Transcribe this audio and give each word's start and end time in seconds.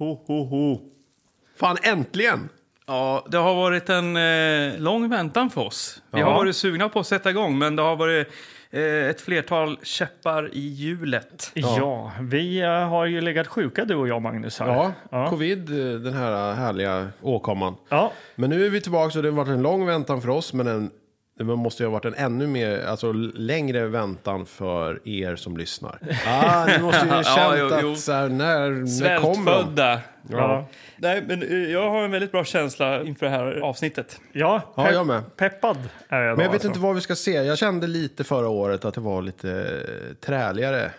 Ho, 0.00 0.14
ho, 0.26 0.44
ho. 0.44 0.78
Fan, 1.56 1.76
äntligen! 1.82 2.48
Ja, 2.86 3.26
det 3.30 3.36
har 3.38 3.54
varit 3.54 3.88
en 3.88 4.16
eh, 4.16 4.78
lång 4.80 5.08
väntan 5.10 5.50
för 5.50 5.60
oss. 5.60 6.02
Vi 6.12 6.20
Ja. 6.20 6.26
har 6.26 6.34
varit 6.34 6.56
sugna 6.56 6.88
på 6.88 7.00
att 7.00 7.06
sätta 7.06 7.30
igång, 7.30 7.58
men 7.58 7.76
det 7.76 7.82
har 7.82 7.96
varit 7.96 8.28
eh, 8.70 8.82
ett 8.82 9.20
flertal 9.20 9.78
käppar 9.82 10.50
i 10.54 10.60
hjulet. 10.68 11.50
Ja. 11.54 12.12
vi 12.20 12.60
eh, 12.60 12.68
har 12.68 13.06
ju 13.06 13.20
legat 13.20 13.46
sjuka 13.46 13.84
du 13.84 13.94
och 13.94 14.08
jag 14.08 14.22
Magnus. 14.22 14.58
Här. 14.60 14.66
Ja, 14.68 14.92
ja. 15.10 15.30
covid, 15.30 15.70
eh, 15.70 16.00
den 16.00 16.14
här 16.14 16.52
härliga 16.54 17.08
åkomman. 17.22 17.74
ja. 17.88 18.12
Men 18.34 18.50
nu 18.50 18.66
är 18.66 18.70
vi 18.70 18.80
tillbaka 18.80 19.18
och 19.18 19.22
det 19.22 19.28
har 19.30 19.36
varit 19.36 19.48
en 19.48 19.62
lång 19.62 19.86
väntan 19.86 20.22
för 20.22 20.28
oss, 20.30 20.52
men 20.52 20.66
en, 20.66 20.90
det 21.46 21.56
måste 21.56 21.82
ju 21.82 21.86
ha 21.86 21.92
varit 21.92 22.04
en 22.04 22.14
ännu 22.14 22.46
mer, 22.46 22.84
alltså 22.86 23.12
längre 23.12 23.86
väntan 23.86 24.46
för 24.46 25.08
er 25.08 25.36
som 25.36 25.56
lyssnar. 25.56 25.98
Ah, 26.26 26.66
ni 26.66 26.78
måste 26.82 27.06
ju 27.06 27.10
ha 27.12 27.16
Ja, 27.22 27.22
känt 27.22 27.56
jo, 27.58 27.78
jo. 27.82 27.92
att 27.92 27.98
så 27.98 28.12
här, 28.12 28.28
när, 28.28 28.70
när 29.02 29.18
kommer 29.20 29.52
de? 29.52 29.58
Svältfödda. 29.64 30.00
Ja. 30.30 30.66
Nej, 30.96 31.24
men 31.28 31.42
eh, 31.42 31.72
jag 31.72 31.90
har 31.90 32.02
en 32.02 32.10
väldigt 32.10 32.32
bra 32.32 32.44
känsla 32.44 33.02
inför 33.02 33.26
det 33.26 33.32
här 33.32 33.60
avsnittet. 33.60 34.20
Ja, 34.32 34.62
Ja, 34.76 34.84
pepp- 34.84 34.94
jag 34.94 35.06
med. 35.06 35.36
peppad 35.36 35.76
är 36.08 36.20
jag 36.20 36.32
då, 36.32 36.36
Men 36.36 36.44
jag 36.44 36.50
vet 36.52 36.52
alltså. 36.52 36.68
inte 36.68 36.80
vad 36.80 36.94
vi 36.94 37.00
ska 37.00 37.14
se. 37.16 37.32
Jag 37.32 37.58
kände 37.58 37.86
lite 37.86 38.24
förra 38.24 38.48
året 38.48 38.84
att 38.84 38.94
det 38.94 39.00
var 39.00 39.22
lite 39.22 39.50
eh, 39.50 40.14
träligare 40.26 40.90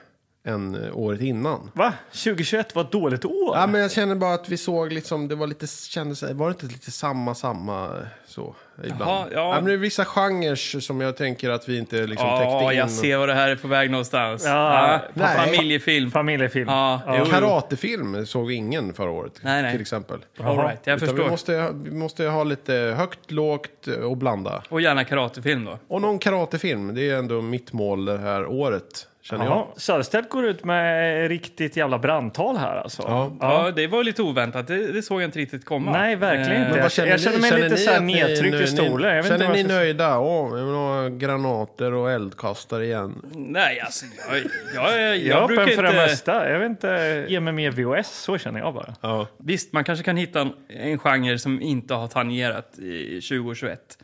än 0.43 0.83
eh, 0.85 0.97
året 0.97 1.21
innan. 1.21 1.71
Va? 1.73 1.93
2021 2.11 2.75
var 2.75 2.81
ett 2.81 2.91
dåligt 2.91 3.25
år? 3.25 3.55
Ja, 3.57 3.67
men 3.67 3.81
jag 3.81 3.91
känner 3.91 4.15
bara 4.15 4.33
att 4.33 4.49
vi 4.49 4.57
såg 4.57 4.91
liksom, 4.93 5.27
det 5.27 5.35
var 5.35 5.47
lite, 5.47 5.67
kändes, 5.67 6.23
var 6.23 6.45
det 6.47 6.51
inte 6.51 6.65
lite 6.65 6.91
samma, 6.91 7.35
samma 7.35 7.85
eh, 7.85 7.91
så 8.25 8.55
ibland? 8.83 9.01
Jaha, 9.01 9.27
ja. 9.31 9.55
men 9.55 9.65
det 9.65 9.73
är 9.73 9.77
vissa 9.77 10.05
genrer 10.05 10.79
som 10.79 11.01
jag 11.01 11.17
tänker 11.17 11.49
att 11.49 11.69
vi 11.69 11.77
inte 11.77 11.95
liksom 12.07 12.29
täckte 12.29 12.43
Ja, 12.53 12.71
in. 12.71 12.77
jag 12.77 12.91
ser 12.91 13.17
vad 13.17 13.29
det 13.29 13.33
här 13.33 13.49
är 13.49 13.55
på 13.55 13.67
väg 13.67 13.91
någonstans. 13.91 14.43
Ja, 14.45 15.01
nej. 15.13 15.37
Familjefilm. 15.37 16.11
Familjefilm. 16.11 16.69
Ja, 16.69 17.01
jo. 17.07 17.25
Karatefilm 17.25 18.25
såg 18.25 18.51
ingen 18.51 18.93
förra 18.93 19.11
året, 19.11 19.33
Nej, 19.41 19.61
nej. 19.61 19.71
till 19.71 19.81
exempel. 19.81 20.19
All 20.39 20.57
right, 20.57 20.79
jag 20.83 20.95
Utan 20.95 21.07
förstår. 21.07 21.23
vi, 21.23 21.29
måste, 21.29 21.71
vi 21.83 21.91
måste 21.91 22.25
ha 22.25 22.43
lite 22.43 22.73
högt, 22.73 23.31
lågt 23.31 23.87
och 24.03 24.17
blanda. 24.17 24.63
Och 24.69 24.81
gärna 24.81 25.03
karatefilm 25.03 25.65
då. 25.65 25.79
Och 25.87 26.01
någon 26.01 26.19
karatefilm, 26.19 26.95
det 26.95 27.09
är 27.09 27.17
ändå 27.17 27.41
mitt 27.41 27.73
mål 27.73 28.05
det 28.05 28.17
här 28.17 28.45
året, 28.45 29.07
känner 29.21 29.45
Jaha, 29.45 29.65
jag. 29.73 29.81
Söderstedt 29.81 30.29
går 30.29 30.45
ut 30.45 30.63
med 30.65 31.27
riktigt 31.27 31.77
jävla 31.77 31.99
brandtal 31.99 32.57
här 32.57 32.75
alltså. 32.75 33.01
Ja. 33.07 33.35
Ja, 33.39 33.71
det 33.75 33.87
var 33.87 34.03
lite 34.03 34.21
oväntat. 34.21 34.67
Det, 34.67 34.91
det 34.91 35.01
såg 35.01 35.21
jag 35.21 35.27
inte 35.27 35.39
riktigt 35.39 35.65
komma. 35.65 35.91
Nej, 35.91 36.15
verkligen 36.15 36.61
Eh, 36.61 36.67
inte. 36.67 36.79
Jag 36.79 36.91
känner 36.91 37.41
mig 37.41 37.51
lite 37.61 37.69
ni 37.75 37.77
så 37.77 37.89
här 37.91 37.97
att 37.97 38.03
ni- 38.03 38.13
nedtryckt 38.13 38.55
i 38.55 38.67
stolen. 38.67 39.15
Jag 39.15 39.25
känner 39.25 39.45
inte 39.45 39.57
ni 39.57 39.63
ska- 39.63 39.73
nöjda? 39.73 40.19
Åh, 40.19 40.57
jag 40.59 40.65
vill 40.65 40.75
ha 40.75 41.07
granater 41.07 41.93
och 41.93 42.11
eldkastare 42.11 42.85
igen. 42.85 43.21
Nej, 43.35 43.79
alltså 43.79 44.05
jag, 44.29 44.37
jag, 44.75 45.01
jag, 45.01 45.17
Jag 45.17 45.47
brukar 45.47 45.63
öppen 45.63 45.75
för 45.75 45.83
det 45.83 45.89
inte... 45.89 46.01
mesta. 46.01 46.49
Jag 46.49 46.59
vet 46.59 46.69
inte, 46.69 47.25
ge 47.29 47.39
mig 47.39 47.53
mer 47.53 47.71
VOS, 47.71 48.07
så 48.07 48.37
känner 48.37 48.59
jag 48.59 48.73
bara. 48.73 48.93
Ja. 49.01 49.27
Visst, 49.37 49.73
man 49.73 49.83
kanske 49.83 50.05
kan 50.05 50.17
hitta 50.17 50.41
en, 50.41 50.53
en 50.69 50.99
genre 50.99 51.37
som 51.39 51.61
inte 51.61 51.93
har 51.93 52.07
tangerat 52.07 52.79
i 52.79 53.21
2021. 53.21 53.97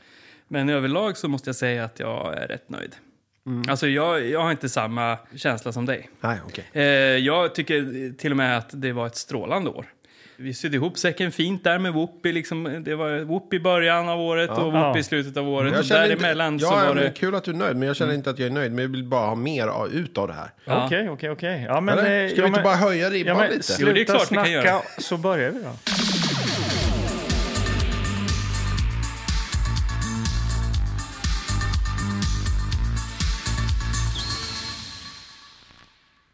Men 0.48 0.70
överlag 0.70 1.18
så 1.18 1.28
måste 1.28 1.50
jag 1.50 1.56
säga 1.56 1.84
att 1.84 2.00
jag 2.00 2.38
är 2.38 2.48
rätt 2.48 2.70
nöjd. 2.70 2.96
Mm. 3.48 3.64
Alltså 3.70 3.88
jag, 3.88 4.26
jag 4.26 4.42
har 4.42 4.52
inte 4.52 4.70
samma 4.70 5.18
känsla 5.36 5.72
som 5.72 5.86
dig. 5.86 6.10
Nej, 6.22 6.38
okej. 6.48 6.66
Eh, 6.74 6.84
jag 7.18 7.56
tycker 7.56 8.14
till 8.18 8.32
och 8.32 8.38
med 8.38 8.58
att 8.58 8.70
det 8.74 8.92
var 8.92 9.08
ett 9.08 9.16
strålande 9.16 9.70
år. 9.70 9.86
Vi 10.40 10.54
sydde 10.54 10.76
ihop 10.78 10.98
säcken 10.98 11.32
fint 11.32 11.64
där 11.64 11.80
med 11.80 11.94
Whoopi. 11.94 12.32
Liksom, 12.32 12.84
det 12.86 12.96
var 12.96 13.20
Whoopi 13.20 13.56
i 13.56 13.60
början 13.60 14.10
av 14.10 14.20
året 14.22 14.50
och 14.50 14.58
Whoopi 14.58 14.78
Ja. 14.78 14.98
i 14.98 15.04
slutet 15.04 15.38
av 15.38 15.50
året. 15.50 15.72
Jag 15.74 15.82
och 15.82 15.88
däremellan 15.88 16.54
inte, 16.54 16.66
så 16.66 16.72
ja, 16.74 16.76
var 16.88 16.94
men 16.96 17.04
det... 17.04 17.10
Kul 17.12 17.36
att 17.36 17.44
du 17.44 17.52
är 17.52 17.56
nöjd, 17.56 17.76
men 17.78 17.88
jag 17.88 17.96
känner 17.96 18.14
inte 18.14 18.30
att 18.30 18.40
jag 18.40 18.46
är 18.48 18.52
nöjd. 18.52 18.72
Men 18.72 18.82
jag 18.84 18.90
vill 18.90 19.04
bara 19.04 19.26
ha 19.28 19.36
mer 19.36 19.68
av- 19.68 19.90
ut 19.90 20.18
av 20.18 20.28
det 20.28 20.34
här. 20.34 20.50
Ja. 20.66 20.86
Okej, 20.86 21.10
okej, 21.10 21.30
okej. 21.30 21.66
Ja, 21.68 21.78
eh, 21.78 21.84
Ska 21.84 22.02
ja, 22.02 22.06
vi 22.06 22.28
inte 22.28 22.50
men- 22.52 22.64
bara 22.64 22.76
höja 22.76 23.10
ribban 23.10 23.34
Ja, 23.36 23.42
men 23.42 23.52
lite? 23.52 23.64
sluta 23.64 23.90
Jo, 23.92 23.96
det 23.96 24.02
är 24.02 24.06
klart 24.06 24.32
vi 24.32 24.36
kan 24.36 24.46
snacka, 24.46 24.52
göra. 24.52 24.82
så 24.98 25.18
börjar 25.18 25.52
vi 25.52 25.60
då. 25.64 25.70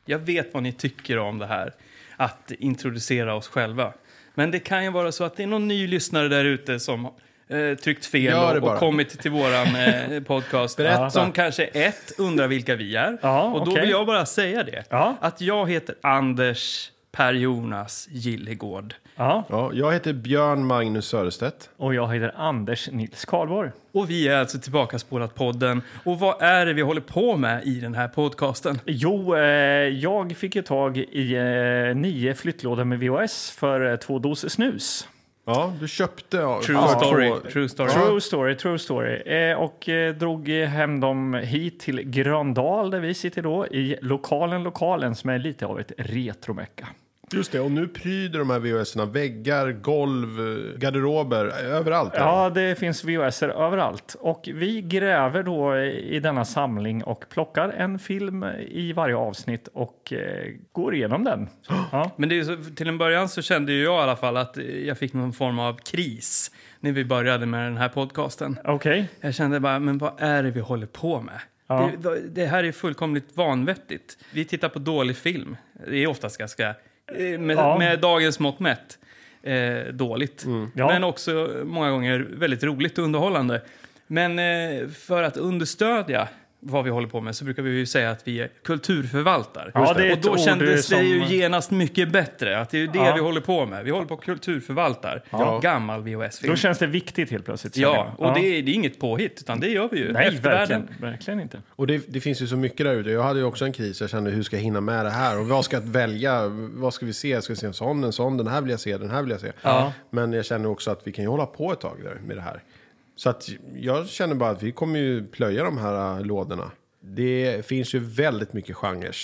Jag 0.06 0.20
vet 0.20 0.54
vad 0.54 0.64
ni 0.64 0.72
tycker 0.72 1.18
om 1.18 1.40
det 1.40 1.46
här, 1.46 1.74
att 2.18 2.52
introducera 2.60 3.36
oss 3.36 3.48
själva. 3.48 3.94
Men 4.34 4.52
det 4.52 4.60
kan 4.60 4.84
ju 4.84 4.92
vara 4.92 5.12
så 5.12 5.24
att 5.24 5.36
det 5.36 5.44
är 5.44 5.48
någon 5.48 5.68
ny 5.68 5.88
lyssnare 5.88 6.28
där 6.28 6.46
ute 6.46 6.80
som 6.80 7.06
eh, 7.48 7.78
tryckt 7.84 8.06
fel 8.06 8.62
och, 8.64 8.72
och 8.72 8.80
kommit 8.80 9.20
till 9.20 9.32
våran 9.32 9.76
eh, 9.76 10.24
podcast. 10.28 10.78
Berätta. 10.78 11.10
Som 11.10 11.32
kanske 11.32 11.66
ett, 11.66 12.14
undrar 12.18 12.48
vilka 12.48 12.76
vi 12.76 12.96
är. 12.96 13.18
Ja, 13.22 13.44
och 13.44 13.66
då 13.66 13.72
okej. 13.72 13.82
vill 13.82 13.90
jag 13.90 14.06
bara 14.06 14.26
säga 14.26 14.64
det. 14.64 14.84
Ja. 14.90 15.18
Att 15.22 15.42
jag 15.42 15.70
heter 15.70 15.96
Anders 16.02 16.92
Per 17.18 17.34
Jonas 17.34 18.08
Gillegård. 18.12 18.96
Ja, 19.16 19.44
Ja, 19.50 19.72
jag 19.74 19.94
heter 19.94 20.14
Björn 20.14 20.66
Magnus 20.66 21.06
Söderstedt. 21.08 21.70
och 21.78 21.94
jag 21.94 22.14
heter 22.14 22.34
Anders 22.36 22.90
Nils 22.92 23.26
Karlborg. 23.26 23.72
Och 23.92 24.10
vi 24.10 24.28
är 24.28 24.38
alltså 24.38 24.60
tillbaka 24.60 25.00
spolat 25.00 25.36
podden. 25.36 25.82
Och 26.06 26.20
vad 26.20 26.42
är 26.42 26.66
det 26.66 26.74
vi 26.74 26.82
håller 26.82 27.02
på 27.02 27.38
med 27.38 27.64
i 27.66 27.80
den 27.80 27.94
här 27.96 28.08
podcasten? 28.08 28.80
Jo, 28.86 29.36
eh, 29.36 29.42
jag 29.88 30.36
fick 30.38 30.56
ju 30.56 30.62
tag 30.62 30.98
i 30.98 31.36
eh, 31.36 31.96
nio 31.96 32.34
flyttlådor 32.34 32.84
med 32.84 33.00
VHS 33.00 33.52
för 33.52 33.92
eh, 33.92 33.96
två 33.96 34.20
doser 34.20 34.50
snus. 34.50 35.08
Ja, 35.46 35.74
du 35.80 35.88
köpte... 35.88 36.38
ja, 36.38 36.62
True 36.62 36.78
för 36.78 36.88
story. 36.88 37.52
True 37.52 37.70
story. 37.70 37.90
True 37.90 38.22
story, 38.22 38.56
true 38.56 38.80
story. 38.80 39.16
Eh, 39.16 39.58
och 39.58 39.90
eh, 39.90 40.16
drog 40.16 40.50
hem 40.50 41.00
dem 41.00 41.34
hit 41.34 41.80
till 41.80 42.02
Gröndal 42.02 42.92
där 42.92 43.00
vi 43.00 43.14
sitter 43.14 43.42
då 43.42 43.68
i 43.68 43.98
lokalen, 44.02 44.64
lokalen 44.64 45.16
som 45.16 45.30
är 45.30 45.40
lite 45.40 45.66
av 45.66 45.80
ett 45.80 45.92
retromecka. 45.98 46.88
Just 47.32 47.52
det, 47.52 47.60
och 47.60 47.72
nu 47.72 47.88
pryder 47.88 48.40
de 48.40 48.50
här 48.50 48.60
VHS-erna 48.60 49.06
väggar, 49.06 49.72
golv, 49.72 50.38
garderober, 50.78 51.46
överallt. 51.46 52.14
Ja, 52.16 52.50
det 52.50 52.80
finns 52.80 53.04
VHS 53.04 53.44
överallt. 53.44 54.16
Och 54.20 54.50
vi 54.54 54.82
gräver 54.82 55.44
då 55.44 55.78
i 55.86 56.20
denna 56.20 56.46
samling 56.46 57.04
och 57.04 57.26
plockar 57.30 57.70
en 57.70 58.00
film 58.00 58.44
i 58.68 58.94
varje 58.94 59.16
avsnitt 59.16 59.68
och 59.74 60.14
eh, 60.14 60.52
går 60.72 60.96
igenom 60.96 61.24
den. 61.24 61.50
Ja. 61.92 62.12
Men 62.16 62.30
det 62.30 62.40
är 62.40 62.44
så, 62.44 62.58
till 62.76 62.88
en 62.88 62.98
början 62.98 63.30
så 63.30 63.42
kände 63.42 63.72
ju 63.72 63.84
jag 63.84 64.00
i 64.00 64.04
alla 64.04 64.16
fall 64.16 64.38
att 64.38 64.58
jag 64.86 64.98
fick 64.98 65.14
någon 65.14 65.34
form 65.34 65.60
av 65.60 65.78
kris 65.78 66.52
när 66.80 66.92
vi 66.92 67.06
började 67.06 67.46
med 67.46 67.66
den 67.66 67.78
här 67.78 67.90
podcasten. 67.90 68.60
Okej. 68.64 69.10
Jag 69.22 69.36
kände 69.36 69.60
bara, 69.60 69.80
men 69.80 69.98
vad 69.98 70.14
är 70.18 70.44
det 70.44 70.52
vi 70.52 70.60
håller 70.60 70.88
på 70.88 71.22
med? 71.22 71.40
Ja. 71.68 71.92
Det, 71.98 72.20
det 72.30 72.46
här 72.46 72.64
är 72.64 72.72
fullkomligt 72.72 73.38
vanvettigt. 73.38 74.18
Vi 74.32 74.46
tittar 74.46 74.70
på 74.70 74.80
dålig 74.80 75.18
film. 75.18 75.58
Det 75.88 75.98
är 75.98 76.08
oftast 76.08 76.38
ganska, 76.38 76.76
med, 77.40 77.58
Ja. 77.58 77.78
med 77.78 78.00
dagens 78.00 78.40
mått 78.40 78.60
mätt, 78.60 79.00
eh, 79.44 79.94
dåligt. 79.94 80.46
Ja. 80.76 80.88
Men 80.88 81.04
också 81.04 81.62
många 81.66 81.92
gånger 81.92 82.20
väldigt 82.32 82.64
roligt 82.64 82.98
och 82.98 83.04
underhållande. 83.04 83.62
Men 84.08 84.40
eh, 84.40 84.88
för 84.90 85.24
att 85.24 85.38
understödja 85.38 86.28
vad 86.66 86.84
vi 86.84 86.90
håller 86.90 87.08
på 87.08 87.22
med 87.22 87.36
så 87.36 87.46
brukar 87.46 87.64
vi 87.64 87.70
ju 87.70 87.86
säga 87.86 88.12
att 88.12 88.28
vi 88.28 88.40
är 88.40 88.50
kulturförvaltare. 88.64 89.72
Ja, 89.74 89.94
det 89.94 90.08
är 90.08 90.12
och 90.12 90.18
då 90.22 90.38
kändes 90.38 90.88
det 90.88 91.02
ju 91.04 91.26
genast 91.36 91.72
mycket 91.72 92.12
bättre. 92.12 92.60
Att 92.60 92.70
det 92.70 92.78
är 92.84 92.88
det 92.88 92.98
Ja. 92.98 93.14
vi 93.16 93.22
håller 93.22 93.42
på 93.42 93.66
med. 93.66 93.84
Vi 93.86 93.92
håller 93.92 94.08
på 94.08 94.18
kulturförvaltar 94.18 95.24
Ja. 95.30 95.60
gammal 95.60 96.02
VHS-film. 96.04 96.52
Då 96.54 96.58
känns 96.58 96.78
det 96.80 96.88
viktigt 96.88 97.32
helt 97.32 97.46
plötsligt. 97.46 97.78
Ja, 97.78 98.14
och 98.18 98.34
det 98.34 98.40
är, 98.40 98.64
det 98.64 98.72
är 98.72 98.74
inget 98.74 99.00
påhitt, 99.00 99.40
utan 99.40 99.60
det 99.60 99.68
gör 99.68 99.90
vi 99.92 100.00
ju. 100.00 100.12
Nej, 100.12 100.28
Eftervärlden. 100.28 100.82
verkligen, 100.82 101.02
verkligen 101.12 101.40
inte. 101.40 101.62
Och 101.70 101.88
det, 101.88 102.02
det 102.08 102.20
finns 102.20 102.42
ju 102.42 102.48
så 102.48 102.58
mycket 102.58 102.86
där 102.86 102.96
ute. 102.96 103.10
Jag 103.10 103.24
hade 103.24 103.40
ju 103.40 103.46
också 103.46 103.66
en 103.66 103.74
kris. 103.74 104.02
Jag 104.02 104.10
kände 104.10 104.32
hur 104.32 104.44
ska 104.44 104.56
jag 104.56 104.64
hinna 104.64 104.82
med 104.82 105.06
det 105.06 105.12
här? 105.12 105.40
Och 105.40 105.48
vad 105.48 105.66
ska 105.66 105.76
jag 105.78 105.82
välja? 105.84 106.48
Vad 106.74 106.94
ska 106.94 107.06
vi 107.06 107.14
se? 107.14 107.42
Ska 107.42 107.54
vi 107.54 107.58
se 107.58 107.68
en 107.68 107.74
sån, 107.74 108.04
en 108.04 108.14
sån? 108.14 108.38
Den 108.38 108.48
här 108.48 108.62
vill 108.62 108.72
jag 108.72 108.80
se, 108.80 108.98
den 108.98 109.10
här 109.10 109.22
vill 109.22 109.32
jag 109.32 109.42
se. 109.42 109.52
Ja. 109.62 109.94
Men 110.10 110.34
jag 110.34 110.46
känner 110.46 110.70
också 110.70 110.92
att 110.92 111.02
vi 111.08 111.12
kan 111.12 111.24
ju 111.26 111.30
hålla 111.30 111.46
på 111.46 111.72
ett 111.74 111.80
tag 111.80 111.98
där 112.04 112.18
med 112.28 112.38
det 112.38 112.42
här. 112.42 112.64
Så 113.16 113.30
att 113.30 113.50
jag 113.76 114.08
känner 114.08 114.36
bara 114.36 114.50
att 114.50 114.64
vi 114.64 114.72
kommer 114.72 115.00
ju 115.00 115.28
plöja 115.28 115.64
de 115.64 115.78
här 115.78 116.18
äh, 116.20 116.26
lådorna. 116.26 116.72
Det 117.02 117.66
finns 117.66 117.96
ju 117.96 118.00
väldigt 118.00 118.54
mycket 118.54 118.76
genrer. 118.76 119.16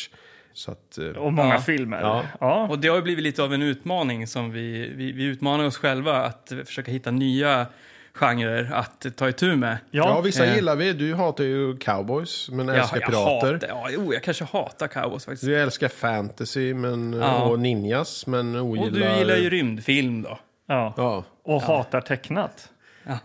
Så 0.53 0.71
att, 0.71 0.97
äh, 0.97 1.05
Och 1.07 1.33
många 1.33 1.53
Ja. 1.53 1.61
filmer. 1.61 2.01
Ja. 2.01 2.23
Ja. 2.39 2.67
Och 2.69 2.79
det 2.79 2.87
har 2.87 2.95
ju 2.95 3.01
blivit 3.01 3.23
lite 3.23 3.43
av 3.43 3.53
en 3.53 3.61
utmaning 3.61 4.27
som 4.27 4.51
vi, 4.51 4.91
vi, 4.95 5.11
vi 5.11 5.23
utmanar 5.23 5.65
oss 5.65 5.77
själva 5.77 6.15
att 6.25 6.51
försöka 6.65 6.91
hitta 6.91 7.11
nya 7.11 7.65
genrer 8.13 8.71
att 8.73 9.05
ta 9.15 9.29
itu 9.29 9.55
med. 9.55 9.77
ja. 9.91 10.03
Ja. 10.15 10.21
vissa 10.21 10.45
eh. 10.45 10.55
gillar 10.55 10.75
vi. 10.75 10.93
Du 10.93 11.13
hatar 11.15 11.43
ju 11.43 11.77
cowboys, 11.77 12.49
men 12.51 12.69
älskar 12.69 12.97
jag, 13.01 13.09
pirater. 13.09 13.53
hatar, 13.53 13.67
ja, 13.67 13.87
jo, 13.91 14.13
jag 14.13 14.23
kanske 14.23 14.43
hatar 14.45 14.87
cowboys 14.87 15.25
faktiskt. 15.25 15.45
Du 15.45 15.59
älskar 15.61 15.87
fantasy 15.87 16.73
men, 16.73 17.13
Ja. 17.13 17.43
och 17.43 17.59
ninjas, 17.59 18.27
men 18.27 18.55
ogillar... 18.55 18.87
Och 18.87 18.93
du 18.93 19.17
gillar 19.19 19.35
ju 19.35 19.49
rymdfilm 19.49 20.21
då. 20.21 20.39
Ja. 20.67 20.93
Ja. 20.97 21.23
Och 21.43 21.61
hatar 21.61 22.01
tecknat. 22.01 22.69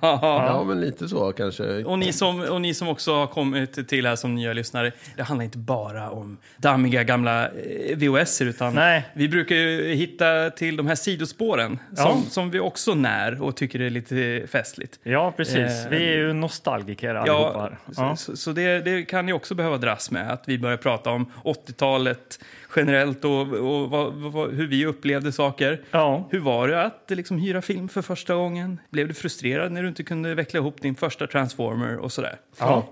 Ja, 0.01 0.65
men 0.69 0.81
lite 0.81 1.09
så 1.09 1.33
kanske. 1.33 1.85
Och 1.85 1.99
ni, 1.99 2.13
som, 2.13 2.41
och 2.41 2.61
ni 2.61 2.75
som 2.75 2.89
också 2.89 3.15
har 3.15 3.27
kommit 3.27 3.89
till 3.89 4.07
här 4.07 4.17
som 4.17 4.35
nya 4.35 4.53
lyssnare, 4.53 4.93
det 5.17 5.23
handlar 5.23 5.45
inte 5.45 5.59
bara 5.59 6.11
om 6.11 6.37
dammiga 6.57 7.03
gamla 7.05 7.49
eh, 7.49 7.97
VHS 7.97 8.43
utan 8.43 8.75
Nej. 8.75 9.05
vi 9.15 9.29
brukar 9.29 9.57
ju 9.57 9.95
hitta 9.95 10.51
till 10.51 10.77
de 10.77 10.87
här 10.87 10.95
sidospåren 10.95 11.79
Ja. 11.97 12.03
som, 12.03 12.23
som 12.31 12.51
vi 12.51 12.61
också 12.61 12.95
när 12.95 13.43
och 13.43 13.57
tycker 13.57 13.81
är 13.81 13.91
lite 13.91 14.43
festligt. 14.49 14.99
Ja, 15.03 15.33
precis. 15.37 15.57
Eh, 15.85 15.91
Vi 15.91 15.97
är 15.97 16.17
ju 16.17 16.33
nostalgiker 16.33 17.15
allihopa. 17.15 17.53
Ja, 17.55 17.61
här. 17.61 17.79
så, 17.95 18.03
Ja. 18.03 18.17
så, 18.17 18.37
så 18.37 18.53
det, 18.53 18.81
det 18.81 19.03
kan 19.05 19.27
ni 19.27 19.33
också 19.33 19.55
behöva 19.55 19.77
dras 19.77 20.11
med, 20.11 20.31
att 20.33 20.43
vi 20.47 20.59
börjar 20.59 20.77
prata 20.77 21.11
om 21.11 21.33
80-talet 21.45 22.39
generellt 22.77 23.25
och, 23.25 23.41
och 23.41 23.91
vad, 23.91 24.15
vad, 24.15 24.53
hur 24.53 24.67
vi 24.67 24.87
upplevde 24.87 25.33
saker. 25.33 25.83
Ja. 25.91 26.29
Hur 26.31 26.41
var 26.41 26.69
det 26.69 26.83
att 26.83 27.05
liksom, 27.09 27.39
hyra 27.39 27.63
film 27.63 27.89
för 27.89 28.03
första 28.03 28.35
gången? 28.35 28.81
Blev 28.91 29.09
du 29.09 29.15
frustrerad 29.15 29.73
när 29.73 29.83
du 29.83 29.89
inte 29.89 30.03
kunde 30.03 30.35
veckla 30.35 30.61
ihop 30.61 30.83
din 30.83 30.95
första 30.95 31.27
Transformer 31.27 31.97
och 31.97 32.13
sådär? 32.13 32.37
Ja. 32.59 32.89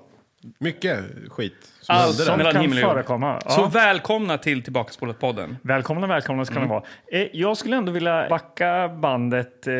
Mycket 0.58 1.04
skit 1.28 1.71
Allt 1.88 2.16
som 2.16 2.38
mellan 2.38 2.52
kan 2.52 2.72
förekomma. 2.72 3.40
Ja. 3.44 3.50
Så 3.50 3.66
välkomna 3.66 4.38
till 4.38 4.62
Tillbakaspolat-podden. 4.62 5.56
Välkomna, 5.62 6.06
välkomna 6.06 6.44
ska 6.44 6.60
ni 6.60 6.66
vara. 6.66 6.82
Eh, 7.12 7.26
Jag 7.32 7.56
skulle 7.56 7.76
ändå 7.76 7.92
vilja 7.92 8.26
backa 8.30 8.88
bandet 8.88 9.66
eh, 9.66 9.72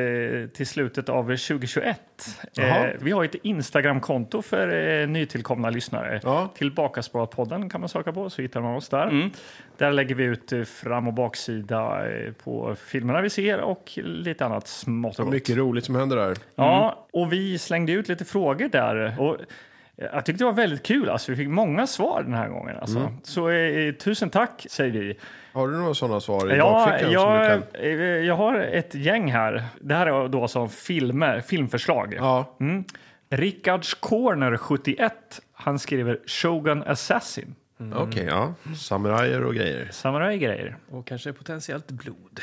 till 0.55 0.67
slutet 0.67 1.09
av 1.09 1.23
2021. 1.25 1.87
Eh, 2.59 2.69
Jaha. 2.69 2.91
vi 3.01 3.11
har 3.13 3.25
ett 3.25 3.35
Instagramkonto 3.35 4.43
för 4.43 5.07
nytillkomna 5.07 5.71
lyssnare. 5.71 6.21
Ja. 6.23 6.49
Tillbakaspårat-podden 6.59 7.71
kan 7.71 7.81
man 7.81 7.89
söka 7.89 8.13
på, 8.13 8.31
så 8.31 8.43
hittar 8.43 8.61
man 8.61 8.77
oss 8.77 8.89
där. 8.89 9.31
Där 9.79 9.93
lägger 9.93 10.15
vi 10.15 10.25
ut 10.25 10.53
fram 10.69 11.07
och 11.09 11.15
baksida 11.15 12.03
på 12.45 12.77
filmerna 12.87 13.21
vi 13.21 13.31
ser 13.31 13.61
och 13.61 13.93
lite 13.97 14.45
annat 14.47 14.69
smått 14.69 15.19
och 15.19 15.25
gott. 15.25 15.35
Mycket 15.35 15.57
roligt 15.57 15.85
som 15.85 15.95
händer 15.97 16.17
där. 16.17 16.37
Ja, 16.55 17.07
och 17.13 17.33
vi 17.33 17.59
slängde 17.59 17.93
ut 17.93 18.09
lite 18.09 18.25
frågor 18.25 18.69
där. 18.69 19.21
Och 19.21 19.37
jag 19.97 20.25
tyckte 20.25 20.45
det 20.45 20.49
var 20.51 20.53
väldigt 20.53 20.83
kul. 20.83 21.09
Alltså, 21.09 21.33
vi 21.33 21.37
fick 21.37 21.49
många 21.49 21.87
svar 21.87 22.23
den 22.23 22.35
här 22.35 22.49
gången. 22.49 22.77
Alltså. 22.81 23.13
Så 23.23 23.51
eh, 23.51 23.93
tusen 23.95 24.31
tack, 24.31 24.67
säger 24.71 24.93
vi. 24.93 25.19
Har 25.53 25.69
du 25.69 25.77
några 25.77 25.95
sådana 25.95 26.21
svar 26.21 26.55
i 26.55 26.57
Ja, 26.57 26.73
bakfickan 26.73 26.99
som 27.01 27.09
du 27.09 27.13
jag, 27.15 27.63
kan? 27.73 27.81
eh, 27.83 27.91
jag 28.27 28.35
har 28.37 28.59
ett 28.61 28.95
gäng 28.95 29.33
här. 29.33 29.65
Det 29.81 29.95
här 29.95 30.07
är 30.07 30.29
då 30.29 30.49
som 30.49 30.69
filmer, 30.69 31.41
filmförslag. 31.41 32.15
Ja, 32.19 32.57
Mm. 32.61 32.85
Rickards 33.31 33.95
Corner 33.95 34.57
71. 34.57 35.41
Han 35.53 35.79
skriver 35.79 36.19
Shogun 36.27 36.83
Assassin. 36.83 37.55
okej. 37.95 38.25
ja. 38.25 38.55
Samurajer 38.79 39.45
och 39.45 39.55
grejer. 39.55 39.89
Samurai-grejer. 39.91 40.77
Och 40.91 41.07
kanske 41.07 41.33
potentiellt 41.33 41.91
blod. 41.91 42.41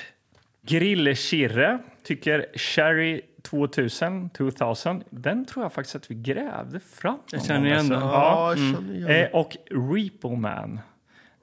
Grillkirre 0.80 1.80
tycker 2.04 2.45
Sherry 2.56 3.22
2000, 3.50 4.30
2000. 4.30 5.04
Den 5.10 5.46
tror 5.46 5.66
jag 5.66 5.74
faktiskt 5.74 5.96
att 5.96 6.12
vi 6.12 6.16
grävde 6.16 6.80
fram. 6.80 7.18
Jag 7.31 7.46
känner 7.46 7.66
igen 7.66 7.78
alltså. 7.80 7.94
den. 7.94 8.01
Ja. 8.07 8.50
jag 8.50 8.57
känner 8.75 8.94
igen 8.96 9.10
Eh, 9.10 9.30
och 9.40 9.57
Repo 9.94 10.36
Man. 10.36 10.80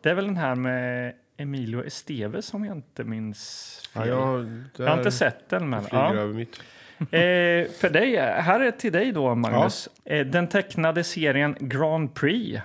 Det 0.01 0.11
är 0.11 0.15
väl 0.15 0.27
den 0.27 0.37
här 0.37 0.55
med 0.55 1.13
Emilio 1.37 1.85
Estevez 1.87 2.47
som 2.47 2.65
jag 2.65 2.77
inte 2.77 3.05
minns 3.05 3.73
Ja, 3.95 4.01
fel. 4.01 4.09
jag, 4.09 4.63
jag 4.77 4.87
har 4.91 4.99
inte 4.99 5.13
sett 5.13 5.49
den, 5.49 5.69
men... 5.71 5.83
flyger 5.83 6.05
Ja. 6.05 6.15
över 6.15 6.35
mitt. 6.35 6.61
Eh, 6.99 7.73
för 7.81 7.91
dig, 7.91 8.17
här 8.21 8.61
är 8.61 8.71
till 8.71 8.93
dig 8.93 9.13
då, 9.13 9.35
Magnus. 9.35 9.89
Eh, 10.05 10.27
den 10.27 10.49
tecknade 10.49 11.05
serien 11.05 11.57
Grand 11.61 12.15
Prix. 12.15 12.61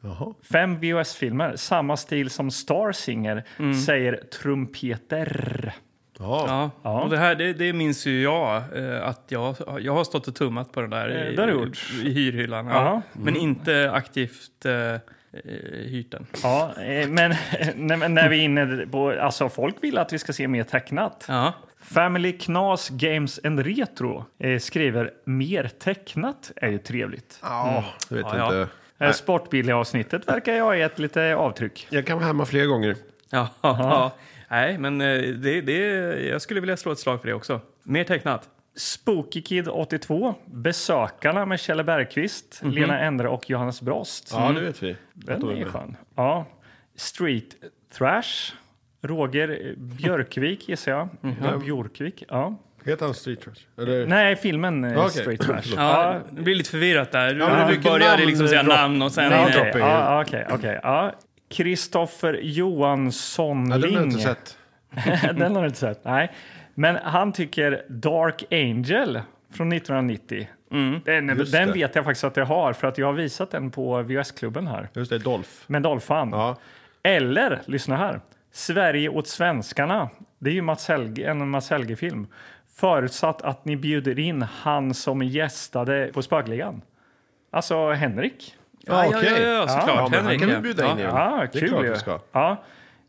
Jaha. 0.00 0.34
Fem 0.52 0.80
VHS-filmer, 0.80 1.56
samma 1.56 1.96
stil 1.96 2.30
som 2.30 2.50
Star 2.50 2.92
Singer, 2.92 3.44
säger 3.86 4.16
trumpeter. 4.42 5.72
Ja. 6.18 6.44
Ja, 6.48 6.70
Ja. 6.82 7.02
och 7.02 7.10
det 7.10 7.16
här 7.18 7.34
det, 7.34 7.52
det 7.52 7.72
minns 7.72 8.06
ju 8.06 8.22
jag 8.22 8.62
eh, 8.76 9.08
att 9.08 9.24
jag, 9.28 9.56
jag 9.80 9.92
har 9.92 10.04
stått 10.04 10.28
och 10.28 10.34
tummat 10.34 10.72
på 10.72 10.80
den 10.80 10.90
där 10.90 11.08
Eh, 11.08 11.32
i, 11.32 11.36
det 11.36 11.42
har 11.42 11.46
du 11.48 11.52
gjort. 11.52 11.78
i 12.04 12.12
hyrhyllan. 12.12 12.66
Jaha. 12.66 12.84
Ja. 12.84 13.02
Men 13.12 13.36
inte 13.36 13.90
aktivt 13.92 14.64
eh, 14.64 14.72
eh, 14.72 14.98
hyrt 15.86 16.10
den. 16.10 16.26
Ja, 16.42 16.72
eh, 16.82 17.08
men 17.08 17.34
men 17.98 18.14
när 18.14 18.28
vi 18.28 18.36
är 18.38 18.42
inne 18.44 18.86
på... 18.86 19.10
Alltså, 19.20 19.48
folk 19.48 19.76
vill 19.80 19.98
att 19.98 20.12
vi 20.12 20.18
ska 20.18 20.32
se 20.32 20.48
mer 20.48 20.64
tecknat. 20.64 21.24
Ja. 21.28 21.52
Family 21.82 22.32
Knas 22.38 22.88
Games 22.88 23.40
and 23.44 23.60
Retro 23.60 24.24
eh, 24.38 24.58
skriver 24.58 25.10
mer 25.24 25.68
tecknat 25.78 26.52
är 26.56 26.68
ju 26.68 26.78
trevligt. 26.78 27.38
Ja, 27.42 27.84
jag 28.08 28.16
vet 28.16 28.26
Ja, 28.26 28.36
ja. 28.38 28.46
inte. 28.60 28.68
Eh, 28.98 29.12
Sportbilia-avsnittet 29.12 30.28
verkar 30.28 30.52
jag 30.52 30.64
ha 30.64 30.76
gett 30.76 30.98
lite 30.98 31.34
avtryck. 31.36 31.86
Jag 31.90 32.06
kan 32.06 32.16
vara 32.18 32.26
hemma 32.26 32.44
fler 32.46 32.66
gånger. 32.66 32.96
Ja, 33.30 33.48
ja. 33.60 34.12
Nej, 34.54 34.78
men 34.78 35.00
eh, 35.00 35.20
det, 35.22 35.60
det, 35.60 35.78
jag 36.28 36.42
skulle 36.42 36.60
vilja 36.60 36.76
slå 36.76 36.92
ett 36.92 36.98
slag 36.98 37.20
för 37.20 37.28
det 37.28 37.34
också. 37.34 37.60
Mer 37.82 38.04
tecknat. 38.04 38.48
Spooky 38.76 39.42
Kid 39.42 39.68
82, 39.68 40.34
Besökarna 40.46 41.46
med 41.46 41.60
Kjelle 41.60 41.84
Bergqvist, 41.84 42.60
Lena 42.64 43.00
Endre 43.00 43.28
och 43.28 43.50
Johannes 43.50 43.82
Brost. 43.82 44.30
Ja, 44.32 44.52
det 44.52 44.60
vet 44.60 44.82
vi. 44.82 44.90
Att 44.92 44.96
Den 45.12 45.40
de 45.40 45.60
är 45.60 45.64
skön. 45.64 45.96
Ja. 46.16 46.46
Street 46.96 47.44
Thrash, 47.98 48.52
Roger 49.02 49.74
Björkvik 49.76 50.68
gissar 50.68 50.92
jag. 50.92 51.08
Ja, 51.42 51.56
Björkvik, 51.56 52.24
ja. 52.28 52.58
Heter 52.84 53.04
han 53.04 53.14
Street 53.14 53.40
Trash? 53.40 53.60
Eller? 53.78 54.06
Nej, 54.06 54.36
filmen 54.36 54.84
eh, 54.84 54.98
Okej. 54.98 55.10
Street 55.10 55.40
Trash. 55.40 55.62
Ja, 55.76 56.20
det 56.30 56.42
blir 56.42 56.54
lite 56.54 56.70
förvirrat 56.70 57.12
där. 57.12 57.34
Du 57.34 57.40
Ja, 57.40 57.70
började 57.82 58.16
namn 58.16 58.26
liksom 58.26 58.48
säga 58.48 58.62
namn 58.62 59.02
och 59.02 59.12
sen... 59.12 59.32
Okej, 59.32 59.52
dropping. 59.52 59.80
ja, 59.80 60.22
okej, 60.22 60.46
okej. 60.50 60.80
Ja. 60.82 61.12
Kristoffer 61.48 62.40
Johansson 62.42 63.70
Ja, 63.70 63.78
den 63.78 63.94
har 63.94 64.00
jag 64.00 64.06
inte 64.06 64.18
sett. 64.18 64.58
den 65.36 65.54
har 65.54 65.62
du 65.62 65.66
inte 65.66 65.78
sett. 65.78 66.04
Nej. 66.04 66.32
Men 66.74 66.96
han 66.96 67.32
tycker 67.32 67.82
Dark 67.88 68.44
Angel 68.50 69.20
från 69.52 69.72
1990. 69.72 70.48
Den, 71.04 71.28
Just 71.38 71.52
den 71.52 71.68
det. 71.68 71.74
vet 71.74 71.94
jag 71.94 72.04
faktiskt 72.04 72.24
att 72.24 72.36
jag 72.36 72.46
har 72.46 72.72
för 72.72 72.86
att 72.88 72.98
jag 72.98 73.06
har 73.06 73.12
visat 73.12 73.50
den 73.50 73.70
på 73.70 74.02
VHS-klubben 74.02 74.66
här. 74.66 74.88
Just 74.94 75.10
det, 75.10 75.18
Dolph. 75.18 75.50
Med 75.66 75.82
Dolphan. 75.82 76.30
Ja. 76.32 76.56
Eller, 77.02 77.62
lyssna 77.66 77.96
här. 77.96 78.20
Sverige 78.52 79.08
åt 79.08 79.28
svenskarna. 79.28 80.10
Det 80.38 80.50
är 80.50 80.54
ju 80.54 80.62
Mats 80.62 80.88
Helge, 80.88 81.30
en 81.30 81.50
Mats 81.50 81.70
Helge-film. 81.70 82.26
Förutsatt 82.76 83.42
att 83.42 83.64
ni 83.64 83.76
bjuder 83.76 84.18
in 84.18 84.42
han 84.42 84.94
som 84.94 85.22
gästade 85.22 86.10
på 86.14 86.22
Spökligan. 86.22 86.82
Alltså 87.50 87.90
Henrik. 87.90 88.54
Ja, 88.86 89.04
ja, 89.04 89.18
okej. 89.18 89.42
ja, 89.42 89.48
ja, 89.48 89.68
såklart. 89.68 90.12
Ja, 90.12 90.18
Henrik, 90.20 90.40
kan 90.40 90.48
vi 90.48 90.54
ja. 90.54 90.60
bjuda 90.60 90.82
in 90.84 90.88
Ja. 90.90 90.98
igen. 90.98 91.10
Ja, 91.16 91.46
det 91.52 91.58
är 91.58 91.60
kul 91.60 91.68
klart 91.68 91.98
ska. 91.98 92.18
Ja. 92.32 92.64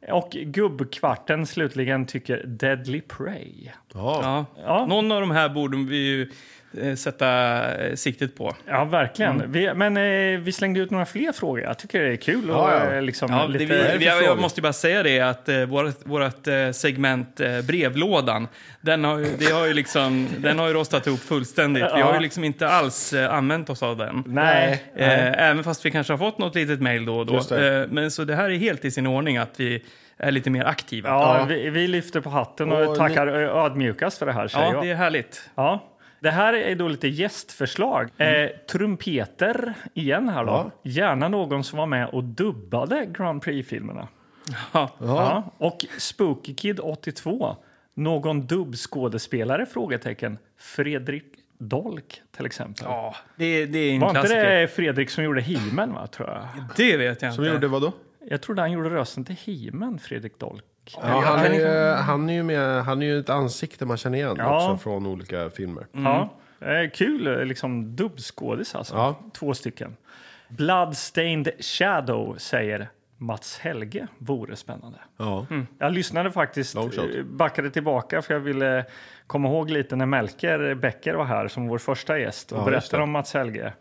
Och 0.10 0.30
gubbkvarten 0.32 1.46
slutligen 1.46 2.06
tycker 2.06 2.44
Deadly 2.46 3.02
Prey. 3.02 3.70
Ja. 3.94 4.20
Ja. 4.24 4.46
Ja. 4.64 4.86
Någon 4.86 5.12
av 5.12 5.22
de 5.22 5.32
här 5.32 5.50
borde 5.50 5.78
vi 5.78 5.98
ju 5.98 6.32
sätta 6.98 7.28
eh, 7.76 7.96
siktet 7.96 8.38
på. 8.38 8.56
Ja, 8.68 8.86
verkligen. 8.86 9.36
Mm. 9.36 9.52
Vi, 9.52 9.74
men 9.74 9.98
eh, 9.98 10.40
vi 10.40 10.52
slängde 10.52 10.80
ut 10.80 10.92
några 10.92 11.06
fler 11.06 11.32
frågor. 11.32 11.62
Jag 11.62 11.78
tycker 11.80 12.00
det 12.02 12.12
är 12.12 12.16
kul. 12.16 12.50
Och, 12.50 12.56
Ja, 12.56 12.86
ja. 12.86 12.94
eh, 12.96 13.02
liksom, 13.02 13.32
Ja, 13.34 13.48
det, 13.48 13.54
lite... 13.54 13.66
vi, 13.66 13.80
är 13.82 13.92
det 13.92 13.98
vi, 13.98 14.06
jag 14.06 14.18
frågor? 14.26 14.42
måste 14.42 14.60
ju 14.60 14.62
bara 14.62 14.74
säga 14.74 15.04
det 15.04 15.20
att 15.20 15.50
eh, 15.50 15.62
vårt, 15.66 15.96
vårt 16.06 16.48
eh, 16.48 16.72
segment 16.72 17.40
eh, 17.40 17.62
brevlådan, 17.62 18.48
den 18.82 19.04
har, 19.04 19.18
ju, 19.18 19.26
det 19.40 19.46
har 19.54 19.66
ju 19.66 19.74
liksom, 19.74 20.28
den 20.38 20.60
har 20.60 20.68
ju 20.68 20.74
rostat 20.74 21.08
ihop 21.08 21.20
fullständigt. 21.20 21.86
Vi 21.96 22.02
har 22.02 22.14
ju 22.14 22.20
liksom 22.20 22.44
inte 22.44 22.68
alls 22.68 23.14
eh, 23.14 23.34
använt 23.34 23.70
oss 23.70 23.84
av 23.84 23.98
den. 23.98 24.24
Nej. 24.28 24.84
Eh, 24.96 25.50
även 25.50 25.64
fast 25.64 25.86
vi 25.86 25.92
kanske 25.92 26.14
har 26.14 26.18
fått 26.18 26.38
något 26.38 26.56
litet 26.56 26.82
mejl 26.82 27.06
då 27.06 27.16
och 27.18 27.26
då. 27.26 27.56
Eh, 27.56 27.88
men 27.90 28.12
så 28.12 28.24
det 28.24 28.36
här 28.36 28.50
är 28.50 28.58
helt 28.58 28.86
i 28.86 28.92
sin 28.92 29.08
ordning 29.08 29.38
att 29.38 29.60
vi 29.60 29.84
är 30.18 30.32
lite 30.32 30.50
mer 30.50 30.66
aktiva. 30.66 31.10
Ja, 31.10 31.38
Ja. 31.40 31.46
Vi, 31.46 31.70
vi 31.70 31.88
lyfter 31.88 32.22
på 32.22 32.30
hatten 32.30 32.72
och, 32.72 32.88
Och 32.90 32.96
tackar 32.98 33.28
ö- 33.28 33.66
ödmjukast 33.66 34.18
för 34.18 34.26
det 34.26 34.32
här. 34.34 34.50
Ja, 34.54 34.74
jag. 34.74 34.84
det 34.84 34.92
är 34.92 34.96
härligt. 34.96 35.50
Ja. 35.56 35.84
Det 36.20 36.32
här 36.32 36.54
är 36.54 36.76
då 36.76 36.88
lite 36.88 37.08
gästförslag. 37.08 38.10
Eh, 38.18 38.50
trumpeter 38.72 39.74
igen 39.94 40.30
här 40.30 40.46
då. 40.46 40.52
Ja. 40.52 40.72
Gärna 40.84 41.28
någon 41.28 41.64
som 41.64 41.78
var 41.80 41.86
med 41.86 42.08
och 42.10 42.24
dubbade 42.24 43.06
Grand 43.06 43.42
Prix-filmerna. 43.42 44.08
Ja. 44.74 44.90
Ja. 45.00 45.44
Och 45.58 45.86
Spooky 46.00 46.56
Kid 46.56 46.80
82. 46.80 47.56
Någon 47.94 48.48
dubbskådespelare? 48.48 49.66
Frågetecken. 49.66 50.38
Fredrik 50.60 51.26
Dolk 51.58 52.22
till 52.38 52.46
exempel. 52.46 52.86
Ja, 52.90 53.16
det, 53.36 53.66
det 53.66 53.80
är 53.80 53.94
en 53.94 54.00
Var 54.00 54.08
inte 54.10 54.20
klassiker. 54.20 54.50
det 54.60 54.68
Fredrik 54.68 55.10
som 55.10 55.24
gjorde 55.24 55.42
He-Man, 55.42 55.94
va, 55.94 56.08
tror 56.08 56.30
jag? 56.30 56.48
Det 56.76 56.98
vet 56.98 57.22
jag 57.22 57.34
Som 57.34 57.44
inte. 57.44 57.54
gjorde 57.54 57.68
vad 57.68 57.82
då? 57.82 57.92
Jag 58.30 58.42
trodde 58.42 58.62
han 58.62 58.72
gjorde 58.72 58.90
rösten 58.90 59.26
till 59.26 59.36
He-Man, 59.36 60.00
Fredrik 60.00 60.40
Dolk. 60.40 60.64
Ja, 61.02 61.22
han, 61.26 61.40
är, 61.40 61.54
ju- 61.54 61.94
han, 61.94 62.30
är 62.30 62.34
ju 62.34 62.44
med, 62.44 62.84
han 62.84 63.02
är 63.02 63.06
ju 63.06 63.20
ett 63.20 63.30
ansikte 63.30 63.86
man 63.86 63.98
känner 63.98 64.18
igen 64.18 64.36
Ja. 64.40 64.56
också 64.56 64.84
från 64.84 65.06
olika 65.06 65.50
filmer. 65.50 65.88
Ja. 65.92 66.30
Eh, 66.60 66.90
kul, 66.94 67.28
eh, 67.28 67.46
liksom 67.46 67.96
dubbskådis 67.96 68.76
alltså. 68.76 68.96
Ja. 68.96 69.16
Två 69.34 69.54
stycken. 69.54 69.96
Bloodstained 70.50 71.50
Shadow 71.60 72.36
säger 72.38 72.90
Mats 73.18 73.60
Helge 73.60 74.08
vore 74.18 74.56
spännande. 74.56 74.98
Ja. 75.18 75.46
Jag 75.80 75.92
lyssnade 75.94 76.32
faktiskt, 76.32 76.76
Long 76.76 76.92
shot. 76.92 77.16
eh, 77.16 77.24
backade 77.24 77.70
tillbaka 77.70 78.22
för 78.22 78.34
jag 78.34 78.42
ville 78.42 78.86
komma 79.28 79.48
ihåg 79.50 79.70
lite 79.70 79.96
när 79.96 80.06
Melker 80.06 80.74
Becker 80.76 81.14
var 81.14 81.26
här 81.26 81.48
som 81.48 81.68
vår 81.68 81.78
första 81.78 82.20
gäst 82.20 82.52
och 82.52 82.58
Ja, 82.58 82.62
just 82.62 82.70
berättade 82.72 83.00
det. 83.00 83.04
om 83.04 83.12
Mats 83.12 83.34
Helge 83.34 83.74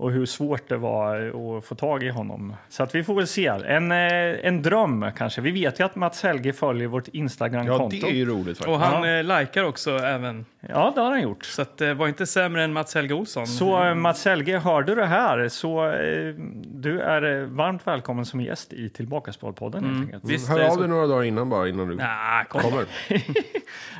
och 0.00 0.10
hur 0.12 0.26
svårt 0.26 0.68
det 0.68 0.76
var 0.76 1.16
att 1.58 1.64
få 1.64 1.74
tag 1.74 2.02
i 2.02 2.08
honom. 2.08 2.54
Så 2.68 2.82
att 2.82 2.94
vi 2.94 3.04
får 3.04 3.14
väl 3.14 3.26
se. 3.26 3.46
En, 3.46 3.92
eh, 3.92 3.98
en 4.46 4.62
dröm 4.62 5.06
kanske. 5.16 5.40
Vi 5.40 5.50
vet 5.50 5.80
ju 5.80 5.84
att 5.84 5.96
Mats 5.96 6.22
Helge 6.22 6.52
följer 6.52 6.88
vårt 6.88 7.06
ja, 7.06 7.10
Instagram-konto. 7.18 7.88
det 7.88 8.02
är 8.10 8.14
ju 8.14 8.24
roligt 8.24 8.46
faktiskt. 8.58 8.68
Och 8.68 8.80
han 8.80 9.04
eh, 9.18 9.40
likar 9.40 9.64
också 9.64 9.90
även. 9.98 10.44
Ja, 10.68 10.92
det 10.94 11.00
har 11.00 11.10
han 11.10 11.22
gjort. 11.22 11.44
Så 11.44 11.62
att, 11.62 11.80
eh, 11.80 11.94
var 11.94 12.08
inte 12.08 12.26
sämre 12.26 12.64
än 12.64 12.72
Mats 12.72 12.94
Helge 12.94 13.14
Olsson. 13.14 13.46
Så 13.46 13.94
Mats 13.94 14.24
Helge, 14.24 14.58
hör 14.58 14.82
du 14.82 14.94
det 14.94 15.06
här 15.06 15.48
så 15.48 15.92
du 16.74 17.00
är 17.00 17.44
varmt 17.44 17.86
välkommen 17.86 18.24
som 18.24 18.40
gäst 18.40 18.72
i 18.72 18.88
Tillbakaspålpodden. 18.88 19.84
helt 19.84 20.24
enkelt. 20.24 20.48
Hör 20.48 20.58
det 20.58 20.70
av 20.70 20.78
dig 20.78 20.88
några 20.88 21.06
dagar 21.06 21.22
innan 21.24 21.48
bara, 21.50 21.68
innan 21.68 21.88
du 21.88 21.94
Nah, 21.94 22.44
kom. 22.48 22.60
kommer. 22.60 22.84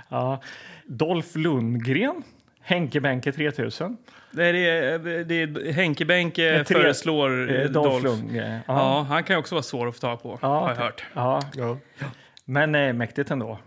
Ja. 0.09 0.40
Dolph 0.87 1.38
Lundgren 1.38 2.23
Henke 2.62 3.00
Benke 3.00 3.33
3000. 3.33 3.97
Det 4.31 4.45
är, 4.47 4.99
det, 4.99 5.25
det 5.25 5.35
är 5.43 5.73
Henke 5.73 6.05
Bänke 6.05 6.43
Med 6.52 6.67
tre- 6.67 6.76
föreslår 6.76 7.50
Eh, 7.50 7.57
eh, 7.61 7.71
Dolph 7.71 7.90
Dolph. 7.90 8.05
Lundgren. 8.05 8.61
Ja, 8.67 9.07
han 9.09 9.25
kan 9.25 9.35
ju 9.37 9.40
också 9.40 9.55
vara 9.55 9.62
svår 9.62 9.88
att 9.88 9.95
få 9.95 10.00
tag 10.00 10.23
på, 10.23 10.38
har 10.43 10.69
jag 10.71 10.76
hört. 10.76 11.05
Ja, 11.14 11.43
Ja. 11.55 11.76
men 12.45 12.75
eh, 12.75 12.93
mäktigt 12.93 13.31
ändå. 13.31 13.59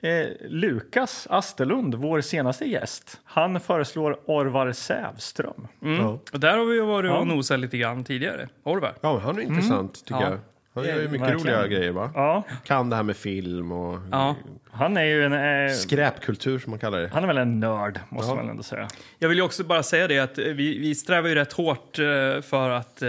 Eh, 0.00 0.26
Lukas 0.48 1.26
Asterlund, 1.30 1.94
vår 1.94 2.20
senaste 2.20 2.64
gäst, 2.64 3.20
han 3.24 3.60
föreslår 3.60 4.18
Orvar 4.24 4.72
Sävström. 4.72 5.68
Mm. 5.82 6.00
Ja. 6.00 6.18
Och 6.32 6.40
där 6.40 6.58
har 6.58 6.64
vi 6.64 6.74
ju 6.74 6.82
varit 6.84 7.10
Ja. 7.10 7.18
och 7.18 7.26
nosat 7.26 7.60
lite 7.60 7.78
grann 7.78 8.04
tidigare. 8.04 8.48
Orvar. 8.62 8.94
ja, 9.00 9.18
han 9.18 9.38
är 9.38 9.42
intressant 9.42 10.04
tycker 10.04 10.20
Ja. 10.20 10.30
jag. 10.30 10.38
Han 10.78 10.88
gör 10.88 11.02
ju 11.02 11.08
mycket 11.08 11.20
verkligen. 11.28 11.56
roliga 11.56 11.66
grejer 11.78 11.92
va? 11.92 12.10
Ja, 12.14 12.42
Kan 12.64 12.90
det 12.90 12.96
här 12.96 13.02
med 13.02 13.16
film 13.16 13.72
och 13.72 13.98
Ja. 14.10 14.36
han 14.70 14.96
är 14.96 15.04
ju 15.04 15.24
en... 15.24 15.32
Eh, 15.68 15.72
skräpkultur 15.74 16.58
som 16.58 16.70
man 16.70 16.78
kallar 16.78 17.00
det. 17.00 17.08
han 17.12 17.22
är 17.22 17.26
väl 17.26 17.38
en 17.38 17.60
nörd, 17.60 18.00
måste 18.08 18.30
Ja. 18.30 18.34
man 18.36 18.50
ändå 18.50 18.62
säga. 18.62 18.88
Jag 19.18 19.28
vill 19.28 19.38
ju 19.38 19.44
också 19.44 19.64
bara 19.64 19.82
säga 19.82 20.08
det 20.08 20.18
att 20.18 20.38
eh, 20.38 20.44
vi, 20.44 20.78
vi 20.78 20.94
strävar 20.94 21.28
ju 21.28 21.34
rätt 21.34 21.52
hårt 21.52 21.98
eh, 21.98 22.04
för 22.42 22.70
att 22.70 23.02
eh, 23.02 23.08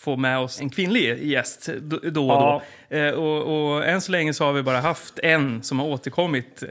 få 0.00 0.16
med 0.16 0.38
oss 0.38 0.60
en 0.60 0.70
kvinnlig 0.70 1.24
gäst 1.24 1.68
då 1.80 1.98
då 2.02 2.30
och 2.30 2.32
Ja. 2.42 2.62
då. 2.88 2.96
Eh, 2.96 3.12
och, 3.12 3.72
och 3.74 3.86
än 3.86 4.00
så 4.00 4.12
länge 4.12 4.34
så 4.34 4.44
har 4.44 4.52
vi 4.52 4.62
bara 4.62 4.80
haft 4.80 5.18
en 5.18 5.62
som 5.62 5.78
har 5.78 5.86
återkommit. 5.86 6.62
Eh, 6.62 6.68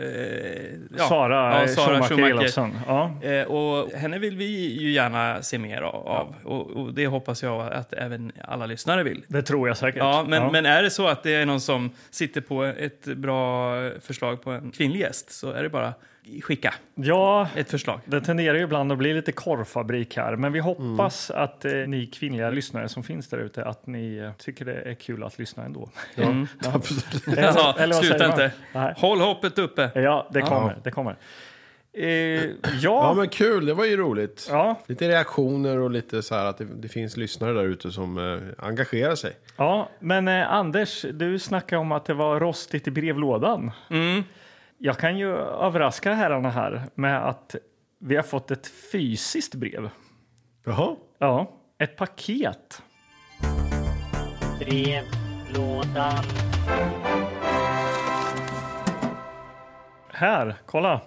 ja, 0.98 1.08
Sara, 1.10 1.62
ja, 1.62 1.68
Sara 1.68 2.04
Schumacher. 2.04 2.72
Ja. 2.88 3.24
Eh, 3.24 3.44
och 3.44 3.92
henne 3.92 4.20
vill 4.20 4.38
vi 4.38 4.46
ju 4.82 4.92
gärna 4.92 5.42
se 5.42 5.58
mer 5.58 5.82
av. 5.82 6.36
Och, 6.44 6.68
och 6.72 6.94
det 6.94 7.08
hoppas 7.08 7.44
jag 7.44 7.74
att 7.74 7.94
även 7.94 8.32
alla 8.44 8.66
lyssnare 8.66 9.04
vill. 9.04 9.24
Det 9.28 9.42
tror 9.42 9.68
jag 9.68 9.78
säkert. 9.78 10.00
Ja, 10.00 10.26
men, 10.28 10.52
men 10.52 10.66
är 10.66 10.84
det 10.84 10.90
så 10.90 11.08
att 11.08 11.24
det 11.24 11.36
är 11.36 11.46
någon 11.46 11.62
som 11.62 11.92
sitter 12.10 12.42
på 12.42 12.64
ett 12.64 13.06
bra 13.06 13.74
förslag 14.02 14.44
på 14.44 14.52
en 14.52 14.72
kvinnlig 14.72 15.00
gäst 15.00 15.32
så 15.32 15.52
är 15.52 15.64
det 15.64 15.70
bara 15.70 15.94
skicka 16.44 16.74
ja, 16.96 17.48
ett 17.56 17.72
förslag. 17.72 18.00
det 18.06 18.22
tenderar 18.22 18.58
ju 18.58 18.64
ibland 18.64 18.92
att 18.92 18.98
bli 18.98 19.14
lite 19.14 19.32
korvfabrik 19.32 20.18
här, 20.18 20.36
men 20.36 20.52
vi 20.54 20.60
hoppas 20.60 21.32
att 21.32 21.66
eh, 21.66 21.72
ni 21.74 22.06
kvinnliga 22.08 22.50
lyssnare 22.50 22.90
som 22.90 23.04
finns 23.04 23.28
där 23.28 23.38
ute, 23.38 23.66
att 23.66 23.88
ni 23.88 24.18
eh, 24.18 24.32
tycker 24.34 24.66
det 24.66 24.74
är 24.82 24.94
kul 24.94 25.24
att 25.24 25.40
lyssna 25.40 25.64
ändå. 25.66 25.90
Ja, 26.16 26.34
absolut. 26.74 27.28
Eller- 27.28 27.44
Ja, 27.44 27.76
eller 27.80 27.96
vad 27.96 28.06
sluta 28.06 28.26
inte. 28.26 28.52
Nej. 28.74 28.94
Håll 28.98 29.20
hoppet 29.20 29.60
uppe. 29.60 29.92
Ja, 29.96 30.28
det 30.34 30.42
kommer. 30.42 30.78
Det 30.84 30.92
kommer. 30.92 31.16
Eh, 31.94 32.08
Ja, 32.08 32.48
ja, 32.82 33.14
men 33.18 33.30
kul. 33.30 33.66
Det 33.66 33.74
var 33.74 33.86
ju 33.86 33.98
roligt. 33.98 34.48
ja, 34.52 34.80
Lite 34.88 35.08
reaktioner 35.10 35.78
och 35.80 35.92
lite 35.92 36.22
så 36.22 36.36
här 36.36 36.46
att 36.46 36.58
det, 36.58 36.66
det 36.66 36.88
finns 36.88 37.18
lyssnare 37.18 37.54
där 37.54 37.64
ute 37.66 37.92
som 37.92 38.18
eh, 38.18 38.66
engagerar 38.66 39.16
sig. 39.16 39.32
ja, 39.58 39.90
men 40.00 40.28
eh, 40.28 40.52
Anders, 40.54 41.06
du 41.14 41.40
snackade 41.40 41.80
om 41.80 41.92
att 41.92 42.06
det 42.06 42.14
var 42.14 42.40
rostigt 42.40 42.88
i 42.88 42.92
brevlådan. 42.92 43.72
Mm. 43.90 44.24
Jag 44.82 44.98
kan 44.98 45.18
ju 45.18 45.36
överraska 45.38 46.14
herrarna 46.14 46.50
här 46.50 46.84
med 46.96 47.28
att 47.28 47.56
vi 48.00 48.16
har 48.16 48.24
fått 48.24 48.52
ett 48.52 48.68
fysiskt 48.92 49.56
brev. 49.56 49.90
Jaha. 50.66 50.96
Ja, 51.20 51.52
ett 51.80 51.96
paket. 51.96 52.82
brevlådan, 54.60 56.24
Här, 60.12 60.56
kolla. 60.66 61.02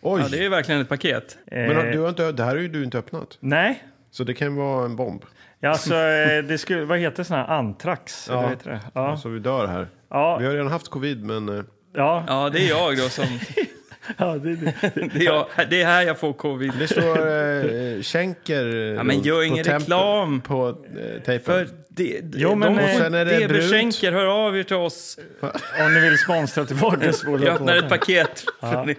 Oj. 0.00 0.20
Ja, 0.22 0.28
det 0.28 0.38
är 0.38 0.42
ju 0.42 0.48
verkligen 0.48 0.80
ett 0.80 0.88
paket. 0.88 1.38
Eh, 1.46 1.58
Men 1.58 1.90
du 1.92 1.98
har 2.00 2.08
inte, 2.08 2.32
det 2.32 2.42
här 2.44 2.50
har 2.50 2.62
ju 2.62 2.68
du 2.68 2.84
inte 2.84 2.98
öppnat. 2.98 3.38
Nej, 3.40 3.84
Så 4.10 4.24
det 4.24 4.34
kan 4.34 4.56
vara 4.56 4.84
en 4.84 4.96
bomb. 4.96 5.24
ja, 5.60 5.68
alltså, 5.70 5.94
eh, 5.94 6.42
det 6.44 6.58
skulle, 6.58 6.84
vad 6.84 6.98
heter 6.98 7.22
sån 7.22 7.36
här 7.36 7.46
antrax? 7.46 8.26
Ja. 8.28 8.32
Eller 8.34 8.42
vad 8.42 8.50
heter 8.50 8.70
det? 8.70 8.80
Ja, 8.94 9.16
Så 9.16 9.28
vi 9.28 9.38
dör 9.38 9.66
här. 9.66 9.88
ja, 10.08 10.36
Vi 10.38 10.46
har 10.46 10.52
redan 10.52 10.68
haft 10.72 10.88
covid, 10.88 11.24
men... 11.24 11.48
eh, 11.58 11.64
ja, 11.96 12.24
Ja, 12.26 12.50
det 12.50 12.58
är 12.58 12.68
jag 12.68 12.96
då 12.96 13.08
som... 13.08 13.24
ja, 14.16 14.34
det, 14.36 14.56
det. 14.56 14.74
Det 14.94 15.16
är, 15.16 15.24
jag, 15.24 15.46
det 15.70 15.82
är 15.82 15.86
här 15.86 16.02
jag 16.02 16.18
får 16.18 16.32
covid. 16.32 16.72
Det 16.78 16.88
står 16.88 17.18
eh, 17.96 18.02
Schenker 18.02 18.66
Ja, 18.66 19.02
men 19.02 19.22
gör 19.22 19.36
på 19.36 19.44
ingen 19.44 19.64
reklam. 19.64 20.40
På 20.40 20.68
eh, 20.68 21.22
tejpen. 21.22 21.44
För 21.44 21.68
det, 21.96 22.20
Jo, 22.34 22.54
men, 22.54 22.74
de 22.76 22.82
eh, 22.82 22.88
får, 22.88 22.98
sen 22.98 23.14
är 23.14 23.24
det 23.24 23.38
DB 23.38 23.48
brunt. 23.48 23.64
Schenker, 23.70 24.12
hör 24.12 24.26
av 24.46 24.58
er 24.58 24.62
till 24.62 24.76
oss. 24.76 25.18
Om 25.80 25.94
ni 25.94 26.00
vill 26.00 26.18
sponsra 26.18 26.64
till 26.64 26.76
Jag 26.76 26.90
Vardagsskolan. 26.90 27.48
öppnar 27.48 27.76
ett 27.76 27.88
paket. 27.88 28.44
Ni- 28.86 28.96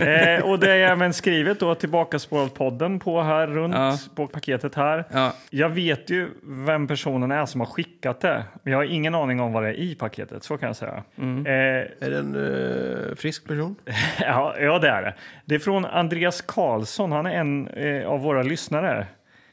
Eh, 0.00 0.44
och 0.50 0.58
det 0.58 0.70
är 0.70 0.78
även 0.92 1.12
skrivet 1.12 1.60
då 1.60 1.74
tillbaka 1.74 2.18
podden 2.54 2.98
på 2.98 3.22
här 3.22 3.46
runt 3.46 3.74
Ja. 3.74 3.98
på 4.14 4.26
paketet 4.26 4.74
här. 4.74 5.04
Ja. 5.12 5.32
Jag 5.50 5.68
vet 5.68 6.10
ju 6.10 6.28
vem 6.66 6.86
personen 6.88 7.30
är 7.30 7.46
som 7.46 7.60
har 7.60 7.66
skickat 7.66 8.20
det, 8.20 8.44
men 8.62 8.72
jag 8.72 8.78
har 8.78 8.84
ingen 8.84 9.14
aning 9.14 9.40
om 9.40 9.52
vad 9.52 9.62
det 9.62 9.68
är 9.68 9.72
i 9.74 9.94
paketet. 9.94 10.44
Så 10.44 10.56
kan 10.58 10.66
jag 10.66 10.76
säga. 10.76 11.02
Mm. 11.18 11.46
Eh, 11.46 11.52
Är 11.52 12.10
det 12.10 12.18
en 12.18 13.08
eh, 13.10 13.14
frisk 13.16 13.48
person? 13.48 13.76
ja, 14.20 14.54
ja, 14.60 14.78
det 14.78 14.88
är 14.88 15.02
det. 15.02 15.14
Det 15.44 15.54
är 15.54 15.58
från 15.58 15.84
Andreas 15.84 16.40
Karlsson. 16.42 17.12
Han 17.12 17.26
är 17.26 17.30
en 17.34 17.68
eh, 17.68 18.06
av 18.08 18.20
våra 18.20 18.42
lyssnare. 18.42 19.06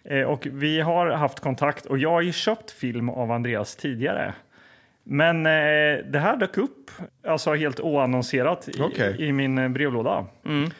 Eh, 0.09 0.21
och 0.21 0.47
vi 0.51 0.81
har 0.81 1.07
haft 1.07 1.39
kontakt 1.39 1.85
och 1.85 1.97
jag 1.97 2.11
har 2.11 2.21
ju 2.21 2.31
köpt 2.31 2.71
film 2.71 3.09
av 3.09 3.31
Andreas 3.31 3.75
tidigare. 3.75 4.33
Men 5.03 5.45
eh, 5.45 6.05
det 6.05 6.19
här 6.19 6.37
dök 6.37 6.57
upp, 6.57 6.91
alltså 7.27 7.53
helt 7.53 7.79
oannonserat 7.79 8.69
i, 8.69 8.81
Okej. 8.81 9.15
i 9.19 9.31
min 9.31 9.57
eh, 9.57 9.69
brevlåda. 9.69 10.25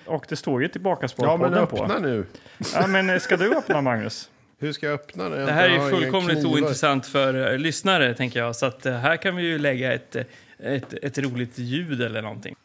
Och 0.05 0.25
det 0.29 0.35
står 0.35 0.61
ju 0.61 0.67
tillbaka 0.67 1.07
Ja, 1.17 1.37
men 1.37 1.53
på. 1.53 1.59
öppna 1.59 1.99
nu. 1.99 2.25
Ja, 2.73 2.87
men 2.87 3.09
eh, 3.09 3.17
ska 3.19 3.37
du 3.37 3.55
öppna 3.57 3.81
Magnus? 3.81 4.29
Hur 4.59 4.71
ska 4.71 4.85
jag 4.85 4.93
öppna 4.95 5.29
det? 5.29 5.45
Det 5.45 5.51
här 5.51 5.69
är 5.69 5.89
fullkomligt 5.89 6.45
ointressant 6.45 7.05
för 7.07 7.57
lyssnare, 7.57 8.13
tänker 8.13 8.39
jag. 8.39 8.55
Så 8.55 8.65
att, 8.65 8.85
här 8.85 9.17
kan 9.17 9.35
vi 9.35 9.43
ju 9.43 9.59
lägga 9.59 9.93
ett, 9.93 10.15
ett, 10.59 10.93
ett 10.93 11.17
roligt 11.17 11.57
ljud 11.59 12.01
eller 12.01 12.21
någonting. 12.21 12.55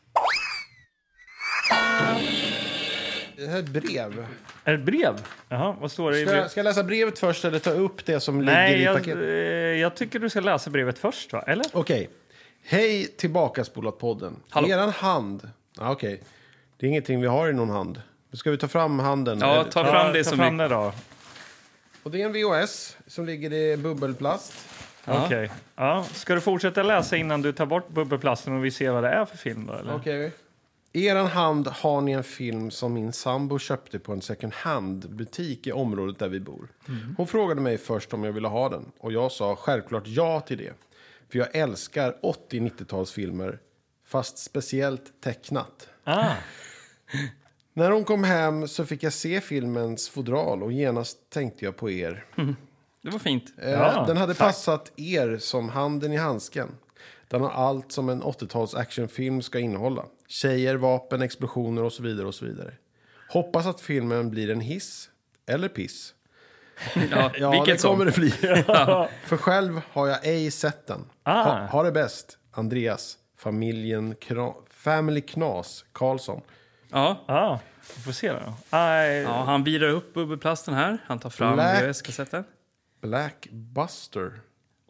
Det 3.36 3.46
här 3.46 3.56
är 3.56 3.62
ett 3.62 3.68
brev. 3.68 4.26
Är 4.64 4.72
det 4.72 4.78
ett 4.78 4.84
brev? 4.84 5.14
Jaha, 5.48 5.76
vad 5.80 5.92
står 5.92 6.10
det 6.10 6.18
i 6.18 6.20
Ska 6.20 6.26
brevet? 6.30 6.42
jag, 6.44 6.50
ska 6.50 6.60
jag 6.60 6.64
läsa 6.64 6.82
brevet 6.84 7.18
först 7.18 7.44
eller 7.44 7.58
ta 7.58 7.70
upp 7.70 8.06
det 8.06 8.20
som 8.20 8.38
Nej, 8.44 8.72
ligger 8.72 8.80
i 8.80 8.84
jag, 8.84 8.96
paketet? 8.96 9.22
eh, 9.22 9.28
jag 9.80 9.94
tycker 9.94 10.18
du 10.18 10.30
ska 10.30 10.40
läsa 10.40 10.70
brevet 10.70 10.98
först, 10.98 11.32
va? 11.32 11.42
Eller? 11.46 11.64
Okej. 11.72 12.10
Hej 12.64 13.06
tillbaka 13.06 13.64
spolat 13.64 13.98
podden. 13.98 14.36
Hallå. 14.48 14.68
Eran 14.68 14.90
hand. 14.90 15.50
Ah, 15.78 15.90
Okej. 15.92 16.22
Det 16.76 16.86
är 16.86 16.90
ingenting 16.90 17.20
vi 17.20 17.26
har 17.26 17.48
i 17.48 17.52
någon 17.52 17.70
hand. 17.70 18.02
Nu 18.30 18.36
ska 18.36 18.50
vi 18.50 18.58
ta 18.58 18.68
fram 18.68 18.98
handen. 18.98 19.38
Ja, 19.40 19.54
Eller- 19.60 19.70
ta 19.70 19.84
fram 19.84 20.12
det 20.12 20.24
ta 20.24 20.30
som 20.30 20.38
fram 20.38 20.58
vi... 20.58 20.62
det 20.64 20.68
då. 20.68 20.92
Och 22.02 22.10
det 22.10 22.22
är 22.22 22.26
en 22.26 22.32
VHS 22.32 22.96
som 23.06 23.26
ligger 23.26 23.52
i 23.52 23.76
bubbelplast. 23.76 24.68
Ja. 25.04 25.24
Okej. 25.26 25.50
Ja. 25.76 26.06
Ska 26.12 26.34
du 26.34 26.40
fortsätta 26.40 26.82
läsa 26.82 27.16
innan 27.16 27.42
du 27.42 27.52
tar 27.52 27.66
bort 27.66 27.88
bubbelplasten 27.88 28.56
och 28.56 28.64
vi 28.64 28.70
ser 28.70 28.90
vad 28.90 29.02
det 29.02 29.08
är 29.10 29.24
för 29.24 29.36
film? 29.36 29.66
Då, 29.66 29.72
eller? 29.72 29.94
Okej. 29.96 30.32
I 30.94 31.06
eran 31.06 31.26
hand 31.26 31.66
har 31.68 32.00
ni 32.00 32.12
en 32.12 32.24
film 32.24 32.70
som 32.70 32.92
min 32.94 33.12
sambo 33.12 33.58
köpte 33.58 33.98
på 33.98 34.12
en 34.12 34.22
second 34.22 34.52
hand-butik 34.52 35.66
i 35.66 35.72
området 35.72 36.18
där 36.18 36.28
vi 36.28 36.40
bor. 36.40 36.68
Hon 37.16 37.26
frågade 37.26 37.60
mig 37.60 37.78
först 37.78 38.14
om 38.14 38.24
jag 38.24 38.32
ville 38.32 38.48
ha 38.48 38.68
den 38.68 38.92
och 38.98 39.12
jag 39.12 39.32
sa 39.32 39.56
självklart 39.56 40.06
ja 40.06 40.40
till 40.40 40.58
det. 40.58 40.72
För 41.30 41.38
jag 41.38 41.56
älskar 41.56 42.16
80-90-talsfilmer, 42.22 43.58
fast 44.06 44.38
speciellt 44.38 45.20
tecknat. 45.20 45.88
Ah, 46.04 46.34
När 47.74 47.90
hon 47.90 48.04
kom 48.04 48.24
hem 48.24 48.68
så 48.68 48.86
fick 48.86 49.02
jag 49.02 49.12
se 49.12 49.40
filmens 49.40 50.08
fodral 50.08 50.62
och 50.62 50.72
genast 50.72 51.30
tänkte 51.30 51.64
jag 51.64 51.76
på 51.76 51.90
er. 51.90 52.24
Det 53.02 53.10
var 53.10 53.18
fint. 53.18 53.44
Eh, 53.62 53.70
Ja, 53.70 54.04
den 54.06 54.16
hade 54.16 54.34
passat 54.34 54.92
er 54.96 55.36
som 55.38 55.68
handen 55.68 56.12
i 56.12 56.16
handsken. 56.16 56.68
Den 57.28 57.40
har 57.40 57.50
allt 57.50 57.92
som 57.92 58.08
en 58.08 58.22
80-tals 58.22 58.74
actionfilm 58.74 59.42
ska 59.42 59.58
innehålla. 59.58 60.04
Tjejer, 60.32 60.76
vapen, 60.76 61.22
explosioner 61.22 61.82
och 61.82 61.92
så 61.92 62.02
vidare 62.02 62.26
och 62.26 62.34
så 62.34 62.44
vidare. 62.44 62.72
Hoppas 63.28 63.66
att 63.66 63.80
filmen 63.80 64.30
blir 64.30 64.50
en 64.50 64.60
hiss 64.60 65.10
eller 65.46 65.68
piss. 65.68 66.14
Ja, 67.10 67.30
Ja, 67.38 67.50
vilket 67.50 67.82
det 67.82 67.88
kommer 67.88 68.10
som. 68.10 68.22
det 68.24 68.30
bli. 68.30 68.30
För 69.26 69.36
själv 69.36 69.80
har 69.92 70.08
jag 70.08 70.26
ej 70.26 70.50
sett 70.50 70.86
den. 70.86 71.04
Ah. 71.22 71.42
Ha, 71.42 71.66
ha 71.66 71.82
det 71.82 71.92
bäst, 71.92 72.38
Andreas. 72.50 73.18
Familjen 73.38 74.14
Kna 74.14 74.52
Family 74.70 75.20
Knas 75.20 75.84
Karlsson. 75.92 76.40
Ja. 76.90 77.24
ah, 77.28 77.58
vi 77.96 78.02
får 78.02 78.12
se 78.12 78.32
då. 78.32 78.54
Aj, 78.70 79.08
ja, 79.16 79.44
han 79.44 79.64
virar 79.64 79.88
upp 79.88 80.14
bubbelplasten 80.14 80.74
här. 80.74 80.98
Han 81.06 81.18
tar 81.18 81.30
fram 81.30 81.54
Black. 81.54 81.82
VHS-kassetten. 81.82 82.44
Blackbuster. 83.00 84.40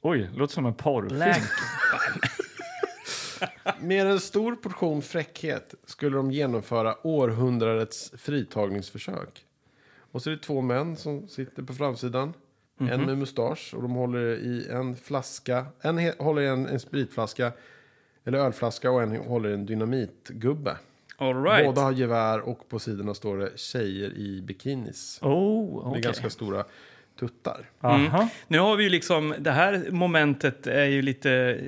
Oj, 0.03 0.31
låter 0.35 0.55
som 0.55 0.67
en 0.67 0.75
porrfilm. 0.75 1.17
Black. 1.17 1.43
Med 3.81 4.07
en 4.07 4.21
stor 4.21 4.55
portion 4.57 5.03
fräckhet 5.03 5.75
skulle 5.87 6.17
de 6.17 6.31
genomföra 6.31 7.07
århundradets 7.07 8.13
fritagningsförsök. 8.17 9.45
Och 10.13 10.23
så 10.23 10.31
är 10.31 10.35
det 10.35 10.43
två 10.43 10.61
män 10.61 10.97
som 10.97 11.29
sitter 11.29 11.63
på 11.63 11.75
framsidan. 11.75 12.35
En 12.79 13.07
med 13.07 13.19
mustasch 13.19 13.75
och 13.75 13.83
de 13.83 13.91
håller 13.93 14.37
i 14.37 14.69
en 14.71 14.97
flaska. 14.97 15.67
En 15.81 16.13
håller 16.19 16.43
i 16.43 16.47
en, 16.47 16.67
en 16.67 16.81
spritflaska, 16.81 17.53
eller 18.25 18.39
ölflaska 18.39 18.91
och 18.91 19.03
en 19.03 19.17
håller 19.17 19.49
i 19.49 19.55
en 19.55 19.67
dynamitgubbe. 19.67 20.77
All 21.17 21.45
right. 21.45 21.67
Båda 21.67 21.83
har 21.83 21.93
gevär 21.93 22.41
och 22.41 22.69
på 22.69 22.79
sidorna 22.79 23.15
står 23.15 23.39
det 23.39 23.59
tjejer 23.59 24.15
i 24.15 24.43
bikinis. 24.43 25.19
Oh, 25.23 25.93
Det 25.93 25.99
är 25.99 26.03
ganska 26.03 26.31
stora. 26.31 26.65
Tuttar. 27.21 27.71
Aha. 27.81 28.29
Nu 28.49 28.59
har 28.59 28.77
vi 28.77 28.85
ju 28.85 28.91
liksom, 28.91 29.35
det 29.39 29.51
här 29.51 29.85
momentet 29.91 30.67
är 30.67 30.85
ju 30.85 31.03
lite, 31.03 31.61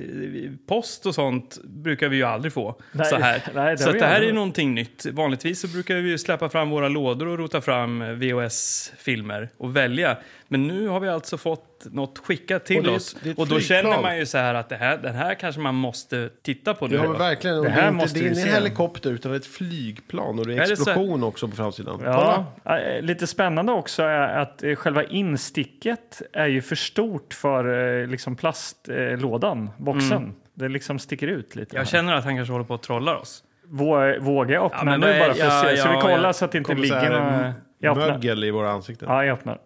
post 0.67 1.07
och 1.07 1.15
sånt 1.15 1.59
brukar 1.65 2.09
vi 2.09 2.17
ju 2.17 2.23
aldrig 2.23 2.53
få 2.53 2.81
Nej, 2.93 3.07
så 3.07 3.17
här. 3.17 3.43
nej, 3.55 3.77
det 3.77 3.83
så 3.83 3.93
det 3.93 4.07
här 4.07 4.21
är 4.21 4.27
ju 4.27 4.33
någonting 4.33 4.75
nytt. 4.75 5.07
Vanligtvis 5.07 5.61
så 5.61 5.69
brukar 5.69 5.95
vi 5.95 6.11
ju 6.11 6.19
släppa 6.19 6.49
fram 6.49 6.71
våra 6.71 6.89
lådor 6.89 7.29
och 7.29 7.39
rota 7.39 7.61
fram 7.61 8.19
VHS-filmer 8.19 9.49
och 9.57 9.77
välja. 9.77 10.17
Men 10.55 10.67
nu 10.67 10.89
har 10.89 11.01
vi 11.01 11.09
alltså 11.09 11.39
fått 11.39 11.87
något 11.93 12.19
skickat 12.19 12.63
Och 12.63 12.67
till 12.67 12.83
det 12.83 12.89
är 12.91 12.93
ett- 12.93 12.97
oss. 12.97 13.17
det 13.23 13.39
och 13.39 13.49
då 13.49 13.61
känner 13.61 14.03
man 14.03 14.19
ju 14.19 14.27
så 14.27 14.39
här 14.39 14.55
att 14.55 14.69
det 14.69 14.77
här, 14.77 14.99
den 14.99 15.15
här 15.15 15.35
kanske 15.35 15.61
man 15.61 15.75
måste 15.75 16.31
titta 16.43 16.75
på 16.75 16.87
nu. 16.87 16.97
Ja, 16.97 17.03
men 17.03 17.19
verkligen. 17.19 17.57
Och 17.59 17.65
Det 17.65 17.69
Det, 17.71 17.75
här 17.75 17.83
är 17.83 17.89
inte, 17.89 17.97
måste 18.05 18.19
det 18.19 18.27
är 18.27 18.31
vi 18.31 18.35
ingen 18.41 18.49
se. 18.49 18.55
helikopter 18.55 19.11
utan 19.11 19.35
ett 19.35 19.47
flygplan 19.47 20.39
och 20.39 20.47
det 20.47 20.55
är 20.55 20.61
Är 20.61 20.67
det 20.69 20.77
så? 20.77 20.83
explosion 20.91 21.25
också 21.25 21.49
på 21.49 21.57
framsidan. 21.57 22.01
Ja, 22.05 22.45
eh, 22.65 23.03
lite 23.03 23.27
spännande 23.27 23.73
också 23.73 24.03
är 24.03 24.39
att 24.39 24.63
eh, 24.63 24.75
själva 24.75 25.05
insticket 25.05 26.23
är 26.33 26.47
ju 26.47 26.63
för 26.63 26.77
stort 26.77 27.35
för 27.35 28.01
eh, 28.03 28.07
liksom 28.07 28.37
plastlådan, 28.37 29.71
boxen. 29.79 30.35
Det 30.55 30.69
liksom 30.69 30.99
sticker 30.99 31.27
ut 31.27 31.57
lite. 31.57 31.77
Jag 31.77 31.81
här. 31.83 31.87
känner 31.87 32.15
att 32.15 32.25
han 32.25 32.37
kanske 32.37 32.53
håller 32.53 32.65
på 32.65 32.75
att 32.75 32.83
trolla 32.83 33.17
oss. 33.19 33.45
Vå- 33.71 34.19
Vågar 34.21 34.55
jag 34.55 34.65
öppna 34.65 34.79
Ja, 34.79 34.85
men 34.85 35.01
nu 35.01 35.07
bara 35.07 35.19
för 35.25 35.31
att 35.31 35.39
ja, 35.39 35.63
se? 35.71 35.77
Ska 35.77 35.89
ja, 35.91 35.97
vi 35.97 36.03
kolla 36.03 36.29
ja. 36.29 36.33
så 36.33 36.45
att 36.45 36.53
det 36.53 36.59
inte 36.59 36.71
så 36.77 36.81
ligger 36.83 37.11
några... 37.11 37.55
Mögel 37.95 38.45
i 38.45 38.51
våra 38.51 38.71
ansikten. 38.71 39.09
Ja, 39.11 39.25
jag 39.25 39.33
öppnar. 39.39 39.59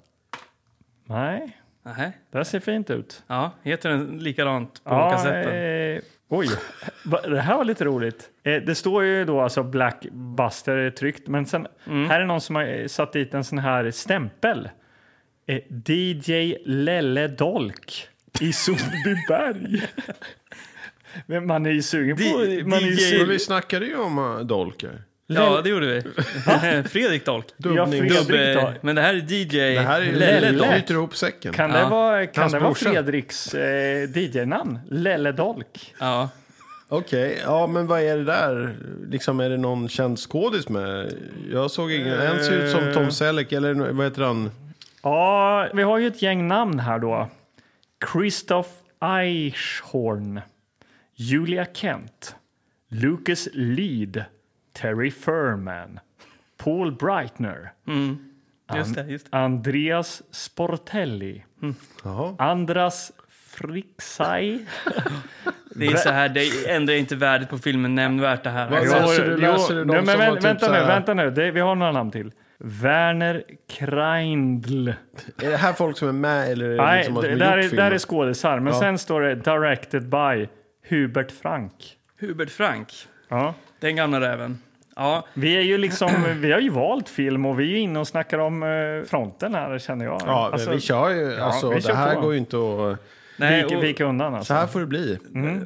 Nej, 1.08 1.56
Nähä. 1.84 2.12
det 2.30 2.38
här 2.38 2.44
ser 2.44 2.60
fint 2.60 2.90
ut. 2.90 3.22
Ja, 3.26 3.50
heter 3.62 3.88
den 3.90 4.18
likadant 4.18 4.84
på 4.84 4.90
Ja, 4.90 5.10
kassetten? 5.10 5.94
eh, 5.96 6.00
oj, 6.28 6.48
det 7.22 7.40
här 7.40 7.56
var 7.56 7.64
lite 7.64 7.84
roligt. 7.84 8.30
Eh, 8.42 8.62
det 8.62 8.74
står 8.74 9.04
ju 9.04 9.24
då 9.24 9.40
alltså 9.40 9.62
Blackbuster 9.62 10.90
tryckt, 10.90 11.28
men 11.28 11.46
sen 11.46 11.66
Mm. 11.86 12.10
här 12.10 12.20
är 12.20 12.24
någon 12.26 12.40
som 12.40 12.56
har 12.56 12.62
eh, 12.64 12.86
satt 12.86 13.12
dit 13.12 13.34
en 13.34 13.44
sån 13.44 13.58
här 13.58 13.90
stämpel. 13.90 14.68
Eh, 15.46 15.60
DJ 15.86 16.56
Lelle 16.64 17.28
Dolk 17.28 18.08
i 18.40 18.52
Sundbyberg. 18.52 19.82
men 21.26 21.46
man 21.46 21.66
är 21.66 21.70
ju 21.70 21.82
sugen 21.82 22.16
på... 22.16 22.22
D- 22.22 22.62
man 22.64 22.78
är 22.78 22.82
ju 22.82 22.96
sugen, 22.96 23.28
vi 23.28 23.38
snackade 23.38 23.86
ju 23.86 23.96
om 23.98 24.18
uh, 24.18 24.38
dolkar. 24.40 25.02
Ja, 25.30 25.61
det 25.64 25.70
gjorde 25.70 25.87
vi. 25.87 26.02
Fredrik 26.88 27.25
Dolk. 27.26 27.44
Ja, 27.56 27.68
Dubbning. 27.68 28.00
Fredrik 28.11 28.28
Dubb, 28.28 28.64
då. 28.64 28.73
men 28.80 28.97
det 28.97 29.02
här 29.02 29.14
är 29.14 29.32
DJ 29.32 29.44
Det 29.75 29.80
här 29.80 30.00
är 30.00 30.12
Lelle. 30.12 30.52
Dolk. 30.58 30.70
knyter 30.70 30.94
ihop 30.94 31.16
säcken. 31.16 31.52
kan 31.52 31.70
det 31.73 31.78
Ja. 31.78 31.88
vara, 31.88 32.26
kan 32.26 32.40
Hans 32.42 32.52
det 32.52 32.58
vara 32.58 32.70
brorsa. 32.70 32.90
Fredriks 32.90 33.54
eh, 33.54 34.11
DJ-namn? 34.18 34.78
Lelle 34.90 35.32
Dolk? 35.32 35.94
Ja. 36.00 36.28
Okej, 36.88 37.40
ja 37.44 37.66
men 37.66 37.87
vad 37.87 38.00
är 38.00 38.16
det 38.16 38.25
där? 38.25 38.76
Liksom 39.11 39.40
är 39.40 39.50
det 39.50 39.56
någon 39.56 39.88
känd 39.88 40.18
skådis 40.18 40.68
med? 40.68 41.12
Jag 41.52 41.70
såg 41.70 41.92
ingen. 41.92 42.20
En 42.20 42.44
ser 42.44 42.52
ut 42.64 42.70
som 42.73 42.92
Tom 42.94 43.11
Selleck 43.11 43.52
eller 43.52 43.75
vad 43.75 44.06
heter 44.06 44.23
han? 44.23 44.50
Ja, 45.02 45.68
vi 45.75 45.82
har 45.82 45.99
ju 45.99 46.06
ett 46.06 46.23
gäng 46.23 46.49
namn 46.49 46.78
här 46.78 46.99
då. 46.99 47.28
Christoph 48.12 48.68
Eichhorn, 49.00 50.40
Julia 51.14 51.66
Kent, 51.75 52.35
Lucas 52.88 53.49
Lead, 53.52 54.25
Terry 54.80 55.11
Furman, 55.11 56.00
Paul 56.56 56.92
Breitner, 56.92 57.73
Just 58.76 58.94
det, 58.94 59.02
just 59.06 59.30
det. 59.30 59.37
Andreas 59.38 60.23
Sportelli, 60.30 61.44
Jaha. 62.04 62.35
Andras 62.38 63.12
Frixai. 63.28 64.58
Det 65.75 65.87
är 65.87 65.97
så 65.97 66.11
här, 66.11 66.28
det 66.28 66.70
ändrar 66.70 66.94
inte 66.94 67.16
värdet 67.16 67.50
på 67.50 67.58
filmen 67.58 67.94
nämnvärt 67.94 68.44
det 68.44 68.50
här. 68.50 68.76
Alltså, 68.76 68.97
läser 69.00 69.25
du? 69.25 69.37
Läser 69.37 69.75
du 69.75 69.85
de 69.85 69.92
Nej, 70.04 70.18
men 70.18 70.35
typ 70.35 70.44
vänta 70.44 70.66
så 70.66 70.73
nu, 70.73 70.78
här- 70.78 70.87
vänta 70.87 71.14
nu. 71.14 71.30
Det, 71.30 71.50
vi 71.50 71.61
har 71.61 71.75
några 71.75 71.92
namn 71.92 72.11
till. 72.11 72.32
Werner 72.58 73.44
Kreindl. 73.68 74.88
Är 75.42 75.50
det 75.50 75.56
här 75.56 75.73
folk 75.73 75.99
som 75.99 76.08
är 76.08 76.12
med 76.12 76.52
eller 76.52 76.64
är 76.66 76.70
det 76.70 76.76
Nej, 76.76 76.97
liksom 76.99 77.14
det, 77.14 77.20
som 77.23 77.30
har 77.30 77.38
där, 77.38 77.56
gjort 77.56 77.64
är, 77.64 77.68
filmen? 77.68 77.85
där 77.87 77.92
är 77.94 77.99
skådisar. 77.99 78.61
Men 78.61 78.73
Ja. 78.73 78.80
sen 78.80 78.99
står 78.99 79.20
det 79.20 79.35
directed 79.35 80.08
by 80.08 80.49
Hubert 80.88 81.32
Frank. 81.32 81.73
Hubert 82.20 82.50
Frank, 82.50 82.88
Ja. 83.28 83.54
den 83.80 83.97
gamla 83.97 84.20
räven. 84.20 84.58
Ja, 84.99 85.26
Vi 85.35 85.57
är 85.57 85.61
ju 85.61 85.78
liksom, 85.78 86.11
vi 86.40 86.52
har 86.52 86.61
ju 86.61 86.71
valt 86.71 87.09
film 87.09 87.47
och 87.47 87.61
vi 87.61 87.64
är 87.64 87.69
ju 87.69 87.78
inne 87.78 87.99
och 87.99 88.09
snackar 88.09 88.38
om 88.38 88.62
eh, 88.62 89.09
fronten 89.09 89.55
här 89.55 89.78
känner 89.78 90.05
jag. 90.05 90.23
Ja, 90.26 90.50
Alltså, 90.52 90.71
vi 90.71 90.81
kör 90.81 91.11
ju. 91.11 91.40
Alltså, 91.40 91.71
vi 91.71 91.81
kör 91.81 91.88
det 91.88 91.95
här 91.97 92.14
på. 92.14 92.21
går 92.21 92.33
ju 92.33 92.38
inte 92.38 92.57
att... 92.57 92.99
nej, 93.37 93.62
vika, 93.64 93.78
vika 93.78 94.05
undan 94.05 94.33
Så 94.33 94.37
alltså. 94.38 94.55
här 94.55 94.67
får 94.67 94.81
det 94.81 94.87
bli. 94.87 95.19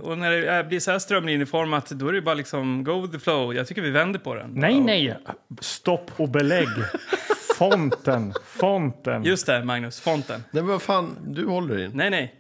och 0.03 0.19
när 0.19 0.31
det 0.31 0.47
är- 0.47 0.65
blir 0.65 0.81
så 0.81 0.91
här 0.91 0.99
strömlinjeformat, 0.99 1.91
då 1.91 2.09
är 2.09 2.13
det 2.13 2.23
bara 2.23 2.35
liksom 2.35 2.85
go 2.85 3.01
with 3.01 3.13
the 3.13 3.19
flow. 3.19 3.55
Jag 3.55 3.67
tycker 3.67 3.83
vi 3.83 3.91
vänder 3.91 4.19
på 4.21 4.35
den. 4.35 4.51
Nej, 4.55 4.81
nej. 4.81 5.17
Stopp 5.61 6.11
och 6.17 6.29
belägg. 6.29 6.69
Fonten, 7.59 8.35
fonten. 8.47 9.25
Just 9.25 9.47
det, 9.47 9.65
Magnus, 9.65 10.01
fonten. 10.01 10.45
Nej, 10.51 10.63
men 10.63 10.67
vad 10.73 10.83
fan, 10.83 11.17
du 11.27 11.47
håller 11.47 11.85
in. 11.85 11.91
Nej, 11.95 12.11
nej. 12.11 12.35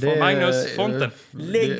Det- 0.00 0.18
Magnus, 0.18 0.76
fonten. 0.76 1.10
Lägg, 1.30 1.72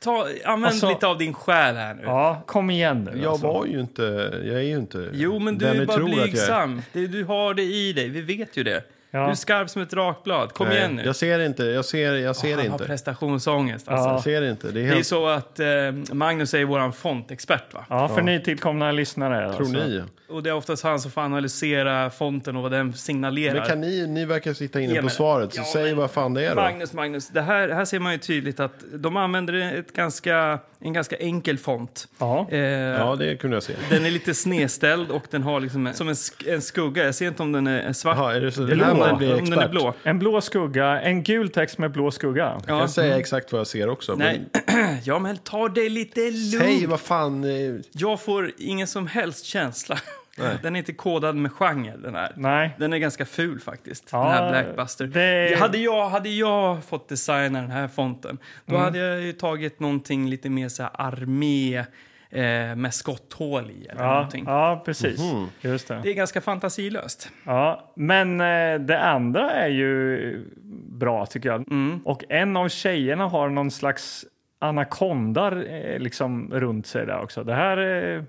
ta, 0.00 0.26
använd 0.44 0.66
Alltså- 0.72 0.88
lite 0.88 1.06
av 1.06 1.18
din 1.18 1.34
själ 1.34 1.76
här 1.76 1.94
nu. 1.94 2.02
Ja, 2.02 2.42
kom 2.46 2.70
igen 2.70 3.08
nu. 3.12 3.20
Jag 3.22 3.30
alltså. 3.32 3.46
var 3.46 3.66
ju 3.66 3.80
inte... 3.80 4.02
Jag 4.44 4.56
är 4.56 4.60
ju 4.60 4.76
inte... 4.76 5.08
Jo, 5.12 5.38
men 5.38 5.58
du 5.58 5.66
är 5.66 5.86
bara 5.86 6.04
blygsam. 6.04 6.82
Du 6.92 7.24
har 7.24 7.54
det 7.54 7.62
i 7.62 7.92
dig, 7.92 8.08
vi 8.08 8.20
vet 8.20 8.56
ju 8.56 8.62
det. 8.64 8.84
Ja. 9.10 9.24
Du 9.24 9.30
är 9.30 9.34
skarp 9.34 9.70
som 9.70 9.82
ett 9.82 9.92
rakblad. 9.92 10.52
Kom 10.52 10.68
Nej, 10.68 10.76
igen 10.76 10.96
nu. 10.96 11.02
Jag 11.04 11.16
ser 11.16 11.38
inte. 11.40 11.64
Jag 11.64 11.84
ser, 11.84 12.14
jag 12.14 12.36
ser 12.36 12.50
Han 12.56 12.58
har 12.58 12.64
inte. 12.74 12.84
prestationsångest. 12.86 13.88
Alltså. 13.88 14.08
Ja. 14.08 14.12
Jag 14.14 14.22
ser 14.22 14.50
inte. 14.50 14.66
Det 14.66 14.80
är 14.80 14.84
Det 14.84 14.88
är 14.90 14.94
helt... 14.94 15.06
så 15.06 15.26
att 15.28 15.60
eh, 15.60 15.66
Magnus 16.12 16.54
är 16.54 16.64
vår 16.64 16.90
fontexpert. 16.90 17.74
Va? 17.74 17.84
Ja, 17.88 18.08
för 18.08 18.22
nytillkomna 18.22 18.92
lyssnare. 18.92 19.52
Tror 19.56 19.66
alltså. 19.66 19.86
ni? 19.86 20.02
Och 20.28 20.42
det 20.42 20.50
är 20.50 20.54
oftast 20.54 20.82
han 20.84 21.00
som 21.00 21.10
får 21.10 21.20
analysera 21.20 22.10
fonten 22.10 22.56
och 22.56 22.62
vad 22.62 22.72
den 22.72 22.92
signalerar. 22.92 23.54
Men 23.54 23.66
kan 23.68 23.80
ni, 23.80 24.06
ni 24.06 24.24
verkar 24.24 24.52
sitta 24.52 24.80
inne 24.80 24.94
Ja, 24.94 25.02
på 25.02 25.08
svaret, 25.08 25.54
så 25.54 25.60
ja, 25.60 25.64
säg 25.72 25.84
men- 25.84 25.96
vad 25.96 26.10
fan 26.10 26.34
det 26.34 26.44
är 26.46 26.50
då. 26.54 26.60
Magnus, 26.60 26.92
Magnus, 26.92 27.28
det 27.28 27.42
här, 27.42 27.68
här 27.68 27.84
ser 27.84 27.98
man 27.98 28.12
ju 28.12 28.18
tydligt 28.18 28.60
att 28.60 28.72
de 28.94 29.16
använder 29.16 29.78
ett 29.78 29.92
ganska, 29.92 30.58
en 30.80 30.92
ganska 30.92 31.16
enkel 31.16 31.58
font. 31.58 32.08
Ja. 32.18 32.46
Eh, 32.50 32.58
Ja, 32.60 33.16
det 33.18 33.36
kunde 33.36 33.56
jag 33.56 33.62
se. 33.62 33.72
Den 33.90 34.06
är 34.06 34.10
lite 34.10 34.34
snedställd 34.34 35.10
och 35.10 35.22
den 35.30 35.42
har 35.42 35.60
liksom 35.60 35.86
en, 35.86 35.94
som 35.94 36.08
en, 36.08 36.14
sk- 36.14 36.52
en 36.52 36.62
skugga. 36.62 37.04
Jag 37.04 37.14
ser 37.14 37.28
inte 37.28 37.42
om 37.42 37.52
den 37.52 37.66
är 37.66 37.92
svart. 37.92 38.16
Jaha, 38.16 38.34
är 38.36 38.40
det 38.40 38.52
så? 38.52 38.60
Det 38.60 38.74
Blå. 38.74 38.84
Här 39.04 39.12
man 39.12 39.32
om 39.38 39.50
den 39.50 39.58
är 39.58 39.68
blå. 39.68 39.94
En 40.02 40.18
blå 40.18 40.40
skugga, 40.40 41.00
en 41.00 41.22
gul 41.22 41.48
text 41.48 41.78
med 41.78 41.92
blå 41.92 42.10
skugga. 42.10 42.44
Jag 42.44 42.62
Ja. 42.76 42.78
kan 42.78 42.88
säga 42.88 43.18
exakt 43.18 43.52
vad 43.52 43.58
jag 43.60 43.66
ser 43.66 43.88
också. 43.88 44.14
Nej, 44.14 44.42
Men 44.66 44.98
ja 45.04 45.18
men 45.18 45.36
ta 45.36 45.68
det 45.68 45.88
lite 45.88 46.20
lugnt. 46.20 46.64
säg 46.64 46.86
vad 46.86 47.00
fan... 47.00 47.44
eh, 47.44 47.80
Jag 47.92 48.20
får 48.20 48.50
ingen 48.58 48.86
som 48.86 49.06
helst 49.06 49.44
känsla. 49.44 49.98
Den 50.62 50.76
är 50.76 50.78
inte 50.78 50.92
kodad 50.92 51.36
med 51.36 51.52
genre, 51.52 51.96
den 51.96 52.14
här. 52.14 52.32
Nej. 52.36 52.70
Den 52.78 52.92
är 52.92 52.98
ganska 52.98 53.26
ful 53.26 53.60
faktiskt, 53.60 54.08
Ja, 54.12 54.24
den 54.24 54.32
här 54.32 54.50
Blackbuster. 54.64 55.06
det- 55.06 55.58
Hade, 55.60 55.78
jag, 55.78 56.08
hade 56.08 56.28
jag 56.28 56.84
fått 56.84 57.08
designa 57.08 57.60
den 57.60 57.70
här 57.70 57.88
fonten, 57.88 58.38
då 58.66 58.74
Mm. 58.74 58.84
hade 58.84 58.98
jag 58.98 59.20
ju 59.20 59.32
tagit 59.32 59.80
någonting 59.80 60.28
lite 60.30 60.50
mer 60.50 60.68
så 60.68 60.82
här 60.82 60.90
armé 60.94 61.84
eh, 62.30 62.76
med 62.76 62.94
skotthål 62.94 63.70
i 63.70 63.86
eller 63.86 64.02
Ja, 64.02 64.14
någonting. 64.14 64.44
ja 64.46 64.82
precis. 64.84 65.20
Mhm. 65.32 65.46
Just 65.60 65.88
det. 65.88 66.00
Det 66.02 66.10
är 66.10 66.14
ganska 66.14 66.40
fantasilöst. 66.40 67.30
Ja, 67.44 67.92
men 67.96 68.40
eh, 68.40 68.74
det 68.80 69.00
andra 69.00 69.50
är 69.50 69.68
ju 69.68 70.44
bra 70.90 71.26
tycker 71.26 71.48
jag. 71.48 71.70
Mm. 71.72 72.00
Och 72.04 72.24
en 72.28 72.56
av 72.56 72.68
tjejerna 72.68 73.26
har 73.28 73.48
någon 73.48 73.70
slags 73.70 74.24
anakondar 74.58 75.64
eh, 75.70 75.98
liksom 75.98 76.50
runt 76.52 76.86
sig 76.86 77.06
där 77.06 77.20
också. 77.22 77.44
Det 77.44 77.54
här 77.54 77.78
eh, 77.78 78.22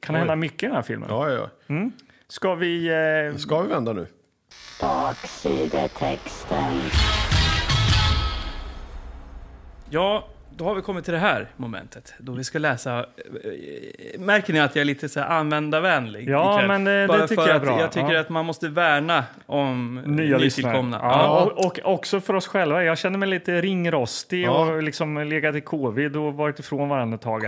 kan 0.00 0.14
Oj. 0.14 0.18
hända 0.18 0.36
mycket 0.36 0.62
i 0.62 0.66
den 0.66 0.74
här 0.74 0.82
filmen. 0.82 1.08
Ja, 1.10 1.30
ja. 1.30 1.48
Ska 2.28 2.54
vi... 2.54 2.86
Eh, 3.32 3.36
Ska 3.38 3.62
vi 3.62 3.68
vända 3.68 3.92
nu? 3.92 4.06
Baksidetexten. 4.80 6.80
Ja, 9.90 10.28
då 10.56 10.64
har 10.64 10.74
vi 10.74 10.82
kommit 10.82 11.04
till 11.04 11.12
det 11.14 11.18
här 11.20 11.46
momentet 11.56 12.14
då 12.18 12.32
vi 12.32 12.44
ska 12.44 12.58
läsa. 12.58 12.98
eh, 12.98 14.20
Märker 14.20 14.52
ni 14.52 14.60
att 14.60 14.76
jag 14.76 14.80
är 14.80 14.84
lite 14.86 15.08
så 15.08 15.20
här 15.20 15.26
användarvänlig? 15.28 16.28
Ja, 16.28 16.54
ikväll? 16.54 16.68
men 16.68 16.84
det- 16.84 17.00
det 17.00 17.06
Bara 17.08 17.28
tycker 17.28 17.42
jag 17.46 17.56
är 17.56 17.60
bra. 17.60 17.80
Jag 17.80 17.92
tycker 17.92 18.12
Ja. 18.12 18.20
att 18.20 18.28
man 18.28 18.44
måste 18.44 18.68
värna 18.68 19.24
om 19.46 20.02
nya 20.06 20.38
nytillkomna. 20.38 20.98
Ja, 21.02 21.10
Ja. 21.22 21.40
och, 21.56 21.66
och 21.66 21.94
också 21.94 22.20
för 22.20 22.34
oss 22.34 22.46
själva. 22.46 22.84
Jag 22.84 22.98
känner 22.98 23.18
mig 23.18 23.28
lite 23.28 23.60
ringrostig 23.60 24.44
Ja. 24.44 24.50
och 24.74 24.82
liksom 24.82 25.18
legat 25.28 25.54
i 25.54 25.60
covid 25.60 26.16
och 26.16 26.34
varit 26.34 26.58
ifrån 26.58 26.88
varandra 26.88 27.14
ett 27.14 27.20
tag. 27.22 27.44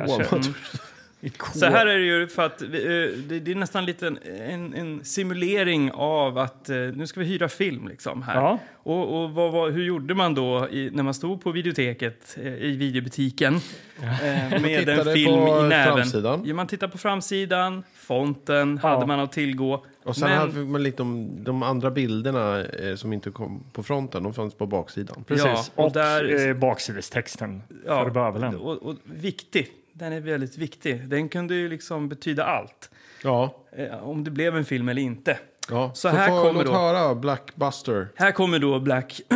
Så- 1.55 1.67
här 1.67 1.87
är 1.87 1.99
det 1.99 2.05
ju 2.05 2.27
för 2.29 2.47
att 2.47 2.63
vi, 2.63 2.79
eh, 2.85 3.19
det, 3.29 3.41
det 3.41 3.51
är 3.51 3.55
nästan 3.55 3.85
lite 3.85 4.07
en, 4.07 4.19
en, 4.49 4.75
en 4.75 5.05
simulering 5.05 5.91
av 5.93 6.39
att 6.39 6.69
eh, 6.69 6.77
nu 6.77 7.07
ska 7.07 7.21
vi 7.21 7.27
hyra 7.27 7.49
film 7.49 7.89
liksom 7.89 8.23
här. 8.23 8.35
Ja. 8.41 8.59
Och, 8.77 9.23
och 9.23 9.31
vad, 9.31 9.53
vad, 9.53 9.73
hur 9.73 9.85
gjorde 9.85 10.15
man 10.15 10.35
då 10.35 10.69
i, 10.71 10.91
när 10.93 11.03
man 11.03 11.15
stod 11.15 11.41
på 11.43 11.51
videoteket 11.51 12.37
eh, 12.43 12.47
i 12.55 12.77
videobutiken 12.77 13.55
eh, 14.03 14.11
med 14.51 14.65
en 14.65 14.79
tittade 14.87 15.13
film 15.13 15.35
i 15.49 15.69
näven? 15.69 15.97
framsidan. 15.97 16.43
Ja, 16.45 16.55
man 16.55 16.67
tittar 16.67 16.89
på 16.89 16.99
framsidan, 16.99 17.83
fonten 17.95 18.81
Ja. 18.83 18.89
hade 18.89 19.07
man 19.07 19.21
att 19.21 19.33
tillgå. 19.33 19.85
Och 20.05 20.17
sen 20.17 20.29
Men- 20.29 20.39
hade 20.39 20.53
man 20.65 20.83
lite 20.83 21.03
om 21.03 21.45
de 21.45 21.63
andra 21.63 21.91
bilderna 21.91 22.61
eh, 22.65 22.95
som 22.97 23.13
inte 23.13 23.31
kom 23.31 23.65
på 23.73 23.83
fronten, 23.83 24.23
de 24.23 24.35
fanns 24.35 24.55
på 24.55 24.67
baksidan. 24.67 25.25
Precis. 25.27 25.45
Ja, 25.47 25.65
och 25.75 25.85
och 25.87 25.93
där- 25.93 26.49
eh, 26.49 26.55
baksidestexten 26.55 27.63
för 27.87 28.11
bövelen. 28.11 28.57
och, 28.57 28.83
och 28.83 28.95
viktig. 29.05 29.69
Den 29.99 30.13
är 30.13 30.21
väldigt 30.21 30.59
viktig. 30.59 31.09
Den 31.09 31.29
kunde 31.29 31.55
ju 31.55 31.69
liksom 31.69 32.09
betyda 32.09 32.45
allt. 32.45 32.91
Ja, 33.23 33.63
Eh, 33.79 34.09
om 34.09 34.25
det 34.25 34.31
blev 34.31 34.57
en 34.57 34.65
film 34.65 34.89
eller 34.89 35.03
inte. 35.03 35.39
Ja, 35.71 35.91
Så 35.95 36.01
så 36.11 36.17
här 36.17 36.29
kommer 36.29 36.65
då- 36.65 36.73
höra 36.73 37.15
Blackbuster. 37.15 38.09
Här 38.17 38.33
kommer 38.33 38.59
då 38.59 38.81
Black... 38.81 39.21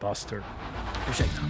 Buster. 0.00 0.42
Ursäkta. 1.10 1.42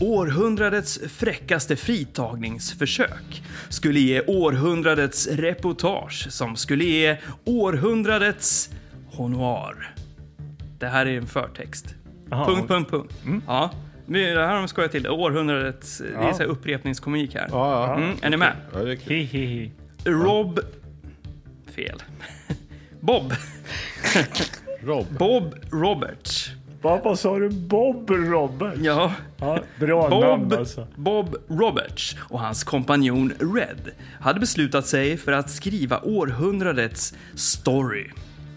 Århundradets 0.00 1.00
fräckaste 1.08 1.76
fritagningsförsök 1.76 3.42
skulle 3.68 4.00
ge 4.00 4.20
århundradets 4.26 5.26
reportage 5.26 6.26
som 6.32 6.56
skulle 6.56 6.84
ge 6.84 7.16
århundradets 7.44 8.70
honorar. 9.12 9.94
Det 10.78 10.86
här 10.86 11.06
är 11.06 11.16
en 11.18 11.26
förtext. 11.26 11.94
Jaha. 12.30 12.46
Punkt, 12.46 12.68
punkt, 12.68 12.90
punkt. 12.90 13.14
Ja. 13.46 13.70
Det 14.06 14.18
här 14.18 14.46
har 14.46 14.54
de 14.56 14.68
skojat 14.68 14.92
till. 14.92 15.08
Århundradets... 15.08 15.98
Det 15.98 16.04
är 16.18 16.22
Ja. 16.26 16.32
så 16.34 16.38
här 16.42 16.48
upprepningskomik 16.48 17.34
här. 17.34 17.48
Ja, 17.50 17.86
ja. 17.88 17.96
Mm, 17.96 18.16
är 18.22 18.30
ni 18.30 18.36
med? 18.36 18.52
ja 18.72 18.78
det 18.78 18.92
är 18.92 18.96
kul. 18.96 19.12
Hi, 19.12 19.22
hi, 19.24 19.46
hi. 19.46 19.70
Rob... 20.04 20.60
Fel. 21.74 22.02
Bob. 23.00 23.32
Rob. 24.82 25.06
Bob 25.18 25.54
Roberts. 25.72 26.50
Vad 26.82 27.02
vad 27.04 27.18
sa 27.18 27.38
du? 27.38 27.48
Bob 27.50 28.10
Robert? 28.10 28.74
Ja. 28.78 29.12
Ja, 29.36 29.58
bra 29.80 30.08
namn 30.08 30.48
Bob, 30.48 30.58
alltså. 30.58 30.86
Bob 30.94 31.36
Roberts 31.48 32.16
och 32.20 32.40
hans 32.40 32.64
kompanjon 32.64 33.32
Red 33.38 33.90
hade 34.20 34.40
beslutat 34.40 34.86
sig 34.86 35.16
för 35.16 35.32
att 35.32 35.50
skriva 35.50 36.00
århundradets 36.02 37.14
story. 37.34 38.06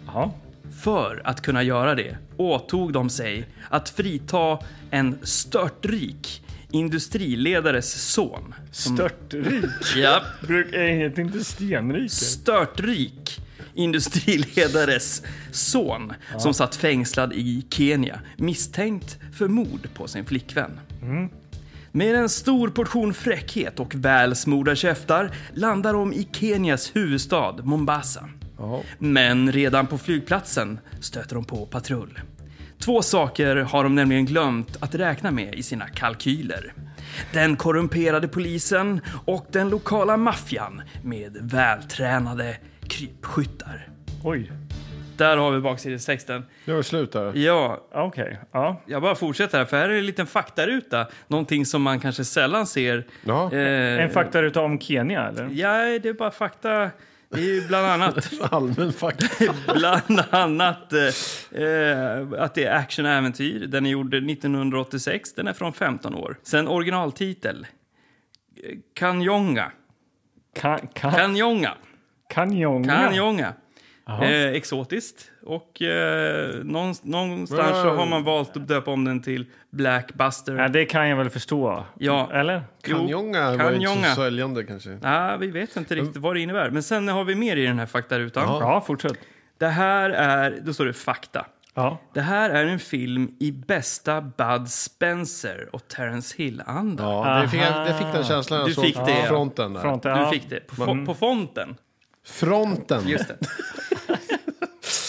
Ja. 0.08 0.34
För 0.78 1.22
att 1.24 1.42
kunna 1.42 1.64
göra 1.64 1.96
det 1.96 2.18
åtog 2.38 2.94
de 2.94 3.10
sig 3.10 3.48
att 3.70 3.90
frita 3.90 4.60
en 4.92 5.18
störtrik 5.24 6.44
industriledares 6.72 8.12
son. 8.12 8.56
Störtrik. 8.72 9.66
Ja, 9.96 10.22
Bruk, 10.48 10.74
är 10.74 11.20
inte 11.20 11.44
stenrik? 11.44 12.12
störtrik 12.12 13.40
industriledares 13.74 15.24
son 15.52 16.14
som 16.38 16.54
satt 16.54 16.76
fängslad 16.76 17.34
i 17.34 17.66
Kenya 17.70 18.20
misstänkt 18.38 19.18
för 19.34 19.48
mord 19.48 19.90
på 19.94 20.08
sin 20.08 20.26
flickvän. 20.26 20.80
Med 21.92 22.16
en 22.16 22.30
stor 22.30 22.70
portion 22.70 23.14
fräckhet 23.14 23.80
och 23.80 23.96
välsmorda 23.96 24.76
käftar 24.76 25.32
landar 25.54 25.94
de 25.94 26.14
i 26.14 26.28
Kenias 26.32 26.96
huvudstad 26.96 27.56
Mombasa. 27.64 28.30
Men 28.98 29.52
redan 29.52 29.88
på 29.88 29.98
flygplatsen 29.98 30.80
stöter 31.00 31.36
de 31.36 31.46
på 31.46 31.66
patrull. 31.66 32.20
Två 32.80 33.02
saker 33.02 33.56
har 33.56 33.84
de 33.84 33.96
nämligen 33.96 34.26
glömt 34.26 34.78
att 34.80 34.96
räkna 34.96 35.32
med 35.32 35.56
i 35.56 35.64
sina 35.64 35.88
kalkyler. 35.88 36.74
Den 37.34 37.56
korrumperade 37.56 38.28
polisen 38.28 39.02
och 39.26 39.46
den 39.52 39.70
lokala 39.70 40.18
maffian 40.18 40.82
med 41.04 41.38
vältränade 41.42 42.58
krypskyttar. 42.88 43.88
Oj. 44.24 44.52
Där 45.18 45.38
har 45.38 45.52
vi 45.52 45.60
baksidestexten. 45.60 46.46
Nu 46.66 46.74
är 46.74 46.78
det 46.78 46.84
slut 46.84 47.12
där. 47.12 47.32
Ja, 47.36 47.88
Okej. 47.94 48.40
Ja. 48.52 48.82
jag 48.86 49.02
bara 49.02 49.16
fortsätter 49.16 49.58
här, 49.58 49.66
för 49.66 49.78
här 49.78 49.90
är 49.90 49.98
en 49.98 50.06
liten 50.06 50.28
faktaruta. 50.28 51.08
Någonting 51.28 51.66
som 51.66 51.82
man 51.82 52.00
kanske 52.00 52.26
sällan 52.26 52.68
ser. 52.68 53.04
Ja. 53.26 53.54
Eh, 53.54 54.04
En 54.04 54.10
faktaruta 54.10 54.62
om 54.62 54.80
Kenya, 54.80 55.28
eller? 55.28 55.50
Ja, 55.52 56.00
det 56.00 56.10
är 56.10 56.14
bara 56.14 56.32
fakta. 56.32 56.90
Det 57.30 57.40
är 57.40 57.44
ju 57.44 57.68
bland 57.68 57.86
annat 57.88 58.32
Allmän 58.52 58.94
fakta. 58.94 59.54
Bland 59.74 60.24
annat 60.30 60.94
eh, 60.94 61.08
att 62.38 62.56
det 62.56 62.66
är 62.66 62.76
actionäventyr. 62.76 63.68
Den 63.68 63.86
är 63.86 63.90
gjord 63.90 64.14
1986. 64.14 65.34
Den 65.34 65.48
är 65.48 65.54
från 65.54 65.74
15 65.74 66.16
år. 66.16 66.38
Sen 66.44 66.68
originaltitel. 66.68 67.68
Kanjonga. 68.94 69.72
Kan, 70.56 70.88
kan, 70.88 71.12
Kanjonga. 71.12 71.74
kanjonga. 72.30 72.96
Kanjonga. 72.96 73.54
Eh, 74.08 74.48
exotiskt. 74.48 75.32
Och 75.48 75.82
eh, 75.82 76.56
någonstans, 76.64 77.12
någonstans 77.12 77.82
så 77.82 77.90
har 77.90 78.06
man 78.06 78.24
valt 78.24 78.58
att 78.58 78.68
döpa 78.68 78.92
om 78.92 79.06
den 79.06 79.22
till 79.22 79.46
Blackbuster. 79.70 80.56
Ja, 80.56 80.68
det 80.68 80.86
kan 80.86 81.10
jag 81.10 81.18
väl 81.18 81.30
förstå. 81.30 81.86
Ja. 82.00 82.30
Eller? 82.34 82.64
Jo, 82.86 82.98
Kanjonga 82.98 83.58
var 83.58 83.72
inte 83.72 84.10
så 84.10 84.16
säljande 84.16 84.64
kanske. 84.64 85.00
Ja, 85.04 85.38
vi 85.40 85.48
vet 85.48 85.76
inte 85.76 85.96
riktigt 85.96 86.18
vad 86.18 86.36
det 86.36 86.40
innebär. 86.40 86.70
Men 86.70 86.84
sen 86.84 87.08
har 87.08 87.24
vi 87.24 87.36
mer 87.36 87.56
i 87.56 87.66
den 87.66 87.80
här 87.80 87.86
faktarutan. 87.86 88.44
Ja. 88.48 88.60
Ja, 88.62 88.82
fortsätt. 88.82 89.14
Det 89.58 89.68
här 89.68 90.10
är, 90.10 90.60
då 90.62 90.74
står 90.74 90.86
det 90.86 90.94
fakta. 90.94 91.46
Ja. 91.74 91.98
Det 92.14 92.22
här 92.22 92.50
är 92.50 92.66
en 92.66 92.80
film 92.80 93.32
i 93.40 93.52
bästa 93.52 94.22
Bud 94.22 94.70
Spencer 94.70 95.70
och 95.72 95.88
Terence 95.88 96.36
Hill-anda. 96.38 97.04
Ja, 97.04 97.40
det 97.42 97.48
fick, 97.50 97.62
jag, 97.62 97.88
det 97.88 97.94
fick 97.94 98.14
den 98.14 98.24
känslan 98.24 98.60
jag 98.60 98.70
Du 98.70 98.74
såg 98.74 98.84
fick 98.86 98.96
på 98.96 99.06
det, 99.06 99.26
fronten 99.28 99.74
där. 99.74 99.82
Front, 99.82 100.04
Du 100.04 100.10
ja. 100.10 100.30
fick 100.32 100.50
det. 100.50 100.68
På, 100.68 100.76
fo- 100.76 101.06
på 101.06 101.14
fonten. 101.14 101.76
Fronten. 102.26 103.08
Just 103.08 103.28
det. 103.28 103.38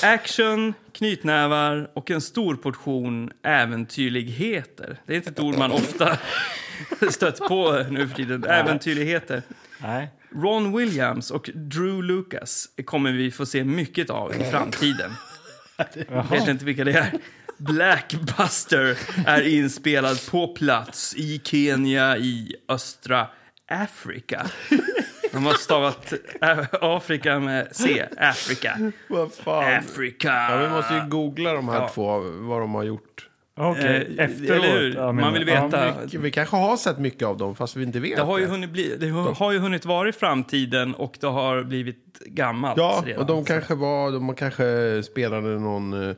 Action, 0.04 0.74
knytnävar 0.92 1.90
och 1.94 2.10
en 2.10 2.20
stor 2.20 2.54
portion 2.56 3.30
äventyrligheter. 3.42 5.00
Det 5.06 5.12
är 5.12 5.16
inte 5.16 5.30
ett 5.30 5.40
ord 5.40 5.58
man 5.58 5.72
ofta 5.72 6.18
stött 7.10 7.38
på 7.38 7.84
nu 7.90 8.08
för 8.08 8.16
tiden. 8.16 8.44
Äventyrligheter. 8.44 9.42
Nej. 9.82 10.08
Ron 10.34 10.76
Williams 10.76 11.30
och 11.30 11.50
Drew 11.54 12.02
Lucas 12.02 12.68
kommer 12.84 13.12
vi 13.12 13.30
få 13.30 13.46
se 13.46 13.64
mycket 13.64 14.10
av 14.10 14.34
i 14.40 14.44
framtiden. 14.50 15.12
Jag 16.08 16.30
vet 16.30 16.48
inte 16.48 16.64
vilka 16.64 16.84
det 16.84 16.92
är. 16.92 17.12
Blackbuster 17.56 18.98
är 19.26 19.42
inspelad 19.48 20.26
på 20.30 20.48
plats 20.48 21.14
i 21.16 21.40
Kenya 21.44 22.16
i 22.16 22.56
östra 22.68 23.26
Afrika. 23.68 24.46
De 25.32 25.46
har 25.46 25.54
stavat 25.54 26.12
Afrika 26.80 27.38
med 27.40 27.68
C. 27.72 28.04
Afrika. 28.18 28.92
Vad 29.08 29.32
fan. 29.32 29.74
Afrika. 29.78 30.28
Ja, 30.50 30.56
vi 30.56 30.68
måste 30.68 30.94
ju 30.94 31.00
googla 31.10 31.52
de 31.52 31.68
här 31.68 31.80
Ja. 31.80 31.88
två, 31.94 32.18
vad 32.20 32.60
de 32.60 32.74
har 32.74 32.82
gjort. 32.82 33.24
Okej, 33.60 34.14
Eh, 34.18 34.24
efteråt. 34.24 34.50
eller 34.50 34.78
hur? 34.80 34.94
Ja, 34.94 35.12
Man 35.12 35.32
vill 35.32 35.44
veta. 35.44 35.92
Vi, 36.12 36.18
vi 36.18 36.30
kanske 36.30 36.56
har 36.56 36.76
sett 36.76 36.98
mycket 36.98 37.22
av 37.28 37.36
dem, 37.36 37.56
fast 37.56 37.76
vi 37.76 37.82
inte 37.84 38.00
vet 38.00 38.16
Det 38.16 38.22
har 38.22 38.38
ju 38.38 38.46
hunnit, 38.46 38.70
bli, 38.70 38.96
det 39.00 39.08
har 39.10 39.52
ju 39.52 39.58
hunnit 39.58 39.84
vara 39.84 40.08
i 40.08 40.12
framtiden 40.12 40.94
och 40.94 41.16
det 41.20 41.26
har 41.26 41.62
blivit 41.62 42.18
gammalt 42.26 42.78
Ja, 42.78 43.02
redan. 43.06 43.20
och 43.20 43.26
de 43.26 43.44
kanske 43.44 43.74
var, 43.74 44.10
de 44.12 44.34
kanske 44.34 45.02
spelade 45.02 45.48
någon 45.48 46.08
eh, 46.10 46.16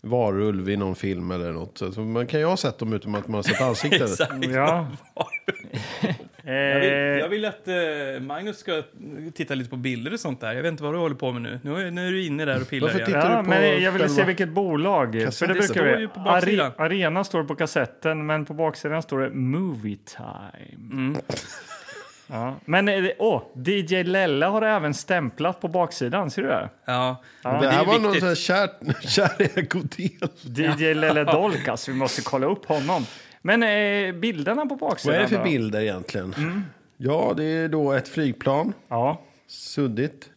varulv 0.00 0.68
i 0.70 0.76
någon 0.76 0.94
film 0.96 1.30
eller 1.30 1.52
något. 1.52 1.78
Så 1.94 2.00
man 2.00 2.26
kan 2.26 2.40
ju 2.40 2.46
ha 2.46 2.56
sett 2.56 2.78
dem 2.78 2.92
utan 2.92 3.14
att 3.14 3.28
man 3.28 3.34
har 3.34 3.42
sett 3.42 3.60
ansiktet. 3.60 4.02
Exakt. 4.10 4.44
Ja. 4.54 4.86
Jag 6.44 6.80
vill, 6.80 6.88
jag 6.90 7.20
Eh, 7.20 7.28
vill 7.28 7.44
att 7.44 7.68
eh, 7.68 7.74
Magnus 8.20 8.58
ska 8.58 8.82
titta 9.34 9.54
lite 9.54 9.70
på 9.70 9.76
bilder 9.76 10.12
och 10.12 10.20
sånt 10.20 10.40
där. 10.40 10.52
Jag 10.52 10.62
vet 10.62 10.70
inte 10.70 10.82
vad 10.82 10.94
du 10.94 10.98
håller 10.98 11.14
på 11.16 11.32
med 11.32 11.42
nu. 11.42 11.60
Nu 11.62 11.86
är, 11.86 11.90
nu 11.90 12.06
är 12.06 12.10
du 12.10 12.24
inne 12.24 12.44
där 12.44 12.60
och 12.60 12.68
pillar 12.68 12.86
Varför 12.88 12.98
igen. 12.98 13.06
tittar 13.06 13.30
ja, 13.30 13.36
du 13.38 13.42
på 13.44 13.50
men 13.50 13.82
jag 13.82 13.92
ville 13.92 14.08
se 14.08 14.14
själva- 14.14 14.26
vilket 14.26 14.48
bolag. 14.48 15.12
För 15.12 15.46
det 15.46 15.52
brukar 15.54 15.68
står 15.68 15.82
vi. 15.84 16.00
ju 16.00 16.08
på 16.08 16.20
baksidan. 16.20 16.72
arena 16.78 17.24
står 17.24 17.44
på 17.44 17.54
kassetten, 17.54 18.26
men 18.26 18.44
på 18.44 18.54
baksidan 18.54 19.02
står 19.02 19.20
det 19.20 19.30
Movie 19.30 19.96
Time. 20.16 20.92
Mm. 20.92 21.16
Ja. 22.26 22.56
Men 22.64 22.88
eh, 22.88 23.04
åh, 23.18 23.42
DJ 23.64 24.02
Lella 24.02 24.48
har 24.48 24.62
även 24.62 24.94
stämplat 24.94 25.60
på 25.60 25.68
baksidan. 25.68 26.30
Ser 26.30 26.42
du 26.42 26.48
det? 26.48 26.68
Ja, 26.84 27.22
Ja. 27.42 27.52
men 27.52 27.60
det 27.60 27.66
det 27.66 27.72
här 27.72 27.82
är 27.82 27.86
var 27.86 27.98
någon 27.98 28.14
sån 28.14 28.28
här 28.28 28.34
kär, 28.34 28.68
kär 29.08 29.58
ägodel. 29.58 30.28
DJ 30.78 30.94
Lelle 30.94 31.24
Dolkas. 31.24 31.88
Vi 31.88 31.94
måste 31.94 32.22
kolla 32.22 32.46
upp 32.46 32.66
honom. 32.66 33.06
Men 33.42 33.62
eh, 33.62 34.14
bilderna 34.14 34.66
på 34.66 34.76
baksidan 34.76 35.12
Vad 35.14 35.18
är 35.18 35.22
det 35.22 35.28
för 35.28 35.36
då? 35.38 35.44
bilder 35.44 35.80
egentligen? 35.80 36.34
Mm. 36.38 36.62
Ja, 36.96 37.34
det 37.36 37.44
är 37.44 37.68
då 37.68 37.92
ett 37.92 38.08
flygplan, 38.08 38.72
Ja. 38.88 39.20
suddigt. 39.46 40.28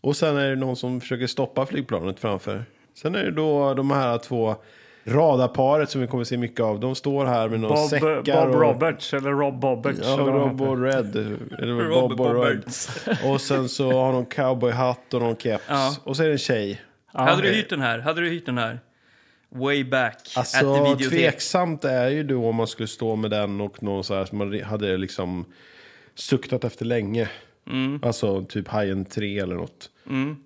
Och 0.00 0.16
sen 0.16 0.36
är 0.36 0.48
det 0.50 0.56
någon 0.56 0.76
som 0.76 1.00
försöker 1.00 1.26
stoppa 1.26 1.66
flygplanet 1.66 2.20
framför. 2.20 2.64
Sen 2.94 3.14
är 3.14 3.24
det 3.24 3.30
då 3.30 3.74
de 3.74 3.90
här 3.90 4.18
två 4.18 4.56
radarparet 5.04 5.90
som 5.90 6.00
vi 6.00 6.06
kommer 6.06 6.24
se 6.24 6.36
mycket 6.36 6.60
av. 6.60 6.80
De 6.80 6.94
står 6.94 7.26
här 7.26 7.48
med 7.48 7.60
några 7.60 7.74
Bob, 7.74 7.88
säckar. 7.90 8.46
Bob 8.46 8.54
och, 8.54 8.60
Roberts, 8.60 9.14
eller 9.14 9.30
Rob 9.30 9.60
Boberts. 9.60 9.98
Ja, 10.02 10.16
Rob 10.16 10.60
och 10.62 10.82
Red. 10.82 11.16
Eller 11.58 11.74
Rob 11.88 12.10
Bob 12.10 12.20
och 12.20 12.34
Red. 12.44 12.54
Roberts. 12.56 12.88
Och 13.24 13.40
sen 13.40 13.68
så 13.68 13.92
har 13.92 14.12
de 14.12 14.26
cowboyhatt 14.26 15.14
och 15.14 15.20
någon 15.20 15.36
keps. 15.36 15.64
Ja. 15.68 15.96
Och 16.04 16.16
så 16.16 16.22
är 16.22 16.26
det 16.26 16.32
en 16.34 16.38
tjej. 16.38 16.80
Hade 17.06 17.42
du 17.42 17.48
hyrt 17.48 17.70
den 17.70 17.80
här? 17.80 17.98
Hade 17.98 18.20
du 18.20 18.28
hyrt 18.28 18.46
den 18.46 18.58
här? 18.58 18.80
Way 19.50 19.84
back 19.84 20.14
at 20.14 20.32
the 20.32 20.38
Alltså 20.40 20.84
videotek. 20.84 21.10
tveksamt 21.10 21.84
är 21.84 22.08
ju 22.08 22.22
då 22.22 22.48
om 22.48 22.54
man 22.56 22.66
skulle 22.66 22.86
stå 22.88 23.16
med 23.16 23.30
den 23.30 23.60
och 23.60 23.82
någon 23.82 24.04
så 24.04 24.14
här 24.14 24.24
som 24.24 24.38
man 24.38 24.62
hade 24.62 24.96
liksom 24.96 25.44
suktat 26.14 26.64
efter 26.64 26.84
länge. 26.84 27.28
Mm. 27.70 28.00
Alltså 28.02 28.44
typ 28.44 28.68
Hajen 28.68 29.04
3 29.04 29.38
eller 29.38 29.54
något. 29.54 29.90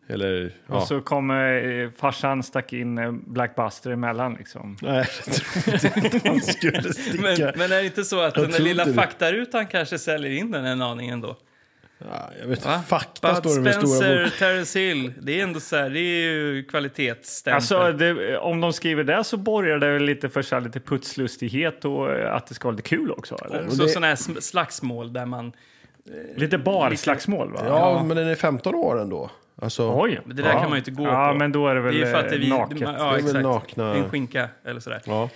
Eller 0.08 0.52
ja. 0.66 0.74
Och 0.76 0.82
så 0.82 1.00
kom 1.00 1.30
eh, 1.30 1.90
farsan 2.00 2.42
stack 2.42 2.72
in 2.72 2.98
eh, 2.98 3.12
Blackbuster 3.12 3.90
emellan 3.90 4.34
liksom. 4.34 4.76
Nej, 4.82 5.06
jag 5.66 5.80
tror 5.80 6.04
inte 6.04 6.28
han 6.28 6.40
skulle 6.40 6.82
sticka. 6.92 7.22
Men, 7.22 7.52
men 7.56 7.72
är 7.72 7.76
det 7.80 7.84
inte 7.84 8.04
så 8.04 8.20
att 8.20 8.36
Jag 8.36 8.44
den 8.44 8.52
där 8.52 8.60
lilla 8.60 8.86
faktarutan 8.94 9.66
kanske 9.66 9.98
säljer 9.98 10.30
in 10.30 10.50
den 10.50 10.64
en 10.64 10.82
aning 10.82 11.08
ändå? 11.08 11.36
Ja, 12.10 12.30
jag 12.40 12.46
vet 12.48 12.64
Va? 12.64 12.74
inte. 12.74 12.88
Fakta 12.88 13.28
Bud 13.32 13.36
står 13.38 13.54
det 13.54 13.60
med 13.60 13.74
stora 13.74 13.86
Spencer, 13.86 14.24
bok. 14.24 14.38
Terence 14.38 14.78
Hill. 14.78 15.12
Det 15.22 15.40
är 15.40 15.42
ändå 15.42 15.60
så 15.60 15.76
här, 15.76 15.90
det 15.90 16.00
är 16.00 16.32
ju 16.32 16.64
kvalitetsstämpel. 16.64 17.54
Alltså, 17.54 17.92
det, 17.92 18.38
om 18.38 18.60
de 18.60 18.72
skriver 18.72 19.04
det 19.04 19.24
så 19.24 19.36
borgar 19.36 19.78
det 19.78 19.92
väl 19.92 20.02
lite 20.04 20.28
för 20.28 20.42
så 20.42 20.54
här, 20.54 20.62
lite 20.62 20.80
putslustighet 20.80 21.84
och 21.84 22.12
eh, 22.12 22.34
att 22.34 22.46
det 22.46 22.54
ska 22.54 22.68
vara 22.68 22.76
lite 22.76 22.88
kul 22.88 23.10
också. 23.10 23.36
Eller? 23.44 23.64
Också 23.66 23.82
det- 23.82 23.88
sådana 23.88 24.06
här 24.06 24.14
sm- 24.14 24.40
slagsmål 24.40 25.12
där 25.12 25.26
man 25.26 25.52
Lite 26.36 26.58
barslagsmål, 26.58 27.52
va? 27.52 27.60
Ja, 27.66 28.02
men 28.06 28.16
den 28.16 28.28
är 28.28 28.34
15 28.34 28.74
år 28.74 29.00
ändå. 29.00 29.30
Alltså, 29.62 29.92
Oj! 29.96 30.20
Men 30.24 30.36
det 30.36 30.42
där 30.42 30.50
ja. 30.50 30.60
kan 30.60 30.70
man 30.70 30.72
ju 30.72 30.78
inte 30.78 30.90
gå 30.90 31.04
ja, 31.04 31.28
på. 31.32 31.38
men 31.38 31.52
då 31.52 31.68
är 31.68 31.74
det 31.74 31.80
väl 31.80 31.94
Det 31.94 32.02
är 32.02 32.12
för 32.12 32.18
att 32.20 32.28
det 32.28 32.34
är 32.34 32.38
vi, 32.38 32.50
eh, 32.50 32.58
naket. 32.58 32.80
Ja, 32.80 32.86
Det 32.88 32.98
är 32.98 33.10
väl 33.10 33.36
exakt. 33.36 33.76
nakna- 33.76 33.94
En 33.96 34.10
skinka 34.10 34.48
eller 34.64 34.80
sådär. 34.80 35.00
Ja. 35.04 35.28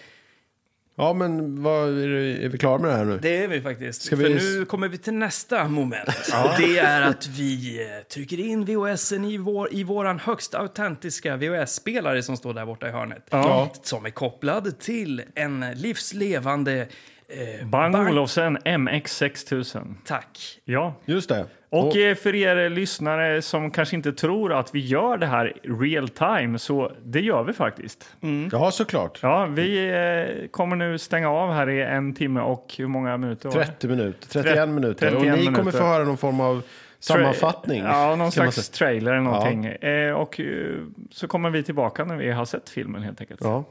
Ja, 0.99 1.13
men 1.13 1.63
vad, 1.63 1.89
är, 2.03 2.09
det, 2.09 2.45
är 2.45 2.49
vi 2.49 2.59
klara 2.59 2.79
med 2.79 2.91
det 2.91 2.97
här 2.97 3.05
nu? 3.05 3.19
Det 3.23 3.37
är 3.45 3.49
vi 3.49 3.61
faktiskt. 3.61 4.03
Ska 4.03 4.17
För 4.17 4.25
vi- 4.25 4.35
nu 4.35 4.65
kommer 4.65 4.89
vi 4.89 4.99
till 4.99 5.15
nästa 5.15 5.69
moment. 5.69 6.09
Och 6.45 6.51
det 6.63 6.79
är 6.79 7.03
att 7.03 7.27
vi 7.27 7.83
eh, 7.83 8.03
trycker 8.09 8.41
in 8.41 8.65
VHSen 8.65 9.25
i, 9.25 9.37
vår, 9.39 9.75
i 9.75 9.83
våran 9.85 10.19
högst 10.19 10.55
autentiska 10.55 11.37
VHS-spelare 11.37 12.23
som 12.23 12.37
står 12.37 12.55
där 12.55 12.67
borta 12.67 12.89
i 12.89 12.91
hörnet. 12.91 13.27
Ja. 13.31 13.71
Som 13.83 14.07
är 14.07 14.11
kopplad 14.11 14.79
till 14.79 15.23
en 15.35 15.65
livslevande... 15.75 16.87
Eh, 17.29 17.67
Bang 17.67 17.93
bank- 17.93 18.11
Olufsen 18.11 18.59
MX6000. 18.59 19.95
Tack. 20.05 20.61
Ja. 20.65 20.95
Just 21.05 21.29
det. 21.29 21.47
Och 21.69 21.97
eh, 21.97 22.15
för 22.15 22.35
er 22.35 22.69
lyssnare 22.71 23.43
som 23.43 23.71
kanske 23.71 23.97
inte 23.97 24.13
tror 24.13 24.53
att 24.53 24.75
vi 24.75 24.81
gör 24.81 25.17
det 25.19 25.27
här 25.27 25.53
real 25.63 26.09
time, 26.09 26.59
så 26.59 26.93
det 27.05 27.21
gör 27.21 27.45
vi 27.45 27.53
faktiskt. 27.53 28.17
Ja, 28.53 28.71
såklart. 28.71 29.19
Ja, 29.23 29.47
vi 29.47 29.89
eh, 29.89 30.49
kommer 30.49 30.77
nu 30.77 30.99
stänga 30.99 31.31
av 31.31 31.53
här 31.53 31.71
i 31.71 31.83
en 31.83 32.15
timme 32.15 32.41
och 32.41 32.75
hur 32.79 32.87
många 32.87 33.17
minuter? 33.17 33.49
var 33.49 33.59
det? 33.59 33.65
30 33.67 33.89
minuter, 33.89 34.29
31 34.29 34.69
minuter. 34.69 35.11
31 35.11 35.15
och 35.17 35.23
ni 35.39 35.45
kommer 35.45 35.59
minuter. 35.59 35.79
få 35.79 35.85
höra 35.85 36.05
någon 36.05 36.17
form 36.19 36.41
av 36.41 36.63
sammanfattning. 36.99 37.83
Ja, 37.83 38.17
någon 38.17 38.33
slags 38.33 38.69
trailer 38.69 39.13
eller 39.13 39.23
någonting. 39.23 39.65
Eh, 39.67 40.13
och 40.13 40.41
eh, 40.41 40.77
så 41.11 41.29
kommer 41.29 41.51
vi 41.51 41.63
tillbaka 41.63 42.05
när 42.05 42.17
vi 42.17 42.31
har 42.31 42.45
sett 42.45 42.69
filmen 42.69 43.03
helt 43.03 43.21
enkelt. 43.21 43.41
Ja. 43.45 43.65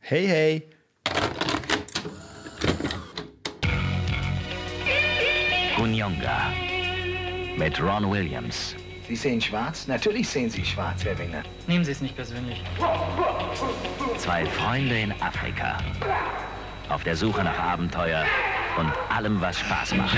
Hej, 0.00 0.26
hej. 0.26 0.66
Kunyonga 5.90 6.52
mit 7.56 7.82
Ron 7.82 8.08
Williams. 8.12 8.76
Sie 9.08 9.16
sehen 9.16 9.40
schwarz? 9.40 9.88
Natürlich 9.88 10.28
sehen 10.28 10.48
Sie 10.48 10.64
schwarz, 10.64 11.04
Herr 11.04 11.18
Winger. 11.18 11.42
Nehmen 11.66 11.84
Sie 11.84 11.90
es 11.90 12.00
nicht 12.00 12.14
persönlich. 12.14 12.62
Zwei 14.16 14.46
Freunde 14.46 15.00
in 15.00 15.12
Afrika. 15.20 15.78
Auf 16.88 17.02
der 17.02 17.16
Suche 17.16 17.42
nach 17.42 17.58
Abenteuer 17.58 18.24
und 18.78 18.92
allem, 19.08 19.40
was 19.40 19.58
Spaß 19.58 19.96
macht. 19.96 20.16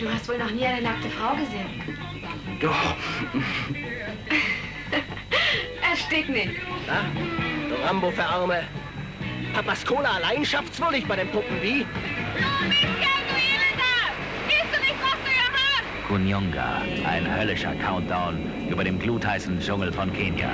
Du 0.00 0.08
hast 0.08 0.28
wohl 0.28 0.38
noch 0.38 0.52
nie 0.52 0.64
eine 0.64 0.82
nackte 0.82 1.10
Frau 1.10 1.34
gesehen. 1.34 1.98
Doch. 2.60 2.94
Erstick 5.90 6.28
nicht. 6.28 6.60
Na, 6.86 7.04
du 7.68 7.74
Rambo 7.82 8.12
für 8.12 8.24
Arme. 8.24 8.62
Papas 9.54 9.84
Cola 9.84 10.16
allein 10.16 10.44
schafft's 10.44 10.80
wohl 10.80 10.90
nicht 10.90 11.06
bei 11.06 11.14
den 11.14 11.28
Puppen, 11.28 11.62
wie? 11.62 11.86
Kunyonga, 16.08 16.82
ein 17.06 17.38
höllischer 17.38 17.74
Countdown 17.76 18.36
über 18.68 18.82
dem 18.82 18.98
glutheißen 18.98 19.60
Dschungel 19.60 19.92
von 19.92 20.12
Kenia. 20.12 20.50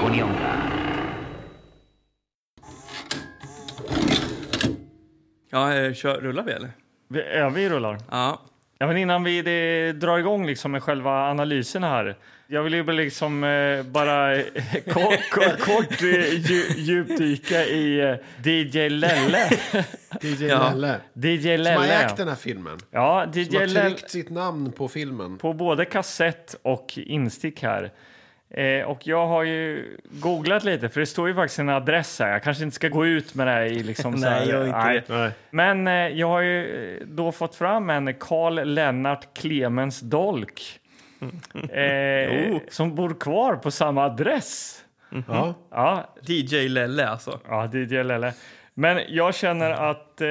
Kunyonga. 0.00 0.54
Ja, 5.50 5.74
eh, 5.74 5.92
kör, 5.94 6.22
rullar 6.22 6.46
vi 6.46 6.52
eller? 6.52 6.70
Vi, 7.08 7.18
ja, 7.18 7.48
vi 7.50 7.68
rullar. 7.68 7.98
Ja. 8.10 8.38
Ja, 8.78 8.86
men 8.86 8.96
innan 8.96 9.24
vi 9.24 9.42
det, 9.42 9.92
drar 9.92 10.18
igång 10.18 10.46
liksom 10.46 10.72
med 10.72 10.82
själva 10.82 11.30
analysen 11.30 11.82
här. 11.82 12.16
Jag 12.48 12.62
vill 12.62 12.74
ju 12.74 12.82
bara 12.82 12.96
liksom 12.96 13.44
eh, 13.44 13.82
bara 13.82 14.36
eh, 14.36 14.44
kort, 14.92 15.30
kort, 15.30 15.58
kort 15.60 16.02
eh, 16.02 16.34
dju, 16.34 16.62
djupdyka 16.76 17.64
i 17.64 18.00
eh, 18.00 18.14
DJ 18.52 18.88
Lelle. 18.88 19.50
DJ 20.20 20.46
Ja. 20.46 20.72
Lelle. 20.74 21.00
DJ 21.14 21.42
Som 21.42 21.50
har 21.50 21.58
Lelle. 21.58 22.04
ägt 22.04 22.16
den 22.16 22.28
här 22.28 22.34
filmen. 22.34 22.78
Ja, 22.90 23.28
Som 23.32 23.42
DJ 23.42 23.56
har 23.56 23.66
Lelle. 23.66 23.90
tryckt 23.90 24.10
sitt 24.10 24.30
namn 24.30 24.72
på 24.72 24.88
filmen. 24.88 25.38
På 25.38 25.52
både 25.52 25.84
kassett 25.84 26.56
och 26.62 26.92
instick 26.96 27.62
här. 27.62 27.90
Eh, 28.56 28.84
och 28.84 29.06
jag 29.06 29.26
har 29.26 29.42
ju 29.42 29.96
googlat 30.10 30.64
lite, 30.64 30.88
för 30.88 31.00
det 31.00 31.06
står 31.06 31.28
ju 31.28 31.34
faktiskt 31.34 31.58
en 31.58 31.68
adress 31.68 32.20
här. 32.20 32.28
Jag 32.32 32.42
kanske 32.42 32.64
inte 32.64 32.76
ska 32.76 32.88
gå 32.88 33.06
ut 33.06 33.34
med 33.34 33.46
det 33.46 33.50
här 33.50 33.62
i 33.62 33.82
liksom 33.82 34.18
så 34.18 34.28
här, 34.28 34.40
Nej, 34.40 34.48
gör 34.48 34.66
inte 34.66 34.78
nej. 34.78 35.02
Nej. 35.08 35.30
Men 35.50 35.86
eh, 35.86 36.18
jag 36.18 36.28
har 36.28 36.40
ju 36.40 36.96
eh, 36.96 37.06
då 37.06 37.32
fått 37.32 37.54
fram 37.54 37.90
en 37.90 38.14
Karl 38.14 38.64
Lennart 38.64 39.38
Clemens 39.38 40.00
Dolk. 40.00 40.62
Eh, 41.70 42.52
Oh. 42.52 42.60
Som 42.68 42.94
bor 42.94 43.20
kvar 43.20 43.56
på 43.56 43.70
samma 43.70 44.04
adress. 44.04 44.84
Ja. 45.28 45.54
Ja, 45.70 46.14
DJ 46.22 46.68
Lelle 46.68 47.08
alltså. 47.08 47.40
ja 47.48 47.70
DJ 47.72 48.02
Lelle. 48.02 48.32
Men 48.74 49.00
jag 49.08 49.34
känner 49.34 49.70
att 49.70 50.20
eh, 50.20 50.28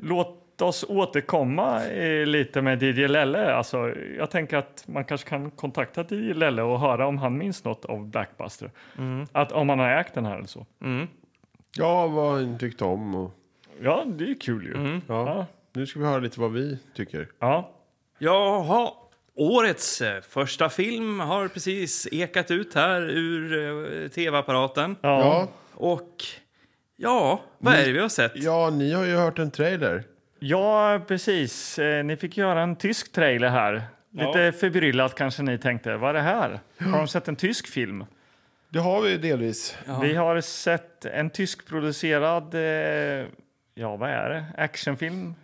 låt 0.00 0.45
oss 0.62 0.84
återkomma 0.88 1.86
eh, 1.86 2.26
lite 2.26 2.62
med 2.62 2.82
DJ 2.82 3.06
Lelle. 3.06 3.54
Alltså, 3.54 3.92
jag 4.18 4.30
tänker 4.30 4.56
att 4.56 4.84
man 4.88 5.04
kanske 5.04 5.28
kan 5.28 5.50
kontakta 5.50 6.00
DJ 6.14 6.32
Lelle 6.34 6.62
och 6.62 6.80
höra 6.80 7.06
om 7.06 7.18
han 7.18 7.38
minns 7.38 7.64
något 7.64 7.84
av 7.84 8.06
Blackbuster. 8.08 8.70
Att 9.32 9.52
om 9.52 9.68
han 9.68 9.78
har 9.78 9.90
ägt 9.90 10.14
den 10.14 10.26
här 10.26 10.36
eller 10.36 10.46
så. 10.46 10.66
ja, 11.76 12.06
vad 12.06 12.32
han 12.34 12.58
tyckte 12.58 12.84
om. 12.84 13.14
Och, 13.14 13.30
Ja, 13.82 14.04
det 14.06 14.24
är 14.30 14.40
kul 14.40 14.64
ju. 14.64 15.00
ja. 15.08 15.26
Ja. 15.28 15.46
Nu 15.72 15.86
ska 15.86 16.00
vi 16.00 16.06
höra 16.06 16.18
lite 16.18 16.40
vad 16.40 16.52
vi 16.52 16.78
tycker. 16.94 17.28
Ja. 17.38 17.70
Jaha, 18.18 18.90
årets 19.34 20.00
eh, 20.00 20.20
första 20.20 20.68
film 20.68 21.20
har 21.20 21.48
precis 21.48 22.08
ekat 22.12 22.50
ut 22.50 22.74
här 22.74 23.02
ur 23.02 23.52
eh, 24.02 24.08
tv-apparaten. 24.08 24.96
Ja. 25.00 25.08
Ja, 25.20 25.48
Och 25.74 26.24
ja, 26.96 27.40
vad 27.58 27.74
är 27.74 27.86
det 27.86 27.92
vi 27.92 27.98
har 28.00 28.08
sett? 28.08 28.32
ja, 28.34 28.70
ni 28.70 28.92
har 28.92 29.04
ju 29.04 29.16
hört 29.16 29.38
en 29.38 29.50
trailer. 29.50 30.04
Ja, 30.48 31.00
precis. 31.08 31.78
Eh, 31.78 32.04
Ni 32.04 32.16
fick 32.16 32.36
göra 32.36 32.62
en 32.62 32.76
tysk 32.76 33.12
trailer 33.12 33.48
här. 33.48 33.82
Lite 34.10 34.52
förbryllat 34.52 35.14
kanske 35.14 35.42
ni 35.42 35.58
tänkte. 35.58 35.96
Vad 35.96 36.10
är 36.10 36.14
det 36.14 36.20
här? 36.20 36.60
Har 36.80 36.98
de 36.98 37.08
sett 37.08 37.28
en 37.28 37.36
tysk 37.36 37.66
film? 37.66 38.04
Det 38.68 38.78
har 38.78 39.00
vi 39.02 39.16
delvis. 39.16 39.76
Vi 40.02 40.14
har 40.14 40.40
sett 40.40 41.04
en 41.04 41.30
tyskproducerad, 41.30 42.54
eh, 42.54 43.26
ja 43.74 43.96
vad 43.96 44.10
är 44.10 44.28
det, 44.28 44.44
actionfilm? 44.62 45.34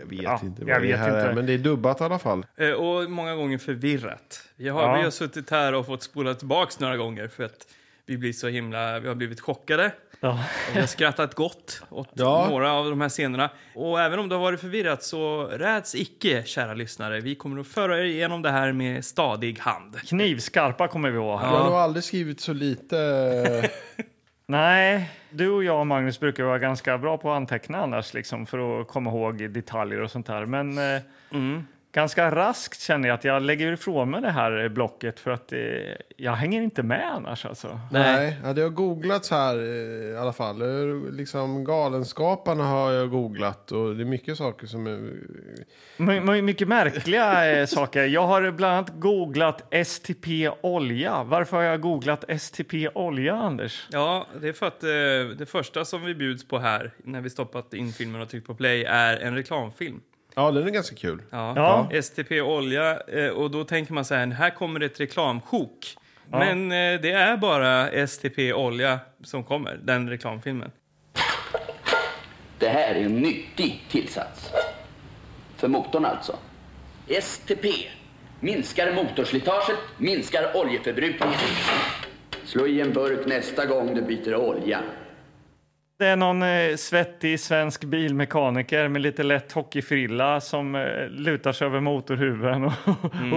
Jag 0.00 0.06
vet 0.06 0.22
Ja, 0.22 0.40
inte 0.42 0.64
vad 0.64 0.70
jag 0.74 0.82
det 0.82 0.86
vet 0.88 0.98
här 0.98 1.08
inte. 1.08 1.20
är, 1.30 1.34
men 1.34 1.46
det 1.46 1.52
är 1.52 1.58
dubbat 1.58 2.00
i 2.00 2.04
alla 2.04 2.18
fall. 2.18 2.46
Eh, 2.56 2.70
Och 2.70 3.10
många 3.10 3.34
gånger 3.34 3.58
förvirrat. 3.58 4.42
Vi 4.56 4.68
har, 4.68 4.82
Ja. 4.82 4.96
vi 4.96 5.02
har 5.02 5.10
suttit 5.10 5.50
här 5.50 5.74
och 5.74 5.86
fått 5.86 6.02
spola 6.02 6.34
tillbaks 6.34 6.80
några 6.80 6.96
gånger 6.96 7.28
för 7.28 7.44
att 7.44 7.66
vi 8.06 8.18
blir 8.18 8.32
så 8.32 8.48
himla, 8.48 8.98
vi 9.00 9.08
har 9.08 9.14
blivit 9.14 9.40
chockade. 9.40 9.92
Ja. 10.20 10.30
Och 10.70 10.76
vi 10.76 10.80
har 10.80 10.86
skrattat 10.86 11.34
gott 11.34 11.82
åt 11.90 12.08
Ja. 12.12 12.46
några 12.50 12.72
av 12.72 12.90
de 12.90 13.00
här 13.00 13.08
scenerna. 13.08 13.50
Och 13.74 14.00
även 14.00 14.18
om 14.18 14.28
det 14.28 14.34
har 14.34 14.42
varit 14.42 14.60
förvirrat 14.60 15.02
så 15.02 15.42
räds 15.44 15.94
icke, 15.94 16.42
kära 16.44 16.74
lyssnare. 16.74 17.20
Vi 17.20 17.34
kommer 17.34 17.60
att 17.60 17.66
föra 17.66 17.98
er 17.98 18.04
igenom 18.04 18.42
det 18.42 18.50
här 18.50 18.72
med 18.72 19.04
stadig 19.04 19.58
hand. 19.58 19.96
Knivskarpa 20.00 20.88
kommer 20.88 21.10
vi 21.10 21.18
vara. 21.18 21.42
Jag 21.42 21.48
har 21.50 21.64
nog 21.64 21.74
aldrig 21.74 22.04
skrivit 22.04 22.40
så 22.40 22.52
lite. 22.52 22.96
Nej, 24.46 25.10
du 25.30 25.50
och 25.50 25.64
jag 25.64 25.86
Magnus 25.86 26.20
brukar 26.20 26.44
vara 26.44 26.58
ganska 26.58 26.98
bra 26.98 27.18
på 27.18 27.30
att 27.30 27.36
anteckna 27.36 27.78
annars 27.78 28.14
liksom, 28.14 28.46
för 28.46 28.80
att 28.80 28.88
komma 28.88 29.10
ihåg 29.10 29.50
detaljer 29.52 30.00
och 30.00 30.10
sånt 30.10 30.26
där. 30.26 30.46
Men 30.46 30.78
eh, 30.78 31.00
Mm. 31.32 31.66
Ganska 31.92 32.30
raskt 32.30 32.80
känner 32.80 33.08
jag 33.08 33.14
att 33.14 33.24
jag 33.24 33.42
lägger 33.42 33.72
ifrån 33.72 34.10
mig 34.10 34.20
det 34.20 34.30
här 34.30 34.68
blocket 34.68 35.20
för 35.20 35.30
att 35.30 35.52
eh, 35.52 35.58
jag 36.16 36.32
hänger 36.32 36.62
inte 36.62 36.82
med 36.82 37.12
annars 37.14 37.46
alltså. 37.46 37.80
Nej, 37.90 38.36
ja, 38.44 38.52
det 38.52 38.62
har 38.62 38.68
googlats 38.68 39.30
här 39.30 39.58
eh, 39.58 40.14
i 40.14 40.16
alla 40.16 40.32
fall. 40.32 40.62
Liksom 41.12 41.64
Galenskaparna 41.64 42.64
har 42.64 42.92
jag 42.92 43.10
googlat 43.10 43.72
och 43.72 43.96
det 43.96 44.02
är 44.02 44.04
mycket 44.04 44.36
saker 44.36 44.66
som 44.66 44.86
är... 44.86 45.12
My, 45.96 46.20
my, 46.20 46.42
mycket 46.42 46.68
märkliga 46.68 47.60
eh, 47.60 47.66
saker. 47.78 48.04
Jag 48.04 48.26
har 48.26 48.50
bland 48.50 48.74
annat 48.74 49.00
googlat 49.00 49.74
STP 49.86 50.50
olja. 50.60 51.22
Varför 51.22 51.56
har 51.56 51.64
jag 51.64 51.80
googlat 51.80 52.40
STP 52.40 52.88
olja, 52.94 53.34
Anders? 53.34 53.88
Ja, 53.90 54.26
det 54.40 54.48
är 54.48 54.52
för 54.52 54.66
att 54.66 54.82
eh, 54.82 55.38
det 55.38 55.46
första 55.48 55.84
som 55.84 56.04
vi 56.04 56.14
bjuds 56.14 56.48
på 56.48 56.58
här 56.58 56.92
när 57.04 57.20
vi 57.20 57.30
stoppat 57.30 57.74
in 57.74 57.92
filmen 57.92 58.20
och 58.20 58.28
tryckt 58.28 58.46
på 58.46 58.54
play 58.54 58.84
är 58.84 59.16
en 59.16 59.34
reklamfilm. 59.34 60.00
Ja, 60.38 60.50
den 60.50 60.66
är 60.66 60.70
ganska 60.70 60.96
kul. 60.96 61.22
Ja. 61.30 61.88
Ja. 61.92 62.02
STP 62.02 62.40
olja 62.40 63.00
eh, 63.00 63.28
och 63.28 63.50
då 63.50 63.64
tänker 63.64 63.92
man 63.92 64.04
så 64.04 64.14
här, 64.14 64.26
här 64.26 64.50
kommer 64.50 64.80
ett 64.80 65.00
reklamsjok. 65.00 65.96
Men 66.30 66.72
eh, 66.72 67.00
det 67.00 67.10
är 67.10 67.36
bara 67.36 68.06
STP 68.06 68.52
olja 68.52 68.98
som 69.24 69.44
kommer, 69.44 69.80
den 69.82 70.10
reklamfilmen. 70.10 70.70
Det 72.58 72.68
här 72.68 72.94
är 72.94 73.04
en 73.04 73.20
nyttig 73.20 73.84
tillsats. 73.90 74.50
För 75.56 75.68
motorn 75.68 76.04
alltså. 76.04 76.36
STP. 77.22 77.66
Minskar 78.40 78.94
motorslitaget, 78.94 79.78
minskar 79.96 80.56
oljeförbrukningen. 80.56 81.38
Slå 82.44 82.66
i 82.66 82.80
en 82.80 82.92
burk 82.92 83.26
nästa 83.26 83.66
gång 83.66 83.94
du 83.94 84.02
byter 84.02 84.34
olja. 84.34 84.80
Det 85.98 86.06
är 86.06 86.16
någon 86.16 86.42
eh, 86.42 86.76
svettig 86.76 87.40
svensk 87.40 87.84
bilmekaniker 87.84 88.88
med 88.88 89.02
lite 89.02 89.22
lätt 89.22 89.52
hockeyfrilla 89.52 90.40
som 90.40 90.74
eh, 90.74 91.08
lutar 91.08 91.52
sig 91.52 91.66
över 91.66 91.80
motorhuven 91.80 92.64
och, 92.64 92.72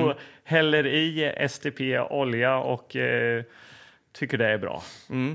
och 0.06 0.14
häller 0.44 0.88
i 0.88 1.34
STP 1.50 2.00
olja 2.00 2.58
och 2.58 2.96
eh, 2.96 3.44
tycker 4.14 4.38
det 4.38 4.46
är 4.48 4.58
bra. 4.58 4.84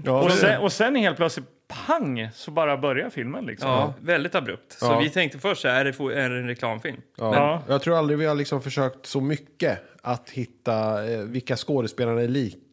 Ja, 0.05 0.23
Och 0.23 0.33
sen, 0.33 0.61
och 0.61 0.73
sen 0.73 0.97
helt 0.97 1.17
plötsligt 1.17 1.47
pang 1.87 2.29
så 2.35 2.51
bara 2.51 2.77
börjar 2.77 3.11
filmen 3.11 3.47
liksom. 3.47 3.69
Ja, 3.71 3.95
väldigt 4.01 4.35
abrupt. 4.35 4.73
Så 4.73 4.87
Ja. 4.87 4.99
vi 4.99 5.11
tänkte 5.11 5.39
först, 5.39 5.63
så 5.63 5.69
här, 5.69 5.81
är 5.81 5.85
det, 5.85 5.93
få- 5.93 6.09
är 6.11 6.31
det 6.31 6.37
en 6.39 6.49
reklamfilm? 6.49 7.01
Ja. 7.19 7.35
Ja. 7.35 7.63
Jag 7.69 7.83
tror 7.83 7.99
aldrig 7.99 8.19
vi 8.19 8.27
har 8.27 8.35
liksom 8.35 8.63
försökt 8.63 9.07
så 9.07 9.21
mycket 9.21 9.79
att 10.03 10.31
hitta 10.31 11.07
eh, 11.13 11.19
vilka 11.21 11.57
skådespelarna 11.57 12.21
är 12.23 12.29
lik 12.29 12.57
eh, 12.57 12.66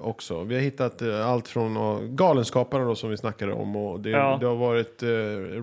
också. 0.00 0.44
Vi 0.44 0.54
har 0.54 0.62
hittat 0.62 1.02
eh, 1.02 1.26
allt 1.28 1.48
från 1.48 1.76
uh, 1.76 2.00
Galenskaparna 2.08 2.84
då, 2.84 2.94
som 2.94 3.10
vi 3.10 3.16
snackade 3.16 3.52
om. 3.52 3.76
Och 3.76 4.00
det, 4.00 4.10
Ja. 4.10 4.38
det 4.40 4.46
har 4.46 4.56
varit 4.56 5.02
eh, 5.02 5.08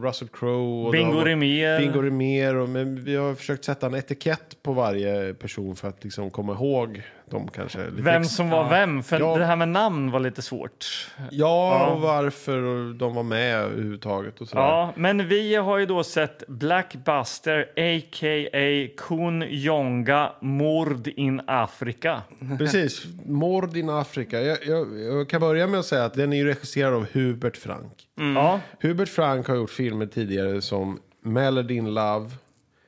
Russell 0.04 0.28
Crowe. 0.28 0.86
Och 0.86 0.92
Bingo 0.92 1.20
Rimér. 1.24 1.80
Bingo 1.80 2.02
Rimér. 2.02 2.56
Och, 2.56 2.70
men 2.70 3.04
vi 3.04 3.16
har 3.16 3.36
försökt 3.36 3.64
sätta 3.64 3.86
en 3.86 3.96
etikett 3.96 4.64
på 4.64 4.74
varje 4.74 5.34
person 5.34 5.76
för 5.76 5.88
att 5.88 6.04
liksom 6.04 6.30
komma 6.30 6.54
ihåg 6.54 7.02
dem 7.32 7.48
kanske. 7.56 7.78
Lite 7.90 8.02
Vem 8.02 8.24
som 8.24 8.50
var 8.50 8.70
vem, 8.70 9.04
för 9.04 9.20
Ja. 9.20 9.38
det 9.38 9.46
här 9.46 9.56
med 9.56 9.68
namn 9.70 10.12
var 10.12 10.20
lite 10.20 10.42
svårt. 10.42 10.86
Ja, 11.32 11.86
och 11.88 12.02
varför 12.02 12.94
de 12.94 13.16
var 13.16 13.24
med 13.24 13.56
överhuvudtaget 13.56 14.42
och 14.42 14.48
sådär. 14.48 14.62
Ja, 14.64 14.94
men 14.96 15.28
vi 15.28 15.56
har 15.56 15.78
ju 15.78 15.86
då 15.86 16.04
sett 16.04 16.44
Blackbuster, 16.48 17.60
a.k.a. 17.62 18.88
Kun 18.98 19.46
Jonga, 19.50 20.32
Mord 20.42 21.08
in 21.08 21.42
Afrika. 21.48 22.22
Precis, 22.58 23.06
Mord 23.26 23.78
in 23.78 23.90
Afrika. 23.90 24.42
Jag, 24.42 24.58
jag, 24.66 25.00
jag 25.00 25.30
kan 25.30 25.42
börja 25.42 25.68
med 25.68 25.80
att 25.80 25.86
säga 25.86 26.06
att 26.06 26.14
den 26.14 26.34
är 26.34 26.38
ju 26.38 26.46
regisserad 26.46 26.94
av 26.94 27.08
Hubert 27.12 27.58
Frank. 27.58 27.92
Ja, 28.36 28.60
Hubert 28.82 29.10
Frank 29.10 29.48
har 29.48 29.56
gjort 29.56 29.70
filmer 29.70 30.06
tidigare 30.06 30.62
som 30.62 31.00
Melody 31.22 31.74
in 31.76 31.94
Love, 31.94 32.30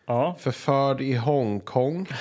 ja. 0.08 0.36
Förförd 0.40 1.02
i 1.02 1.14
Hongkong, 1.16 2.08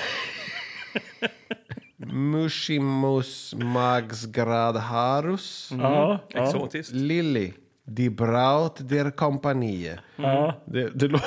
Mushimus 2.05 3.55
Magsgradharus, 3.57 5.71
ja, 5.77 6.19
ja. 6.33 6.43
Exotiskt. 6.43 6.93
Lily, 6.93 7.53
Die 7.85 8.09
Braut 8.09 8.89
der 8.89 9.11
Kompanie. 9.11 9.99
ja. 10.15 10.53
Det, 10.65 10.89
det, 10.99 11.07
lå- 11.07 11.19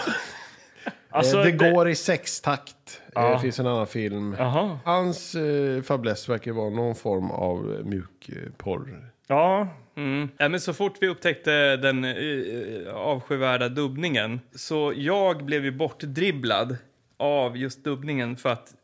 Alltså, 1.13 1.39
Eh, 1.39 1.45
det 1.45 1.53
går 1.53 1.89
i 1.89 1.95
sextakt. 1.95 3.01
Ja. 3.15 3.27
Eh, 3.27 3.33
Det 3.33 3.39
finns 3.41 3.59
en 3.59 3.67
annan 3.67 3.87
film. 3.87 4.35
Jaha. 4.39 4.79
Hans 4.85 5.35
eh, 5.35 5.83
fäbless 5.83 6.29
verkar 6.29 6.53
vara 6.53 6.71
någon 6.71 6.95
form 6.95 7.31
av 7.31 7.75
eh, 7.79 7.85
mjukporr. 7.85 9.11
Ja, 9.27 9.69
Mm. 9.97 10.29
Ja, 10.39 10.49
men 10.49 10.61
så 10.61 10.73
fort 10.73 10.97
vi 11.01 11.09
upptäckte 11.09 11.77
den 11.77 12.05
uh, 12.05 12.95
avskyvärda 12.95 13.69
dubbningen 13.69 14.41
så 14.55 14.93
jag 14.97 15.45
blev 15.45 15.65
ju 15.65 15.71
bortdribblad 15.73 16.77
av 17.17 17.57
just 17.57 17.85
dubbningen 17.85 18.37
för 18.37 18.49
att 18.53 18.75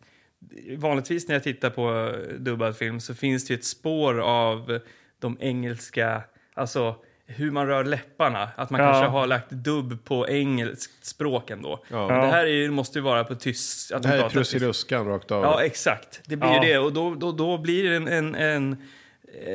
vanligtvis 0.79 1.29
när 1.29 1.35
jag 1.35 1.43
tittar 1.43 1.71
på 1.71 1.91
eh, 1.91 2.35
dubbad 2.35 2.77
film 2.77 3.01
så 3.01 3.15
finns 3.15 3.47
det 3.47 3.55
ju 3.55 3.59
ett 3.59 3.65
spår 3.65 4.21
av 4.21 4.81
de 5.21 5.37
engelska, 5.41 6.23
alltså 6.55 6.97
hur 7.29 7.51
man 7.51 7.67
rör 7.67 7.85
läpparna. 7.85 8.49
Att 8.57 8.71
man 8.71 8.81
Ja. 8.81 8.93
kanske 8.93 9.11
har 9.11 9.27
lagt 9.27 9.51
dubb 9.51 10.05
på 10.05 10.29
engelskt 10.29 11.05
språk 11.07 11.51
ändå. 11.51 11.85
Ja. 11.89 12.09
Men 12.09 12.21
Det 12.21 12.27
här 12.27 12.47
är, 12.47 12.71
måste 12.71 12.99
ju 12.99 13.03
vara 13.03 13.25
på 13.25 13.35
tysk. 13.35 13.93
Att 13.93 14.03
Det 14.03 14.09
de 14.09 14.17
här 14.19 14.25
är. 14.25 14.29
Prussiluskan 14.29 15.07
rakt 15.07 15.31
av. 15.31 15.43
Ja, 15.45 15.63
exakt. 15.63 16.21
Det 16.27 16.37
blir 16.37 16.49
Ja. 16.51 16.65
ju 16.65 16.73
det. 16.73 16.79
Och 16.79 16.93
då, 16.93 17.15
då, 17.15 17.33
då 17.33 17.59
blir 17.59 17.91
det 17.91 17.97
en... 17.97 18.09
en, 18.09 18.35
en 18.35 18.77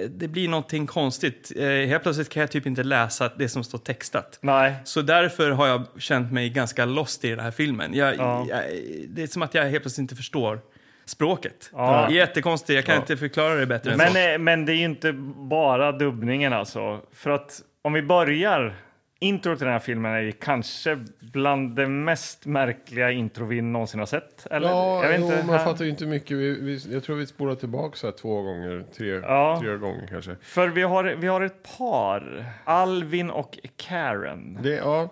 det 0.09 0.27
blir 0.27 0.47
någonting 0.49 0.87
konstigt. 0.87 1.51
Eh, 1.55 1.65
helt 1.65 2.03
plötsligt 2.03 2.29
kan 2.29 2.41
jag 2.41 2.51
typ 2.51 2.65
inte 2.65 2.83
läsa 2.83 3.31
det 3.37 3.49
som 3.49 3.63
står 3.63 3.77
textat. 3.77 4.39
nej. 4.41 4.73
Så 4.83 5.01
därför 5.01 5.51
har 5.51 5.67
jag 5.67 5.85
känt 5.99 6.31
mig 6.31 6.49
ganska 6.49 6.85
lost 6.85 7.25
i 7.25 7.29
den 7.29 7.39
här 7.39 7.51
filmen. 7.51 7.93
Jag, 7.93 8.15
Ja. 8.17 8.45
jag, 8.49 8.63
det 9.07 9.23
är 9.23 9.27
som 9.27 9.41
att 9.41 9.53
jag 9.53 9.63
helt 9.63 9.83
plötsligt 9.83 10.01
inte 10.03 10.15
förstår 10.15 10.59
språket. 11.05 11.69
Ja. 11.73 12.11
Jättekonstigt. 12.11 12.75
Jag 12.75 12.85
kan 12.85 12.97
inte 12.97 13.17
förklara 13.17 13.55
det 13.55 13.65
bättre 13.65 13.91
än 13.91 13.99
så. 13.99 14.05
Men, 14.13 14.33
eh, 14.33 14.37
men 14.39 14.65
det 14.65 14.71
är 14.73 14.75
ju 14.75 14.83
inte 14.85 15.13
bara 15.49 15.91
dubbningen 15.91 16.53
alltså. 16.53 16.99
För 17.13 17.29
att 17.29 17.61
om 17.81 17.93
vi 17.93 18.01
börjar. 18.01 18.75
Intro 19.23 19.55
till 19.55 19.65
den 19.65 19.73
här 19.73 19.79
filmen 19.79 20.11
är 20.11 20.31
kanske 20.31 20.99
bland 21.19 21.75
det 21.75 21.87
mest 21.87 22.45
märkliga 22.45 23.11
intro 23.11 23.45
vi 23.45 23.61
någonsin 23.61 23.99
har 23.99 24.07
sett. 24.07 24.47
Eller? 24.51 24.67
Ja, 24.69 25.03
jag 25.03 25.09
vet 25.09 25.19
jo, 25.19 25.25
inte. 25.25 25.43
man 25.45 25.55
Här- 25.57 25.65
fattar 25.65 25.83
ju 25.85 25.91
inte 25.91 26.05
mycket. 26.05 26.37
Vi, 26.37 26.59
vi, 26.61 26.93
jag 26.93 27.03
tror 27.03 27.15
vi 27.15 27.27
spolar 27.27 27.55
tillbaka 27.55 27.95
så 27.95 28.07
här 28.07 28.11
två 28.11 28.41
gånger, 28.41 28.83
tre, 28.97 29.07
Ja. 29.07 29.57
tre 29.61 29.75
gånger 29.77 30.07
kanske. 30.07 30.35
För 30.41 30.67
vi 30.67 30.81
har, 30.81 31.03
vi 31.03 31.27
har 31.27 31.41
ett 31.41 31.77
par. 31.77 32.45
Alvin 32.63 33.29
och 33.29 33.59
Karen. 33.77 34.59
Det 34.63 34.75
ja, 34.75 35.09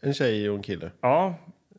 en 0.00 0.14
tjej 0.14 0.50
och 0.50 0.56
en 0.56 0.62
kille 0.62 0.90
Ja, 1.00 1.34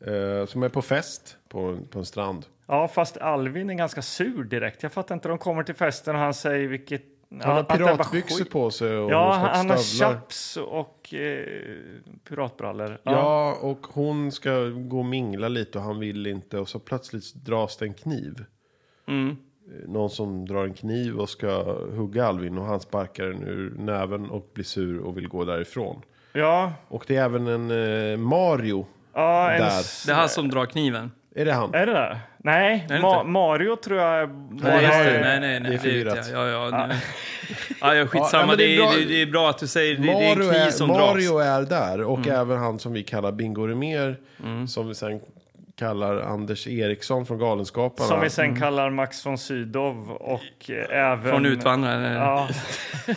eh, 0.05 0.45
som 0.45 0.63
är 0.63 0.69
på 0.69 0.81
fest 0.81 1.37
på, 1.49 1.77
på 1.91 1.99
en 1.99 2.05
strand. 2.05 2.45
ja, 2.67 2.87
fast 2.87 3.17
Alvin 3.17 3.69
är 3.69 3.73
ganska 3.73 4.01
sur 4.01 4.43
direkt. 4.43 4.83
Jag 4.83 4.91
fattar 4.91 5.15
inte. 5.15 5.27
De 5.27 5.37
kommer 5.37 5.63
till 5.63 5.75
festen 5.75 6.15
och 6.15 6.21
han 6.21 6.33
säger 6.33 6.67
vilket... 6.67 7.03
Han 7.43 7.55
har 7.55 7.63
piratbyxor 7.63 8.45
på 8.45 8.71
sig 8.71 8.97
och 8.97 9.11
Ja, 9.11 9.51
han, 9.53 9.69
har 9.69 9.77
chaps 9.77 10.57
och 10.57 11.13
eh, 11.13 11.45
piratbrallor. 12.29 12.97
Ja. 13.03 13.57
och 13.61 13.87
hon 13.93 14.31
ska 14.31 14.59
gå 14.69 14.99
och 14.99 15.05
mingla 15.05 15.47
lite 15.47 15.77
och 15.77 15.83
han 15.83 15.99
vill 15.99 16.27
inte. 16.27 16.59
Och 16.59 16.69
så 16.69 16.79
plötsligt 16.79 17.33
dras 17.33 17.77
det 17.77 17.85
en 17.85 17.93
kniv. 17.93 18.45
Mm. 19.07 19.29
Eh, 19.29 19.89
Någon 19.89 20.09
som 20.09 20.45
drar 20.47 20.65
en 20.65 20.73
kniv 20.73 21.19
och 21.19 21.29
ska 21.29 21.63
hugga 21.73 22.25
Alvin 22.25 22.57
och 22.57 22.65
han 22.65 22.79
sparkar 22.79 23.25
den 23.25 23.43
ur 23.43 23.73
näven 23.77 24.29
och 24.29 24.51
blir 24.53 24.65
sur 24.65 24.99
och 24.99 25.17
vill 25.17 25.27
gå 25.27 25.45
därifrån. 25.45 26.01
Ja, 26.33 26.73
Och 26.87 27.03
det 27.07 27.15
är 27.15 27.23
även 27.25 27.47
en 27.47 27.71
eh, 28.11 28.17
Mario. 28.17 28.85
ja 29.13 29.51
en, 29.51 29.59
Där. 29.61 29.83
Det 30.05 30.11
är 30.11 30.15
han 30.15 30.29
som 30.29 30.49
drar 30.49 30.65
kniven. 30.65 31.11
Är 31.35 31.45
det 31.45 31.53
han? 31.53 31.73
Är 31.73 31.85
det 31.85 31.91
där? 31.93 32.19
Nej, 32.37 32.85
det 32.87 32.93
Ma- 32.93 33.17
inte? 33.19 33.31
Mario 33.31 33.75
tror 33.75 33.99
jag... 33.99 34.29
Nej, 34.29 34.61
det 34.61 34.81
just 34.81 34.93
är- 34.93 35.13
det. 35.13 35.19
nej, 35.19 35.39
nej, 35.39 35.59
nej. 35.59 35.69
det 35.69 35.75
är 35.75 35.79
förvirrat. 35.79 36.29
Ja, 36.33 36.47
ja, 36.47 36.87
nej. 36.87 36.97
ja, 37.81 37.95
ja, 37.95 38.07
skitsamma. 38.07 38.51
Ja, 38.53 38.55
det, 38.55 38.63
det 38.65 38.75
är 38.75 38.79
är 38.79 38.81
bra- 38.81 38.91
det, 38.97 39.05
det 39.05 39.21
är 39.21 39.25
bra 39.25 39.49
att 39.49 39.57
du 39.57 39.67
säger 39.67 39.95
det. 39.95 40.01
Det 40.01 40.09
är 40.09 40.31
en 40.31 40.37
Mario 40.39 40.49
kniv 40.51 40.61
är, 40.61 40.71
som 40.71 40.87
Mario 40.89 41.37
dras. 41.37 41.47
är 41.47 41.61
där 41.61 42.01
och 42.01 42.17
Mm. 42.27 42.39
även 42.39 42.57
han 42.57 42.79
som 42.79 42.93
vi 42.93 43.03
kallar 43.03 43.31
Bingo 43.31 43.67
Rimér. 43.67 44.17
Som 44.67 44.87
vi 44.87 44.95
sen 44.95 45.19
kallar 45.79 46.17
Anders 46.21 46.67
Eriksson 46.67 47.25
från 47.25 47.37
Galenskaparna. 47.39 48.07
Som 48.09 48.21
vi 48.21 48.29
sen 48.29 48.59
kallar 48.59 48.89
Max 48.89 49.25
von 49.25 49.37
Sydow 49.37 50.11
och 50.11 50.69
även... 50.89 51.23
Från 51.31 51.45
Utvandrarna. 51.45 52.13
Ja, 52.13 52.47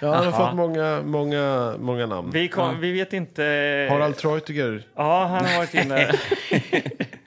Ja, 0.00 0.14
han 0.14 0.24
har 0.24 0.32
fått 0.46 0.54
många, 0.56 1.00
många, 1.04 1.74
många 1.78 2.06
namn. 2.06 2.30
vi, 2.32 2.48
kom, 2.48 2.80
vi 2.80 2.92
vet 2.92 3.12
inte... 3.12 3.42
Harald 3.90 4.16
Treutiger. 4.16 4.82
Ja, 4.96 5.24
han 5.26 5.44
har 5.46 5.56
varit 5.58 5.74
inne... 5.74 6.12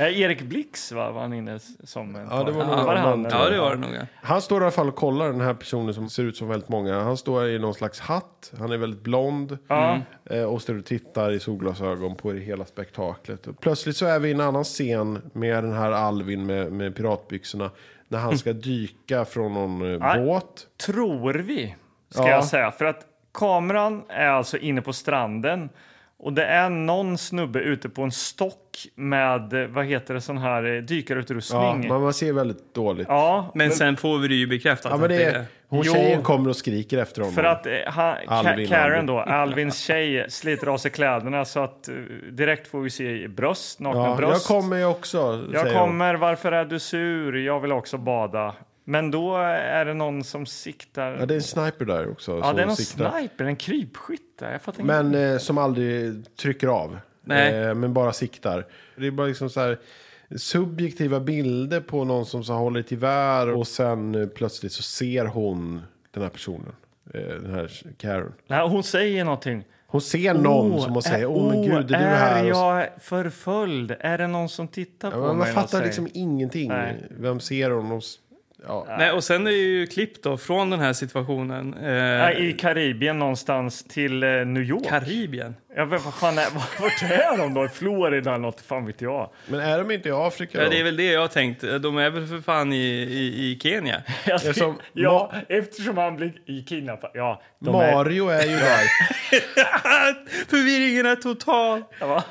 Eh, 0.00 0.20
Erik 0.20 0.42
Blix 0.42 0.92
va, 0.92 1.10
var 1.10 1.20
han 1.20 1.32
inne 1.32 1.58
som 1.84 2.16
en 2.16 2.28
Ja, 2.30 2.44
det 2.44 2.52
var 2.52 2.64
nog 2.66 2.76
var 2.86 2.96
han? 2.96 3.12
annan, 3.12 3.30
Ja, 3.32 3.48
det 3.50 3.60
var 3.60 3.70
det 3.70 3.80
nog. 3.80 3.90
Han 4.22 4.42
står 4.42 4.60
i 4.60 4.64
alla 4.64 4.70
fall 4.70 4.88
och 4.88 4.96
kollar 4.96 5.26
den 5.26 5.40
här 5.40 5.54
personen 5.54 5.94
som 5.94 6.10
ser 6.10 6.22
ut 6.22 6.36
som 6.36 6.48
väldigt 6.48 6.68
många. 6.68 7.00
Han 7.00 7.16
står 7.16 7.48
i 7.48 7.58
någon 7.58 7.74
slags 7.74 8.00
hatt. 8.00 8.52
Han 8.58 8.72
är 8.72 8.76
väldigt 8.76 9.00
blond. 9.02 9.58
Eh, 10.30 10.42
Och 10.44 10.62
står 10.62 10.78
och 10.78 10.84
tittar 10.84 11.30
i 11.32 11.40
solglasögon 11.40 12.16
på 12.16 12.32
det 12.32 12.38
hela 12.40 12.64
spektaklet. 12.64 13.46
Och 13.46 13.60
plötsligt 13.60 13.96
så 13.96 14.06
är 14.06 14.18
vi 14.18 14.28
i 14.28 14.32
en 14.32 14.40
annan 14.40 14.64
scen 14.64 15.30
med 15.32 15.64
den 15.64 15.72
här 15.72 15.92
Alvin 15.92 16.46
med, 16.46 16.72
med 16.72 16.96
piratbyxorna. 16.96 17.70
När 18.08 18.18
han 18.18 18.38
ska 18.38 18.52
dyka 18.52 19.24
från 19.24 19.54
någon 19.54 19.92
eh, 19.94 19.98
Nej. 20.00 20.24
båt. 20.24 20.66
Tror 20.86 21.32
vi, 21.34 21.74
ska 22.10 22.22
Ja. 22.22 22.28
jag 22.28 22.44
säga. 22.44 22.70
För 22.70 22.84
att 22.84 23.06
kameran 23.34 24.02
är 24.08 24.26
alltså 24.26 24.56
inne 24.58 24.82
på 24.82 24.92
stranden 24.92 25.68
och 26.18 26.32
det 26.32 26.44
är 26.44 26.70
någon 26.70 27.18
snubbe 27.18 27.58
ute 27.60 27.88
på 27.88 28.02
en 28.02 28.12
stock 28.12 28.69
med, 28.94 29.68
vad 29.72 29.84
heter 29.86 30.14
det, 30.14 30.20
sån 30.20 30.38
här 30.38 30.64
eh, 30.64 30.70
Ja, 30.74 30.80
dykarutrustning. 30.80 31.88
men 31.88 32.00
man 32.00 32.14
ser 32.14 32.32
väldigt 32.32 32.74
dåligt. 32.74 33.06
Ja, 33.08 33.52
Men 33.54 33.70
sen 33.70 33.96
får 33.96 34.18
vi 34.18 34.28
det 34.28 34.34
ju 34.34 34.46
bekräftat. 34.46 34.90
Ja, 34.92 34.96
men 34.96 35.04
att 35.04 35.10
det 35.10 35.24
är, 35.24 35.44
hon 35.68 35.82
Jo. 35.86 35.92
tjejen 35.94 36.22
kommer 36.22 36.50
och 36.50 36.56
skriker 36.56 36.98
efter 36.98 37.20
honom. 37.20 37.34
För 37.34 37.44
att 37.44 37.66
eh, 37.66 37.72
han, 37.86 38.14
Alvin, 38.26 38.68
Karen 38.68 39.06
då, 39.06 39.18
Alvins 39.20 39.78
tjej, 39.78 40.26
sliter 40.30 40.66
av 40.66 40.78
sig 40.78 40.90
kläderna 40.90 41.44
så 41.44 41.60
att 41.60 41.88
eh, 41.88 41.94
direkt 42.32 42.68
får 42.68 42.80
vi 42.80 42.90
se 42.90 43.28
bröst, 43.28 43.80
nakna 43.80 44.00
ja, 44.00 44.08
jag 44.08 44.16
bröst. 44.16 44.48
kommer 44.48 44.76
ju 44.76 44.84
också, 44.84 45.18
Jag 45.52 45.60
säger 45.62 45.78
hon. 45.78 45.86
kommer, 45.88 46.14
varför 46.14 46.52
är 46.52 46.64
du 46.64 46.78
sur? 46.78 47.36
Jag 47.36 47.60
vill 47.60 47.72
också 47.72 47.98
bada. 47.98 48.54
Men 48.84 49.10
då 49.10 49.36
är 49.36 49.84
det 49.84 49.94
någon 49.94 50.24
som 50.24 50.46
siktar. 50.46 51.16
Ja, 51.20 51.26
det 51.26 51.34
är 51.34 51.36
en 51.36 51.42
sniper 51.42 51.84
där 51.84 52.10
också. 52.10 52.40
Ja, 52.42 52.52
det 52.52 52.62
är 52.62 52.66
någon 52.66 52.76
siktar. 52.76 53.10
sniper, 53.10 53.44
en 53.44 53.56
krypskytt. 53.56 54.42
Jag 54.76 54.84
Men 54.84 55.14
eh, 55.14 55.38
som 55.38 55.58
aldrig 55.58 56.12
trycker 56.36 56.66
av. 56.68 56.98
Nej. 57.24 57.54
Eh, 57.54 57.74
men 57.74 57.92
bara 57.94 58.12
siktar. 58.12 58.66
Det 58.96 59.06
är 59.06 59.10
bara 59.10 59.26
liksom 59.26 59.50
så 59.50 59.60
här 59.60 59.78
subjektiva 60.36 61.20
bilder 61.20 61.80
på 61.80 62.04
någon 62.04 62.26
som 62.26 62.44
så 62.44 62.52
håller 62.52 62.80
ett 62.80 62.90
gevär 62.90 63.50
och 63.50 63.66
sen 63.68 64.30
plötsligt 64.34 64.72
så 64.72 64.82
ser 64.82 65.24
hon 65.24 65.80
den 66.10 66.22
här 66.22 66.30
personen. 66.30 66.72
Eh, 67.14 67.20
den 67.20 67.54
här 67.54 67.70
Karen. 67.98 68.32
Nej, 68.46 68.68
hon 68.68 68.82
säger 68.82 69.24
någonting. 69.24 69.64
Hon 69.86 70.00
ser 70.00 70.34
någon 70.34 70.72
Oh, 70.72 70.84
som 70.84 70.92
hon 70.92 71.02
säger, 71.02 71.18
är- 71.18 71.26
åh 71.26 71.48
men 71.48 71.62
gud, 71.62 71.72
är 71.74 71.82
du 71.82 71.94
här? 71.94 72.44
Är 72.44 72.48
jag 72.48 72.86
förföljd? 73.00 73.94
Är 74.00 74.18
det 74.18 74.26
någon 74.26 74.48
som 74.48 74.68
tittar 74.68 75.08
Ja, 75.08 75.14
på 75.14 75.20
man 75.20 75.36
mig? 75.38 75.52
fattar 75.52 75.68
säger. 75.68 75.84
liksom 75.84 76.08
ingenting. 76.14 76.68
Nej. 76.68 77.06
Vem 77.10 77.40
ser 77.40 77.70
hon? 77.70 78.00
Ja. 78.66 78.86
Nej, 78.98 79.10
och 79.12 79.24
sen 79.24 79.46
är 79.46 79.50
det 79.50 79.56
ju 79.56 79.86
klipp 79.86 80.22
då 80.22 80.36
från 80.36 80.70
den 80.70 80.80
här 80.80 80.92
situationen. 80.92 81.74
Eh, 81.74 81.90
Ja, 81.94 82.32
I 82.32 82.52
Karibien 82.52 83.18
någonstans 83.18 83.84
till 83.84 84.22
eh, 84.22 84.28
New 84.28 84.62
York. 84.62 84.88
Karibien. 84.88 85.54
ja, 85.76 85.84
men 85.84 85.98
vad 86.02 86.14
fan 86.14 86.38
är, 86.38 86.46
vart 86.80 87.02
är 87.02 87.38
de 87.38 87.54
då? 87.54 87.68
Florida 87.68 88.30
eller 88.30 88.38
något, 88.42 88.60
fan 88.60 88.86
vet 88.86 89.00
jag. 89.00 89.30
Men 89.46 89.60
är 89.60 89.78
de 89.78 89.90
inte 89.90 90.08
i 90.08 90.12
Afrika 90.12 90.58
Ja, 90.58 90.64
då? 90.64 90.70
det 90.70 90.80
är 90.80 90.84
väl 90.84 90.96
det 90.96 91.12
jag 91.12 91.20
har 91.20 91.28
tänkt. 91.28 91.60
De 91.80 91.98
är 91.98 92.10
väl 92.10 92.26
för 92.26 92.40
fan 92.40 92.72
i, 92.72 92.76
i, 92.76 93.50
i 93.52 93.58
Kenya. 93.62 94.02
Jag 94.26 94.44
är 94.46 94.52
som 94.52 94.78
ja, 94.92 95.32
eftersom 95.48 95.98
han 95.98 96.16
blir 96.16 96.32
i 96.46 96.62
kidnappad. 96.62 97.10
Ja, 97.14 97.42
de 97.58 97.74
är, 97.74 97.94
Mario 97.94 98.28
är 98.28 98.42
ju 98.42 98.56
där. 98.56 98.86
Förvirringen 100.50 101.06
är 101.06 101.16
total. 101.16 101.82
Ja. 102.00 102.24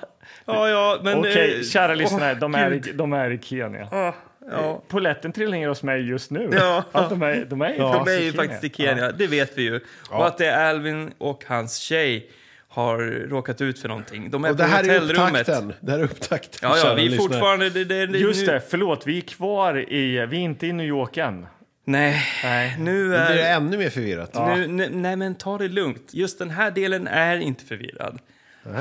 Ja, 0.46 0.70
ja, 0.70 1.00
men... 1.04 1.18
Okej, 1.20 1.56
eh, 1.58 1.64
kära 1.64 1.94
lyssnare, 1.94 2.34
de, 2.34 2.56
är, 2.56 2.74
i- 2.74 2.80
de 2.94 3.14
är 3.14 3.32
i 3.32 3.40
Kenya. 3.44 3.88
Ja, 3.92 4.16
ja. 4.52 4.84
Poletten 4.88 5.32
trillar 5.32 5.52
ner 5.58 5.68
hos 5.68 5.84
mig 5.84 6.10
just 6.10 6.32
nu. 6.32 6.50
Ja. 6.54 6.84
Att 6.92 7.10
de 7.10 7.22
är, 7.22 7.46
de 7.50 7.62
är, 7.62 7.78
De 7.78 8.08
är 8.08 8.20
ju 8.20 8.34
faktiskt 8.34 8.64
i 8.64 8.84
Kenya, 8.84 9.12
det 9.12 9.28
vet 9.28 9.58
vi 9.58 9.62
ju. 9.64 9.80
Och 10.10 10.28
att 10.28 10.38
det 10.38 10.46
är 10.46 10.70
Alvin 10.70 11.12
och 11.18 11.44
hans 11.48 11.78
tjej 11.78 12.30
har 12.68 12.98
råkat 13.30 13.62
ut 13.62 13.80
för 13.80 13.88
någonting. 13.88 14.30
De 14.32 14.46
är 14.46 14.52
Och 14.52 14.58
på 14.58 14.64
det 14.64 14.70
här 14.70 14.84
är 14.90 15.00
hotellrummet. 15.00 15.50
upptakten. 15.50 15.74
Det 15.82 15.92
här 15.92 16.00
är 16.00 16.04
upptakten. 16.04 16.70
Ja, 16.70 16.78
ja, 16.78 16.94
vi 16.94 17.14
är 17.14 17.18
fortfarande... 17.18 17.70
Det, 17.70 17.84
det, 17.86 18.06
det, 18.08 18.18
Just 18.18 18.48
nu, 18.48 18.54
det, 18.54 18.62
förlåt, 18.70 19.08
vi 19.08 19.18
är 19.18 19.22
kvar 19.22 19.94
i, 19.94 20.26
vi 20.26 20.38
är 20.38 20.42
inte 20.42 20.68
i 20.68 20.74
New 20.74 20.86
York 20.88 21.18
än. 21.18 21.48
Nej, 21.86 22.24
Nej. 22.44 22.76
nu 22.80 22.92
Nu 22.92 23.08
blir 23.08 23.18
det 23.18 23.44
är... 23.44 23.56
ännu 23.56 23.78
mer 23.78 23.90
förvirrat. 23.90 24.34
Nu, 24.34 24.68
ne, 24.68 24.88
nej, 24.92 25.16
men 25.16 25.36
ta 25.36 25.58
det 25.58 25.68
lugnt. 25.68 26.10
Just 26.14 26.40
den 26.40 26.50
här 26.50 26.72
delen 26.72 27.08
är 27.08 27.38
inte 27.38 27.66
förvirrad. 27.66 28.20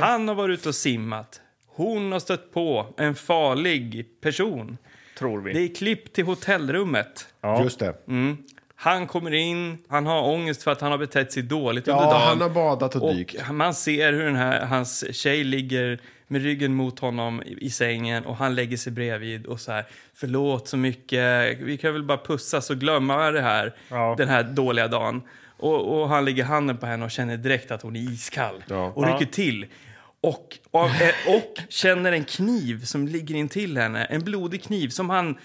Han 0.01 0.29
har 0.29 0.35
varit 0.35 0.59
ute 0.61 0.69
och 0.69 0.75
simmat. 0.75 1.41
Hon 1.67 2.13
har 2.13 2.19
stött 2.21 2.53
på 2.53 2.87
en 2.99 3.15
farlig 3.15 4.07
person. 4.21 4.79
Tror 5.19 5.41
vi. 5.41 5.53
Det 5.53 5.61
är 5.61 5.75
klipp 5.75 6.13
till 6.13 6.25
hotellrummet. 6.25 7.29
ja. 7.41 7.63
Just 7.63 7.79
det. 7.79 7.95
Mm. 8.09 8.37
Han 8.81 9.07
kommer 9.07 9.35
in, 9.35 9.79
han 9.89 10.07
har 10.07 10.23
ångest 10.23 10.63
för 10.63 10.71
att 10.73 10.81
han 10.81 10.91
har 10.91 10.99
betett 10.99 11.33
sig 11.33 11.43
dåligt 11.43 11.89
under 11.89 12.03
Ja, 12.03 12.11
dagen. 12.11 12.21
han 12.29 12.41
har 12.41 12.49
badat 12.51 12.95
och 12.97 13.03
Och 13.09 13.15
dykt. 13.15 13.51
man 13.51 13.75
ser 13.75 14.13
hur 14.13 14.25
den 14.25 14.37
här, 14.37 14.67
hans 14.67 15.15
tjej 15.17 15.45
ligger 15.45 15.99
med 16.27 16.43
ryggen 16.43 16.75
mot 16.75 16.99
honom 16.99 17.43
i, 17.43 17.57
i 17.67 17.71
sängen 17.71 18.25
och 18.27 18.37
han 18.37 18.55
lägger 18.55 18.77
sig 18.77 18.93
bredvid 18.93 19.47
och 19.47 19.61
så 19.61 19.73
här, 19.73 19.85
förlåt 20.15 20.69
så 20.69 20.77
mycket, 20.77 21.59
vi 21.61 21.77
kan 21.77 21.93
väl 21.93 22.03
bara 22.03 22.19
pussas 22.19 22.71
och 22.71 22.77
glömma 22.77 23.31
det 23.31 23.41
här, 23.43 23.75
Ja. 23.91 24.15
den 24.19 24.29
här 24.29 24.43
dåliga 24.43 24.89
dagen. 24.89 25.23
Och, 25.57 26.01
och 26.01 26.09
han 26.09 26.25
lägger 26.25 26.45
handen 26.45 26.77
på 26.77 26.87
henne 26.87 27.05
och 27.05 27.11
känner 27.11 27.37
direkt 27.37 27.71
att 27.71 27.83
hon 27.83 27.97
är 27.97 28.01
iskall 28.01 28.65
Ja. 28.69 28.93
och 28.95 29.07
rycker 29.07 29.33
till. 29.33 29.67
Och, 30.21 30.59
och, 30.71 30.85
eh, 30.87 31.37
och 31.37 31.59
känner 31.69 32.13
en 32.13 32.25
kniv 32.25 32.85
som 32.85 33.09
ligger 33.09 33.35
in 33.35 33.49
till 33.49 33.77
henne, 33.79 34.05
en 34.05 34.21
blodig 34.25 34.63
kniv 34.63 34.89
som 34.89 35.11
han 35.11 35.39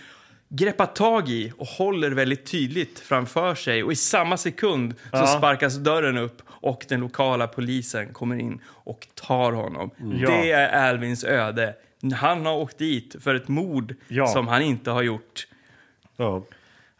greppar 0.49 0.85
tag 0.85 1.29
i 1.29 1.53
och 1.57 1.67
håller 1.67 2.11
väldigt 2.11 2.45
tydligt 2.51 2.99
framför 2.99 3.55
sig. 3.55 3.83
Och 3.83 3.91
i 3.91 3.95
samma 3.95 4.37
sekund 4.37 4.93
så 4.99 5.07
Ja. 5.11 5.27
sparkas 5.27 5.75
dörren 5.75 6.17
upp 6.17 6.41
och 6.47 6.85
den 6.89 6.99
lokala 6.99 7.47
polisen 7.47 8.13
kommer 8.13 8.39
in 8.39 8.59
och 8.65 9.07
tar 9.15 9.51
honom. 9.51 9.89
Ja. 9.97 10.29
Det 10.29 10.51
är 10.51 10.89
Alvins 10.89 11.23
öde. 11.23 11.75
Han 12.15 12.45
har 12.45 12.53
åkt 12.55 12.77
dit 12.77 13.15
för 13.23 13.35
ett 13.35 13.47
mord 13.47 13.95
Ja. 14.07 14.27
som 14.27 14.47
han 14.47 14.61
inte 14.61 14.91
har 14.91 15.01
gjort. 15.01 15.47
Ja. 16.17 16.43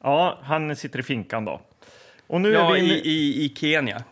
ja, 0.03 0.39
han 0.43 0.75
sitter 0.75 0.99
i 0.99 1.03
finkan 1.03 1.45
då. 1.45 1.61
Och 2.27 2.41
nu 2.41 2.51
Ja, 2.51 2.69
är 2.77 2.81
vi 2.81 2.87
i, 2.93 3.09
i, 3.09 3.45
i 3.45 3.53
Kenya. 3.55 4.03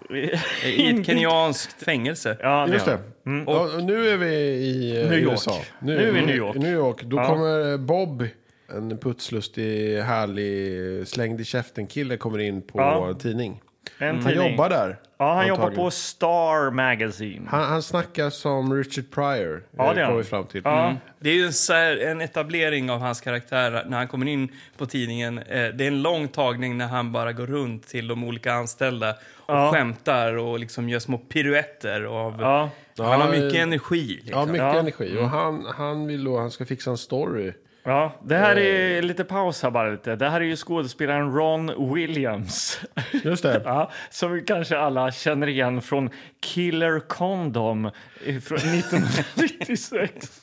I 0.66 0.90
ett 0.90 1.06
kenyanskt 1.06 1.84
fängelse. 1.84 2.38
Ja, 2.40 2.68
Just 2.68 2.86
det. 2.86 3.00
Ja, 3.46 3.76
och 3.76 3.84
nu 3.84 4.10
är 4.10 4.18
vi 4.18 4.36
i 4.36 5.02
eh, 5.04 5.10
New 5.10 5.20
York. 5.20 5.32
USA. 5.32 5.62
Nu 5.80 5.98
är 6.08 6.12
vi 6.12 6.20
i 6.20 6.26
New 6.26 6.36
York. 6.36 6.56
New 6.58 6.74
York. 6.74 7.04
Då 7.04 7.18
Ja. 7.18 7.26
kommer 7.28 7.78
Bob, 7.78 8.28
en 8.76 8.98
putslustig, 8.98 9.98
härlig, 10.02 11.08
slängd 11.08 11.42
i 11.42 11.46
käften-kille, 11.46 12.18
kommer 12.18 12.40
in 12.40 12.62
på 12.62 12.80
Ja. 12.80 13.14
tidning. 13.22 13.62
En 14.00 14.16
Han 14.16 14.26
tidning. 14.26 14.52
jobbar 14.52 14.70
där. 14.70 14.98
Ja, 15.18 15.34
han 15.34 15.48
jobbar 15.48 15.64
antagligen. 15.64 15.86
på 15.86 15.92
Star 15.92 16.72
Magazine. 16.72 17.48
Han, 17.50 17.64
han 17.64 17.82
snackar 17.82 18.30
som 18.30 18.74
Richard 18.74 19.12
Pryor, 19.12 19.64
Ja, 19.78 19.88
eh, 19.90 19.94
det 19.94 20.00
gör 20.02 20.08
kom 20.08 20.18
vi 20.18 20.24
fram 20.24 20.46
till. 20.46 20.62
Ja. 20.64 20.96
Det 21.20 21.30
är 21.30 21.34
ju 21.34 21.46
en, 21.46 21.54
så 21.54 21.74
här, 21.74 21.98
en 21.98 22.22
etablering 22.22 22.92
av 22.92 23.00
hans 23.00 23.22
karaktär 23.22 23.84
när 23.88 23.98
han 23.98 24.08
kommer 24.08 24.26
in 24.28 24.50
på 24.78 24.86
tidningen. 24.86 25.38
Eh, 25.38 25.44
Det 25.46 25.84
är 25.84 25.88
en 25.88 26.02
lång 26.02 26.28
tagning 26.28 26.78
när 26.78 26.88
han 26.88 27.12
bara 27.12 27.34
går 27.34 27.48
runt 27.48 27.88
till 27.88 28.08
de 28.08 28.24
olika 28.24 28.54
anställda 28.54 29.10
och 29.36 29.56
Ja. 29.56 29.72
skämtar 29.74 30.34
och 30.38 30.60
liksom 30.60 30.90
gör 30.90 31.00
små 31.00 31.18
piruetter. 31.18 32.04
Av, 32.04 32.38
Ja. 32.42 32.70
Han 32.98 33.06
har 33.08 33.20
Ja, 33.20 33.32
mycket 33.32 33.56
eh, 33.58 33.62
energi. 33.64 34.08
Liksom. 34.24 34.40
Ja, 34.40 34.46
mycket 34.46 34.62
Ja. 34.62 34.80
energi. 34.80 35.18
Och 35.18 35.30
han, 35.30 35.66
han 35.76 36.08
vill 36.08 36.24
då, 36.24 36.38
han 36.40 36.52
ska 36.52 36.66
fixa 36.66 36.90
en 36.92 36.98
story. 36.98 37.54
Ja, 37.84 38.12
det 38.24 38.36
här 38.36 38.58
är 38.58 39.02
lite 39.02 39.24
paus 39.24 39.64
här 39.64 39.72
bara 39.72 39.90
lite. 39.90 40.16
Det 40.16 40.30
här 40.30 40.42
är 40.42 40.46
ju 40.46 40.56
skådespelaren 40.56 41.34
Ron 41.36 41.94
Williams. 41.96 42.82
Just 43.24 43.44
det. 43.44 43.62
Ja, 43.66 43.92
som 44.10 44.44
kanske 44.48 44.78
alla 44.78 45.12
känner 45.12 45.48
igen 45.48 45.82
från 45.82 46.10
Killer 46.40 47.00
Condom 47.00 47.86
eh, 48.26 48.40
från 48.40 48.58
1996. 48.58 50.42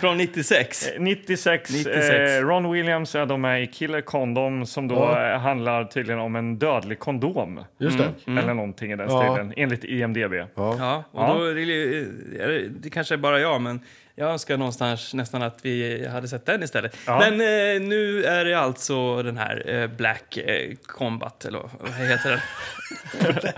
Från 0.00 0.16
96. 0.16 0.88
96. 0.98 1.70
96. 1.70 2.08
Eh, 2.10 2.40
Ron 2.46 2.72
Williams 2.72 3.14
är 3.14 3.26
de 3.26 3.44
är 3.44 3.58
i 3.58 3.66
Killer 3.66 4.00
Condom 4.00 4.66
som 4.66 4.88
då 4.88 4.94
Ja. 4.94 5.32
eh, 5.32 5.38
handlar 5.40 5.84
tydligen 5.84 6.20
om 6.20 6.36
en 6.36 6.58
dödlig 6.58 6.98
kondom. 6.98 7.64
Just 7.78 7.98
det. 7.98 8.32
Eller 8.40 8.54
någonting 8.54 8.92
i 8.92 8.96
den 8.96 9.08
Ja. 9.10 9.32
stilen, 9.34 9.52
enligt 9.56 9.84
IMDB. 9.84 10.34
Ja. 10.34 10.46
Ja, 10.54 11.04
och. 11.10 11.28
Då 11.38 11.44
är 11.44 11.54
det, 11.54 11.60
är 12.44 12.48
det, 12.48 12.68
det 12.68 12.90
kanske 12.90 13.14
är 13.14 13.18
bara 13.18 13.40
jag, 13.40 13.60
men 13.60 13.80
jag 14.14 14.30
önskar 14.30 14.56
någonstans 14.56 15.14
nästan 15.14 15.42
att 15.42 15.58
vi 15.62 16.06
hade 16.06 16.28
sett 16.28 16.46
den 16.46 16.62
istället. 16.62 16.96
Ja. 17.06 17.18
Men 17.18 17.32
eh, 17.32 17.88
nu 17.88 18.24
är 18.24 18.44
det 18.44 18.54
alltså 18.54 19.22
den 19.22 19.36
här 19.36 19.70
eh, 19.70 19.86
Black 19.86 20.36
eh, 20.36 20.74
Combat, 20.86 21.44
eller 21.44 21.60
vad 21.80 21.92
heter 21.92 22.30
den? 22.30 22.40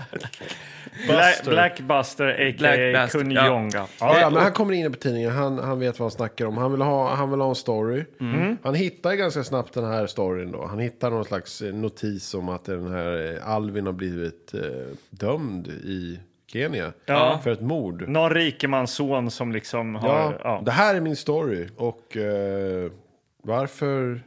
Black, 1.07 1.43
Blackbuster, 1.45 2.27
a.k.a. 2.27 3.07
Kunjonga. 3.07 3.87
Ja, 3.99 4.19
ja, 4.19 4.29
men 4.29 4.43
han 4.43 4.51
kommer 4.51 4.73
in 4.73 4.93
på 4.93 4.99
tidningen, 4.99 5.31
han, 5.31 5.59
han 5.59 5.79
vet 5.79 5.99
vad 5.99 6.05
han 6.05 6.11
snackar 6.11 6.45
om. 6.45 6.57
Han 6.57 6.71
vill 6.71 6.81
ha, 6.81 7.15
han 7.15 7.31
vill 7.31 7.39
ha 7.39 7.49
en 7.49 7.55
story. 7.55 8.05
Mm. 8.19 8.57
Han 8.63 8.75
hittar 8.75 9.13
ganska 9.13 9.43
snabbt 9.43 9.73
den 9.73 9.85
här 9.85 10.07
storyn 10.07 10.51
då. 10.51 10.65
Han 10.65 10.79
hittar 10.79 11.11
någon 11.11 11.25
slags 11.25 11.61
eh, 11.61 11.73
notis 11.73 12.33
om 12.33 12.49
att 12.49 12.65
den 12.65 12.91
här 12.91 13.35
eh, 13.35 13.49
Alvin 13.49 13.85
har 13.85 13.93
blivit 13.93 14.53
eh, 14.53 14.61
dömd 15.09 15.67
i 15.67 16.19
Kenya. 16.47 16.93
Ja. 17.05 17.39
För 17.43 17.51
ett 17.51 17.61
mord. 17.61 18.07
Någon 18.09 18.29
rikemansson 18.33 19.31
som 19.31 19.51
liksom 19.51 19.95
har... 19.95 20.09
Ja, 20.09 20.33
Ja, 20.43 20.61
det 20.65 20.71
här 20.71 20.95
är 20.95 21.01
min 21.01 21.15
story. 21.15 21.67
Och 21.77 22.17
eh, 22.17 22.91
varför 23.43 24.21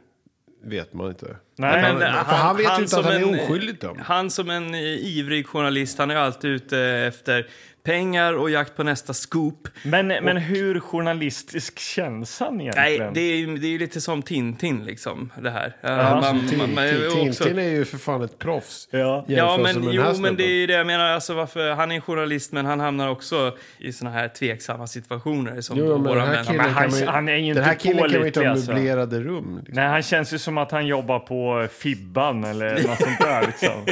vet 0.63 0.93
man 0.93 1.09
inte. 1.09 1.35
Nej, 1.55 1.81
han, 1.81 1.97
Men, 1.97 2.25
för 2.25 2.35
han, 2.35 2.57
vet 2.57 2.65
ju 2.67 2.75
inte 2.75 2.87
som 2.87 2.99
att 2.99 3.05
han 3.05 3.15
en- 3.23 3.33
är 3.35 3.43
oskyldigt 3.43 3.81
dömd. 3.81 3.99
Han 3.99 4.29
som 4.29 4.49
en 4.49 4.73
eh, 4.73 4.81
ivrig 4.81 5.47
journalist, 5.47 5.97
han 5.97 6.11
är 6.11 6.15
alltid 6.15 6.51
ute 6.51 6.79
efter 6.79 7.47
pengar 7.83 8.33
och 8.33 8.49
jakt 8.49 8.75
på 8.77 8.83
nästa 8.83 9.13
scoop. 9.13 9.67
Men, 9.83 10.07
men 10.07 10.37
hur 10.37 10.79
journalistisk 10.79 11.79
känns 11.79 12.39
han 12.39 12.61
egentligen? 12.61 12.99
Nej, 13.03 13.11
det 13.13 13.21
är, 13.21 13.35
ju- 13.35 13.57
det 13.57 13.67
är 13.75 13.79
lite 13.79 14.01
som 14.01 14.21
Tintin, 14.21 14.85
liksom, 14.85 15.31
det 15.41 15.49
här. 15.49 15.75
Ja, 15.81 15.95
man- 15.97 16.21
man- 16.57 16.73
man 16.75 16.83
är 16.83 16.91
ju 16.93 17.09
Tintin 17.09 17.29
också- 17.29 17.49
är 17.49 17.69
ju 17.69 17.85
för 17.85 17.97
fan 17.97 18.21
ett 18.21 18.39
proffs. 18.39 18.87
Ja. 18.91 19.25
Ja, 19.27 19.57
men, 19.57 19.83
jo, 19.91 20.03
men 20.19 20.35
det 20.35 20.43
är 20.43 20.53
ju 20.53 20.67
det 20.67 20.73
jag 20.73 20.87
menar. 20.87 21.05
Alltså, 21.05 21.33
varför, 21.33 21.71
han 21.71 21.91
är 21.91 21.95
en 21.95 22.01
journalist, 22.01 22.51
men 22.51 22.65
han 22.65 22.79
hamnar 22.79 23.09
också 23.09 23.57
i 23.77 23.93
såna 23.93 24.11
här 24.11 24.27
tveksamma 24.27 24.87
situationer. 24.87 25.61
Som 25.61 25.77
Jo, 25.77 25.85
men 25.97 26.03
våra 26.03 26.25
den 26.25 26.35
här 26.35 26.43
killen, 26.43 26.57
Men 26.57 26.65
han- 26.73 26.83
kan 26.83 26.91
man 26.91 26.99
ju, 26.99 27.05
han 27.05 27.29
är 27.29 27.35
ju 27.35 27.53
den 27.53 27.63
här 27.63 27.71
inte 27.71 27.83
killen 27.83 27.97
kan 28.01 28.11
man 28.11 28.21
ju 28.21 28.27
inte 28.27 28.39
ha 28.39 28.49
alltså. 28.49 28.71
möblerade 28.73 29.19
rum. 29.19 29.55
Liksom. 29.57 29.75
Nej, 29.75 29.87
han 29.87 30.01
känns 30.03 30.33
ju 30.33 30.37
som 30.37 30.57
att 30.57 30.71
han 30.71 30.87
jobbar 30.87 31.19
på 31.19 31.40
Fibban 31.67 32.43
eller 32.43 32.71
något 32.87 32.97
sånt 33.01 33.19
där. 33.19 33.41
Liksom. 33.47 33.85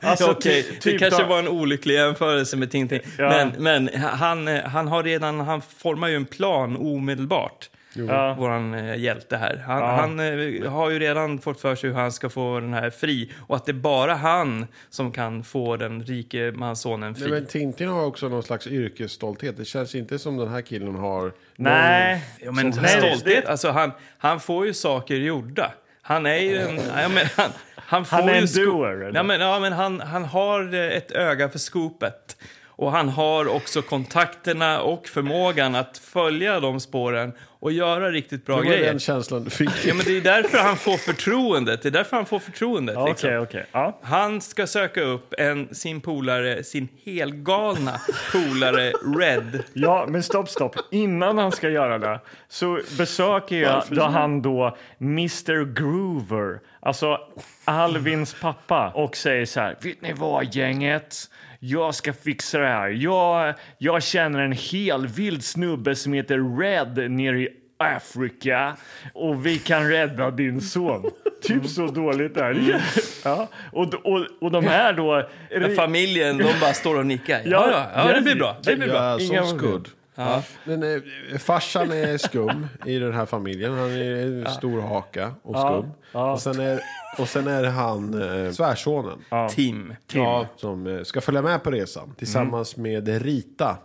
Alltså, 0.00 0.30
Okej, 0.30 0.62
ty- 0.62 0.70
det 0.74 0.80
typ 0.80 1.00
kanske 1.00 1.24
var 1.24 1.38
en 1.38 1.48
olycklig 1.48 1.94
jämförelse 1.94 2.56
med 2.56 2.70
Tintin. 2.70 3.00
Ja. 3.18 3.28
Men, 3.28 3.52
men 3.58 4.02
han, 4.02 4.46
han 4.46 4.88
har 4.88 5.02
redan, 5.02 5.40
han 5.40 5.62
formar 5.62 6.08
ju 6.08 6.16
en 6.16 6.24
plan 6.26 6.76
omedelbart. 6.76 7.70
Ja. 7.92 8.34
Våran 8.34 8.74
eh, 8.74 8.96
hjälte 8.96 9.36
här. 9.36 9.62
Han, 9.66 9.78
Ja. 9.78 9.86
han 9.86 10.20
eh, 10.64 10.70
har 10.72 10.90
ju 10.90 10.98
redan 10.98 11.38
fått 11.38 11.60
för 11.60 11.74
sig 11.76 11.90
hur 11.90 11.96
han 11.96 12.12
ska 12.12 12.28
få 12.28 12.60
den 12.60 12.74
här 12.74 12.90
fri. 12.90 13.32
Och 13.46 13.56
att 13.56 13.66
det 13.66 13.72
är 13.72 13.74
bara 13.74 14.14
han 14.14 14.66
som 14.90 15.12
kan 15.12 15.44
få 15.44 15.76
den 15.76 16.02
rike 16.02 16.52
manssonen 16.54 17.14
fri. 17.14 17.22
Nej, 17.24 17.32
men 17.32 17.46
Tintin 17.46 17.88
har 17.88 18.04
också 18.06 18.28
någon 18.28 18.42
slags 18.42 18.66
yrkesstolthet. 18.66 19.56
Det 19.56 19.64
känns 19.64 19.94
inte 19.94 20.18
som 20.18 20.36
den 20.36 20.48
här 20.48 20.62
killen 20.62 20.94
har... 20.94 21.32
Nej. 21.56 22.24
Ja, 22.40 22.52
men 22.52 22.72
stolthet, 22.72 23.46
alltså 23.46 23.70
han, 23.70 23.92
han 24.18 24.40
får 24.40 24.66
ju 24.66 24.74
saker 24.74 25.14
gjorda. 25.14 25.72
Han 26.10 26.26
är 26.26 26.36
ju 26.36 26.58
en... 26.58 26.76
Ja, 26.76 27.08
men 27.08 27.26
han, 27.36 27.50
han, 27.76 28.04
får 28.04 28.16
Han 28.16 28.28
är 28.28 28.34
en 28.34 28.64
doer? 28.64 29.12
Ja, 29.14 29.22
men, 29.22 29.40
ja, 29.40 29.58
men 29.58 29.72
han, 29.72 30.00
han 30.00 30.24
har 30.24 30.74
eh, 30.74 30.96
ett 30.96 31.10
öga 31.10 31.48
för 31.48 31.58
skopet. 31.58 32.36
Och 32.66 32.92
han 32.92 33.08
har 33.08 33.48
också 33.48 33.82
kontakterna 33.82 34.80
och 34.80 35.06
förmågan 35.06 35.74
att 35.74 35.98
följa 35.98 36.60
de 36.60 36.80
spåren 36.80 37.32
och 37.60 37.72
göra 37.72 38.10
riktigt 38.10 38.46
bra 38.46 38.56
Det 38.56 38.62
var 38.62 38.70
grejer. 38.70 38.86
den 38.86 38.98
känslan 38.98 39.44
du 39.44 39.50
fick. 39.50 39.70
Ja, 39.86 39.94
men 39.94 40.06
det 40.06 40.16
är 40.16 40.20
därför 40.20 40.58
han 40.58 40.76
får 40.76 40.96
förtroendet. 40.96 41.82
Det 41.82 41.88
är 41.88 41.90
därför 41.90 42.16
han 42.16 42.26
får 42.26 42.38
förtroendet. 42.38 42.96
Okej, 42.96 43.10
liksom. 43.10 43.36
okej. 43.42 43.66
Ja. 43.72 43.98
Han 44.02 44.40
ska 44.40 44.66
söka 44.66 45.02
upp 45.02 45.34
en, 45.38 45.74
sin 45.74 46.00
polare, 46.00 46.64
sin 46.64 46.88
helgalna 47.04 48.00
polare 48.32 48.92
Red. 49.18 49.62
Ja, 49.72 50.06
men 50.08 50.22
stopp, 50.22 50.48
stopp. 50.48 50.76
Innan 50.90 51.38
han 51.38 51.52
ska 51.52 51.68
göra 51.70 51.98
det 51.98 52.20
så 52.48 52.80
besöker 52.98 53.56
jag 53.56 53.82
då 53.88 54.02
han 54.02 54.42
då 54.42 54.76
Mr 55.00 55.64
Groover, 55.74 56.60
alltså 56.80 57.18
Alvins 57.64 58.36
pappa, 58.40 58.90
och 58.94 59.16
säger 59.16 59.46
så 59.46 59.60
här. 59.60 59.76
Vet 59.82 60.02
ni 60.02 60.12
vad, 60.12 60.54
gänget? 60.54 61.16
Jag 61.62 61.94
ska 61.94 62.12
fixa 62.12 62.58
det 62.58 62.66
här. 62.66 62.88
Jag, 62.88 63.54
jag 63.78 64.02
känner 64.02 64.38
en 64.38 64.52
hel 64.52 65.06
vild 65.06 65.44
snubbe 65.44 65.96
som 65.96 66.12
heter 66.12 66.58
Red 66.60 67.10
nere 67.10 67.40
i 67.40 67.48
Afrika 67.78 68.76
och 69.14 69.46
vi 69.46 69.58
kan 69.58 69.88
rädda 69.88 70.30
din 70.30 70.60
son. 70.60 71.10
typ 71.42 71.66
så 71.66 71.86
dåligt 71.86 72.36
är 72.36 72.54
det. 72.54 72.80
Ja. 73.24 73.48
Och, 73.72 73.94
och, 73.94 74.26
och 74.40 74.50
de 74.50 74.64
här 74.66 74.92
då... 74.92 75.28
Familjen, 75.76 76.38
de 76.38 76.44
bara 76.60 76.72
står 76.72 76.98
och 76.98 77.06
nickar. 77.06 77.40
Ja, 77.44 77.68
ja, 77.70 77.90
ja 77.94 78.14
det 78.14 78.20
blir 78.20 78.36
bra. 78.36 78.56
Det 78.62 78.76
blir 78.76 78.88
bra. 78.88 78.96
Ja, 78.96 79.20
Inga 79.20 79.44
så 79.44 79.56
good. 79.56 79.88
Ja. 80.14 80.42
Men 80.64 80.82
eh, 80.82 81.38
farsan 81.38 81.92
är 81.92 82.18
skum 82.18 82.66
i 82.86 82.98
den 82.98 83.12
här 83.12 83.26
familjen. 83.26 83.72
Han 83.72 83.90
är 83.90 84.44
stor 84.48 84.80
haka 84.80 85.34
och 85.42 85.56
skum. 85.56 85.90
ja. 86.12 86.32
Och, 86.32 86.40
sen 86.40 86.60
är, 86.60 86.80
och 87.18 87.28
sen 87.28 87.46
är 87.48 87.64
han, 87.64 88.22
eh, 88.22 88.50
svärsonen. 88.50 89.18
Tim. 89.50 89.94
Ja, 90.12 90.46
som 90.56 90.86
eh, 90.86 91.02
ska 91.02 91.20
följa 91.20 91.42
med 91.42 91.62
på 91.62 91.70
resan. 91.70 92.14
Tillsammans 92.14 92.76
med 92.76 93.22
Rita. 93.22 93.78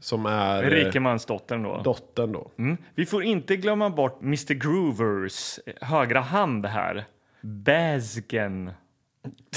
Som 0.00 0.26
är 0.26 0.62
eh, 0.62 0.70
Rikemansdottern 0.70 1.62
då. 1.62 1.80
dottern 1.84 2.32
då. 2.32 2.50
Mm. 2.58 2.76
Vi 2.94 3.06
får 3.06 3.22
inte 3.22 3.56
glömma 3.56 3.90
bort 3.90 4.22
Mr 4.22 4.54
Groovers 4.54 5.58
högra 5.80 6.20
hand 6.20 6.66
här. 6.66 7.04
Basgen. 7.40 8.70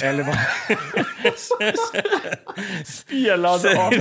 Eller 0.02 0.24
vad? 0.24 0.38
Spelad 2.86 3.66
av... 3.66 3.94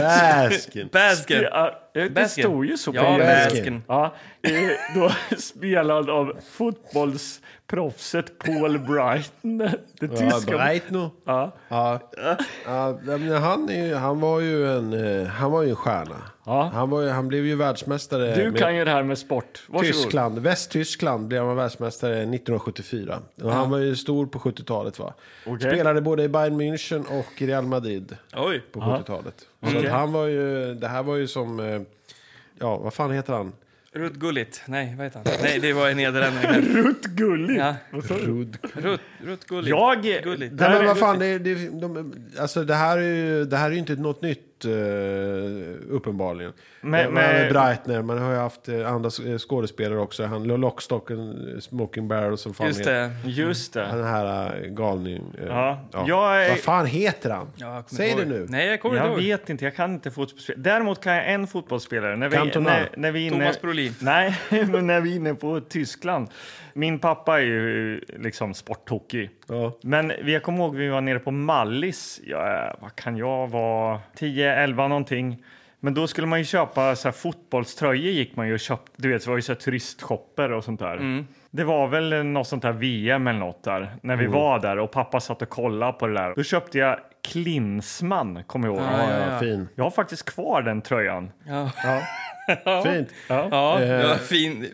Baskin. 0.92 1.42
Ja, 1.42 1.90
det 1.92 2.28
stod 2.28 2.66
ju 2.66 2.76
så 2.76 2.92
på 2.92 2.98
Ja, 2.98 3.18
det. 3.18 3.48
Baskin. 3.48 3.82
Ja, 3.88 4.14
då 4.94 5.12
spelad 5.38 6.10
av 6.10 6.40
fotbollsproffset 7.70 8.38
Paul 8.38 8.78
Brighton. 8.78 9.58
Det 10.00 10.20
Ja. 10.20 10.40
Breitno. 10.46 11.10
Ja. 11.24 11.52
Ja. 11.68 12.00
Ja, 12.66 12.98
men 13.04 13.32
han, 13.32 13.68
är, 13.70 13.94
han 13.94 14.20
var 14.20 14.40
ju 14.40 14.76
en, 14.76 14.92
eh, 15.22 15.26
han 15.26 15.50
var 15.52 15.62
ju 15.62 15.70
en 15.70 15.76
stjärna. 15.76 16.16
Ja. 16.46 16.70
Han, 16.74 16.90
var, 16.90 17.02
ju- 17.02 17.08
han 17.08 17.28
blev 17.28 17.46
ju 17.46 17.56
världsmästare 17.56 18.34
Du 18.34 18.52
kan 18.52 18.76
ju 18.76 18.84
det 18.84 18.90
här 18.90 19.02
med 19.02 19.18
sport. 19.18 19.62
Varsågod. 19.68 19.92
Tyskland. 19.92 20.38
Västtyskland 20.38 21.26
blev 21.28 21.44
han 21.46 21.56
världsmästare 21.56 22.12
1974. 22.14 23.18
Och 23.42 23.52
Han 23.52 23.70
var 23.70 23.78
ju 23.78 23.96
stor 23.96 24.26
på 24.26 24.38
70-talet 24.38 24.98
va? 24.98 25.14
Okej. 25.46 25.70
Spelade 25.72 26.00
både 26.00 26.22
i 26.22 26.28
Bayern 26.28 26.60
München 26.60 27.18
och 27.18 27.42
i 27.42 27.46
Real 27.46 27.64
Madrid 27.66 28.16
Oj. 28.36 28.62
på 28.72 28.80
70-talet. 28.80 29.34
Så 29.70 29.78
att 29.78 29.88
han 29.88 30.12
var 30.12 30.26
ju, 30.26 30.74
det 30.74 30.88
här 30.88 31.02
var 31.02 31.16
ju 31.16 31.26
som, 31.28 31.60
eh, 31.60 31.80
ja 32.58 32.76
vad 32.76 32.94
fan 32.94 33.10
heter 33.10 33.32
han? 33.32 33.52
Rutt 33.92 34.14
Gullit. 34.14 34.62
Nej, 34.66 34.94
vad 34.96 35.06
heter 35.06 35.20
han? 35.24 35.34
Nej, 35.42 35.58
det 35.58 35.72
var 35.72 35.88
en 35.88 35.96
nederlänning. 35.96 36.74
Rutt 36.84 37.06
Gullig. 37.06 37.56
Ja. 37.58 37.76
Rutt, 37.90 39.00
Rutt 39.24 39.44
Gullit. 39.44 39.70
Jag... 39.70 40.02
Gulligt. 40.02 40.58
där 40.58 40.68
Nej, 40.68 40.78
men 40.78 40.86
vad 40.86 40.98
fan, 40.98 41.18
det, 41.18 41.38
det, 41.38 41.80
de, 41.80 42.14
alltså 42.38 42.64
det 42.64 42.74
här 42.74 42.98
är 42.98 43.02
ju, 43.02 43.44
det 43.44 43.56
här 43.56 43.66
är 43.66 43.72
ju 43.72 43.78
inte 43.78 43.96
något 43.96 44.22
nytt 44.22 44.49
uh, 44.66 45.74
uppenbarligen. 45.90 46.52
Men- 46.80 46.90
Men, 46.90 47.14
med 47.14 47.52
Breitner, 47.52 48.02
man 48.02 48.18
har 48.18 48.30
ju 48.32 48.36
haft 48.38 48.68
eh, 48.68 48.92
andra 48.92 49.08
s- 49.08 49.42
skådespelare 49.48 49.98
också. 50.00 50.24
Han 50.24 50.42
Lockstock 50.44 51.10
Smoking 51.60 52.08
Barrel 52.08 52.38
som 52.38 52.54
fan 52.54 52.66
Just 52.66 52.80
heter. 52.80 52.92
det. 53.24 53.30
Just 53.30 53.72
det. 53.72 53.80
Den 53.80 54.04
här 54.04 54.56
uh, 54.62 54.66
galning. 54.68 55.22
eh, 55.38 55.46
Ja. 55.46 55.84
Jag 56.06 56.44
är- 56.44 56.48
Vad 56.48 56.58
fan 56.58 56.86
heter 56.86 57.30
han? 57.30 57.46
Ja, 57.56 57.84
Säg 57.86 58.14
det 58.18 58.24
nu. 58.24 58.46
Nej, 58.48 58.66
jag 58.68 58.80
kommer 58.82 58.96
Jag 58.96 59.06
inte 59.10 59.20
vet 59.22 59.50
inte, 59.50 59.64
jag 59.64 59.76
kan 59.76 59.92
inte 59.94 60.10
fotbollsspelare. 60.10 60.62
Däremot 60.62 61.00
kan 61.00 61.14
jag 61.14 61.32
en 61.32 61.46
fotbollsspelare. 61.46 62.16
När 62.16 62.28
vi, 62.28 62.36
Cantona. 62.36 62.70
när, 62.70 62.88
när 62.96 63.12
vi 63.12 63.26
inne, 63.26 63.36
Thomas 63.38 63.60
Brolin. 63.60 63.94
Nej, 64.00 64.38
men 64.50 64.86
när 64.86 65.00
vi 65.00 65.12
är 65.12 65.16
inne 65.16 65.34
på 65.34 65.60
Tyskland. 65.60 66.28
Min 66.72 66.98
pappa 66.98 67.36
är 67.40 67.44
ju 67.44 68.00
liksom 68.18 68.54
sporttokig. 68.54 69.30
Ja. 69.48 69.72
Men 69.82 70.12
vi- 70.22 70.32
jag 70.32 70.42
kommer 70.42 70.58
ihåg 70.58 70.76
vi 70.76 70.88
var 70.88 71.00
nere 71.00 71.18
på 71.18 71.30
Mallis. 71.30 72.20
Ja, 72.24 72.74
vad 72.80 72.96
kan 72.96 73.16
jag 73.16 73.48
vara? 73.48 74.00
10, 74.16 74.54
11 74.54 74.88
någonting. 74.88 75.44
Men 75.82 75.94
då 75.94 76.06
skulle 76.06 76.26
man 76.26 76.38
ju 76.38 76.44
köpa 76.44 76.96
så 76.96 77.08
här, 77.08 77.12
fotbollströjor 77.12 78.12
gick 78.12 78.36
man 78.36 78.46
ju 78.48 78.54
och 78.54 78.60
köpte. 78.60 78.92
Du 78.96 79.08
vet, 79.08 79.24
det 79.24 79.30
var 79.30 79.36
ju 79.36 79.42
så 79.42 79.52
här, 79.52 79.60
turistshopper 79.60 80.52
och 80.52 80.64
sånt 80.64 80.80
där. 80.80 81.24
Det 81.50 81.64
var 81.64 81.86
väl 81.88 82.24
något 82.26 82.46
sånt 82.46 82.64
här 82.64 82.72
VM 82.72 83.26
eller 83.26 83.38
något 83.38 83.64
där 83.64 83.94
när 84.02 84.16
vi 84.16 84.26
var 84.26 84.58
där 84.60 84.78
och 84.78 84.90
pappa 84.90 85.20
satt 85.20 85.42
och 85.42 85.48
kollade 85.48 85.92
på 85.92 86.06
det 86.06 86.14
där. 86.14 86.32
Då 86.36 86.42
köpte 86.42 86.78
jag 86.78 86.98
Klinsman, 87.32 88.44
kommer 88.46 88.68
jag 88.68 88.76
ihåg. 88.76 88.84
Ja, 88.86 89.32
ja, 89.32 89.38
fin. 89.40 89.68
Jag 89.74 89.84
har 89.84 89.90
faktiskt 89.90 90.24
kvar 90.34 90.62
den 90.62 90.82
tröjan. 90.82 91.30
Ja. 91.46 91.70
Fint. 92.84 93.08
Ja, 93.28 93.80
Eh. 93.80 93.88
det 93.88 94.06
var 94.08 94.16
fin. 94.16 94.60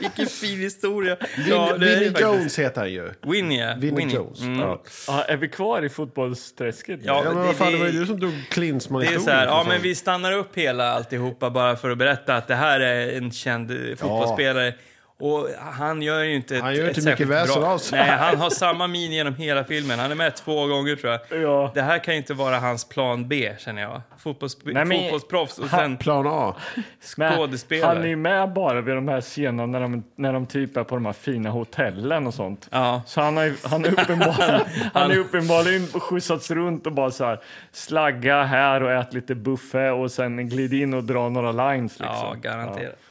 Vilken 0.00 0.26
fin 0.26 0.58
historia. 0.58 1.16
Ja, 1.48 1.66
faktiskt- 1.68 2.20
Jones 2.20 2.58
heter 2.58 2.80
han 2.80 2.92
ju. 2.92 3.10
Winnie, 3.26 3.60
ja. 3.60 3.74
Vinnie, 3.78 4.14
Jones. 4.14 4.40
Mm. 4.40 4.60
Ja. 4.60 4.82
Ja, 5.06 5.22
är 5.24 5.36
vi 5.36 5.48
kvar 5.48 5.82
i 5.84 5.88
fotbollsträsket? 5.88 7.00
Ja, 7.02 7.22
Ja, 7.24 7.32
men 7.34 7.46
det- 7.48 7.54
fan, 7.54 7.66
det, 7.66 7.72
det- 7.72 7.78
var 7.84 7.86
ju 7.90 8.00
du 8.00 8.06
som 8.06 8.20
drog 8.20 8.32
Klinsman 8.50 9.00
Det 9.00 9.06
är 9.06 9.08
så 9.08 9.14
historien, 9.14 9.38
här, 9.38 9.46
för 9.46 9.52
ja 9.54 9.64
men 9.68 9.82
vi 9.82 9.94
stannar 9.94 10.32
upp 10.32 10.56
hela 10.58 10.92
alltihopa 10.92 11.50
bara 11.50 11.76
för 11.76 11.90
att 11.90 11.98
berätta 11.98 12.34
att 12.36 12.48
det 12.48 12.54
här 12.54 12.80
är 12.80 13.16
en 13.16 13.30
känd 13.30 13.72
fotbollsspelare. 13.98 14.74
Och 15.20 15.48
han 15.58 16.02
gör 16.02 16.22
ju 16.22 16.34
inte 16.34 16.56
Han 16.58 16.72
ett, 16.72 16.78
gör 16.78 16.88
inte 16.88 17.10
mycket 17.10 17.26
väsen 17.28 17.64
av 17.64 17.78
sig. 17.78 17.98
Nej, 17.98 18.10
han 18.10 18.36
har 18.36 18.50
samma 18.50 18.86
min 18.86 19.12
genom 19.12 19.34
hela 19.34 19.64
filmen. 19.64 19.98
Han 19.98 20.10
är 20.10 20.14
med 20.14 20.36
två 20.36 20.66
gånger 20.66 20.96
tror 20.96 21.12
jag. 21.12 21.42
Ja. 21.42 21.70
Det 21.74 21.82
här 21.82 21.98
kan 22.04 22.14
ju 22.14 22.18
inte 22.18 22.34
vara 22.34 22.58
hans 22.58 22.84
plan 22.88 23.28
B 23.28 23.52
känner 23.58 23.82
jag. 23.82 24.00
Fotbollssp- 24.22 24.60
Nej, 24.64 24.84
men- 24.84 24.98
Fotbollsproffs 25.00 25.58
och 25.58 25.68
sen 25.68 25.96
Plan 25.96 26.26
A. 26.26 26.54
Skådespelare. 27.00 27.94
Han 27.94 28.02
är 28.04 28.08
ju 28.08 28.16
med 28.16 28.52
bara 28.52 28.80
vid 28.80 28.94
de 28.94 29.08
här 29.08 29.20
scenerna 29.20 29.66
när 29.66 29.80
de, 29.80 30.04
när 30.16 30.32
de 30.32 30.46
typ 30.46 30.76
är 30.76 30.84
på 30.84 30.94
de 30.94 31.06
här 31.06 31.12
fina 31.12 31.50
hotellen 31.50 32.26
och 32.26 32.34
sånt. 32.34 32.68
Ja. 32.72 33.02
Så 33.06 33.20
han 33.20 33.36
har 33.36 33.68
han 33.68 33.84
är 33.84 33.92
uppenbarligen, 33.92 34.60
han 34.94 35.10
är 35.10 35.18
uppenbarligen 35.18 35.86
skjutsats 35.86 36.50
runt 36.50 36.86
och 36.86 36.92
bara 36.92 37.10
så 37.10 37.24
här 37.24 37.40
slagga 37.72 38.42
här 38.42 38.82
och 38.82 38.92
ät 38.92 39.12
lite 39.14 39.34
buffé 39.34 39.88
och 39.90 40.10
sen 40.10 40.48
glid 40.48 40.74
in 40.74 40.94
och 40.94 41.04
dra 41.04 41.28
några 41.28 41.52
lines 41.52 41.98
liksom. 41.98 42.16
Ja, 42.16 42.34
garanterat. 42.42 42.78
Ja, 43.00 43.07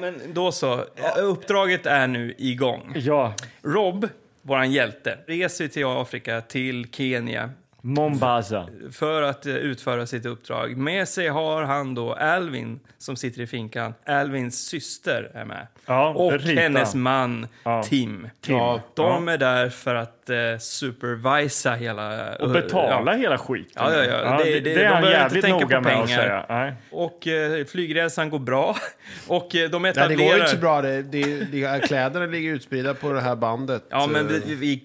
men 0.00 0.20
då 0.32 0.52
så. 0.52 0.84
Uppdraget 1.16 1.86
är 1.86 2.06
nu 2.06 2.34
igång. 2.38 2.92
Ja, 2.96 3.34
Rob, 3.62 4.08
våran 4.42 4.72
hjälte, 4.72 5.18
reser 5.26 5.68
till 5.68 5.86
Afrika, 5.86 6.40
till 6.40 6.86
Kenya 6.92 7.50
Mombasa. 7.82 8.68
för 8.92 9.22
att 9.22 9.46
eh, 9.46 9.54
utföra 9.56 10.06
sitt 10.06 10.26
uppdrag. 10.26 10.76
Med 10.76 11.08
sig 11.08 11.28
har 11.28 11.62
han 11.62 11.94
då 11.94 12.12
Alvin 12.14 12.80
som 12.98 13.16
sitter 13.16 13.40
i 13.40 13.46
finkan. 13.46 13.94
Alvins 14.06 14.66
syster 14.68 15.30
är 15.34 15.44
med. 15.44 15.66
Ja, 15.86 16.08
och 16.08 16.32
Rita. 16.32 16.60
hennes 16.60 16.94
man 16.94 17.46
Ja. 17.64 17.82
Tim. 17.82 18.28
Ja, 18.46 18.80
De 18.94 19.28
är 19.28 19.38
där 19.38 19.68
för 19.70 19.94
att 19.94 20.30
eh, 20.30 20.36
supervisa 20.60 21.72
hela... 21.74 22.36
Och 22.36 22.50
betala 22.50 23.12
Ja. 23.12 23.18
hela 23.18 23.38
skiten. 23.38 23.72
Ja, 23.74 23.94
ja, 23.94 24.04
ja. 24.04 24.38
Det- 24.38 24.44
det, 24.44 24.60
det- 24.60 24.74
det 24.74 24.84
är 24.84 24.90
de 24.90 24.96
inte 24.98 25.10
jävligt 25.10 25.44
tänka 25.44 25.58
noga 25.64 25.76
på 25.76 25.82
med 25.84 25.92
att 26.00 26.06
pengar. 26.06 26.18
säga. 26.22 26.46
Nej. 26.48 26.72
Och 26.90 27.26
eh, 27.26 27.64
flygresan 27.64 28.30
går 28.30 28.38
bra. 28.38 28.76
Och 29.28 29.54
eh, 29.56 29.70
de 29.70 29.82
Nej, 29.82 29.90
etablerar... 29.90 30.18
det 30.18 30.24
går 30.24 30.34
inte 30.36 30.48
så 30.50 30.56
bra. 30.56 30.82
Det, 30.82 31.02
det, 31.02 31.44
det, 31.52 31.82
kläderna 31.86 32.26
ligger 32.26 32.50
utspridda 32.52 32.94
på 32.94 33.12
det 33.12 33.20
här 33.20 33.36
bandet. 33.36 33.84
Ja, 33.90 34.06
men 34.06 34.26
Eh, 34.26 34.32
det, 34.32 34.54
vi, 34.54 34.82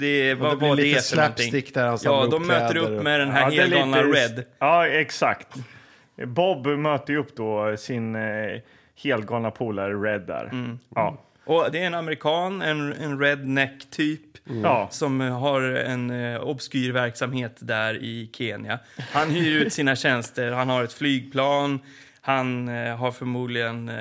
det, 0.00 0.34
vad 0.34 0.60
var 0.60 0.76
det 0.76 0.82
lite 0.82 1.00
för 1.02 1.16
någonting? 1.16 1.62
där 1.74 1.86
han 1.86 1.98
samlar 1.98 2.20
Ja, 2.20 2.26
de 2.26 2.46
möter 2.46 2.76
upp 2.76 2.98
och- 2.98 3.04
med 3.04 3.20
den 3.20 3.30
här 3.30 3.50
Ja, 3.50 3.62
helgalna 3.62 4.02
lite- 4.02 4.18
Red. 4.18 4.44
Ja, 4.58 4.86
exakt. 4.86 5.46
Bob 6.26 6.66
möter 6.66 7.12
ju 7.12 7.18
upp 7.18 7.36
då 7.36 7.76
sin 7.78 8.14
eh, 8.16 8.60
helgalna 9.02 9.50
polare 9.50 9.94
Red 9.94 10.20
där. 10.26 10.44
Mm. 10.52 10.78
Ja. 10.94 11.24
Och 11.44 11.68
det 11.72 11.78
är 11.82 11.86
en 11.86 11.94
amerikan, 11.94 12.62
en, 12.62 12.92
en 12.92 13.20
redneck-typ. 13.20 14.20
Ja. 14.62 14.88
Som 14.90 15.20
har 15.20 15.62
en 15.62 16.10
eh, 16.10 16.40
obskyr 16.40 16.92
verksamhet 16.92 17.56
där 17.58 17.94
i 17.94 18.30
Kenya. 18.32 18.78
Han 19.12 19.30
hyr 19.30 19.60
ut 19.66 19.72
sina 19.72 19.96
tjänster, 19.96 20.52
han 20.52 20.68
har 20.68 20.84
ett 20.84 20.92
flygplan, 20.92 21.80
han 22.22 22.68
eh, 22.68 22.96
har 22.96 23.10
förmodligen... 23.10 23.88
Eh, 23.88 23.94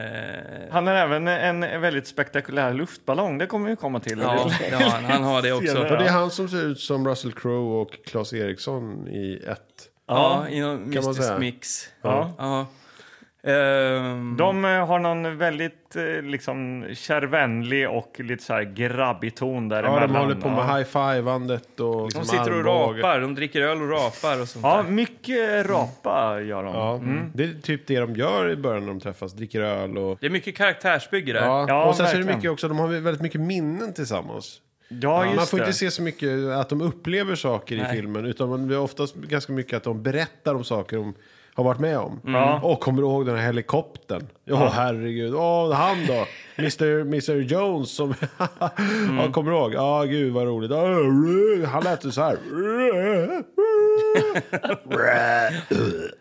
Han 0.72 0.88
har 0.88 0.94
även 0.94 1.28
en 1.28 1.82
väldigt 1.82 2.08
spektakulär 2.08 2.74
luftballong. 2.74 3.38
Det 3.38 3.46
kommer 3.46 3.70
vi 3.70 3.76
komma 3.76 4.00
till. 4.00 4.20
ja, 4.20 4.50
ja, 4.72 4.78
han, 4.78 5.06
han 5.06 5.24
har 5.24 5.42
det 5.42 5.52
också. 5.54 5.68
Senare. 5.68 5.90
Och 5.92 5.98
det 5.98 6.06
är 6.06 6.12
han 6.12 6.32
som 6.32 6.50
ser 6.50 6.66
ut 6.66 6.80
som 6.80 7.08
Russell 7.08 7.34
Crowe 7.34 7.82
och 7.82 8.00
Claes 8.06 8.34
Eriksson 8.34 9.08
i 9.08 9.44
ett. 9.48 9.60
Ja, 10.08 10.48
i 10.50 10.60
någon 10.60 10.90
mystisk 10.90 11.38
mix. 11.40 11.88
Ja. 12.02 12.34
Ja. 12.38 12.68
Ehm, 13.44 14.36
De 14.38 14.66
eh, 14.66 14.86
har 14.88 15.00
någon 15.00 15.38
väldigt 15.38 15.96
eh, 15.96 16.22
liksom 16.22 16.86
kärvänlig 16.94 17.90
och 17.90 18.20
lite 18.20 18.44
så 18.44 18.54
här 18.54 18.64
grabbig 18.64 19.36
ton 19.36 19.70
Ja, 19.70 19.76
däremellan. 19.76 20.14
de 20.14 20.20
håller 20.20 20.36
på 20.36 20.50
med 20.50 20.58
ja. 20.70 20.78
high-fivandet 20.78 21.80
och 21.80 21.96
de 21.96 22.04
liksom 22.06 22.26
sitter 22.26 22.54
och 22.60 22.66
rapar, 22.66 23.20
de 23.22 23.36
dricker 23.36 23.62
öl 23.62 23.82
och 23.82 23.90
rapar 23.90 24.42
och 24.42 24.48
sånt 24.48 24.66
Ja, 24.66 24.84
där. 24.84 24.92
mycket 24.92 25.66
rapa 25.70 26.42
gör 26.42 26.64
de. 26.64 26.74
Ja, 26.76 27.02
Det 27.34 27.44
är 27.44 27.54
typ 27.62 27.88
det 27.88 28.00
de 28.00 28.16
gör 28.16 28.50
i 28.50 28.56
början 28.56 28.82
när 28.86 28.88
de 28.88 29.00
träffas. 29.00 29.34
Dricker 29.34 29.62
öl 29.62 29.98
och... 29.98 30.18
Det 30.22 30.26
är 30.26 30.30
mycket 30.32 30.58
karaktärsbygge 30.58 31.34
där. 31.34 31.46
Ja, 31.46 31.66
Ja, 31.68 31.86
och 31.86 31.96
sen 31.96 32.08
så 32.08 32.16
är 32.16 32.20
det 32.20 32.36
mycket 32.36 32.52
också, 32.52 32.68
de 32.68 32.80
har 32.80 32.88
väldigt 32.88 33.22
mycket 33.22 33.42
minnen 33.42 33.94
tillsammans. 33.94 34.62
Ja, 35.02 35.26
Man 35.36 35.46
får 35.46 35.58
det. 35.58 35.64
inte 35.64 35.74
se 35.78 35.92
så 35.92 36.02
mycket 36.02 36.30
att 36.58 36.70
de 36.70 36.82
upplever 36.82 37.36
saker 37.36 37.76
i 37.76 37.82
Nej. 37.82 37.96
filmen, 37.96 38.26
utan 38.26 38.50
man- 38.50 38.68
det 38.68 38.76
är 38.76 38.80
oftast 38.80 39.16
ganska 39.16 39.54
mycket 39.54 39.78
att 39.78 39.84
de 39.84 40.04
berättar 40.04 40.56
om 40.56 40.64
saker 40.64 40.98
de 40.98 41.14
har 41.60 41.66
varit 41.66 41.80
med 41.80 41.98
om. 41.98 42.22
Ja. 42.26 42.60
Och 42.64 42.80
kommer 42.80 43.02
du 43.02 43.08
ihåg 43.08 43.26
den 43.26 43.36
här 43.38 43.46
helikoptern? 43.46 44.28
Ja, 44.46 44.70
herregud. 44.74 45.34
Åh, 45.36 45.72
han 45.74 45.98
då? 46.08 46.26
Mr. 46.58 47.02
Mr. 47.02 47.36
Jones 47.36 47.92
som... 47.96 48.14
ja, 49.18 49.32
kommer 49.32 49.52
du 49.52 49.58
ihåg? 49.58 49.74
Ja, 49.74 50.04
gud 50.04 50.34
vad 50.34 50.48
roligt. 50.48 50.72
Ja, 50.72 50.86
Han 51.70 51.84
lät 51.84 52.06
ju 52.06 52.12
så 52.12 52.22
här. 52.22 52.38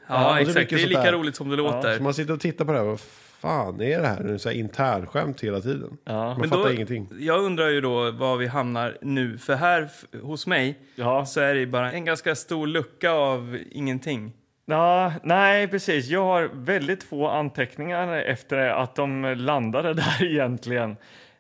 Ja, 0.09 0.41
exakt. 0.41 0.71
Det 0.71 0.83
är 0.83 0.87
lika 0.87 1.13
roligt 1.13 1.37
som 1.37 1.49
det 1.49 1.57
låter. 1.57 2.01
man 2.01 2.15
sitter 2.15 2.33
och 2.35 2.41
tittar 2.41 2.65
på 2.65 2.73
det 2.73 2.79
här. 2.79 2.85
Vad 2.85 3.01
fan 3.41 3.81
är 3.81 4.01
det 4.01 4.07
här? 4.09 4.23
Det 4.23 4.33
är 4.33 4.39
så 4.39 4.49
här 4.49 4.57
internskämt 4.57 5.41
hela 5.41 5.61
tiden. 5.61 5.99
Man 6.07 6.41
Men 6.41 6.51
fattar 6.51 6.65
då, 6.65 6.73
ingenting. 6.73 7.09
Jag 7.19 7.45
undrar 7.45 7.69
ju 7.69 7.81
då 7.81 8.11
var 8.11 8.37
vi 8.37 8.47
hamnar 8.47 8.99
nu. 9.03 9.39
För 9.39 9.55
här 9.55 9.89
hos 10.23 10.47
mig 10.47 10.79
Ja. 10.95 11.27
så 11.27 11.41
är 11.41 11.55
det 11.55 11.67
bara 11.67 11.93
en 11.93 12.05
ganska 12.05 12.35
stor 12.35 12.67
lucka 12.67 13.11
av 13.11 13.59
ingenting. 13.71 14.33
Ja, 14.71 15.13
nej, 15.23 15.69
precis. 15.69 16.09
Jag 16.09 16.25
har 16.25 16.51
väldigt 16.53 17.03
få 17.03 17.29
anteckningar 17.29 18.13
efter 18.13 18.59
att 18.59 18.95
de 18.95 19.35
landade 19.39 19.95
där 19.95 20.25
egentligen. 20.25 20.97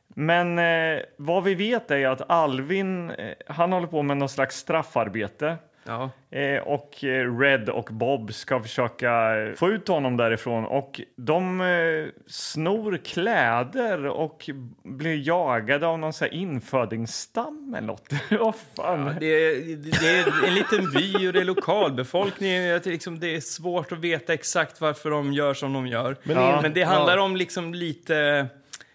Men 0.08 0.58
eh, 0.58 1.02
vad 1.16 1.44
vi 1.44 1.54
vet 1.54 1.90
är 1.90 2.08
att 2.08 2.30
Alvin, 2.30 3.10
eh, 3.10 3.34
han 3.46 3.72
håller 3.72 3.86
på 3.86 4.02
med 4.02 4.16
någon 4.16 4.28
slags 4.28 4.56
straffarbete. 4.56 5.56
Ja. 5.88 6.10
Eh, 6.38 6.62
och 6.62 7.04
eh, 7.04 7.38
Red 7.38 7.68
och 7.68 7.88
Bob 7.92 8.34
ska 8.34 8.60
försöka 8.62 9.36
eh, 9.36 9.52
få 9.54 9.68
ut 9.68 9.88
honom 9.88 10.16
därifrån. 10.16 10.64
Och 10.64 11.00
de 11.16 11.60
eh, 11.60 12.06
snor 12.26 12.96
kläder 13.04 14.06
och 14.06 14.50
blir 14.84 15.26
jagade 15.28 15.86
av 15.86 15.98
någon 15.98 16.12
så 16.12 16.24
här 16.24 16.34
infödingsstam 16.34 17.74
eller 17.78 17.86
något. 17.86 18.12
Vad 18.30 18.54
fan? 18.76 19.16
Det 19.20 19.26
är, 19.26 19.76
det 19.76 20.08
är 20.08 20.46
en 20.48 20.54
liten 20.54 20.90
by 20.92 21.28
och 21.28 21.32
det 21.32 21.40
är 21.40 21.44
lokalbefolkning. 21.44 22.70
Att 22.70 22.84
det, 22.84 22.90
liksom, 22.90 23.20
det 23.20 23.36
är 23.36 23.40
svårt 23.40 23.92
att 23.92 23.98
veta 23.98 24.34
exakt 24.34 24.80
varför 24.80 25.10
de 25.10 25.32
gör 25.32 25.54
som 25.54 25.72
de 25.72 25.86
gör. 25.86 26.16
Men, 26.22 26.36
Ja. 26.36 26.64
det 26.74 26.82
handlar 26.82 27.18
om 27.18 27.36
liksom 27.36 27.74
lite... 27.74 28.46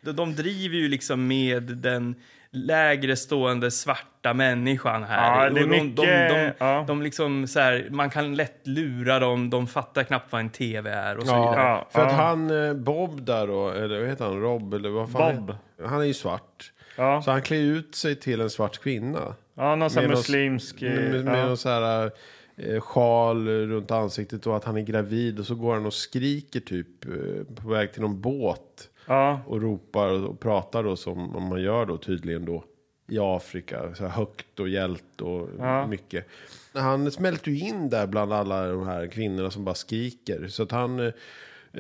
De, 0.02 0.12
de 0.12 0.36
driver 0.36 0.76
ju 0.78 0.88
liksom 0.88 1.28
med 1.28 1.64
den 1.64 2.16
lägre 2.56 3.16
stående 3.16 3.72
svarta 3.72 4.34
människan 4.34 5.04
här. 5.04 5.44
Ja, 5.44 5.50
det 5.50 5.60
är 5.60 5.64
Och 5.64 5.70
de, 5.70 5.82
mycket- 5.82 5.96
de, 5.96 6.06
de, 6.06 6.52
ja. 6.58 6.84
de 6.88 7.02
liksom 7.02 7.48
så 7.48 7.60
här, 7.60 7.88
man 7.92 8.10
kan 8.10 8.36
lätt 8.36 8.68
lura 8.68 9.20
dem, 9.20 9.50
de 9.50 9.68
fattar 9.68 10.04
knappt 10.04 10.32
vad 10.32 10.42
en 10.42 10.50
tv 10.50 10.90
är 10.92 11.18
och 11.18 11.28
så 11.28 11.34
Ja, 11.34 11.50
vidare. 11.52 11.68
Ja, 11.68 11.88
för 11.92 12.02
att 12.02 12.12
han, 12.14 12.68
eh, 12.68 12.74
Bob 12.74 13.22
där 13.26 13.48
då, 13.48 13.70
eller 13.70 14.00
vad 14.00 14.10
heter 14.10 14.26
han, 14.26 14.42
Rob 14.42 14.74
eller 14.74 14.90
vad 14.90 15.12
fan 15.12 15.46
Bob. 15.46 15.56
är- 15.80 15.88
Han 15.88 16.02
är 16.02 16.06
ju 16.06 16.14
svart. 16.14 16.72
Ja, 16.98 17.22
Så 17.22 17.32
han 17.32 17.42
klär 17.42 17.58
ut 17.58 17.96
sig 17.96 18.16
till 18.16 18.42
en 18.42 18.50
svart 18.50 18.80
kvinna. 18.80 19.36
ja 19.56 19.76
någon 19.76 19.90
sån 19.90 20.02
här 20.02 20.08
Med 20.08 20.18
muslimsk... 20.18 20.82
eh, 20.82 20.90
Med, 20.94 21.26
med 21.26 21.40
ja. 21.40 21.46
någon 21.46 21.58
så 21.58 21.70
här 21.70 22.12
eh, 22.58 22.80
sjal 22.80 23.48
runt 23.48 23.92
ansiktet 23.92 24.48
och 24.48 24.58
att 24.58 24.64
han 24.64 24.78
är 24.78 24.82
gravid. 24.82 25.40
Och 25.40 25.46
så 25.46 25.56
går 25.56 25.74
han 25.74 25.86
och 25.86 25.94
skriker 25.94 26.60
typ 26.60 26.88
på 27.62 27.70
väg 27.70 27.94
till 27.94 28.02
någon 28.02 28.22
båt. 28.22 28.90
Ja, 29.08 29.42
Och 29.48 29.62
ropar 29.62 30.08
och, 30.10 30.40
pratar 30.40 30.84
då 30.84 30.96
som 30.96 31.32
man 31.50 31.62
gör 31.62 31.86
då 31.86 31.98
tydligen 31.98 32.46
då. 32.46 32.64
I 33.10 33.20
Afrika, 33.20 33.96
så 33.96 34.06
högt 34.06 34.60
och 34.60 34.70
hjält 34.70 35.22
och 35.22 35.50
Ja. 35.60 35.88
mycket. 35.88 36.28
Han 36.74 37.12
smälter 37.12 37.52
ju 37.52 37.60
in 37.60 37.90
där 37.90 38.08
bland 38.08 38.34
alla 38.34 38.68
de 38.68 38.88
här 38.88 39.08
kvinnorna 39.08 39.52
som 39.52 39.66
bara 39.66 39.76
skriker. 39.76 40.48
Så 40.48 40.64
att 40.64 40.72
han 40.72 41.00
eh, 41.00 41.14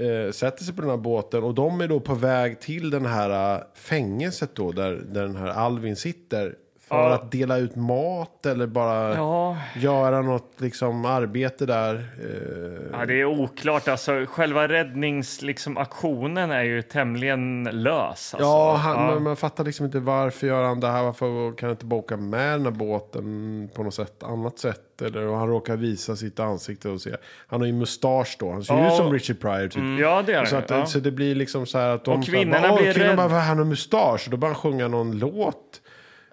eh, 0.03 0.31
sätter 0.31 0.63
sig 0.63 0.75
på 0.75 0.81
den 0.81 0.89
här 0.89 0.97
båten 0.97 1.43
och 1.43 1.53
de 1.53 1.81
är 1.81 1.87
då 1.87 1.99
på 1.99 2.13
väg 2.13 2.59
till 2.59 2.89
den 2.89 3.05
här 3.05 3.55
eh, 3.55 3.61
fängelset 3.75 4.55
då 4.55 4.71
där, 4.71 4.91
där 5.11 5.21
den 5.21 5.35
här 5.35 5.47
Alvin 5.47 5.95
sitter. 5.95 6.55
För 6.93 7.09
Ja. 7.09 7.13
att 7.13 7.31
dela 7.31 7.57
ut 7.57 7.75
mat 7.75 8.45
eller 8.45 8.67
bara 8.67 9.15
ja. 9.15 9.57
göra 9.75 10.21
något 10.21 10.51
liksom 10.57 11.05
arbete 11.05 11.65
där. 11.65 11.95
Eh, 11.95 12.99
Ja, 12.99 13.05
det 13.05 13.21
är 13.21 13.25
oklart. 13.25 13.87
Alltså, 13.87 14.25
själva 14.29 14.67
räddningsaktionen 14.67 15.47
liksom, 15.47 15.77
aktionen 15.77 16.51
är 16.51 16.63
ju 16.63 16.81
tämligen 16.81 17.63
lös. 17.71 17.93
Alltså. 18.33 18.37
Ja, 18.39 18.75
han, 18.75 19.09
ja. 19.13 19.19
Man 19.19 19.35
fattar 19.35 19.63
liksom 19.63 19.85
inte 19.85 19.99
varför 19.99 20.47
gör 20.47 20.63
han 20.63 20.79
det 20.79 20.87
här. 20.87 21.03
Varför 21.03 21.57
kan 21.57 21.67
han 21.67 21.71
inte 21.75 21.85
bara 21.85 21.99
åka 21.99 22.17
med 22.17 22.51
den 22.59 22.63
här 22.65 22.71
båten 22.71 23.69
på 23.75 23.83
något 23.83 23.93
sätt, 23.93 24.23
annat 24.23 24.59
sätt? 24.59 25.01
Eller 25.01 25.27
och 25.27 25.37
han 25.37 25.47
råkar 25.47 25.75
visa 25.77 26.15
sitt 26.15 26.39
ansikte 26.39 26.89
och 26.89 27.01
se. 27.01 27.15
Han 27.47 27.59
har 27.61 27.67
ju 27.67 27.73
mustasch 27.73 28.37
då. 28.39 28.51
Han 28.51 28.63
ser 28.63 28.73
Ja. 28.77 28.87
ut 28.87 28.93
som 28.93 29.13
Richard 29.13 29.39
Pryor 29.39 29.67
typ. 29.67 29.83
Ja, 30.01 30.23
det 30.25 30.33
är 30.33 30.45
Så, 30.45 30.55
att, 30.55 30.89
så 30.89 30.99
det 30.99 31.11
blir 31.11 31.35
liksom 31.35 31.65
så 31.65 31.77
här 31.77 31.89
att 31.89 32.05
de... 32.05 32.19
Och 32.19 32.25
kvinnorna 32.25 32.61
bara, 32.61 32.71
"Åh, 32.71 32.77
blir 32.81 32.93
kvinnan 32.93 33.09
rädd." 33.09 33.17
bara, 33.17 33.27
"Vad, 33.27 33.41
han 33.41 33.57
har 33.57 33.65
mustasch. 33.65 34.27
Då 34.31 34.37
börjar 34.37 34.53
han 34.53 34.61
sjunga 34.61 34.87
någon 34.87 35.17
låt. 35.19 35.81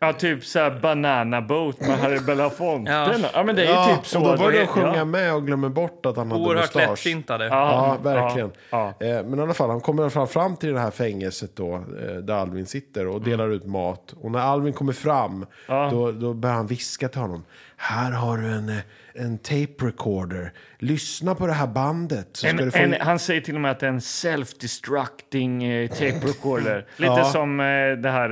Ja, 0.01 0.12
typ 0.12 0.44
så 0.44 0.59
här 0.59 0.70
Banana 0.70 1.42
Boat 1.42 1.80
med 1.80 1.98
Harry 1.98 2.20
Belafonte. 2.26 2.92
Ja. 2.92 3.14
ja. 3.34 3.42
men 3.42 3.57
det 3.57 3.62
är 3.62 3.66
ju 3.66 3.72
ja, 3.72 3.96
typ 3.96 4.07
så. 4.07 4.20
och 4.20 4.38
då 4.38 4.44
börjar 4.44 4.61
de 4.61 4.66
sjunga 4.66 4.96
ja. 4.96 5.05
med 5.05 5.34
och 5.34 5.46
glömmer 5.46 5.68
bort 5.68 6.07
att 6.07 6.16
han 6.16 6.30
hade 6.30 6.44
Oerhört 6.44 6.74
mustasch. 6.74 6.88
lättsintade. 6.90 7.46
Ja, 7.46 7.96
verkligen. 8.03 8.51
ja, 8.70 8.94
Eh, 9.01 9.24
men 9.24 9.38
i 9.38 9.42
alla 9.42 9.55
fall, 9.55 9.70
han 9.70 9.80
kommer 9.80 10.09
fram, 10.09 10.28
fram 10.28 10.57
till 10.57 10.72
det 10.72 10.80
här 10.80 10.90
fängelset 10.90 11.57
då, 11.57 11.74
eh, 11.74 12.14
där 12.22 12.34
Alvin 12.34 12.66
sitter 12.66 13.07
och 13.07 13.22
delar 13.22 13.48
ut 13.48 13.66
mat. 13.66 14.14
Och 14.20 14.30
när 14.30 14.40
Alvin 14.40 14.72
kommer 14.72 14.92
fram, 14.92 15.46
då, 15.66 16.12
då 16.12 16.34
börjar 16.34 16.57
han 16.57 16.66
viska 16.66 17.09
till 17.09 17.20
honom. 17.20 17.44
Här 17.83 18.11
har 18.12 18.39
du 18.39 18.47
en, 18.47 18.68
eh, 18.68 18.76
en 19.14 19.39
tape 19.39 19.87
recorder. 19.87 20.53
Lyssna 20.78 21.35
på 21.35 21.47
det 21.47 21.53
här 21.53 21.66
bandet. 21.66 22.28
Så 22.33 22.47
ska 22.47 22.49
En, 22.62 22.72
få... 22.72 22.78
en, 22.78 22.95
han 23.01 23.18
säger 23.18 23.41
till 23.41 23.55
och 23.55 23.61
med 23.61 23.70
att 23.70 23.81
det 23.81 23.87
är 23.87 23.91
en 23.91 23.99
self-destructing 24.01 25.64
eh, 25.64 25.89
tape 25.91 26.26
recorder. 26.26 26.87
Lite 26.97 27.12
Ja. 27.12 27.24
som 27.24 27.61
eh, 27.61 27.66
det 28.03 28.11
här 28.11 28.31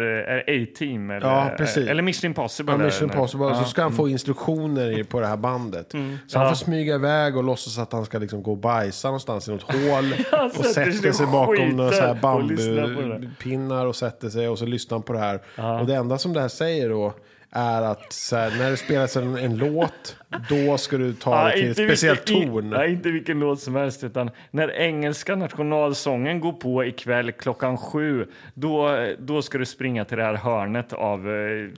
eh, 0.48 0.62
A-Team. 0.62 1.10
Eller, 1.10 1.26
Ja, 1.26 1.50
precis. 1.58 1.88
eller 1.88 2.02
Mission 2.02 2.28
Impossible. 2.28 2.72
Ja, 2.72 2.78
Mission. 2.78 3.10
Impossible. 3.10 3.54
Så 3.54 3.64
ska 3.64 3.82
han 3.82 3.88
Mm. 3.88 3.96
få 3.96 4.08
instruktioner 4.08 4.98
i- 5.00 5.04
på 5.04 5.20
det 5.20 5.26
här 5.26 5.36
bandet. 5.36 5.92
Så 6.26 6.38
han 6.38 6.48
får 6.48 6.54
smyga 6.56 6.94
iväg 6.94 7.36
och 7.36 7.44
låtsas 7.44 7.78
att 7.78 7.92
han 7.92 8.04
ska 8.04 8.18
liksom 8.18 8.42
gå 8.42 8.50
och 8.50 8.58
bajsa 8.58 9.08
någonstans 9.08 9.48
i 9.48 9.50
något 9.50 9.62
hål. 9.72 10.14
och 10.58 10.64
sätter 10.64 11.12
sig 11.12 11.26
bakom 11.26 11.68
några 11.68 11.90
skiter 11.90 12.10
och 12.10 12.16
bambupinnar 12.16 13.86
och 13.86 13.96
sätter 13.96 14.28
sig 14.30 14.48
och 14.48 14.58
så 14.58 14.66
lyssnar 14.66 14.98
han 14.98 15.02
på 15.02 15.12
det 15.12 15.18
här. 15.18 15.40
Och 15.80 15.86
det 15.86 15.94
enda 15.94 16.18
som 16.18 16.32
det 16.32 16.40
här 16.40 16.48
säger 16.48 16.88
då 16.88 17.14
är 17.50 17.82
att 17.82 18.12
så 18.12 18.36
här, 18.36 18.50
när 18.58 18.70
det 18.70 18.76
spelas 18.76 19.16
en, 19.16 19.36
en 19.38 19.56
låt, 19.56 20.16
då 20.48 20.78
ska 20.78 20.96
du 20.96 21.12
ta 21.12 21.44
det 21.44 21.52
till 21.52 21.70
ett 21.70 21.76
speciellt 21.76 22.30
vilken, 22.30 22.50
ton. 22.52 22.70
Nej, 22.70 22.92
inte 22.92 23.10
vilken 23.10 23.40
låt 23.40 23.60
som 23.60 23.74
helst. 23.74 24.04
Utan 24.04 24.30
när 24.50 24.70
engelska 24.70 25.36
nationalsången 25.36 26.40
går 26.40 26.52
på 26.52 26.84
ikväll 26.84 27.32
klockan 27.32 27.78
sju, 27.78 28.26
då, 28.54 29.06
då 29.18 29.42
ska 29.42 29.58
du 29.58 29.66
springa 29.66 30.04
till 30.04 30.16
det 30.16 30.24
här 30.24 30.34
hörnet 30.34 30.92
av... 30.92 31.28
eh, 31.30 31.68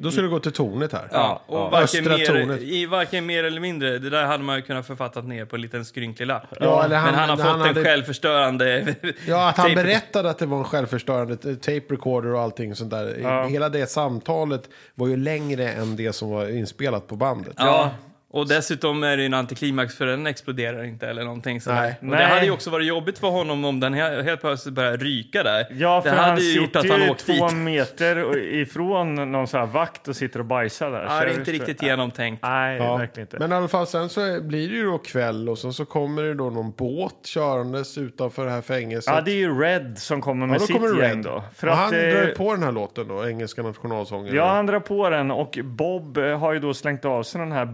Då 0.00 0.10
ska 0.10 0.22
du 0.22 0.28
gå 0.28 0.40
till 0.40 0.52
tornet 0.52 0.92
här. 0.92 1.08
Ja, 1.12 1.42
och 1.46 1.58
varken, 1.70 1.82
Östra 1.82 2.16
mer, 2.16 2.26
tornet. 2.26 2.60
i, 2.60 2.86
varken 2.86 3.26
mer 3.26 3.44
eller 3.44 3.60
mindre. 3.60 3.98
Det 3.98 4.10
där 4.10 4.24
hade 4.26 4.44
man 4.44 4.56
ju 4.56 4.62
kunnat 4.62 4.86
författat 4.86 5.24
ner 5.24 5.44
på 5.44 5.56
en 5.56 5.62
liten 5.62 5.84
skrynklig 5.84 6.26
lapp. 6.26 6.42
Ja, 6.60 6.84
eller 6.84 6.96
han- 6.96 7.10
Men 7.10 7.20
han 7.20 7.28
har 7.30 7.36
fått 7.36 7.46
han 7.46 7.60
en 7.60 7.66
hade- 7.66 7.84
självförstörande... 7.84 8.94
Ja, 9.26 9.48
att 9.48 9.56
han 9.56 9.74
berättade 9.74 10.30
att 10.30 10.38
det 10.38 10.46
var 10.46 10.58
en 10.58 10.64
självförstörande 10.64 11.36
tape 11.36 11.80
recorder 11.88 12.34
och 12.34 12.40
allting 12.40 12.74
sånt 12.74 12.90
där. 12.90 13.46
Hela 13.48 13.68
det 13.68 13.86
samtalet 13.90 14.68
var 14.94 15.08
ju 15.08 15.16
längre 15.22 15.72
än 15.72 15.96
det 15.96 16.12
som 16.12 16.30
var 16.30 16.48
inspelat 16.48 17.06
på 17.06 17.16
bandet. 17.16 17.54
Ja. 17.56 17.90
Och 18.32 18.48
dessutom 18.48 19.02
är 19.02 19.16
det 19.16 19.24
en 19.26 19.34
antiklimax 19.34 19.96
för 19.96 20.06
den 20.06 20.26
exploderar 20.26 20.84
inte 20.84 21.06
eller 21.08 21.24
någonting 21.24 21.60
sådär. 21.60 21.80
Nej. 21.80 21.94
Och 22.00 22.06
Nej. 22.06 22.18
det 22.18 22.24
hade 22.26 22.44
ju 22.44 22.50
också 22.50 22.70
varit 22.70 22.86
jobbigt 22.86 23.18
för 23.18 23.28
honom 23.28 23.64
om 23.64 23.80
den 23.80 23.94
he- 23.94 24.22
helt 24.22 24.40
plötsligt 24.40 24.74
började 24.74 24.96
ryka 25.04 25.42
där. 25.42 25.66
Ja, 25.70 26.02
för 26.02 26.10
det 26.10 26.16
han 26.16 26.30
hade 26.30 26.42
ju 26.42 26.56
gjort 26.56 26.66
sitter 26.66 26.80
att 26.80 27.00
han 27.00 27.10
åkt 27.10 27.26
två 27.26 27.32
dit. 27.48 27.56
meter 27.56 28.36
ifrån 28.54 29.32
någon 29.32 29.46
sån 29.46 29.60
här 29.60 29.66
vakt 29.66 30.08
och 30.08 30.16
sitter 30.16 30.38
och 30.38 30.44
bajsar 30.46 30.90
där. 30.90 31.02
Ja, 31.08 31.20
det 31.24 31.30
är 31.30 31.38
inte 31.38 31.52
riktigt 31.52 31.82
genomtänkt. 31.82 32.42
Nej, 32.42 32.76
Ja. 32.76 32.96
verkligen 32.96 33.26
inte. 33.26 33.38
Men 33.38 33.52
i 33.52 33.54
alla 33.54 33.68
fall 33.68 33.86
sen 33.86 34.08
så 34.08 34.40
blir 34.42 34.68
det 34.68 34.74
ju 34.76 34.84
då 34.86 34.98
kväll 34.98 35.48
och 35.48 35.58
sen 35.58 35.72
så 35.72 35.84
kommer 35.84 36.22
det 36.22 36.34
då 36.34 36.50
någon 36.50 36.70
båt 36.76 37.26
körandes 37.26 37.98
utanför 37.98 38.44
det 38.44 38.50
här 38.50 38.62
fängelset. 38.62 39.14
Ja, 39.14 39.20
det 39.20 39.30
är 39.30 39.36
ju 39.36 39.60
Red 39.60 39.94
som 39.98 40.20
kommer 40.20 40.46
med 40.46 40.54
Ja, 40.54 40.58
då 40.58 40.66
sitt 40.66 40.76
kommer 40.76 41.02
gäng 41.02 41.16
Red. 41.16 41.24
då. 41.24 41.42
För 41.54 41.66
och 41.66 41.72
att, 41.72 41.78
han 41.78 41.94
eh, 41.94 42.00
drar 42.00 42.22
ju 42.24 42.34
på 42.34 42.52
den 42.54 42.62
här 42.62 42.72
låten 42.72 43.08
då, 43.08 43.28
engelska 43.28 43.62
nationalsången. 43.62 44.34
Ja, 44.34 44.46
han 44.46 44.66
drar 44.66 44.80
på 44.80 45.10
den 45.10 45.30
och 45.30 45.58
Bob 45.64 46.16
eh, 46.18 46.38
har 46.38 46.52
ju 46.52 46.58
då 46.60 46.74
slängt 46.74 47.04
av 47.04 47.22
sig 47.22 47.40
de 47.40 47.52
här 47.52 47.66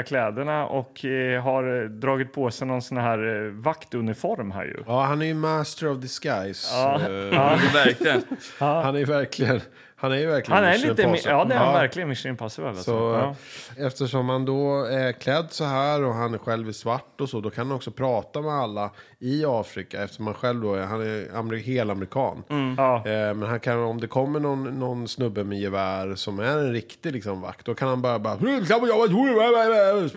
burkakläderna 0.00 0.66
och 0.66 1.04
eh, 1.04 1.42
har 1.42 1.88
dragit 1.88 2.32
på 2.32 2.50
sig 2.50 2.66
någon 2.66 2.82
sån 2.82 2.96
här 2.98 3.46
eh, 3.46 3.50
vaktuniform 3.52 4.50
här 4.50 4.64
ju. 4.64 4.76
Ja, 4.86 5.02
han 5.04 5.22
är 5.22 5.26
ju 5.26 5.34
master 5.34 5.88
of 5.90 5.98
disguise. 5.98 6.68
Ja. 6.76 7.00
Eh, 7.00 7.10
Ja. 7.32 7.58
Verkligen. 7.74 8.22
Han 8.58 8.96
är 8.96 9.04
verkligen... 9.06 9.60
Han 10.00 10.12
är 10.12 10.16
ju 10.16 10.26
verkligen 10.26 10.56
Han 10.56 10.64
är 10.64 10.72
Mission 10.72 10.90
lite, 10.90 11.02
Impossible. 11.02 11.32
ja 11.32 11.44
det 11.44 11.54
är 11.54 11.58
han 11.58 11.72
verkligen 11.74 12.08
Mission 12.08 12.30
Impossible. 12.30 12.68
Alltså. 12.68 12.82
Så 12.82 13.34
ja. 13.76 13.86
eftersom 13.86 14.28
han 14.28 14.44
då 14.44 14.84
är 14.84 15.12
klädd 15.12 15.46
så 15.50 15.64
här 15.64 16.04
och 16.04 16.14
han 16.14 16.34
är 16.34 16.38
själv 16.38 16.68
i 16.68 16.72
svart 16.72 17.20
och 17.20 17.28
så, 17.28 17.40
då 17.40 17.50
kan 17.50 17.66
han 17.66 17.76
också 17.76 17.90
prata 17.90 18.40
med 18.40 18.52
alla 18.52 18.90
i 19.18 19.44
Afrika 19.46 20.02
eftersom 20.02 20.26
han 20.26 20.34
själv 20.34 20.60
då 20.60 20.74
är, 20.74 20.82
han 20.82 21.00
är 21.00 21.28
amer- 21.34 21.62
helamerikan. 21.62 22.42
Ja. 22.76 22.96
Eh, 22.96 23.34
men 23.34 23.42
han 23.42 23.60
kan, 23.60 23.78
om 23.78 24.00
det 24.00 24.06
kommer 24.06 24.40
någon, 24.40 24.64
någon 24.64 25.08
snubbe 25.08 25.44
med 25.44 25.60
gevär 25.60 26.14
som 26.14 26.38
är 26.38 26.58
en 26.58 26.72
riktig 26.72 27.12
liksom, 27.12 27.40
vakt, 27.40 27.66
då 27.66 27.74
kan 27.74 27.88
han 27.88 28.02
bara, 28.02 28.18
bara 28.18 28.38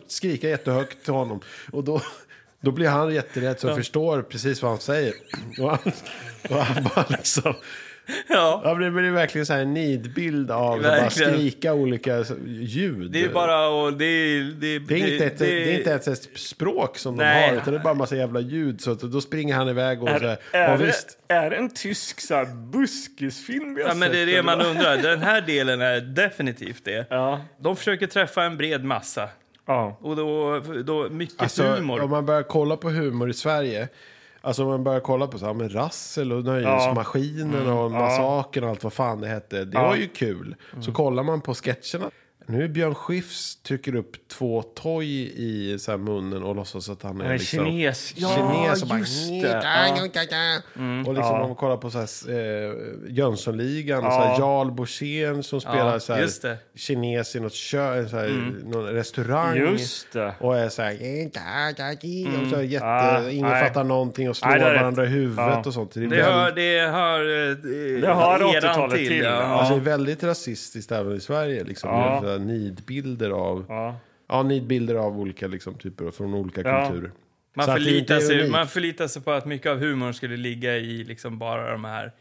skrika 0.08 0.50
jättehögt 0.50 1.04
till 1.04 1.14
honom. 1.14 1.40
Och 1.72 1.84
då, 1.84 2.02
då 2.62 2.72
blir 2.72 2.88
han 2.90 3.14
jätterädd 3.14 3.60
så 3.60 3.76
förstår 3.76 4.22
precis 4.22 4.62
vad 4.62 4.72
han 4.72 4.80
säger. 4.80 5.14
Och 5.60 5.70
han, 5.70 5.80
och 6.50 6.56
han 6.66 6.84
bara 6.96 7.06
liksom... 7.10 7.54
Ja. 8.28 8.62
Ja, 8.64 8.74
men 8.74 8.82
det 8.84 8.92
blir 8.92 9.12
verkligen 9.12 9.46
så 9.46 9.54
här 9.54 9.60
en 9.62 9.74
nidbild 9.74 10.52
av 10.52 10.74
att 10.74 10.82
bara 10.82 11.10
skrika 11.10 11.74
olika 11.74 12.24
ljud. 12.46 13.12
Det 13.12 13.24
är 13.24 13.30
bara 13.30 13.68
och 13.68 13.94
det 13.94 14.06
är... 14.06 14.44
Det, 14.44 14.80
Det 14.80 14.94
är, 15.02 15.14
inte 15.14 15.26
ett, 15.26 15.38
det 15.38 15.74
är 15.74 15.78
inte 15.78 15.90
ens 15.90 16.08
ett 16.08 16.30
språk 16.40 16.98
som 16.98 17.16
Nej. 17.16 17.42
de 17.42 17.50
har, 17.56 17.62
utan 17.62 17.74
det 17.74 17.80
är 17.80 17.84
bara 17.84 17.92
en 17.92 17.98
massa 17.98 18.16
jävla 18.16 18.40
ljud. 18.40 18.82
Så 18.82 18.92
att 18.92 19.00
då 19.00 19.22
springer 19.22 19.56
han 19.56 19.70
iväg 19.70 20.04
och 20.04 20.10
så 20.10 20.14
här, 20.14 20.24
Är, 20.24 20.38
ja, 20.52 20.58
är, 20.60 20.78
visst. 20.78 21.18
det, 21.28 21.34
är 21.34 21.50
det 21.50 21.56
en 21.56 21.70
tysk 21.74 22.22
så 22.22 22.36
här, 22.36 22.46
buskisfilm 22.72 23.76
vi 23.76 23.82
har 23.82 23.90
Ja, 23.90 23.96
men 23.96 24.12
det 24.12 24.18
är 24.20 24.26
sett, 24.26 24.36
det 24.36 24.44
man 24.44 24.62
undrar. 24.62 24.98
Den 24.98 25.22
här 25.22 25.42
delen 25.48 25.82
är 25.82 26.02
definitivt 26.02 26.86
det. 26.86 27.06
Ja. 27.10 27.42
De 27.60 27.76
försöker 27.76 28.08
träffa 28.08 28.44
en 28.44 28.58
bred 28.58 28.84
massa. 28.84 29.30
Ja. 29.68 29.98
Och 30.02 30.16
då, 30.16 30.60
då 30.86 31.10
mycket 31.10 31.42
Alltså, 31.42 31.64
humor. 31.64 32.02
om 32.02 32.10
man 32.10 32.26
börjar 32.26 32.44
kolla 32.44 32.78
på 32.78 32.90
humor 32.90 33.30
i 33.30 33.34
Sverige. 33.34 33.88
Alltså 34.46 34.64
om 34.64 34.70
man 34.70 34.84
börjar 34.84 35.00
kolla 35.00 35.28
på 35.28 35.40
så 35.40 35.46
här, 35.46 35.54
med 35.54 35.76
Rassel 35.76 36.32
och 36.32 36.44
Nöjesmaskinen 36.44 37.68
och 37.68 37.92
Massakern 37.92 38.64
och 38.64 38.70
allt 38.70 38.84
vad 38.84 38.94
fan 38.94 39.22
det 39.22 39.28
hette. 39.28 39.66
Det 39.66 39.78
var 39.78 39.96
ju 39.96 40.08
kul. 40.08 40.56
Så 40.82 40.92
kollar 40.92 41.24
man 41.24 41.42
på 41.42 41.54
sketcherna. 41.54 42.12
Nu 42.46 42.64
är 42.64 42.68
Björn 42.68 42.96
Skifs 42.96 43.56
trycker 43.56 43.96
upp 43.96 44.28
två 44.28 44.62
toy 44.62 45.06
i 45.36 45.78
så 45.80 45.92
här 45.92 45.98
munnen 45.98 46.44
och 46.44 46.56
låtsas 46.56 46.90
att 46.90 47.04
han 47.04 47.22
är 47.22 47.24
Han 47.24 47.34
är 47.34 47.38
liksom... 47.38 47.66
kines. 47.66 48.14
Ja, 48.16 48.30
kines 48.36 48.82
och 48.82 48.88
bara... 48.88 49.00
just 49.00 49.30
det. 49.30 49.62
Ja. 49.64 49.90
Och 51.08 51.14
liksom 51.14 51.34
om 51.34 51.40
man 51.48 51.56
kollar 51.56 51.78
på 51.78 51.90
så 51.92 51.98
här, 51.98 52.08
eh, 52.30 52.74
Jönssonligan, 53.08 54.06
och 54.06 54.12
så 54.14 54.20
här, 54.20 54.40
Jarl 54.40 54.72
Borssén 54.72 55.44
som 55.44 55.62
spelar 55.62 55.94
Ja, 55.94 56.00
så 56.00 56.14
här, 56.14 56.30
det. 56.42 56.58
kines 56.76 57.36
i 57.36 57.40
något 57.40 57.54
kö, 57.54 58.08
så 58.10 58.18
här, 58.18 58.54
någon 58.66 58.86
restaurang. 58.86 59.58
Just 59.58 60.12
det. 60.14 60.34
Och 60.40 60.58
är 60.58 60.70
så 60.70 60.82
här... 60.82 60.92
Och 62.44 62.50
så 62.50 62.56
här 62.56 62.64
jätte, 62.64 62.86
Ah, 62.86 63.30
ingen 63.30 63.50
nej. 63.50 63.68
fattar 63.68 63.84
någonting 63.84 64.30
och 64.30 64.38
slår 64.38 64.50
Nej, 64.50 64.60
det 64.60 64.66
varandra 64.66 65.06
i 65.06 65.08
huvudet 65.08 65.38
Ja. 65.54 65.64
och 65.66 65.74
sånt. 65.74 65.94
Det 65.94 66.00
det 66.00 66.08
väldigt, 66.08 66.26
hör, 66.26 66.52
det 66.52 66.92
hör, 66.92 67.50
eh, 67.50 67.56
Det 68.02 68.08
hör 68.14 68.56
eran 68.56 68.64
80-talet 68.64 68.98
till, 68.98 69.18
Ja. 69.18 69.24
ja. 69.30 69.32
alltså, 69.44 69.74
det 69.74 69.80
är 69.82 69.84
väldigt 69.84 70.24
rasistiskt 70.24 70.92
även 70.92 71.16
i 71.18 71.20
Sverige. 71.20 71.64
Liksom, 71.64 71.90
Ja. 71.90 72.33
Här 72.34 72.40
nidbilder 72.40 73.30
av... 73.30 73.66
Ja. 73.70 73.96
Ja, 74.28 74.44
nidbilder 74.44 74.96
av 74.96 75.20
olika 75.20 75.48
liksom, 75.48 75.74
typer 75.78 76.12
från 76.12 76.34
olika 76.34 76.62
Ja. 76.62 76.86
kulturer. 76.88 77.12
Man, 77.56 77.66
förlitar 77.66 78.20
sig, 78.20 78.50
man 78.50 78.68
förlitar 78.68 79.08
sig 79.08 79.22
på 79.22 79.32
att 79.32 79.46
mycket 79.46 79.72
av 79.72 79.78
humorn 79.80 80.14
skulle 80.14 80.38
ligga 80.38 80.78
i 80.78 81.04
liksom 81.04 81.40
bara 81.40 81.72
de 81.72 81.86
här 81.86 82.12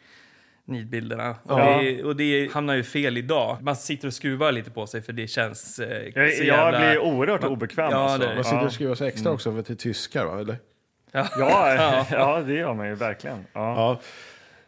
nidbilderna. 0.64 1.30
Och, 1.42 1.58
Ja. 1.60 1.82
det, 1.82 2.02
och 2.04 2.16
det 2.16 2.52
hamnar 2.52 2.74
ju 2.74 2.82
fel 2.82 3.16
idag. 3.18 3.58
Man 3.62 3.76
sitter 3.76 4.06
och 4.08 4.14
skruvar 4.14 4.52
lite 4.52 4.70
på 4.70 4.86
sig 4.86 5.02
för 5.02 5.12
det 5.12 5.26
känns 5.26 5.78
eh, 5.78 6.02
Jag, 6.14 6.32
så 6.32 6.42
jag 6.44 6.46
jävla... 6.46 6.78
blir 6.78 6.98
oerhört 6.98 7.44
obekväm. 7.44 7.90
Ja, 7.90 7.96
alltså. 7.96 8.28
det- 8.28 8.34
Man 8.34 8.44
sitter 8.44 8.56
ja. 8.56 8.64
och 8.66 8.72
skriver 8.72 8.94
sig 8.94 9.08
extra 9.08 9.32
också 9.32 9.52
för 9.52 9.58
att 9.60 9.66
det 9.66 9.72
är 9.72 9.76
tyskar, 9.76 10.24
va? 10.26 10.40
Eller? 10.40 10.56
Ja. 11.12 11.26
Ja, 11.38 12.06
ja, 12.10 12.40
det 12.46 12.54
gör 12.54 12.74
man 12.74 12.88
ju 12.88 12.94
verkligen. 12.94 13.44
Ja. 13.52 14.00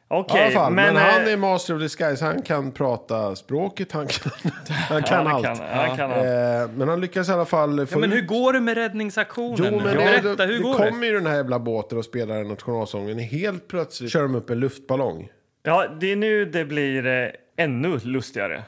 Okej, 0.08 0.50
fall, 0.50 0.72
men, 0.72 0.94
men, 0.94 1.02
han 1.02 1.22
eh, 1.26 1.32
är 1.32 1.36
master 1.36 1.74
of 1.74 1.80
disguise. 1.80 2.24
Han 2.24 2.42
kan 2.42 2.72
prata 2.72 3.36
språket, 3.36 3.92
han 3.92 4.06
kan, 4.06 4.32
han 4.88 5.02
kan 5.02 5.26
han 5.26 5.34
allt. 5.34 5.44
kan, 5.46 5.56
han 5.68 5.96
kan 5.96 6.10
allt. 6.12 6.24
Eh, 6.24 6.76
men 6.76 6.88
han 6.88 7.00
lyckas 7.00 7.28
i 7.28 7.32
alla 7.32 7.44
fall 7.44 7.86
få 7.86 7.94
Ja, 7.96 8.00
men 8.00 8.12
ut... 8.12 8.16
hur 8.18 8.26
går 8.26 8.52
det 8.52 8.60
med 8.60 8.74
räddningsaktionen? 8.76 9.56
Jo, 9.58 9.64
men 9.84 9.96
det, 9.96 10.04
Berätta, 10.22 10.44
hur 10.44 10.52
det 10.56 10.62
går 10.62 10.78
det? 10.78 10.90
kommer 10.90 11.06
ju 11.06 11.12
den 11.14 11.26
här 11.26 11.34
jävla 11.36 11.58
båten 11.58 11.98
och 11.98 12.04
spelar 12.04 12.44
nationalsången. 12.44 13.18
Helt 13.18 13.68
plötsligt 13.68 14.10
kör 14.12 14.22
de 14.22 14.34
upp 14.34 14.50
en 14.50 14.60
luftballong. 14.60 15.28
Ja, 15.62 15.86
det 16.00 16.12
är 16.12 16.16
nu 16.16 16.44
det 16.44 16.64
blir 16.64 17.06
eh, 17.06 17.28
ännu 17.64 17.98
lustigare. 18.04 18.62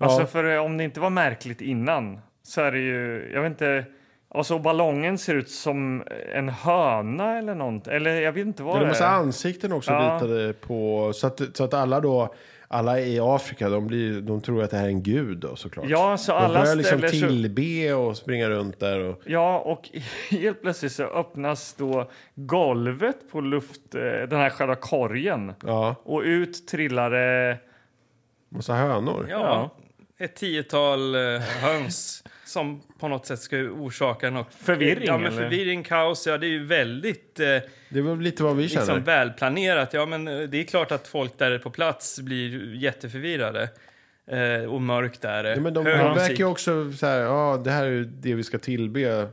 Alltså, 0.00 0.20
Ja. 0.20 0.26
för 0.26 0.54
eh, 0.54 0.64
om 0.64 0.76
det 0.78 0.84
inte 0.84 1.00
var 1.00 1.10
märkligt 1.10 1.60
innan 1.60 2.20
så 2.42 2.60
är 2.60 2.72
det 2.72 2.78
ju, 2.78 3.30
jag 3.34 3.42
vet 3.42 3.50
inte, 3.50 3.84
alltså 4.34 4.58
ballongen 4.58 5.18
ser 5.18 5.34
ut 5.34 5.50
som 5.50 6.04
en 6.34 6.48
höna 6.48 7.38
eller 7.38 7.54
något. 7.54 7.88
Eller 7.88 8.20
jag 8.20 8.32
vet 8.32 8.46
inte 8.46 8.62
vad 8.62 8.74
Det 8.74 8.78
är 8.78 8.80
det 8.80 8.84
en 8.86 8.88
massa 8.88 9.06
är. 9.06 9.10
ansikten 9.10 9.72
också 9.72 9.90
Ja. 9.90 10.14
ritade 10.14 10.52
på. 10.52 11.12
Så 11.14 11.26
att, 11.26 11.40
så 11.54 11.64
att 11.64 11.74
alla 11.74 12.00
då, 12.00 12.34
alla 12.68 13.00
i 13.00 13.20
Afrika, 13.20 13.68
de, 13.68 13.86
blir, 13.86 14.20
de 14.20 14.40
tror 14.40 14.62
att 14.62 14.70
det 14.70 14.76
här 14.76 14.84
är 14.84 14.88
en 14.88 15.02
gud 15.02 15.38
då 15.38 15.56
såklart. 15.56 15.84
Ja, 15.88 16.16
så 16.16 16.32
de 16.32 16.38
alla 16.38 16.60
börjar 16.60 16.76
liksom 16.76 17.00
tillbe 17.00 17.94
och 17.94 18.16
springa 18.16 18.48
runt 18.50 18.80
där. 18.80 19.00
Och, 19.00 19.20
Ja, 19.26 19.58
och 19.58 19.88
helt 20.30 20.62
plötsligt 20.62 20.92
så 20.92 21.02
öppnas 21.02 21.74
då 21.74 22.10
golvet 22.34 23.16
på 23.32 23.40
luft, 23.40 23.94
eh, 23.94 24.00
den 24.28 24.38
här 24.40 24.50
själva 24.50 24.74
korgen. 24.74 25.52
ja, 25.66 25.94
Och 26.04 26.20
ut 26.24 26.66
trillar 26.68 27.10
det... 27.10 27.58
massa 28.48 28.74
hönor. 28.74 29.26
Ja, 29.30 29.70
ett 30.18 30.36
tiotal 30.36 31.14
eh, 31.14 31.40
höns 31.40 32.24
som 32.52 32.82
på 32.98 33.08
något 33.08 33.26
sätt 33.26 33.38
ska 33.40 33.56
orsaka 33.56 34.30
något... 34.30 34.54
Förvirring, 34.54 35.06
Ja, 35.06 35.18
men 35.18 35.32
eller? 35.32 35.42
förvirring, 35.42 35.82
kaos. 35.82 36.26
Ja, 36.26 36.38
det 36.38 36.46
är 36.46 36.50
ju 36.50 36.64
väldigt 36.66 37.40
eh, 37.40 37.46
Det 37.88 38.00
var 38.00 38.16
lite 38.16 38.42
vad 38.42 38.56
vi 38.56 38.68
känner. 38.68 38.86
liksom 38.86 39.04
välplanerat. 39.04 39.92
Ja, 39.94 40.06
men 40.06 40.28
eh, 40.28 40.40
det 40.40 40.60
är 40.60 40.64
klart 40.64 40.92
att 40.92 41.08
folk 41.08 41.38
där 41.38 41.58
på 41.58 41.70
plats 41.70 42.20
blir 42.20 42.74
jätteförvirrade. 42.74 43.68
Eh, 44.26 44.72
och 44.72 44.82
mörkt 44.82 45.24
är 45.24 45.42
det. 45.42 45.50
Ja, 45.50 45.60
men 45.60 45.74
de, 45.74 45.84
de 45.84 45.90
verkar 46.14 46.36
ju 46.36 46.44
också 46.44 46.92
så 46.92 47.06
här, 47.06 47.20
ja 47.20 47.60
det 47.64 47.70
här 47.70 47.86
är 47.86 48.08
det 48.20 48.34
vi 48.34 48.44
ska 48.44 48.58
tillbe. 48.58 49.28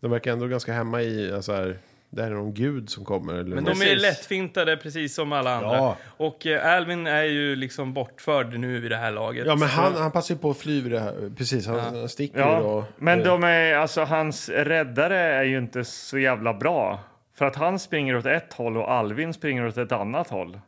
De 0.00 0.10
verkar 0.10 0.32
ändå 0.32 0.46
ganska 0.46 0.72
hemma 0.72 1.02
i, 1.02 1.32
alltså 1.32 1.52
här, 1.52 1.78
det 2.10 2.22
här 2.22 2.30
är 2.30 2.34
någon 2.34 2.54
gud 2.54 2.90
som 2.90 3.04
kommer. 3.04 3.34
Eller 3.34 3.54
Men 3.54 3.64
något. 3.64 3.80
de 3.80 3.86
är 3.90 3.96
lättfintade 3.96 4.76
precis 4.76 5.14
som 5.14 5.32
alla 5.32 5.54
andra. 5.54 5.76
Ja. 5.76 5.96
Och 6.16 6.46
eh, 6.46 6.74
Alvin 6.76 7.06
är 7.06 7.22
ju 7.22 7.56
liksom 7.56 7.92
bortförd 7.94 8.58
nu 8.58 8.80
vid 8.80 8.90
det 8.90 8.96
här 8.96 9.10
laget. 9.10 9.46
Ja 9.46 9.56
men 9.56 9.68
han, 9.68 9.94
han 9.94 10.12
passar 10.12 10.34
ju 10.34 10.40
på 10.40 10.50
att 10.50 10.56
fly 10.58 10.80
vid 10.80 10.92
det 10.92 11.00
här, 11.00 11.30
precis, 11.36 11.66
han, 11.66 11.80
han 11.80 12.08
sticker 12.08 12.38
ju 12.38 12.44
Ja, 12.44 12.60
då. 12.60 12.84
men 12.98 13.22
de 13.22 13.44
är, 13.44 13.74
alltså, 13.74 14.04
hans 14.04 14.48
räddare 14.48 15.16
är 15.18 15.42
ju 15.44 15.58
inte 15.58 15.84
så 15.84 16.18
jävla 16.18 16.54
bra. 16.54 17.00
För 17.34 17.44
att 17.46 17.56
han 17.56 17.78
springer 17.78 18.16
åt 18.16 18.26
ett 18.26 18.52
håll 18.54 18.76
och 18.76 18.90
Alvin 18.92 19.32
springer 19.34 19.66
åt 19.66 19.76
ett 19.78 19.92
annat 19.92 20.28
håll. 20.30 20.60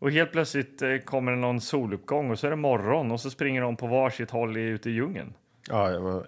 Och 0.00 0.10
helt 0.10 0.32
plötsligt 0.32 0.82
eh, 0.82 0.96
kommer 0.96 1.32
det 1.32 1.38
någon 1.38 1.60
soluppgång 1.60 2.30
och 2.30 2.38
så 2.38 2.46
är 2.46 2.50
det 2.50 2.56
morgon 2.56 3.10
och 3.10 3.20
så 3.20 3.30
springer 3.30 3.62
de 3.62 3.76
på 3.76 3.86
varsitt 3.86 4.30
håll 4.30 4.56
ute 4.56 4.90
i 4.90 4.92
djungeln. 4.92 5.32
Ja, 5.68 5.90
ja, 5.90 6.24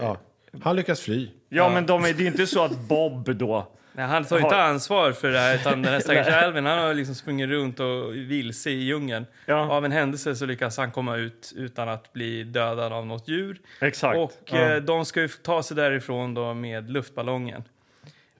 ja. 0.00 0.16
Han 0.62 0.76
lyckas 0.76 1.00
fly. 1.00 1.28
Ja, 1.48 1.70
men 1.74 1.86
de 1.86 2.04
är, 2.04 2.12
det 2.12 2.22
är 2.22 2.26
inte 2.26 2.46
så 2.46 2.64
att 2.64 2.88
Bob 2.88 3.36
då... 3.36 3.68
Nej, 3.96 4.06
han 4.06 4.24
tar 4.24 4.36
ju 4.36 4.42
inte 4.42 4.62
ansvar 4.62 5.12
för 5.12 5.30
det 5.30 5.38
här, 5.38 5.54
utan 5.54 5.82
den 5.82 5.92
här 5.92 6.00
stackars 6.00 6.28
Alvin, 6.42 6.66
han 6.66 6.78
har 6.78 6.94
liksom 6.94 7.14
sprungit 7.14 7.48
runt 7.48 7.80
och 7.80 8.14
vilse 8.14 8.70
i 8.70 8.82
djungeln. 8.82 9.26
Ja. 9.46 9.70
Av 9.70 9.84
en 9.84 9.92
händelse 9.92 10.36
så 10.36 10.46
lyckas 10.46 10.76
han 10.76 10.90
komma 10.90 11.16
ut 11.16 11.52
utan 11.56 11.88
att 11.88 12.12
bli 12.12 12.44
dödad 12.44 12.92
av 12.92 13.06
något 13.06 13.28
djur. 13.28 13.60
Exakt. 13.80 14.18
Och 14.18 14.40
ja. 14.44 14.74
eh, 14.74 14.76
de 14.76 15.04
ska 15.04 15.20
ju 15.20 15.28
ta 15.28 15.62
sig 15.62 15.76
därifrån 15.76 16.34
då 16.34 16.54
med 16.54 16.90
luftballongen. 16.90 17.64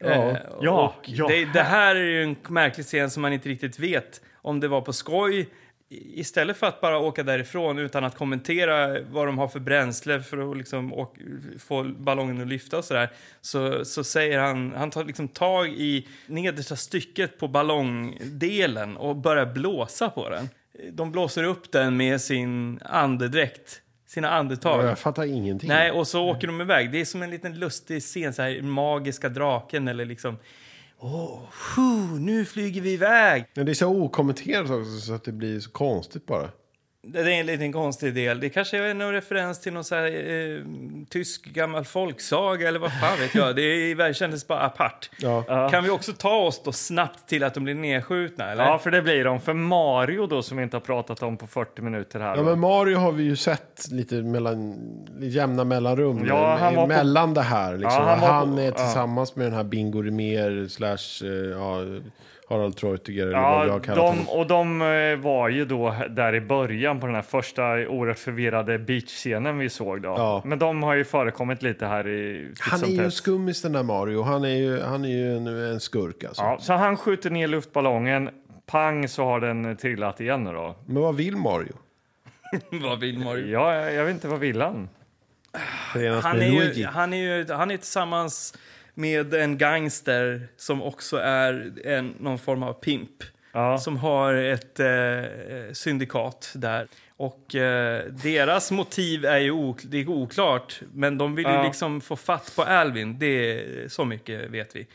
Eh, 0.00 0.36
Ja, 0.60 0.94
ja. 1.04 1.28
Det, 1.28 1.44
det 1.44 1.62
här 1.62 1.96
är 1.96 2.04
ju 2.04 2.22
en 2.22 2.36
märklig 2.48 2.86
scen 2.86 3.10
som 3.10 3.22
man 3.22 3.32
inte 3.32 3.48
riktigt 3.48 3.78
vet 3.78 4.20
om 4.42 4.60
det 4.60 4.68
var 4.68 4.80
på 4.80 4.92
skoj 4.92 5.48
istället 6.14 6.56
för 6.56 6.66
att 6.66 6.80
bara 6.80 6.98
åka 6.98 7.22
därifrån 7.22 7.78
utan 7.78 8.04
att 8.04 8.16
kommentera 8.16 9.00
vad 9.00 9.26
de 9.26 9.38
har 9.38 9.48
för 9.48 9.60
bränsle 9.60 10.22
för 10.22 10.50
att 10.50 10.56
liksom 10.56 11.06
få 11.58 11.84
ballongen 11.84 12.40
att 12.40 12.48
lyfta 12.48 12.78
och 12.78 12.84
sådär 12.84 13.10
så, 13.40 13.84
så 13.84 14.04
säger 14.04 14.38
han, 14.38 14.72
han 14.76 14.90
tar 14.90 15.04
liksom 15.04 15.28
tag 15.28 15.68
i 15.68 16.06
nedersta 16.26 16.76
stycket 16.76 17.38
på 17.38 17.48
ballongdelen 17.48 18.96
och 18.96 19.16
börjar 19.16 19.46
blåsa 19.46 20.10
på 20.10 20.28
den. 20.28 20.48
De 20.92 21.12
blåser 21.12 21.44
upp 21.44 21.72
den 21.72 21.96
med 21.96 22.20
sin 22.20 22.80
andedräkt, 22.84 23.80
sina 24.06 24.30
andetag. 24.30 24.84
Jag 24.84 24.98
fattar 24.98 25.24
ingenting. 25.24 25.68
Nej, 25.68 25.90
och 25.90 26.06
så 26.06 26.24
åker 26.30 26.46
de 26.46 26.60
iväg. 26.60 26.92
Det 26.92 27.00
är 27.00 27.04
som 27.04 27.22
en 27.22 27.30
liten 27.30 27.58
lustig 27.58 28.02
scen, 28.02 28.32
så 28.32 28.42
här 28.42 28.62
magiska 28.62 29.28
draken 29.28 29.88
eller 29.88 30.04
liksom... 30.04 30.36
Åh, 31.06 31.40
oh, 31.78 32.20
nu 32.20 32.44
flyger 32.44 32.80
vi 32.80 32.92
iväg! 32.92 33.44
Men 33.54 33.66
det 33.66 33.72
är 33.72 33.74
så 33.74 33.88
okommenterat 33.88 34.70
också 34.70 35.00
så 35.00 35.14
att 35.14 35.24
det 35.24 35.32
blir 35.32 35.60
så 35.60 35.70
konstigt 35.70 36.26
bara. 36.26 36.50
Det 37.06 37.20
är 37.20 37.26
en 37.40 37.46
liten 37.46 37.72
konstig 37.72 38.14
del. 38.14 38.40
Det 38.40 38.48
kanske 38.48 38.78
är 38.78 38.94
någon 38.94 39.12
referens 39.12 39.60
till 39.60 39.72
någon 39.72 39.84
så 39.84 39.94
här, 39.94 40.06
eh, 40.06 40.62
tysk 41.10 41.44
gammal 41.44 41.84
folksaga 41.84 42.68
eller 42.68 42.78
vad 42.78 43.00
fan 43.00 43.18
vet 43.18 43.34
jag. 43.34 43.56
Det 43.56 43.62
är, 43.62 44.12
kändes 44.12 44.46
bara 44.46 44.60
apart. 44.60 45.10
Ja. 45.18 45.68
Kan 45.70 45.84
vi 45.84 45.90
också 45.90 46.12
ta 46.12 46.36
oss 46.36 46.62
då 46.64 46.72
snabbt 46.72 47.28
till 47.28 47.44
att 47.44 47.54
de 47.54 47.64
blir 47.64 47.74
nedskjutna? 47.74 48.50
Eller? 48.52 48.64
Ja, 48.64 48.78
för 48.78 48.90
det 48.90 49.02
blir 49.02 49.24
de. 49.24 49.40
För 49.40 49.52
Mario 49.54 50.26
då, 50.26 50.42
som 50.42 50.56
vi 50.56 50.62
inte 50.62 50.76
har 50.76 50.80
pratat 50.82 51.22
om 51.22 51.36
på 51.36 51.46
40 51.46 51.82
minuter 51.82 52.20
här. 52.20 52.28
Ja, 52.30 52.36
då. 52.36 52.42
men 52.42 52.60
Mario 52.60 52.96
har 52.96 53.12
vi 53.12 53.22
ju 53.22 53.36
sett 53.36 53.86
lite 53.90 54.14
mellan 54.14 54.74
jämna 55.20 55.64
mellanrum. 55.64 56.24
Ja, 56.28 56.56
han 56.60 56.74
var 56.74 56.82
på- 56.82 56.88
mellan 56.88 57.34
det 57.34 57.42
här. 57.42 57.72
Liksom. 57.76 58.02
Ja, 58.02 58.08
han 58.08 58.18
han 58.18 58.48
var 58.50 58.56
på- 58.56 58.62
är 58.62 58.66
ja. 58.66 58.72
tillsammans 58.72 59.36
med 59.36 59.46
den 59.46 59.54
här 59.54 59.64
Bingo 59.64 60.02
Rimér 60.02 60.68
slash... 60.68 61.28
eh, 61.28 61.50
Ja, 61.50 61.80
Harald 62.48 62.76
Treutiger 62.76 63.26
eller 63.26 63.40
vad 63.40 63.64
vi 63.64 63.70
har 63.70 63.76
Ja, 63.76 63.82
kallat 63.82 63.96
de, 63.96 64.06
honom. 64.06 64.28
och 64.28 64.46
de 64.46 64.82
eh, 64.82 65.16
var 65.16 65.48
ju 65.48 65.64
då 65.64 65.94
där 66.10 66.34
i 66.34 66.40
början 66.40 67.00
på 67.00 67.06
den 67.06 67.14
här 67.14 67.22
första 67.22 67.62
oerhört 67.72 68.18
förvirrade 68.18 68.78
beachscenen 68.78 69.58
vi 69.58 69.68
såg 69.68 70.02
då. 70.02 70.08
Ja. 70.08 70.42
Men 70.44 70.58
de 70.58 70.82
har 70.82 70.94
ju 70.94 71.04
förekommit 71.04 71.62
lite 71.62 71.86
här 71.86 72.08
i 72.08 72.52
Han 72.60 72.82
är 72.82 72.86
ju 72.86 73.04
en 73.04 73.10
skummis 73.10 73.62
den 73.62 73.72
där 73.72 73.82
Mario. 73.82 74.22
Han 74.22 74.44
är 74.44 74.48
ju, 74.56 74.80
han 74.80 75.04
är 75.04 75.08
ju 75.08 75.36
en, 75.36 75.46
en 75.46 75.80
skurk 75.80 76.24
alltså. 76.24 76.42
Ja, 76.42 76.58
så 76.60 76.72
han 76.72 76.96
skjuter 76.96 77.30
ner 77.30 77.48
luftballongen, 77.48 78.30
pang 78.66 79.08
så 79.08 79.24
har 79.24 79.40
den 79.40 79.76
trillat 79.76 80.20
igen 80.20 80.44
då. 80.44 80.76
Men 80.86 81.02
vad 81.02 81.16
vill 81.16 81.36
Mario? 81.36 81.72
Vad 82.70 83.00
vill 83.00 83.18
Mario? 83.18 83.46
Ja, 83.46 83.74
jag, 83.74 83.94
jag 83.94 84.04
vet 84.04 84.14
inte 84.14 84.28
vad 84.28 84.40
vill 84.40 84.60
han? 84.60 84.88
Han 86.22 86.42
är, 86.42 86.74
ju, 86.74 86.86
han, 86.86 87.12
är 87.12 87.16
ju, 87.16 87.52
han 87.52 87.70
är 87.70 87.76
tillsammans 87.76 88.54
med 88.94 89.34
en 89.34 89.58
gangster 89.58 90.48
som 90.56 90.82
också 90.82 91.16
är 91.16 91.72
en, 91.84 92.14
någon 92.20 92.38
form 92.38 92.62
av 92.62 92.72
pimp. 92.72 93.10
Ja. 93.52 93.78
Som 93.78 93.96
har 93.96 94.34
ett 94.34 94.80
eh, 94.80 94.86
syndikat 95.72 96.52
där. 96.56 96.86
Och 97.16 97.54
eh, 97.54 98.04
deras 98.24 98.70
motiv 98.70 99.24
är 99.24 99.38
ju 99.38 99.50
ok, 99.50 99.80
det 99.84 99.98
är 100.00 100.08
oklart. 100.08 100.80
Men 100.92 101.18
de 101.18 101.34
vill 101.34 101.46
ju 101.46 101.52
Ja. 101.52 101.62
liksom 101.62 102.00
få 102.00 102.16
fatt 102.16 102.52
på 102.56 102.62
Alvin. 102.62 103.18
Det 103.18 103.26
är, 103.26 103.88
så 103.88 104.04
mycket 104.04 104.50
vet 104.50 104.76
vi. 104.76 104.86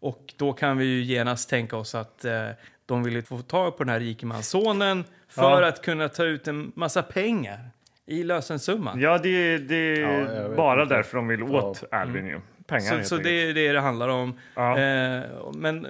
Och 0.00 0.34
då 0.36 0.52
kan 0.52 0.78
vi 0.78 0.84
ju 0.84 1.02
genast 1.02 1.50
tänka 1.50 1.76
oss 1.76 1.94
att 1.94 2.24
eh, 2.24 2.48
de 2.86 3.02
vill 3.02 3.14
ju 3.14 3.22
få 3.22 3.38
tag 3.38 3.76
på 3.78 3.84
den 3.84 3.92
här 3.92 4.00
rikemanssonen 4.00 5.04
för 5.28 5.62
Ja. 5.62 5.68
att 5.68 5.82
kunna 5.82 6.08
ta 6.08 6.24
ut 6.24 6.48
en 6.48 6.72
massa 6.76 7.02
pengar 7.02 7.58
i 8.06 8.22
lösensumman. 8.22 9.00
Ja, 9.00 9.18
det, 9.18 9.58
det 9.58 10.02
är 10.02 10.46
vet 10.48 10.56
bara 10.56 10.82
inte. 10.82 10.94
därför 10.94 11.16
de 11.16 11.28
vill 11.28 11.42
åt 11.42 11.84
Alvin 11.90 12.26
ju. 12.26 12.40
Pengar 12.66 13.02
Så, 13.02 13.08
så 13.08 13.16
det 13.16 13.30
är 13.30 13.54
det 13.54 13.72
det 13.72 13.80
handlar 13.80 14.08
om. 14.08 14.38
Ja. 14.54 14.78
Eh, 14.78 15.22
men 15.54 15.86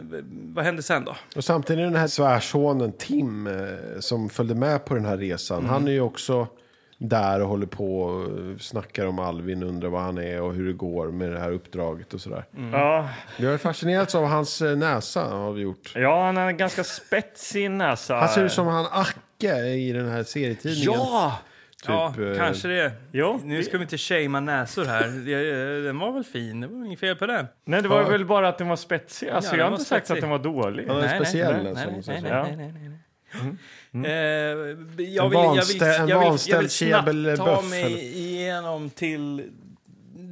vad 0.55 0.65
hände 0.65 0.83
sen 0.83 1.05
då? 1.05 1.17
Och 1.37 1.45
samtidigt 1.45 1.81
är 1.81 1.85
den 1.85 1.97
här 1.97 2.07
svärsonen 2.07 2.93
Tim 2.93 3.47
eh, 3.47 4.01
som 4.01 4.29
följde 4.29 4.55
med 4.55 4.85
på 4.85 4.95
den 4.95 5.05
här 5.05 5.17
resan. 5.17 5.59
Mm. 5.59 5.71
Han 5.71 5.89
är 5.89 5.93
ju 5.93 6.01
också 6.01 6.47
där 6.99 7.41
och 7.41 7.49
håller 7.49 7.67
på 7.67 8.03
och 8.03 8.31
snackar 8.61 9.07
om 9.07 9.19
Alvin, 9.19 9.63
undrar 9.63 9.89
vad 9.89 10.03
han 10.03 10.19
är 10.19 10.41
och 10.43 10.55
hur 10.55 10.67
det 10.67 10.73
går 10.73 11.11
med 11.11 11.31
det 11.31 11.39
här 11.41 11.51
uppdraget 11.53 12.15
och 12.15 12.21
sådär. 12.21 12.45
Mm. 12.57 12.73
Ja, 12.73 13.09
Vi 13.39 13.47
har 13.47 13.59
fascinerats 13.59 14.15
av 14.15 14.25
hans 14.25 14.63
eh, 14.63 14.77
näsa 14.77 15.25
har 15.25 15.53
vi 15.53 15.63
gjort. 15.63 15.93
ja, 15.95 16.25
han 16.27 16.37
har 16.37 16.49
en 16.49 16.57
ganska 16.57 16.85
spetsig 16.85 17.71
näsa. 17.71 18.15
Han 18.15 18.29
ser 18.29 18.45
ut 18.45 18.53
som 18.53 18.67
han 18.67 18.87
Acke 18.91 19.57
i 19.67 19.93
den 19.93 20.09
här 20.09 20.23
serietidningen. 20.23 20.93
Ja! 21.01 21.39
Ja, 21.93 22.15
eh, 22.31 22.37
kanske 22.39 22.69
det. 22.69 22.93
Jo, 23.13 23.41
Nu 23.45 23.63
ska 23.63 23.79
vi 23.79 23.83
inte 23.83 23.99
shamea 23.99 24.41
näsor 24.41 24.85
här. 24.85 25.09
Det- 25.27 25.85
Den 25.85 25.99
var 25.99 26.13
väl 26.13 26.25
fin, 26.25 26.61
det 26.61 26.67
var 26.67 26.87
inget 26.87 27.01
fel 27.01 27.17
på 27.17 27.27
den. 27.27 27.47
Nej, 27.65 27.83
det 27.83 27.89
var 27.89 28.01
Ja. 28.03 28.09
väl 28.09 28.25
bara 28.25 28.49
att 28.49 28.59
den 28.59 28.69
var 28.69 28.77
spetsig. 28.77 29.29
Alltså, 29.29 29.51
Ja, 29.51 29.53
jag 29.53 29.59
den 29.59 29.65
har 29.65 29.71
var 29.71 29.77
inte 29.79 29.89
sagt 29.89 30.07
spetsig. 30.07 30.15
att 30.15 30.21
den 30.21 30.31
var 30.31 30.63
dålig. 30.63 30.85
Är 30.89 30.95
Nej, 30.95 31.09
speciell 31.09 31.53
nej, 31.65 31.75
nej, 31.75 31.93
måste 31.97 32.13
jag 32.13 32.23
nej, 32.23 32.31
säga. 32.31 32.43
nej, 32.43 32.57
nej, 32.57 32.73
nej, 32.73 32.89
nej. 32.89 32.99
Mm. 33.93 34.05
Eh, 34.05 34.11
jag 35.05 35.29
vill, 35.29 35.39
En 35.39 35.55
jag 36.09 36.41
snabbt 36.41 37.37
ta 37.37 37.63
mig 37.63 38.19
igenom 38.19 38.91
till 38.91 39.51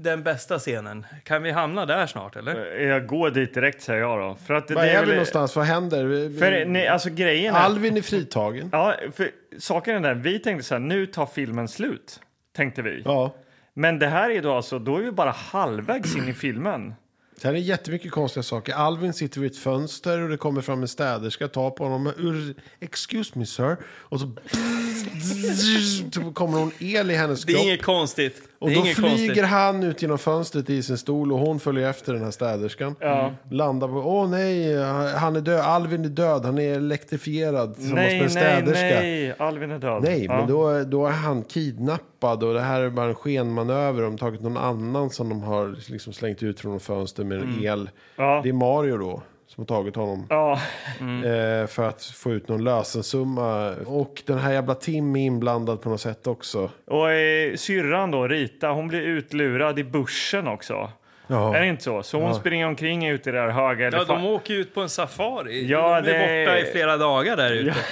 den 0.03 0.23
bästa 0.23 0.59
scenen. 0.59 1.07
Kan 1.25 1.43
vi 1.43 1.51
hamna 1.51 1.87
där 1.87 2.07
snart, 2.07 2.37
eller? 2.37 2.75
Jag 2.81 3.07
går 3.07 3.31
dit 3.31 3.55
direkt 3.55 3.83
säger 3.83 4.01
jag 4.01 4.19
då. 4.21 4.37
För 4.47 4.55
att 4.55 4.69
det, 4.69 4.75
Var 4.75 4.83
det 4.83 4.91
är 4.91 5.01
vi 5.01 5.07
väl- 5.07 5.15
någonstans? 5.15 5.57
Vad 5.57 5.65
händer? 5.65 6.05
Vi- 6.05 6.39
För, 6.39 6.65
nej, 6.65 6.87
alltså 6.89 7.11
grejen 7.11 7.55
är... 7.55 7.59
Alvin 7.59 7.97
är 7.97 8.03
fritagen. 8.03 8.69
Ja, 8.73 8.95
för 9.15 9.31
saken 9.59 9.97
är 10.05 10.09
den, 10.09 10.23
vi 10.23 10.39
tänkte 10.39 10.67
så 10.67 10.75
här, 10.75 10.81
nu 10.81 11.07
tar 11.07 11.27
filmen 11.27 11.69
slut. 11.69 12.21
Tänkte 12.57 12.83
vi. 12.83 13.03
Ja. 13.05 13.35
Men 13.75 13.99
det 13.99 14.07
här 14.07 14.31
är 14.31 14.43
då 14.43 14.53
alltså, 14.55 14.79
då 14.79 14.97
är 14.97 15.03
vi 15.03 15.11
bara 15.11 15.31
halvvägs 15.31 16.17
in 16.17 16.29
i 16.29 16.35
filmen. 16.35 16.95
Det 17.41 17.49
här 17.49 17.55
är 17.55 17.59
jättemycket 17.59 18.11
konstiga 18.11 18.43
saker. 18.43 18.75
Alvin 18.75 19.13
sitter 19.13 19.41
vid 19.41 19.51
ett 19.51 19.59
fönster 19.59 20.21
och 20.21 20.29
det 20.29 20.37
kommer 20.37 20.61
fram 20.61 20.83
en 20.83 20.89
städerska, 20.89 21.49
tar 21.49 21.71
på 21.71 21.85
honom. 21.85 22.07
Ur, 22.19 22.55
Excuse 22.81 23.39
me 23.39 23.47
sir. 23.47 23.77
Och 23.85 24.21
så, 24.21 24.27
så 26.13 26.33
kommer 26.33 26.59
hon 26.59 26.73
el 26.79 27.11
i 27.11 27.15
hennes 27.15 27.43
Det 27.45 27.53
är 27.53 27.55
kropp. 27.55 27.65
inget 27.67 27.83
konstigt. 27.83 28.43
Och 28.63 28.71
då 28.71 28.83
flyger 28.83 29.09
konstigt. 29.09 29.45
han 29.45 29.83
ut 29.83 30.03
genom 30.03 30.19
fönstret 30.19 30.71
i 30.71 30.83
sin 30.83 30.99
stol 30.99 31.33
och 31.33 31.39
hon 31.39 31.61
följer 31.61 31.91
efter 31.91 32.13
den 32.13 32.25
här 32.25 32.31
städerskan. 32.31 32.95
Landar 33.51 33.89
på, 33.89 33.95
åh 33.95 34.29
nej, 34.31 34.83
han 35.17 35.37
är 35.37 35.41
död, 35.41 35.61
Alvin 35.61 36.05
är 36.05 36.09
död, 36.09 36.45
han 36.45 36.59
är 36.59 36.75
elektrifierad 36.75 37.75
tillsammans 37.75 37.97
med 37.97 38.05
Nej, 38.05 38.15
en 38.19 38.21
nej, 38.21 38.31
städerska. 38.31 39.01
nej, 39.01 39.35
Alvin 39.39 39.71
är 39.71 39.79
död. 39.79 40.03
Nej, 40.03 40.25
Ja. 40.25 40.37
men 40.37 40.49
då, 40.49 40.85
då 40.85 41.07
är 41.07 41.11
han 41.11 41.43
kidnappad 41.43 42.43
och 42.43 42.55
det 42.55 42.61
här 42.61 42.81
är 42.81 42.91
bara 42.91 43.07
en 43.09 43.15
skenmanöver. 43.15 44.03
De 44.03 44.11
har 44.13 44.19
tagit 44.19 44.41
någon 44.43 44.57
annan 44.57 45.11
som 45.11 45.29
de 45.29 45.43
har 45.43 45.91
liksom 45.93 46.13
slängt 46.13 46.43
ut 46.43 46.61
från 46.61 46.81
fönster 46.81 47.25
med 47.25 47.39
en 47.39 47.65
el. 47.65 47.81
Mm. 47.81 47.89
Ja. 48.17 48.41
Det 48.43 48.49
är 48.49 48.53
Mario 48.53 48.97
då 48.99 49.23
som 49.55 49.63
har 49.63 49.67
tagit 49.67 49.97
honom. 49.97 50.27
Ja, 50.31 50.59
Eh, 51.01 51.67
för 51.67 51.89
att 51.89 52.03
få 52.05 52.33
ut 52.33 52.49
någon 52.49 52.65
lösensumma. 52.65 53.75
Och 53.87 54.23
den 54.27 54.39
här 54.39 54.53
jävla 54.53 54.75
Tim 54.75 55.17
är 55.17 55.21
inblandad 55.27 55.81
på 55.81 55.89
något 55.89 56.01
sätt 56.01 56.27
också. 56.27 56.71
och 56.87 57.11
eh, 57.13 57.55
syrran 57.57 58.11
då, 58.11 58.29
Rita, 58.29 58.69
hon 58.69 58.89
blir 58.89 59.01
utlurad 59.01 59.79
i 59.79 59.85
bussen 59.85 60.49
också. 60.49 60.91
Ja. 61.33 61.57
Är 61.57 61.61
det 61.61 61.67
inte 61.67 61.83
så? 61.83 62.03
Så 62.03 62.21
hon 62.21 62.35
springer 62.35 62.67
omkring 62.67 63.07
ute 63.09 63.29
i 63.29 63.33
det 63.33 63.39
där 63.39 63.49
höga 63.49 63.91
Ja, 63.91 64.05
de 64.05 64.27
åker 64.27 64.55
ut 64.55 64.75
på 64.75 64.81
en 64.81 64.89
safari. 64.89 65.67
Ja, 65.67 66.01
de 66.01 66.11
är 66.11 66.29
det- 66.29 66.47
borta 66.47 66.59
i 66.59 66.65
flera 66.73 66.97
dagar 66.97 67.37
där 67.37 67.53
ute. 67.53 67.75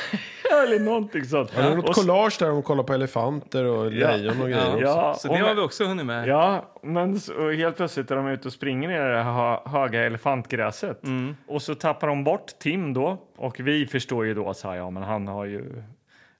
Eller 0.66 0.80
någonting 0.80 1.24
sånt. 1.24 1.53
Ja, 1.57 1.62
det 1.62 1.68
är 1.68 1.76
något 1.76 1.95
collage 1.95 2.36
där 2.38 2.47
de 2.47 2.62
kollar 2.62 2.82
på 2.84 2.93
elefanter 2.95 3.64
och 3.64 3.93
lejon 3.93 4.41
och 4.43 4.49
grejer. 4.49 4.74
också. 4.74 4.80
Ja, 4.86 5.14
Så 5.18 5.28
det 5.28 5.38
har 5.38 5.55
vi 5.55 5.61
också 5.61 5.84
hunnit 5.84 6.07
med. 6.07 6.28
Ja, 6.28 6.64
men 6.82 7.20
så, 7.20 7.51
helt 7.51 7.76
plötsligt 7.76 8.11
är 8.11 8.16
de 8.16 8.28
ute 8.28 8.49
och 8.49 8.53
springer 8.55 8.91
i 8.91 8.95
det 9.12 9.22
här 9.22 9.32
hö- 9.32 9.70
höga 9.78 10.07
elefantgräset. 10.07 11.05
Mm. 11.05 11.36
Och 11.47 11.62
så 11.62 11.74
tappar 11.74 12.09
de 12.09 12.24
bort 12.24 12.47
Tim 12.61 12.95
då. 12.95 13.18
Och 13.36 13.61
vi 13.61 13.86
förstår 13.86 14.26
ju 14.26 14.34
då 14.34 14.55
så 14.55 14.68
här, 14.68 14.76
ja 14.76 14.91
men 14.91 15.03
han 15.03 15.28
har 15.28 15.45
ju... 15.45 15.82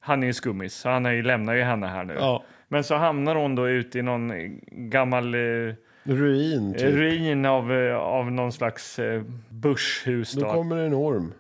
Han 0.01 0.23
är 0.23 0.27
ju 0.27 0.33
skummis, 0.33 0.75
så 0.75 0.89
han 0.89 1.07
är 1.07 1.11
ju, 1.13 1.23
lämnar 1.23 1.55
ju 1.55 1.63
henne 1.63 1.87
här 1.87 2.05
nu. 2.05 2.15
Ja. 2.19 2.45
Men 2.69 2.85
så 2.85 2.95
hamnar 2.95 3.35
hon 3.35 3.55
då 3.55 3.69
ute 3.69 3.99
i 3.99 4.03
någon 4.03 4.33
gammal 4.71 5.35
eh, 5.35 5.75
Ruin, 6.03 6.75
typ. 6.75 6.83
ruin 6.83 7.47
av, 7.47 7.73
eh, 7.73 7.97
av 7.97 8.33
någon 8.33 8.53
slags 8.53 8.99
eh, 8.99 9.23
börshus. 9.49 10.33
Då 10.33 10.41
Då. 10.41 10.53
kommer 10.53 10.77
en 10.77 10.95
orm. 10.95 11.33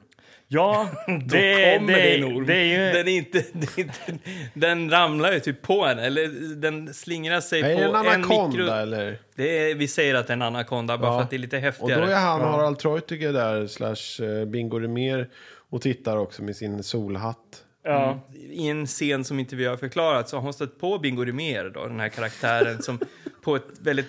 Ja, 0.53 0.89
Då 1.07 1.13
det, 1.13 1.79
kommer 1.79 1.93
det, 1.93 2.03
det 2.03 2.17
en 2.17 2.25
orm. 2.25 2.47
det 2.47 2.55
är 2.57 2.65
ju... 2.65 2.93
Den, 2.93 3.09
är 3.09 3.17
inte, 3.17 3.45
det 3.53 3.79
är 3.79 3.81
inte, 3.81 4.19
den 4.55 4.91
ramlar 4.91 5.33
ju 5.33 5.41
typ 5.41 5.63
på 5.63 5.85
henne, 5.85 6.07
eller 6.07 6.29
den 6.57 6.95
slingrar 6.95 7.41
sig 7.41 7.61
Är 7.61 7.77
på 7.77 7.83
en 7.83 7.95
anakonda 7.95 8.49
mikro... 8.59 8.67
eller? 8.75 9.19
Det 9.37 9.71
är, 9.71 9.75
vi 9.75 9.89
säger 9.89 10.15
att 10.15 10.27
det 10.27 10.33
är 10.33 10.37
en 10.37 10.43
anakonda, 10.43 10.99
bara 10.99 11.07
Ja. 11.13 11.17
för 11.19 11.23
att 11.23 11.31
det 11.31 11.37
är 11.37 11.39
lite 11.39 11.57
Och 11.57 11.63
häftigare. 11.63 12.01
då 12.07 12.13
är 12.13 12.17
han 12.17 12.41
Harald 12.41 12.79
Treutiger 12.79 13.33
där, 13.33 13.67
slash 13.67 14.25
eh, 14.27 14.45
Bingo 14.45 14.79
Rimér. 14.79 15.29
Och 15.71 15.83
tittar 15.83 16.17
också 16.17 16.43
med 16.43 16.57
sin 16.57 16.83
solhatt. 16.83 17.65
Ja. 17.85 18.21
I 18.51 18.69
en 18.69 18.87
scen 18.87 19.25
som 19.25 19.39
inte 19.39 19.57
vi 19.57 19.65
har 19.67 19.77
förklarat 19.77 20.29
så 20.29 20.37
har 20.37 20.43
hon 20.43 20.53
stött 20.53 20.81
på 20.81 20.99
Bingo 20.99 21.25
Rimér, 21.25 21.71
då, 21.75 21.87
den 21.87 22.01
här 22.01 22.09
karaktären, 22.09 22.83
som 22.83 22.99
på 23.43 23.57
ett 23.57 23.65
väldigt 23.81 24.07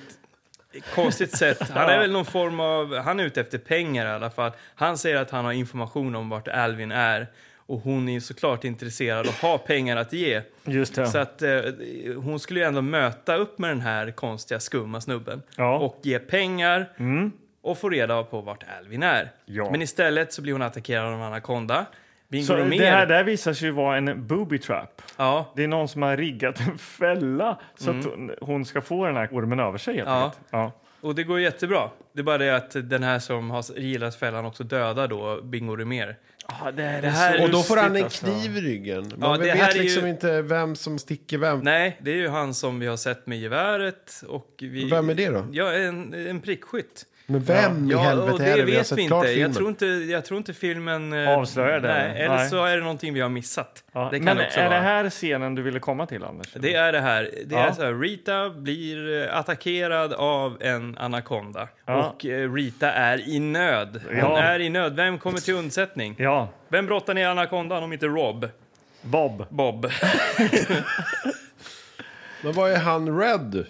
konstigt 0.96 1.38
sätt. 1.38 1.70
Han 1.70 1.90
är 1.90 2.00
väl 2.00 2.12
någon 2.12 2.26
form 2.26 2.60
av... 2.60 2.98
Han 2.98 3.20
är 3.20 3.24
ute 3.24 3.42
efter 3.42 3.58
pengar 3.58 4.06
i 4.06 4.10
alla 4.10 4.30
fall. 4.30 4.52
Han 4.76 4.98
säger 4.98 5.16
att 5.16 5.32
han 5.32 5.46
har 5.46 5.52
information 5.52 6.16
om 6.16 6.30
vart 6.30 6.48
Alvin 6.48 6.92
är. 6.92 7.28
Och 7.66 7.80
hon 7.80 8.10
är 8.10 8.14
ju 8.14 8.22
såklart 8.22 8.64
intresserad 8.64 9.28
och 9.28 9.34
har 9.34 9.58
pengar 9.58 9.98
att 9.98 10.14
ge. 10.14 10.42
Just 10.64 10.96
det. 10.96 11.08
Så 11.08 11.18
att 11.18 11.42
eh, 11.42 11.52
hon 12.16 12.40
skulle 12.40 12.60
ju 12.60 12.66
ändå 12.66 12.82
möta 12.82 13.36
upp 13.36 13.60
med 13.60 13.70
den 13.70 13.82
här 13.82 14.12
konstiga 14.12 14.60
skumma 14.60 15.02
snubben. 15.02 15.42
Ja. 15.56 15.78
Och 15.78 16.00
ge 16.04 16.20
pengar 16.20 16.90
och 17.62 17.78
få 17.78 17.90
reda 17.90 18.24
på 18.24 18.42
vart 18.42 18.64
Alvin 18.80 19.04
är. 19.04 19.32
Ja. 19.46 19.72
Men 19.72 19.82
istället 19.82 20.34
så 20.34 20.42
blir 20.42 20.54
hon 20.54 20.62
attackerad 20.62 21.06
av 21.06 21.14
en 21.14 21.22
anakonda. 21.22 21.86
Bingo 22.32 22.46
Så 22.46 22.56
det 22.56 22.86
här 22.86 23.06
där 23.06 23.24
visar 23.24 23.54
sig 23.54 23.68
ju 23.68 23.72
vara 23.72 23.98
en 23.98 24.28
booby 24.28 24.58
trap. 24.58 25.02
Ja, 25.18 25.54
Det 25.56 25.64
är 25.64 25.68
någon 25.68 25.88
som 25.88 26.02
har 26.02 26.18
riggat 26.18 26.60
en 26.60 26.78
fälla 26.78 27.60
så 27.76 27.90
att 27.90 28.06
hon- 28.06 28.32
hon 28.42 28.66
ska 28.66 28.82
få 28.82 29.06
den 29.06 29.16
här 29.16 29.28
ormen 29.32 29.60
över 29.60 29.78
sig. 29.78 29.96
Helt 29.96 30.08
Ja. 30.10 30.34
Ja. 30.50 30.72
och 31.02 31.16
det 31.16 31.24
går 31.24 31.40
jättebra. 31.40 31.90
Det 32.14 32.20
är 32.20 32.24
bara 32.24 32.38
det 32.38 32.56
att 32.56 32.72
den 32.90 33.04
här 33.04 33.20
som 33.20 33.50
har 33.52 33.80
gillat 33.80 34.16
fällan 34.16 34.46
också 34.46 34.64
dödar 34.64 35.08
då 35.08 35.42
Bingo 35.42 35.76
Rimér. 35.76 36.16
Ja, 36.48 36.72
det, 36.72 36.84
är 36.84 37.02
Det 37.02 37.08
här- 37.10 37.44
Och 37.44 37.50
då 37.50 37.62
får 37.64 37.78
han 37.78 37.96
en 37.96 38.04
alltså. 38.04 38.26
kniv 38.26 38.58
i 38.58 38.62
ryggen. 38.62 39.06
Ja, 39.12 39.18
Man 39.18 39.40
det 39.40 39.46
vet 39.46 39.58
här 39.58 39.70
är 39.72 39.76
ju- 39.76 39.82
liksom 39.82 40.08
inte 40.08 40.42
vem 40.42 40.76
som 40.76 41.00
sticker 41.00 41.38
vem. 41.38 41.60
Nej, 41.60 41.98
det 42.02 42.12
är 42.12 42.16
ju 42.16 42.28
han 42.30 42.54
som 42.54 42.80
vi 42.80 42.88
har 42.88 42.98
sett 42.98 43.28
med 43.28 43.38
geväret. 43.40 44.24
Och 44.28 44.48
vi... 44.60 44.90
Vem 44.90 45.10
är 45.10 45.14
det 45.14 45.30
då? 45.30 45.46
Ja, 45.52 45.74
en, 45.74 46.14
en 46.28 46.40
prickskytt. 46.42 47.06
Men 47.26 47.42
vem 47.44 47.90
i 47.90 47.92
Ja, 47.94 48.00
helvete 48.00 48.32
och 48.32 48.40
det 48.40 48.46
är 48.46 48.58
det? 48.58 48.64
Vi 48.64 48.72
har 48.72 48.78
vet 48.78 48.88
sett 48.88 48.98
vi 48.98 49.08
klart 49.08 49.26
inte. 49.26 49.32
Jag 49.32 49.36
filmen. 49.38 49.54
tror 49.54 49.70
inte. 49.70 49.86
Jag 49.86 50.26
tror 50.26 50.38
inte 50.38 50.54
filmen... 50.54 51.14
eh, 51.14 51.30
Avslöjar 51.30 51.80
det, 51.80 51.88
Nej, 51.88 52.22
eller? 52.22 52.36
Nej. 52.36 52.50
så 52.50 52.66
är 52.66 52.78
det 52.78 52.84
någonting 52.84 53.14
vi 53.14 53.20
har 53.22 53.30
missat. 53.30 53.84
Ja. 53.94 54.08
Det 54.12 54.18
kan 54.20 54.26
Men 54.26 54.38
är 54.40 54.58
vara. 54.58 54.70
det 54.70 54.76
här 54.82 55.10
scenen 55.10 55.56
du 55.56 55.62
ville 55.62 55.80
komma 55.80 56.06
till, 56.06 56.24
Anders? 56.24 56.54
Det 56.54 56.74
är 56.74 56.92
det 56.92 57.00
här. 57.00 57.24
Det 57.46 57.56
Ja. 57.56 57.68
är 57.68 57.72
så 57.72 57.82
här. 57.84 57.94
Rita 57.94 58.50
blir 58.50 59.22
eh, 59.28 59.38
attackerad 59.38 60.14
av 60.14 60.58
en 60.62 60.98
anakonda. 60.98 61.68
Ja. 61.86 62.10
Och 62.10 62.26
eh, 62.26 62.54
Rita 62.54 62.92
är 62.92 63.30
i 63.30 63.40
nöd. 63.40 64.02
Hon 64.08 64.18
Ja. 64.18 64.38
är 64.42 64.60
i 64.60 64.70
nöd. 64.70 64.96
Vem 64.96 65.18
kommer 65.20 65.40
till 65.40 65.54
undsättning? 65.54 66.16
Ja, 66.18 66.50
Vem 66.70 66.86
brottar 66.86 67.14
ner 67.14 67.28
anakondan 67.28 67.84
om 67.84 67.94
inte 67.94 68.06
Rob? 68.06 68.50
Bob. 69.02 69.46
Bob. 69.50 69.86
Men 72.44 72.54
vad 72.54 72.72
är 72.72 72.78
han 72.78 73.20
Red? 73.20 73.66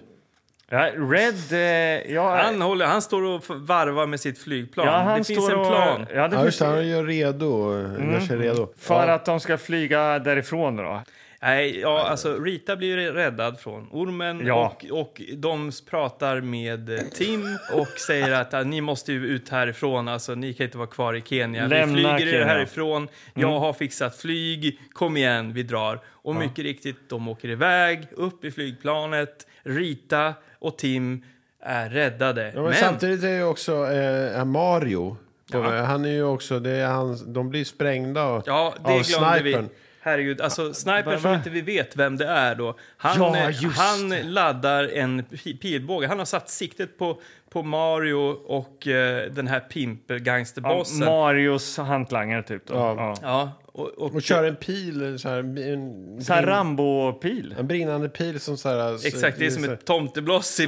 Ja, 0.73 0.89
Red, 0.95 1.51
eh, 1.51 2.13
ja, 2.13 2.35
Han, 2.43 2.61
håller, 2.61 2.85
han 2.85 3.01
står 3.01 3.23
och 3.23 3.43
varvar 3.49 4.05
med 4.07 4.19
sitt 4.19 4.39
flygplan. 4.39 4.87
ja, 4.87 4.91
han 4.97 5.17
det 5.19 5.23
finns 5.23 5.39
står 5.45 5.51
en 5.53 5.59
och- 5.59 5.67
plan. 5.67 6.05
Ja, 6.15 6.27
det 6.27 6.35
Ja, 6.35 6.43
finns. 6.43 6.59
Han 6.59 6.87
gör 6.87 7.03
redo. 7.03 7.71
Gör 8.11 8.19
sig 8.19 8.37
redo. 8.37 8.73
för 8.77 9.07
ja. 9.07 9.13
att 9.13 9.25
de 9.25 9.39
ska 9.39 9.57
flyga 9.57 10.19
därifrån 10.19 10.75
då. 10.75 11.01
Nej, 11.43 11.79
ja, 11.79 12.07
alltså 12.07 12.37
Rita 12.39 12.75
blir 12.75 12.97
räddad 13.11 13.59
från 13.59 13.87
ormen 13.91 14.41
Ja. 14.45 14.75
och, 14.91 14.99
och 15.01 15.21
de 15.35 15.71
pratar 15.89 16.41
med 16.41 16.89
eh, 16.89 16.99
Tim 16.99 17.57
och 17.73 17.87
säger 17.87 18.31
att 18.31 18.67
ni 18.67 18.81
måste 18.81 19.13
ju 19.13 19.25
ut 19.27 19.49
härifrån, 19.49 20.07
alltså 20.07 20.35
ni 20.35 20.53
kan 20.53 20.63
inte 20.65 20.77
vara 20.77 20.87
kvar 20.87 21.13
i 21.13 21.21
Kenya. 21.21 21.67
Lämna 21.67 21.85
vi 21.85 21.93
flyger 22.03 22.13
er 22.15 22.19
Kenya. 22.19 22.35
Mm. 22.43 22.47
härifrån, 22.47 23.07
jag 23.33 23.59
har 23.59 23.73
fixat 23.73 24.15
flyg, 24.17 24.79
kom 24.93 25.17
igen, 25.17 25.53
vi 25.53 25.63
drar. 25.63 25.99
Och 26.07 26.35
mycket 26.35 26.63
riktigt, 26.65 27.09
de 27.09 27.27
åker 27.27 27.49
iväg, 27.49 28.07
upp 28.11 28.45
i 28.45 28.51
flygplanet, 28.51 29.47
Rita 29.63 30.33
och 30.61 30.77
Tim 30.77 31.23
är 31.63 31.89
räddade. 31.89 32.45
Ja, 32.47 32.53
men, 32.55 32.63
men 32.63 32.73
samtidigt 32.73 33.23
är 33.23 33.29
ju 33.35 33.43
också 33.43 33.91
eh, 33.91 34.45
Mario. 34.45 35.17
Ja. 35.51 35.81
Han 35.83 36.05
är 36.05 36.09
ju 36.09 36.23
också, 36.23 36.59
det 36.59 36.69
är 36.71 36.87
han, 36.87 37.33
de 37.33 37.49
blir 37.49 37.65
sprängda 37.65 38.21
av, 38.23 38.43
Ja, 38.45 38.73
det 38.85 38.91
av 38.93 39.03
snipern. 39.03 39.43
vi. 39.43 39.57
Herregud, 40.03 40.41
alltså 40.41 40.73
snipern 40.73 41.05
Va- 41.13 41.19
som 41.19 41.33
inte 41.33 41.49
vi 41.49 41.61
vet 41.61 41.95
vem 41.95 42.17
det 42.17 42.25
är 42.27 42.55
då. 42.55 42.75
Han, 42.97 43.17
Ja, 43.17 43.37
eh, 43.49 43.69
han 43.75 44.09
laddar 44.33 44.89
en 44.93 45.23
pi- 45.23 45.57
pilbåge. 45.59 46.07
Han 46.07 46.17
har 46.19 46.25
satt 46.25 46.49
siktet 46.49 46.97
på, 46.97 47.21
på 47.49 47.63
Mario 47.63 48.15
och 48.47 48.87
eh, 48.87 49.31
den 49.31 49.47
här 49.47 49.59
Ja, 49.59 49.67
pimp-gangsterbossen. 49.73 51.05
Marios 51.05 51.77
hantlangare 51.77 52.43
typ. 52.43 52.67
Då. 52.67 52.73
Ja. 52.73 53.15
Ja. 53.21 53.51
Och, 53.73 53.87
och, 53.89 54.15
Och 54.15 54.21
kör 54.21 54.43
en 54.43 54.55
pil, 54.55 55.19
så 55.19 55.29
här, 55.29 55.37
en, 55.59 56.23
Så 56.23 56.33
här 56.33 56.43
Rambo-pil. 56.45 57.55
en 57.59 57.67
brinnande 57.67 58.09
pil 58.09 58.39
som 58.39 58.57
så 58.57 58.69
här... 58.69 59.07
Exakt, 59.07 59.39
det 59.39 59.45
är 59.45 59.49
som 59.49 59.63
så- 59.63 59.71
ett 59.71 59.85
tomtebloss 59.85 60.59
i, 60.59 60.67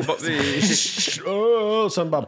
Och 1.85 1.91
sen 1.93 2.09
bara... 2.11 2.25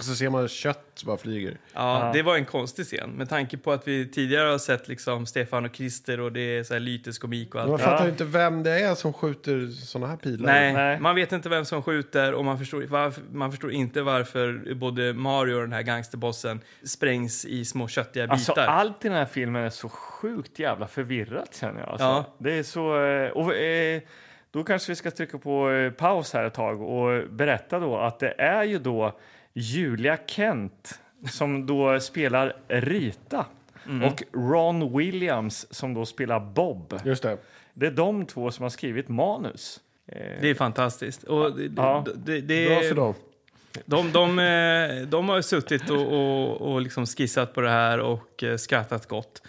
Så 0.00 0.14
ser 0.14 0.30
man 0.30 0.48
kött 0.48 0.82
som 0.94 1.06
bara 1.06 1.16
flyger. 1.16 1.58
Ja, 1.74 2.10
det 2.14 2.22
var 2.22 2.36
en 2.36 2.44
konstig 2.44 2.86
scen. 2.86 3.10
Med 3.10 3.28
tanke 3.28 3.56
på 3.56 3.72
att 3.72 3.88
vi 3.88 4.08
tidigare 4.10 4.48
har 4.50 4.58
sett 4.58 4.88
liksom 4.88 5.26
Stefan 5.26 5.64
och 5.64 5.76
Christer 5.76 6.20
och 6.20 6.32
det 6.32 6.40
är 6.40 6.64
så 6.64 6.72
här 6.72 6.80
lyteskomik 6.80 7.54
och 7.54 7.60
allt. 7.60 7.70
Man 7.70 7.78
fattar 7.78 8.04
ju 8.04 8.10
inte 8.10 8.24
vem 8.24 8.62
det 8.62 8.80
är 8.80 8.94
som 8.94 9.12
skjuter 9.12 9.66
såna 9.70 10.06
här 10.06 10.16
pilar. 10.16 10.46
Nej, 10.46 10.72
Nej. 10.72 11.00
man 11.00 11.14
vet 11.14 11.32
inte 11.32 11.48
vem 11.48 11.64
som 11.64 11.82
skjuter 11.82 12.32
och 12.34 12.44
man 12.44 12.58
förstår, 12.58 12.82
varför, 12.88 13.22
man 13.32 13.50
förstår 13.50 13.72
inte 13.72 14.02
varför 14.02 14.74
både 14.74 15.12
Mario 15.12 15.54
och 15.54 15.60
den 15.60 15.72
här 15.72 15.82
gangsterbossen 15.82 16.60
sprängs 16.84 17.44
i 17.44 17.64
små 17.64 17.88
köttiga 17.88 18.28
Alltså, 18.28 18.52
bitar. 18.52 18.66
allt 18.66 19.04
i 19.04 19.08
den 19.08 19.16
här 19.16 19.24
filmen 19.26 19.64
är 19.64 19.70
så 19.70 19.88
sjukt 20.26 20.58
jävla 20.58 20.86
förvirrat 20.88 21.54
känner 21.54 21.80
jag. 21.80 21.88
Alltså. 21.88 22.04
Ja. 22.06 22.24
Det 22.38 22.52
är 22.52 22.62
så... 22.62 23.04
eh, 23.04 23.30
Och, 23.30 23.54
eh, 23.54 24.00
då 24.50 24.64
kanske 24.64 24.92
vi 24.92 24.96
ska 24.96 25.10
trycka 25.10 25.38
på 25.38 25.70
eh, 25.70 25.90
paus 25.92 26.32
här 26.32 26.44
ett 26.44 26.54
tag 26.54 26.82
och 26.82 27.28
berätta 27.30 27.78
då 27.78 27.96
att 27.98 28.18
det 28.18 28.34
är 28.38 28.64
ju 28.64 28.78
då 28.78 29.18
Julia 29.52 30.18
Kent 30.26 31.00
som 31.30 31.66
då 31.66 32.00
spelar 32.00 32.56
Rita 32.68 33.46
och 34.04 34.22
Ron 34.32 34.96
Williams 34.98 35.66
som 35.74 35.94
då 35.94 36.06
spelar 36.06 36.40
Bob. 36.40 37.00
Just 37.04 37.22
det. 37.22 37.36
Det 37.74 37.86
är 37.86 37.90
de 37.90 38.26
två 38.26 38.50
som 38.50 38.62
har 38.62 38.70
skrivit 38.70 39.08
manus. 39.08 39.80
Det 40.40 40.50
är 40.50 40.54
fantastiskt. 40.54 41.24
Och 41.24 41.56
det, 41.56 41.70
Ja. 41.76 42.04
det, 42.16 42.40
det, 42.40 42.68
Bra 42.68 42.80
för 42.80 42.94
dem. 42.94 43.14
De, 43.84 44.12
de, 44.12 45.06
de 45.10 45.28
har 45.28 45.42
suttit 45.42 45.90
och, 45.90 46.06
och, 46.12 46.60
och 46.72 46.80
liksom 46.80 47.06
skissat 47.06 47.54
på 47.54 47.60
det 47.60 47.70
här 47.70 48.00
och 48.00 48.44
skrattat 48.58 49.06
gott. 49.08 49.42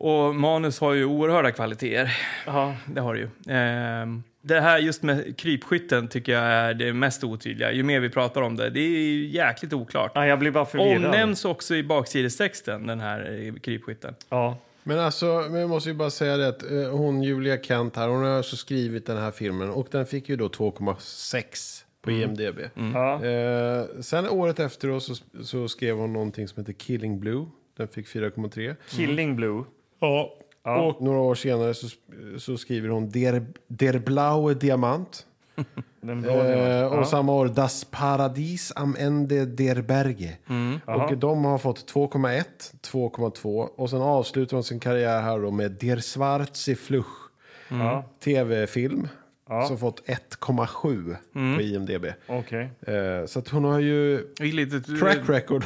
Och 0.00 0.34
manus 0.34 0.80
har 0.80 0.92
ju 0.92 1.04
oerhörda 1.04 1.50
kvaliteter. 1.50 2.16
Ja. 2.46 2.76
Det 2.86 3.00
har 3.00 3.14
det 3.14 3.20
ju. 3.20 3.54
Ehm, 3.54 4.22
det 4.42 4.60
här 4.60 4.78
just 4.78 5.02
med 5.02 5.36
krypskytten 5.36 6.08
tycker 6.08 6.32
jag 6.32 6.42
är 6.42 6.74
det 6.74 6.92
mest 6.92 7.24
otydliga. 7.24 7.72
Ju 7.72 7.82
mer 7.82 8.00
vi 8.00 8.10
pratar 8.10 8.42
om 8.42 8.56
det. 8.56 8.70
Det 8.70 8.80
är 8.80 8.88
ju 8.88 9.26
jäkligt 9.26 9.72
oklart. 9.72 10.12
Ja, 10.14 10.26
jag 10.26 10.38
blir 10.38 10.50
bara 10.50 10.66
förvirrad. 10.66 11.04
Omnämns 11.04 11.44
också 11.44 11.74
i 11.74 11.82
baksidestexten, 11.82 12.86
den 12.86 13.00
här 13.00 13.46
eh, 13.46 13.54
krypskytten. 13.54 14.14
Ja. 14.28 14.58
Men 14.82 14.98
alltså, 14.98 15.46
men 15.50 15.60
jag 15.60 15.70
måste 15.70 15.90
ju 15.90 15.94
bara 15.94 16.10
säga 16.10 16.36
det 16.36 16.48
att 16.48 16.70
eh, 16.70 16.90
hon 16.90 17.22
Julia 17.22 17.62
Kent 17.62 17.96
här, 17.96 18.08
hon 18.08 18.22
har 18.22 18.30
alltså 18.30 18.56
skrivit 18.56 19.06
den 19.06 19.18
här 19.18 19.30
filmen 19.30 19.70
och 19.70 19.88
den 19.90 20.06
fick 20.06 20.28
ju 20.28 20.36
då 20.36 20.48
2,6 20.48 21.84
på 22.02 22.10
IMDB. 22.10 22.60
Ja. 22.94 23.24
Eh, 23.24 23.84
sen 24.00 24.28
året 24.28 24.60
efter 24.60 24.88
då 24.88 25.00
så, 25.00 25.14
så 25.44 25.68
skrev 25.68 25.96
hon 25.96 26.12
någonting 26.12 26.48
som 26.48 26.60
heter 26.60 26.72
Killing 26.72 27.20
Blue. 27.20 27.46
Den 27.76 27.88
fick 27.88 28.06
4,3. 28.06 28.76
Killing 28.88 29.36
Blue. 29.36 29.64
Ja. 30.00 30.32
Och 30.64 31.02
några 31.02 31.18
år 31.18 31.34
senare 31.34 31.74
så, 31.74 31.86
så 32.38 32.56
skriver 32.56 32.88
hon 32.88 33.10
Der, 33.10 33.46
Der 33.68 33.98
Blaue 33.98 34.54
Diamant. 34.54 35.26
Den 36.00 36.22
blå 36.22 36.30
Eh, 36.30 36.86
och 36.86 36.96
ja. 36.98 37.04
samma 37.04 37.32
år 37.32 37.48
Das 37.48 37.84
Paradies 37.84 38.72
am 38.76 38.96
Ende 38.98 39.46
der 39.46 39.82
Berge. 39.82 40.36
Och 40.86 41.16
de 41.18 41.44
har 41.44 41.58
fått 41.58 41.92
2,1, 41.92 42.44
2,2 42.82 43.68
och 43.76 43.90
sen 43.90 44.02
avslutar 44.02 44.56
de 44.56 44.62
sin 44.64 44.80
karriär 44.80 45.20
här 45.22 45.38
då 45.38 45.50
med 45.50 45.70
Der 45.72 46.00
Schwarze 46.00 46.74
Fluch. 46.74 47.30
Ja. 47.68 48.04
Tv-film. 48.24 49.08
Ja. 49.48 49.62
Som 49.66 49.78
fått 49.78 50.02
1,7 50.06 51.16
på 51.56 51.62
IMDB. 51.62 52.06
Okej. 52.26 52.70
Eh, 52.86 53.26
så 53.26 53.38
att 53.38 53.48
hon 53.48 53.64
har 53.64 53.78
ju 53.78 54.26
Lite, 54.40 54.80
track 54.80 55.18
record 55.28 55.64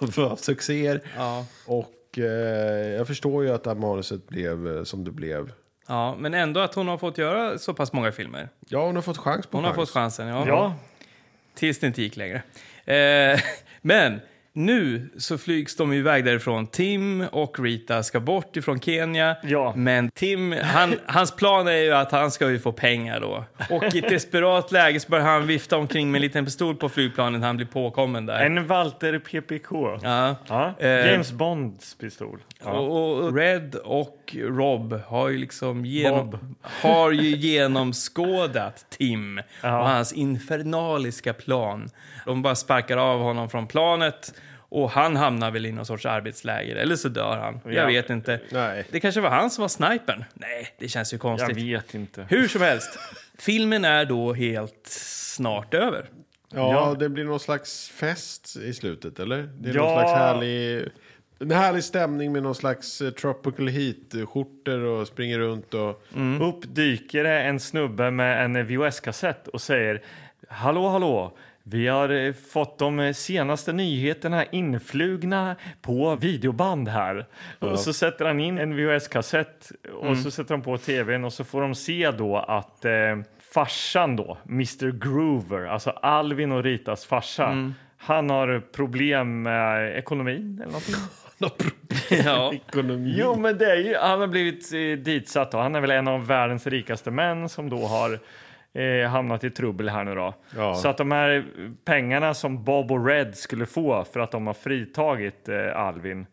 av 0.18 0.36
succéer. 0.36 1.00
Ja. 1.16 1.44
Och 1.66 1.86
eh, 2.18 2.24
jag 2.96 3.06
förstår 3.06 3.44
ju 3.44 3.50
att 3.50 3.64
det 3.64 3.70
här 3.70 3.76
manuset 3.76 4.26
blev 4.28 4.76
eh, 4.76 4.82
som 4.84 5.04
det 5.04 5.10
blev. 5.10 5.52
ja, 5.88 6.16
men 6.18 6.34
ändå 6.34 6.60
att 6.60 6.74
hon 6.74 6.88
har 6.88 6.98
fått 6.98 7.18
göra 7.18 7.58
så 7.58 7.74
pass 7.74 7.92
många 7.92 8.12
filmer. 8.12 8.48
Ja, 8.68 8.86
hon 8.86 8.94
har 8.94 9.02
fått 9.02 9.18
chans 9.18 9.46
på 9.46 9.58
Hon 9.58 9.64
har 9.64 9.70
chans. 9.74 9.88
fått 9.88 9.94
chansen, 9.94 10.26
ja. 10.26 10.44
Ja. 10.46 10.74
Tills 11.54 11.78
det 11.78 11.86
inte 11.86 12.02
gick 12.02 12.16
längre. 12.16 12.42
Eh, 12.84 13.40
men 13.82 14.20
nu 14.56 15.10
så 15.16 15.38
flygs 15.38 15.76
de 15.76 15.92
iväg 15.92 16.24
därifrån. 16.24 16.66
Tim 16.66 17.20
och 17.32 17.60
Rita 17.60 18.02
ska 18.02 18.20
bort 18.20 18.56
ifrån 18.56 18.80
Kenya. 18.80 19.36
Ja. 19.42 19.72
Men 19.76 20.10
Tim, 20.10 20.52
han, 20.62 20.94
hans 21.06 21.36
plan 21.36 21.68
är 21.68 21.72
ju 21.72 21.92
att 21.92 22.12
han 22.12 22.30
ska 22.30 22.50
ju 22.50 22.58
få 22.58 22.72
pengar 22.72 23.20
då. 23.20 23.44
Och 23.70 23.94
i 23.94 23.98
ett 23.98 24.08
desperat 24.08 24.72
läge 24.72 25.00
så 25.00 25.08
börjar 25.08 25.24
han 25.24 25.46
vifta 25.46 25.76
omkring 25.76 26.10
med 26.10 26.18
en 26.18 26.22
liten 26.22 26.44
pistol 26.44 26.76
på 26.76 26.88
flygplanet 26.88 27.42
han 27.42 27.56
blir 27.56 27.66
påkommen 27.66 28.26
där. 28.26 28.44
En 28.44 28.66
Walter 28.66 29.18
PPK. 29.18 29.98
Ja. 30.02 30.36
Ja. 30.48 30.74
Eh, 30.78 30.88
James 30.88 31.32
Bonds 31.32 31.94
pistol. 31.94 32.38
Ja. 32.64 32.70
Och, 32.70 33.16
och 33.16 33.36
Red 33.36 33.74
och 33.74 34.36
Rob 34.38 35.00
har 35.06 35.28
ju 35.28 35.38
liksom 35.38 35.84
genom, 35.84 36.30
Bob. 36.30 36.54
har 36.62 37.10
ju 37.10 37.36
genomskådat 37.36 38.86
Tim 38.90 39.40
och 39.62 39.68
hans 39.68 40.12
infernaliska 40.12 41.32
plan. 41.32 41.88
De 42.24 42.42
bara 42.42 42.54
sparkar 42.54 42.96
av 42.96 43.20
honom 43.20 43.50
från 43.50 43.66
planet 43.66 44.32
och 44.68 44.90
han 44.90 45.16
hamnar 45.16 45.50
väl 45.50 45.66
i 45.66 45.72
någon 45.72 45.86
sorts 45.86 46.06
arbetsläger, 46.06 46.76
eller 46.76 46.96
så 46.96 47.08
dör 47.08 47.36
han. 47.36 47.60
Ja. 47.64 47.70
Jag 47.72 47.86
vet 47.86 48.10
inte. 48.10 48.40
Nej. 48.50 48.84
Det 48.90 49.00
kanske 49.00 49.20
var 49.20 49.30
han 49.30 49.50
som 49.50 49.62
var 49.62 49.68
snipern? 49.68 50.24
Nej, 50.34 50.68
det 50.78 50.88
känns 50.88 51.12
ju 51.12 51.14
Jag 51.14 51.20
konstigt. 51.20 51.56
vet 51.56 51.94
inte. 51.94 52.26
Hur 52.30 52.48
som 52.48 52.60
helst, 52.62 52.98
filmen 53.38 53.84
är 53.84 54.04
då 54.04 54.32
helt 54.32 54.86
snart 54.86 55.74
över. 55.74 56.06
Ja, 56.54 56.72
Ja. 56.72 56.96
det 56.98 57.08
blir 57.08 57.24
någon 57.24 57.40
slags 57.40 57.88
fest 57.88 58.56
i 58.56 58.72
slutet, 58.74 59.18
eller? 59.20 59.42
Det 59.58 59.70
är 59.70 59.74
Ja. 59.74 59.82
någon 59.82 59.92
slags 59.92 60.12
härlig... 60.12 60.88
En 61.40 61.50
härlig 61.50 61.84
stämning 61.84 62.32
med 62.32 62.42
någon 62.42 62.54
slags 62.54 63.00
eh, 63.00 63.10
tropical 63.10 63.68
heat-skjortor 63.68 64.80
och 64.80 65.06
springer 65.06 65.38
runt 65.38 65.74
och... 65.74 65.90
Upp 66.40 66.60
dyker 66.74 67.24
en 67.24 67.60
snubbe 67.60 68.10
med 68.10 68.44
en 68.44 68.66
VHS-kassett 68.66 69.48
och 69.48 69.60
säger 69.60 70.02
Hallå, 70.48 70.88
hallå! 70.88 71.36
Vi 71.68 71.88
har 71.88 72.08
eh, 72.08 72.32
fått 72.32 72.78
de 72.78 73.00
eh, 73.00 73.12
senaste 73.12 73.72
nyheterna 73.72 74.44
influgna 74.44 75.56
på 75.82 76.16
videoband 76.16 76.88
här. 76.88 77.26
Och 77.58 77.78
så 77.78 77.92
sätter 77.92 78.24
han 78.24 78.40
in 78.40 78.58
en 78.58 78.74
VHS-kassett 78.74 79.72
och 79.92 80.16
så 80.16 80.30
sätter 80.30 80.54
de 80.54 80.62
på 80.62 80.78
tvn 80.78 81.24
och 81.24 81.32
så 81.32 81.44
får 81.44 81.62
de 81.62 81.74
se 81.74 82.10
då 82.10 82.36
att 82.36 82.84
eh, 82.84 82.92
farsan 83.54 84.16
då, 84.16 84.38
Mr 84.48 84.90
Groover, 84.90 85.66
alltså 85.66 85.90
Alvin 85.90 86.52
och 86.52 86.62
Ritas 86.62 87.06
farsa, 87.06 87.72
han 87.96 88.30
har 88.30 88.60
problem 88.72 89.42
med 89.42 89.98
ekonomin 89.98 90.60
eller 90.62 90.72
någonting. 90.72 90.94
Ja. 92.24 92.52
Ekonomi. 92.54 93.14
Jo, 93.18 93.36
men 93.36 93.58
det 93.58 93.72
är 93.72 93.76
ju, 93.76 93.96
han 93.96 94.20
har 94.20 94.26
blivit 94.26 94.72
eh, 94.72 95.04
ditsatt 95.04 95.50
då. 95.50 95.58
Han 95.58 95.74
är 95.74 95.80
väl 95.80 95.90
en 95.90 96.08
av 96.08 96.26
världens 96.26 96.66
rikaste 96.66 97.10
män 97.10 97.48
som 97.48 97.70
då 97.70 97.86
har 97.86 98.20
eh, 98.76 99.08
hamnat 99.08 99.44
i 99.44 99.50
trubbel 99.50 99.88
här 99.88 100.04
nu 100.04 100.14
då. 100.14 100.34
Ja. 100.56 100.74
Så 100.74 100.88
att 100.88 100.96
de 100.96 101.12
här 101.12 101.44
pengarna 101.84 102.34
som 102.34 102.64
Bob 102.64 102.92
och 102.92 103.06
Red 103.06 103.36
skulle 103.36 103.66
få 103.66 104.04
för 104.04 104.20
att 104.20 104.30
de 104.30 104.46
har 104.46 104.54
fritagit 104.54 105.48
eh, 105.48 105.76
Alvin, 105.76 106.26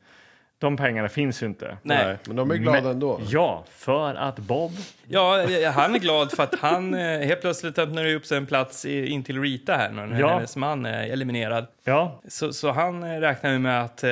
De 0.64 0.78
pengarna 0.78 1.10
finns 1.10 1.44
ju 1.44 1.48
inte. 1.48 1.78
Nej. 1.82 2.18
Men 2.28 2.36
de 2.36 2.52
är 2.52 2.56
glada 2.56 2.90
ändå. 2.90 3.20
Ja, 3.30 3.64
för 3.72 4.16
att 4.16 4.38
Bob... 4.40 4.72
Ja, 5.08 5.46
han 5.76 5.96
är 5.96 6.00
glad 6.00 6.32
för 6.32 6.44
att 6.44 6.56
han 6.60 6.94
eh, 6.94 7.00
helt 7.20 7.42
plötsligt 7.42 7.80
öppnar 7.80 8.06
upp 8.14 8.26
sig 8.26 8.38
en 8.38 8.46
plats 8.46 8.86
in 8.86 9.24
till 9.24 9.42
Rita 9.42 9.74
här 9.76 9.90
när 9.92 10.20
Ja. 10.20 10.28
hennes 10.28 10.56
man 10.56 10.86
är 10.86 11.08
eliminerad. 11.08 11.66
Ja, 11.84 12.22
Så, 12.28 12.54
så 12.54 12.72
han 12.72 13.04
eh, 13.04 13.20
räknar 13.20 13.52
ju 13.52 13.60
med 13.60 13.82
att 13.84 14.04
eh, 14.04 14.10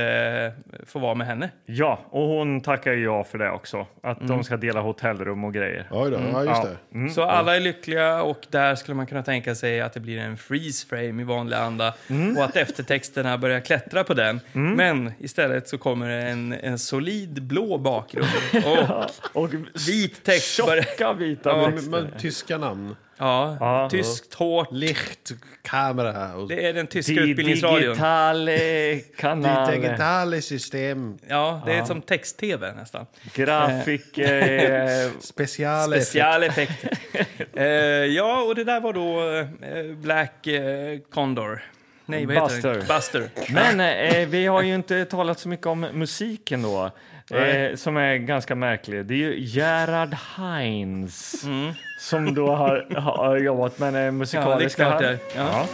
få 0.88 1.00
vara 1.00 1.16
med 1.16 1.28
henne. 1.28 1.50
ja, 1.66 2.00
och 2.10 2.28
hon 2.28 2.62
tackar 2.62 2.92
ju 2.94 3.04
ja 3.04 3.24
för 3.24 3.38
det 3.38 3.50
också. 3.52 3.86
Att 4.04 4.18
Mm. 4.22 4.30
de 4.38 4.44
ska 4.44 4.58
dela 4.58 4.82
hotellrum 4.82 5.44
och 5.44 5.54
grejer. 5.54 5.88
Oj 5.92 6.12
då, 6.12 6.20
ja 6.34 6.44
just 6.44 6.62
Ja. 6.64 6.70
det. 7.00 7.10
Så 7.10 7.24
alla 7.24 7.56
är 7.56 7.60
lyckliga 7.60 8.22
och 8.24 8.40
där 8.50 8.76
skulle 8.76 8.96
man 8.96 9.06
kunna 9.08 9.24
tänka 9.24 9.56
sig 9.56 9.82
att 9.82 9.94
det 9.94 10.00
blir 10.00 10.18
en 10.20 10.38
freeze 10.38 10.88
frame 10.88 11.22
i 11.22 11.26
vanlig 11.26 11.58
anda 11.58 11.94
och 12.38 12.44
att 12.46 12.56
eftertexterna 12.56 13.38
börjar 13.38 13.60
klättra 13.60 14.04
på 14.04 14.14
den. 14.14 14.40
Men 14.54 15.12
istället 15.20 15.68
så 15.68 15.78
kommer 15.78 16.10
det 16.10 16.22
en, 16.42 16.54
en 16.54 16.80
solid 16.80 17.44
blå 17.44 17.78
bakgrund 17.78 18.28
och 19.34 19.44
Och 19.44 19.50
vit 19.88 20.24
text. 20.24 20.56
tjocka 20.56 21.14
vita 21.14 21.50
Ja, 21.50 21.70
Men, 21.76 21.90
men, 21.90 22.12
tyska 22.20 22.58
namn. 22.58 22.96
Ja, 23.18 23.58
Ja. 23.60 23.90
tyskt 23.92 24.34
hårt. 24.34 24.68
Licht, 24.72 25.32
kamera 25.62 26.36
och 26.36 26.48
Det 26.48 26.66
är 26.68 26.74
den 26.74 26.88
tyska 26.88 27.14
Die 27.14 27.20
utbildningsradion. 27.20 27.80
digitale 27.82 29.00
kanal. 29.18 29.72
digitala 29.72 30.42
system. 30.42 31.18
Ja, 31.28 31.62
det 31.66 31.74
är 31.74 31.86
som 31.86 32.02
text-tv 32.02 32.74
nästan. 32.74 33.06
Grafik... 33.34 34.18
Eh, 34.18 35.06
effekt. 35.06 35.24
Specialeffekter. 35.26 36.98
eh, 37.54 37.66
ja, 38.06 38.42
och 38.42 38.56
det 38.56 38.64
där 38.64 38.82
var 38.82 38.94
då 38.94 39.38
eh, 39.68 39.96
Black 39.96 40.48
eh, 40.48 41.00
Condor. 41.14 41.64
Nej, 42.12 42.26
vad 42.26 42.52
heter 42.52 42.74
det? 42.74 42.88
Buster. 42.88 43.30
men 43.54 43.80
eh, 43.80 44.28
vi 44.28 44.46
har 44.48 44.62
ju 44.62 44.76
inte 44.76 45.06
talat 45.06 45.40
så 45.40 45.50
mycket 45.50 45.68
om 45.68 45.80
musiken 45.80 46.62
då. 46.62 46.92
Eh, 47.38 47.76
som 47.76 47.98
är 47.98 48.16
ganska 48.16 48.56
märklig. 48.56 49.06
Det 49.06 49.14
är 49.14 49.18
ju 49.18 49.36
Gerhard 49.40 50.14
Heinz 50.38 51.44
Mm. 51.44 51.74
som 52.00 52.34
då 52.34 52.56
har, 52.56 53.00
har 53.00 53.38
jobbat 53.38 53.80
med 53.80 53.94
det 53.94 54.12
musikaliska 54.12 54.86
klart 54.86 55.02
här. 55.02 55.12
det. 55.12 55.20
Ja. 55.36 55.66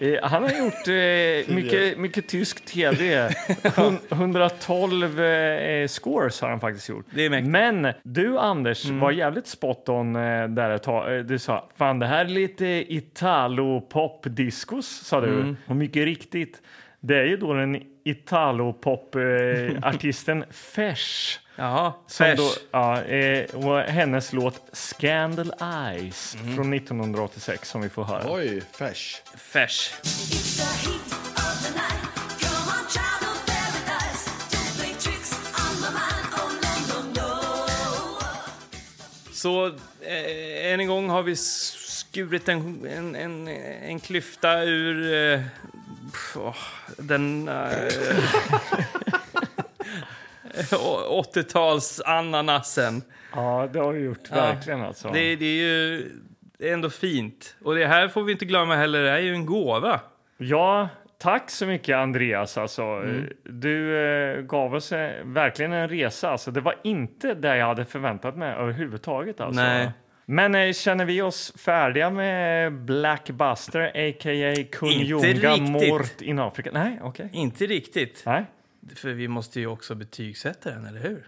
Eh, 0.00 0.18
Han 0.22 0.42
har 0.42 0.50
gjort 0.50 0.88
eh, 0.88 1.54
mycket, 1.54 1.98
mycket 1.98 2.28
tysk 2.28 2.64
tv. 2.64 3.28
Hun- 3.76 3.98
112 4.10 5.20
eh, 5.20 5.86
scores 5.88 6.40
har 6.40 6.48
han 6.48 6.60
faktiskt 6.60 6.88
gjort. 6.88 7.06
Men 7.44 7.92
du, 8.02 8.38
Anders, 8.38 8.84
Mm. 8.84 9.00
var 9.00 9.10
jävligt 9.10 9.46
spot 9.46 9.88
on 9.88 10.16
eh, 10.16 10.48
där 10.48 10.70
ett 10.70 10.82
tag. 10.82 11.16
Eh, 11.16 11.22
Du 11.24 11.38
sa 11.38 11.68
fan 11.76 11.98
det 11.98 12.06
här 12.06 12.24
är 12.24 12.28
lite 12.28 12.66
italo-pop-discos, 12.88 14.86
sa 15.04 15.20
du. 15.20 15.28
Mm. 15.28 15.56
Och 15.66 15.76
mycket 15.76 16.04
riktigt, 16.04 16.62
det 17.00 17.18
är 17.18 17.24
ju 17.24 17.36
då 17.36 17.54
den 17.54 17.82
italo-pop-artisten 18.04 20.44
Fesh. 20.50 21.38
Jaha, 21.60 21.92
Som 22.06 22.36
då, 22.36 22.52
ja, 22.70 23.02
eh, 23.02 23.54
och 23.54 23.80
hennes 23.80 24.32
låt 24.32 24.60
Scandal 24.72 25.52
Eyes 25.60 26.34
Mm. 26.40 26.56
från 26.56 26.72
1986 26.74 27.68
som 27.70 27.80
vi 27.80 27.88
får 27.88 28.04
höra. 28.04 28.32
Oj, 28.32 28.62
färs. 28.72 29.22
Fesh. 29.36 29.92
Så 39.32 39.66
eh, 40.00 40.72
än 40.72 40.80
en 40.80 40.86
gång 40.88 41.08
har 41.10 41.22
vi 41.22 41.36
skurit 41.36 42.48
en, 42.48 42.86
en, 42.86 43.14
en, 43.16 43.48
en 43.82 44.00
klyfta 44.00 44.62
ur 44.62 45.14
eh, 45.32 45.40
pff, 46.12 46.36
den 46.96 47.48
eh, 47.48 47.88
80-tals 50.60 52.00
ananasen. 52.04 53.02
Ja, 53.34 53.68
det 53.72 53.78
har 53.78 53.92
du 53.92 54.00
gjort, 54.00 54.30
verkligen 54.30 54.80
alltså. 54.82 55.08
Det, 55.08 55.36
det 55.36 55.44
är 55.44 55.62
ju 55.62 56.10
ändå 56.62 56.90
fint. 56.90 57.56
Och 57.64 57.74
det 57.74 57.86
här 57.86 58.08
får 58.08 58.22
vi 58.22 58.32
inte 58.32 58.44
glömma 58.44 58.76
heller, 58.76 59.02
det 59.02 59.10
är 59.10 59.18
ju 59.18 59.34
en 59.34 59.46
gåva. 59.46 60.00
Ja, 60.38 60.88
tack 61.18 61.50
så 61.50 61.66
mycket 61.66 61.96
Andreas. 61.96 62.58
Alltså, 62.58 62.82
Mm. 62.82 63.26
Du 63.44 63.98
eh, 63.98 64.40
gav 64.42 64.74
oss 64.74 64.92
eh, 64.92 65.24
verkligen 65.24 65.72
en 65.72 65.88
resa. 65.88 66.30
Alltså, 66.30 66.50
det 66.50 66.60
var 66.60 66.74
inte 66.84 67.34
det 67.34 67.56
jag 67.56 67.66
hade 67.66 67.84
förväntat 67.84 68.36
mig 68.36 68.54
överhuvudtaget. 68.54 69.40
Alltså. 69.40 69.62
Nej. 69.62 69.90
Men 70.26 70.54
eh, 70.54 70.72
känner 70.72 71.04
vi 71.04 71.22
oss 71.22 71.52
färdiga 71.58 72.10
med 72.10 72.72
Black 72.72 73.30
Buster, 73.30 73.80
a.k.a. 73.80 74.64
Kung 74.72 74.90
Inte 74.90 75.04
Junga 75.04 75.52
riktigt. 75.54 75.90
Mort 75.90 76.20
in 76.20 76.38
Afrika? 76.38 76.70
Nej, 76.72 76.98
okej. 77.02 77.28
Inte 77.32 77.66
riktigt. 77.66 78.22
Nej. 78.26 78.44
För 78.94 79.08
vi 79.12 79.28
måste 79.28 79.60
ju 79.60 79.66
också 79.66 79.94
betygsätta 79.94 80.70
den, 80.70 80.86
eller 80.86 81.00
hur? 81.00 81.26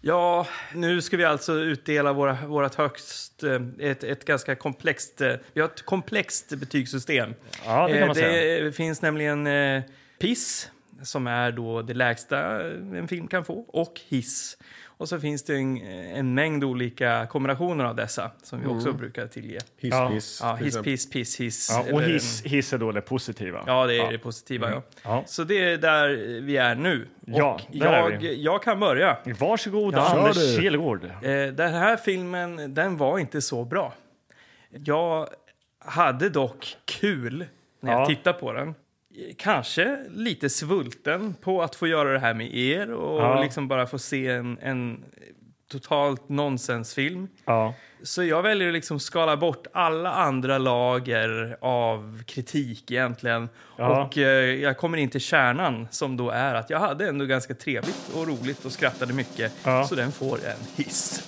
Ja, 0.00 0.46
nu 0.74 1.02
ska 1.02 1.16
vi 1.16 1.24
alltså 1.24 1.52
utdela 1.52 2.12
våra, 2.12 2.46
vårat 2.46 2.74
högst... 2.74 3.42
eh, 3.42 3.60
Ett, 3.78 4.04
ett 4.04 4.24
ganska 4.24 4.54
komplext... 4.56 5.20
eh, 5.20 5.32
Vi 5.52 5.60
har 5.60 5.68
ett 5.68 5.82
komplext 5.84 6.48
betygssystem. 6.56 7.34
Ja, 7.66 7.86
det 7.86 7.92
kan 7.92 8.02
Eh, 8.02 8.06
man 8.06 8.16
det 8.16 8.20
säga. 8.22 8.72
finns 8.72 9.02
nämligen 9.02 9.48
piss, 10.18 10.70
som 11.02 11.26
är 11.26 11.52
då 11.52 11.82
det 11.82 11.94
lägsta 11.94 12.62
en 12.96 13.08
film 13.08 13.26
kan 13.28 13.44
få, 13.44 13.54
och 13.68 14.00
hiss. 14.08 14.58
Och 14.96 15.08
så 15.08 15.20
finns 15.20 15.42
det 15.44 15.54
en, 15.56 15.76
en 16.16 16.34
mängd 16.34 16.64
olika 16.64 17.26
kombinationer 17.26 17.84
av 17.84 17.94
dessa 17.96 18.30
som 18.42 18.60
vi 18.60 18.66
också 18.66 18.92
brukar 18.92 19.26
tillge. 19.26 19.60
Hisspiss. 19.78 20.40
Ja, 20.42 20.56
till 20.56 20.64
hiss, 20.64 20.74
exempel. 20.74 20.92
piss, 20.92 21.10
piss, 21.10 21.40
hiss. 21.40 21.70
Ja, 21.70 21.80
och 21.80 21.88
eller- 22.02 22.12
hiss, 22.12 22.42
hiss 22.44 22.72
är 22.72 22.78
då 22.78 22.92
det 22.92 23.00
positiva. 23.00 23.64
Ja, 23.66 23.86
det 23.86 23.98
är 23.98 24.12
det 24.12 24.18
positiva. 24.18 24.70
Ja. 24.70 24.82
Ja. 25.02 25.22
Så 25.26 25.44
det 25.44 25.64
är 25.72 25.76
där 25.78 26.08
vi 26.40 26.56
är 26.56 26.74
nu. 26.74 27.08
Ja, 27.26 27.60
och 27.68 27.76
är 27.76 27.84
jag, 27.84 28.10
vi. 28.18 28.42
jag 28.42 28.62
kan 28.62 28.80
börja. 28.80 29.16
Varsågod, 29.40 29.94
Ja, 29.94 30.08
Anders. 30.18 30.56
Kilgård. 30.56 31.04
Eh, 31.04 31.10
den 31.46 31.74
här 31.74 31.96
filmen, 31.96 32.74
den 32.74 32.96
var 32.96 33.18
inte 33.18 33.40
så 33.42 33.64
bra. 33.64 33.94
Jag 34.70 35.28
hade 35.78 36.28
dock 36.28 36.76
kul 36.84 37.46
när 37.80 37.92
jag 37.92 38.00
Ja. 38.02 38.06
tittade 38.06 38.38
på 38.38 38.52
den. 38.52 38.74
Kanske 39.38 39.98
lite 40.10 40.50
svulten 40.50 41.34
på 41.34 41.62
att 41.62 41.74
få 41.74 41.86
göra 41.86 42.12
det 42.12 42.18
här 42.18 42.34
med 42.34 42.54
er 42.54 42.92
och 42.92 43.20
Ja. 43.20 43.42
liksom 43.42 43.68
bara 43.68 43.86
få 43.86 43.98
se 43.98 44.28
en, 44.28 44.58
en 44.62 45.04
totalt 45.70 46.28
nonsensfilm. 46.28 47.28
Ja. 47.44 47.74
Så 48.02 48.24
jag 48.24 48.42
väljer 48.42 48.68
att 48.68 48.74
liksom 48.74 49.00
skala 49.00 49.36
bort 49.36 49.66
alla 49.72 50.12
andra 50.12 50.58
lager 50.58 51.56
av 51.60 52.22
kritik 52.26 52.90
egentligen. 52.90 53.48
Ja. 53.78 54.04
Och 54.04 54.18
eh, 54.18 54.54
jag 54.54 54.76
kommer 54.78 54.98
in 54.98 55.10
till 55.10 55.20
kärnan 55.20 55.88
som 55.90 56.16
då 56.16 56.30
är 56.30 56.54
att 56.54 56.70
jag 56.70 56.78
hade 56.80 57.08
ändå 57.08 57.24
ganska 57.24 57.54
trevligt 57.54 58.10
och 58.14 58.26
roligt 58.28 58.64
och 58.64 58.72
skrattade 58.72 59.12
mycket. 59.12 59.52
Ja. 59.64 59.84
Så 59.84 59.94
den 59.94 60.12
får 60.12 60.36
en 60.36 60.84
hiss. 60.84 61.26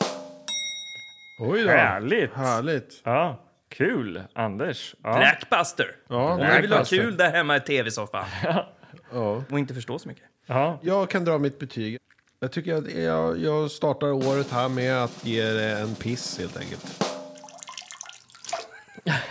Oj 1.38 1.62
då. 1.62 1.68
Härligt. 1.70 2.32
Härligt. 2.34 3.00
Ja, 3.04 3.42
kul. 3.76 4.22
Anders. 4.34 4.94
Ja. 5.02 5.16
Blackbuster! 5.18 5.86
Ja, 6.08 6.32
Om 6.32 6.40
ni 6.40 6.44
vill 6.46 6.54
ha 6.54 6.60
Blackbuster. 6.60 6.96
kul 6.96 7.16
där 7.16 7.30
hemma 7.30 7.56
i 7.56 7.60
tv-soffan 7.60 8.24
Ja. 9.12 9.42
och 9.50 9.58
inte 9.58 9.74
förstå 9.74 9.98
så 9.98 10.08
mycket. 10.08 10.24
Ja. 10.46 10.78
Jag 10.82 11.10
kan 11.10 11.24
dra 11.24 11.38
mitt 11.38 11.58
betyg. 11.58 11.98
Jag 12.40 12.52
tycker 12.52 12.74
att 12.74 12.92
jag, 12.94 13.38
jag 13.38 13.70
startar 13.70 14.06
året 14.12 14.50
här 14.52 14.68
med 14.68 14.96
att 15.04 15.24
ge 15.24 15.42
det 15.44 15.78
en 15.78 15.94
piss 15.94 16.38
helt 16.38 16.56
enkelt. 16.56 17.02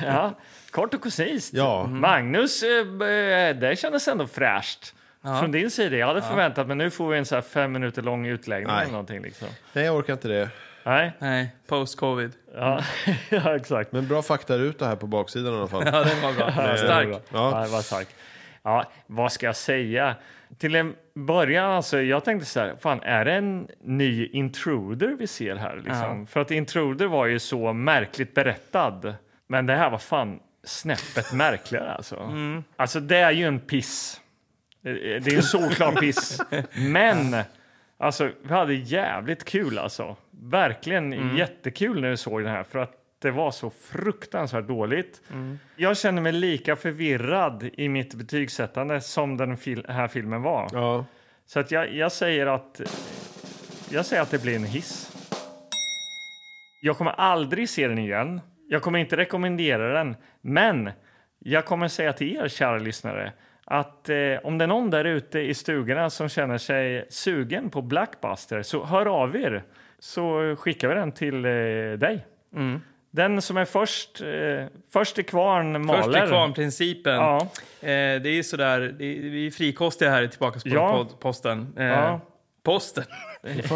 Ja, 0.02 0.34
kort 0.72 0.94
och 0.94 1.02
koncist. 1.02 1.54
Ja. 1.54 1.88
Magnus, 1.88 2.64
eh, 2.64 2.70
eh, 2.80 3.56
det 3.56 3.80
kändes 3.80 4.08
ändå 4.08 4.28
fräscht. 4.28 4.94
Från 5.40 5.52
din 5.52 5.72
sida. 5.72 5.96
Jag 5.98 6.08
hade 6.08 6.22
förväntat 6.22 6.68
mig 6.68 6.76
nu 6.76 6.90
får 6.90 7.10
vi 7.10 7.18
en 7.18 7.26
så 7.26 7.36
här 7.36 7.42
fem 7.42 7.72
minuter 7.72 8.02
lång 8.02 8.26
utläggning 8.26 8.68
Nej. 8.68 8.82
eller 8.82 8.92
någonting. 8.92 9.22
Liksom. 9.22 9.48
Nej, 9.74 9.86
jag 9.86 9.96
orkar 9.96 10.14
inte 10.14 10.28
det. 10.28 10.50
Nej, 10.84 11.12
Nej, 11.20 11.56
post-covid. 11.68 12.32
Ja, 12.56 12.82
ja 13.30 13.56
exakt. 13.56 13.92
Men 13.92 14.08
bra 14.08 14.22
faktaruta 14.22 14.88
här 14.88 14.96
på 14.96 15.08
baksidan 15.08 15.54
i 15.54 15.58
alla 15.58 15.68
fall. 15.68 15.84
Ja, 15.86 16.04
den 16.04 16.22
var 16.22 16.34
bra. 16.34 16.78
Stark. 16.78 17.08
Ja, 17.12 17.20
Ja. 17.34 17.62
det 17.66 17.72
var 17.72 17.82
starkt. 17.82 18.16
Ja, 18.64 18.92
vad 19.08 19.32
ska 19.32 19.46
jag 19.46 19.56
säga? 19.56 20.16
Till 20.58 20.76
en 20.76 20.96
början, 21.16 21.72
alltså, 21.72 22.02
jag 22.02 22.24
tänkte 22.26 22.46
så 22.50 22.60
här, 22.60 22.76
fan, 22.80 23.02
är 23.04 23.26
det 23.26 23.34
en 23.34 23.68
ny 23.84 24.28
intruder 24.28 25.08
vi 25.20 25.28
ser 25.28 25.56
här? 25.56 25.76
Liksom? 25.86 26.28
För 26.28 26.40
att 26.40 26.52
intruder 26.52 27.06
var 27.08 27.26
ju 27.26 27.40
så 27.40 27.74
märkligt 27.74 28.34
berättad. 28.34 29.16
Men 29.48 29.66
det 29.66 29.76
här 29.76 29.90
var 29.90 29.98
fan 29.98 30.40
snäppet 30.64 31.34
märkligare 31.34 31.94
alltså. 31.94 32.32
Alltså 32.76 33.00
det 33.00 33.18
är 33.18 33.32
ju 33.32 33.46
en 33.48 33.60
piss. 33.60 34.22
Det 34.82 35.20
det 35.20 35.32
är 35.32 35.36
en 35.38 35.44
solklar 35.44 35.92
piss. 35.92 36.42
Men 36.74 37.36
alltså, 37.98 38.30
vi 38.44 38.54
hade 38.54 38.74
jävligt 38.74 39.46
kul 39.46 39.80
alltså. 39.80 40.16
Verkligen 40.50 41.38
jättekul 41.38 42.02
när 42.02 42.10
vi 42.10 42.18
såg 42.18 42.42
den 42.42 42.52
här. 42.52 42.64
För 42.64 42.80
att 42.80 42.92
det 43.20 43.32
var 43.32 43.52
så 43.52 43.70
fruktansvärt 43.70 44.68
dåligt. 44.68 45.22
Jag 45.76 45.98
känner 45.98 46.22
mig 46.22 46.32
lika 46.32 46.76
förvirrad 46.76 47.70
i 47.74 47.90
mitt 47.90 48.14
betygssättande 48.14 49.02
som 49.02 49.38
den 49.38 49.58
fil 49.58 49.86
här 49.90 50.08
filmen 50.08 50.42
var. 50.42 50.70
Ja. 50.74 51.06
Så 51.46 51.60
att 51.60 51.72
jag, 51.72 51.94
jag 51.94 52.12
säger 52.12 52.48
att 52.48 52.82
jag 53.90 54.06
säger 54.06 54.22
att 54.22 54.32
det 54.32 54.42
blir 54.42 54.56
en 54.56 54.64
hiss. 54.64 55.12
Jag 56.82 56.98
kommer 56.98 57.12
aldrig 57.12 57.70
se 57.70 57.88
den 57.88 57.98
igen. 57.98 58.42
Jag 58.70 58.82
kommer 58.82 59.00
inte 59.00 59.18
rekommendera 59.18 59.94
den. 59.94 60.16
Men 60.42 60.92
jag 61.40 61.66
kommer 61.66 61.88
säga 61.88 62.14
till 62.14 62.38
er, 62.38 62.48
kära 62.48 62.78
lyssnare, 62.78 63.34
att 63.66 64.10
eh, 64.10 64.16
om 64.44 64.58
det 64.58 64.66
är 64.66 64.68
någon 64.68 64.90
där 64.90 65.06
ute 65.06 65.40
i 65.40 65.54
stugorna 65.54 66.10
som 66.10 66.30
känner 66.30 66.58
sig 66.58 67.06
sugen 67.10 67.70
på 67.70 67.82
Blackbuster, 67.82 68.62
så 68.62 68.84
hör 68.86 69.06
av 69.06 69.36
er 69.36 69.64
så 70.00 70.56
skickar 70.60 70.88
vi 70.90 70.96
den 70.96 71.12
till 71.12 71.46
eh, 71.46 71.52
dig. 71.98 72.26
Den 73.12 73.42
som 73.42 73.58
är 73.58 73.66
först, 73.66 74.22
eh, 74.22 74.66
först 74.94 75.20
i 75.20 75.24
kvarn 75.24 75.86
maler. 75.86 76.02
Först 76.04 76.18
i 76.24 76.28
kvarn-principen. 76.28 77.14
Ja. 77.16 77.38
Eh, 77.82 78.22
det 78.22 78.30
är 78.30 78.44
sådär, 78.44 78.80
det 78.80 79.06
är, 79.06 79.22
vi 79.22 79.48
är 79.48 79.52
frikostiga 79.52 80.10
här 80.10 80.22
i 80.24 80.30
Tillbaka 80.30 80.60
Ja. 80.64 80.92
pod, 80.92 81.20
posten. 81.20 81.74
Eh, 81.78 81.86
Ja. 81.86 82.20
Posten. 82.66 83.04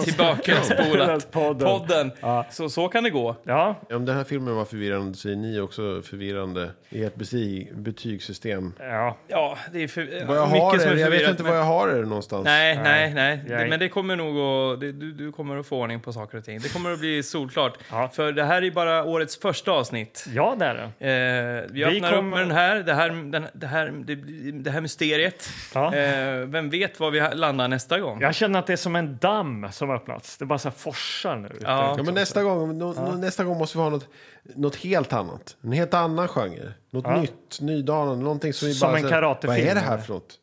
Tillbaka 0.04 0.56
spolat. 0.62 1.32
Podden. 1.32 1.68
Podden. 1.68 2.12
Så, 2.52 2.70
så 2.70 2.88
kan 2.88 3.04
det 3.04 3.10
gå. 3.10 3.36
Ja, 3.44 3.76
Om 3.90 4.06
den 4.06 4.16
här 4.18 4.24
filmen 4.24 4.56
var 4.56 4.66
förvirrande 4.66 5.18
så 5.18 5.30
är 5.30 5.36
ni 5.36 5.60
också 5.60 6.02
förvirrande 6.02 6.72
i 6.90 7.04
ert 7.04 7.16
betyg, 7.16 7.78
betygssystem. 7.78 8.74
ja. 8.80 9.18
Ja, 9.28 9.58
det 9.74 9.84
är 9.84 9.88
för, 9.88 10.26
Vad 10.28 10.38
jag 10.38 10.48
mycket 10.52 10.64
har 10.64 10.78
som 10.78 10.92
är 10.92 10.96
jag 10.96 11.10
vet 11.10 11.30
inte 11.30 11.44
men- 11.44 11.52
vad 11.52 11.60
jag 11.62 11.66
har 11.66 11.90
er 11.90 12.04
någonstans. 12.04 12.46
Nej, 12.46 12.80
nej, 12.84 13.14
nej. 13.14 13.44
Det, 13.48 13.68
men 13.70 13.80
det 13.80 13.90
kommer 13.90 14.16
nog 14.16 14.38
att... 14.38 14.80
Det, 14.80 14.92
du, 14.92 15.12
du 15.12 15.32
kommer 15.32 15.58
att 15.58 15.66
få 15.68 15.78
ordning 15.82 16.00
på 16.00 16.14
saker 16.14 16.38
och 16.38 16.46
ting. 16.46 16.60
Det 16.60 16.74
kommer 16.74 16.92
att 16.94 17.00
bli 17.00 17.24
solklart. 17.24 17.78
Ja. 17.92 18.10
För 18.14 18.32
det 18.32 18.44
här 18.44 18.62
är 18.64 18.72
bara 18.72 19.04
årets 19.04 19.40
första 19.40 19.72
avsnitt. 19.72 20.26
ja 20.36 20.56
det 20.60 20.66
är 20.66 20.74
det. 21.00 21.64
Eh, 21.64 21.72
vi 21.74 21.84
Vi 21.84 21.86
öppnar 21.86 22.10
kommer- 22.12 22.28
upp 22.28 22.34
med 22.34 22.40
den 22.40 22.52
här, 22.52 22.76
det 22.76 22.94
här, 22.94 23.10
den, 23.10 23.46
det 23.54 23.68
här, 23.68 23.94
det, 24.06 24.16
det 24.52 24.72
här 24.72 24.82
mysteriet. 24.82 25.50
Ja. 25.74 25.96
Eh, 25.96 26.36
vem 26.46 26.70
vet 26.70 27.00
var 27.00 27.12
vi 27.12 27.24
landar 27.34 27.68
nästa 27.68 28.00
gång? 28.00 28.22
Jag 28.22 28.36
känner 28.36 28.60
att 28.60 28.68
det 28.68 28.78
som 28.80 28.96
en 28.96 29.18
damm 29.18 29.68
som 29.72 29.92
öppnats. 29.92 30.38
Det 30.38 30.46
bara 30.46 30.60
så 30.60 30.70
här 30.70 30.76
forsar 30.76 31.36
nu. 31.36 31.50
Ja. 31.62 31.94
Ja, 31.98 32.04
men 32.04 32.14
nästa 32.14 32.44
gång, 32.44 32.78
nå, 32.78 32.94
nå- 32.94 33.16
nästa 33.16 33.44
gång 33.44 33.58
måste 33.58 33.78
vi 33.78 33.82
ha 33.84 33.90
något, 33.90 34.08
något 34.56 34.76
helt 34.76 35.14
annat. 35.14 35.58
En 35.62 35.72
helt 35.72 35.94
annan 35.94 36.28
genre. 36.28 36.74
Något 36.90 37.06
Ja. 37.08 37.22
nytt, 37.22 37.62
nydanande. 37.62 38.24
Någonting 38.24 38.54
som 38.54 38.68
vi 38.68 38.74
Som 38.74 38.92
bara... 38.92 39.00
en 39.00 39.10
karatefilm, 39.10 39.52
Vad 39.64 39.72
är 39.72 39.76
det 39.76 39.82
här 39.82 39.98
för 39.98 40.14
något? 40.14 40.40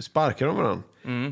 Sparkar 0.00 0.46
de 0.46 0.56
varandra 0.56 0.82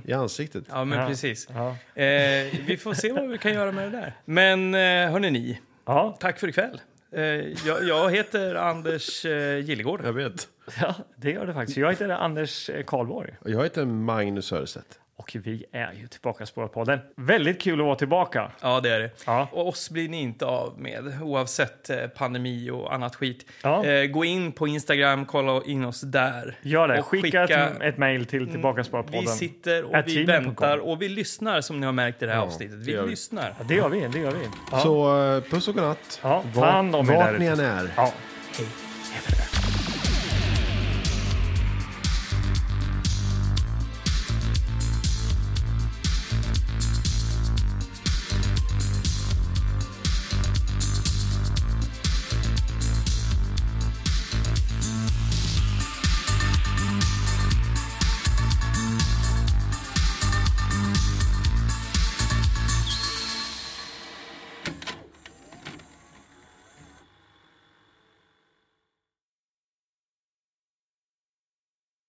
i 0.05 0.13
ansiktet? 0.13 0.65
Ja, 0.71 0.85
men 0.85 0.99
Ja. 0.99 1.07
precis. 1.07 1.49
Ja. 1.55 1.69
Eh, 2.03 2.55
vi 2.67 2.77
får 2.81 2.95
se 2.95 3.13
vad 3.13 3.29
vi 3.29 3.39
kan 3.39 3.53
göra 3.53 3.73
med 3.73 3.93
det 3.93 3.99
där. 3.99 4.17
Men 4.25 4.75
eh, 4.75 4.81
hörni 5.13 5.31
ni, 5.31 5.61
Ja, 5.87 6.17
tack 6.21 6.41
för 6.41 6.49
ikväll. 6.49 6.81
Eh, 7.13 7.23
jag, 7.67 7.85
jag 7.85 8.11
heter 8.11 8.55
Anders 8.55 9.25
eh, 9.25 9.59
Gillegård. 9.59 10.01
Jag 10.05 10.13
vet. 10.13 10.49
ja, 10.81 10.95
det 11.17 11.31
gör 11.31 11.47
det 11.47 11.55
faktiskt. 11.55 11.79
Jag 11.79 11.91
heter 11.91 12.09
Anders 12.09 12.71
eh, 12.71 12.85
Karlborg 12.85 13.35
Och 13.41 13.51
Jag 13.51 13.63
heter 13.63 13.85
Magnus 13.85 14.47
Söderstedt. 14.47 14.99
Och 15.21 15.37
vi 15.45 15.65
är 15.73 15.93
ju 15.93 16.07
tillbaka 16.07 16.47
på 16.55 16.69
podden. 16.69 16.99
Väldigt 17.17 17.61
kul 17.61 17.81
att 17.81 17.87
vara 17.87 17.97
tillbaka. 17.97 18.51
Ja, 18.61 18.81
det 18.81 18.91
är 18.91 18.99
det. 19.01 19.11
Ja. 19.27 19.49
Och 19.53 19.69
oss 19.69 19.91
blir 19.91 20.09
ni 20.09 20.21
inte 20.23 20.47
av 20.47 20.75
med, 20.81 21.23
oavsett 21.23 21.91
eh, 21.91 22.07
pandemi 22.07 22.71
och 22.71 22.95
annat 22.95 23.17
skit. 23.17 23.47
Ja. 23.63 23.85
Eh, 23.85 24.07
gå 24.07 24.25
in 24.25 24.53
på 24.53 24.69
Instagram, 24.69 25.27
kolla 25.27 25.63
in 25.65 25.85
oss 25.85 26.01
där. 26.01 26.59
Gör 26.63 26.89
det. 26.89 26.99
Och 26.99 27.07
Skicka, 27.07 27.47
skicka- 27.47 27.69
ett, 27.69 27.83
ett 27.83 27.99
mejl 27.99 28.27
till 28.27 28.51
tillbaka 28.51 28.85
på 28.85 29.03
podden. 29.03 29.21
Vi 29.21 29.27
sitter 29.27 29.85
och 29.85 29.97
vi 30.07 30.25
väntar 30.25 30.79
och 30.79 31.03
vi 31.03 31.09
lyssnar 31.09 31.61
som 31.61 31.81
ni 31.81 31.87
har 31.87 31.93
märkt 31.93 32.23
i 32.23 32.27
det 32.27 32.33
här 32.33 32.39
Ja, 32.39 32.45
avsnittet. 32.45 32.85
det 32.87 32.93
Vi 32.97 33.01
vi. 33.03 33.11
lyssnar. 33.11 33.55
Ja, 33.59 33.65
det 33.69 33.75
gör 33.75 33.89
vi. 33.89 34.09
Det 34.13 34.19
gör 34.19 34.31
vi. 34.33 34.45
Ja. 34.73 34.79
Så 34.81 35.23
eh, 35.37 35.43
puss 35.43 35.69
och 35.69 35.75
godnatt. 35.75 36.21
Ja, 36.23 36.43
ta 36.55 36.61
Vart- 36.61 36.73
hand 36.73 36.97
om 36.97 37.11
er 37.11 37.15
Vart 37.15 37.31
där 37.33 37.39
ni 37.39 37.47
än 37.47 37.61
är. 37.61 37.91
Ja. 37.97 38.13
Hej. 38.59 38.67
Det. 39.29 39.50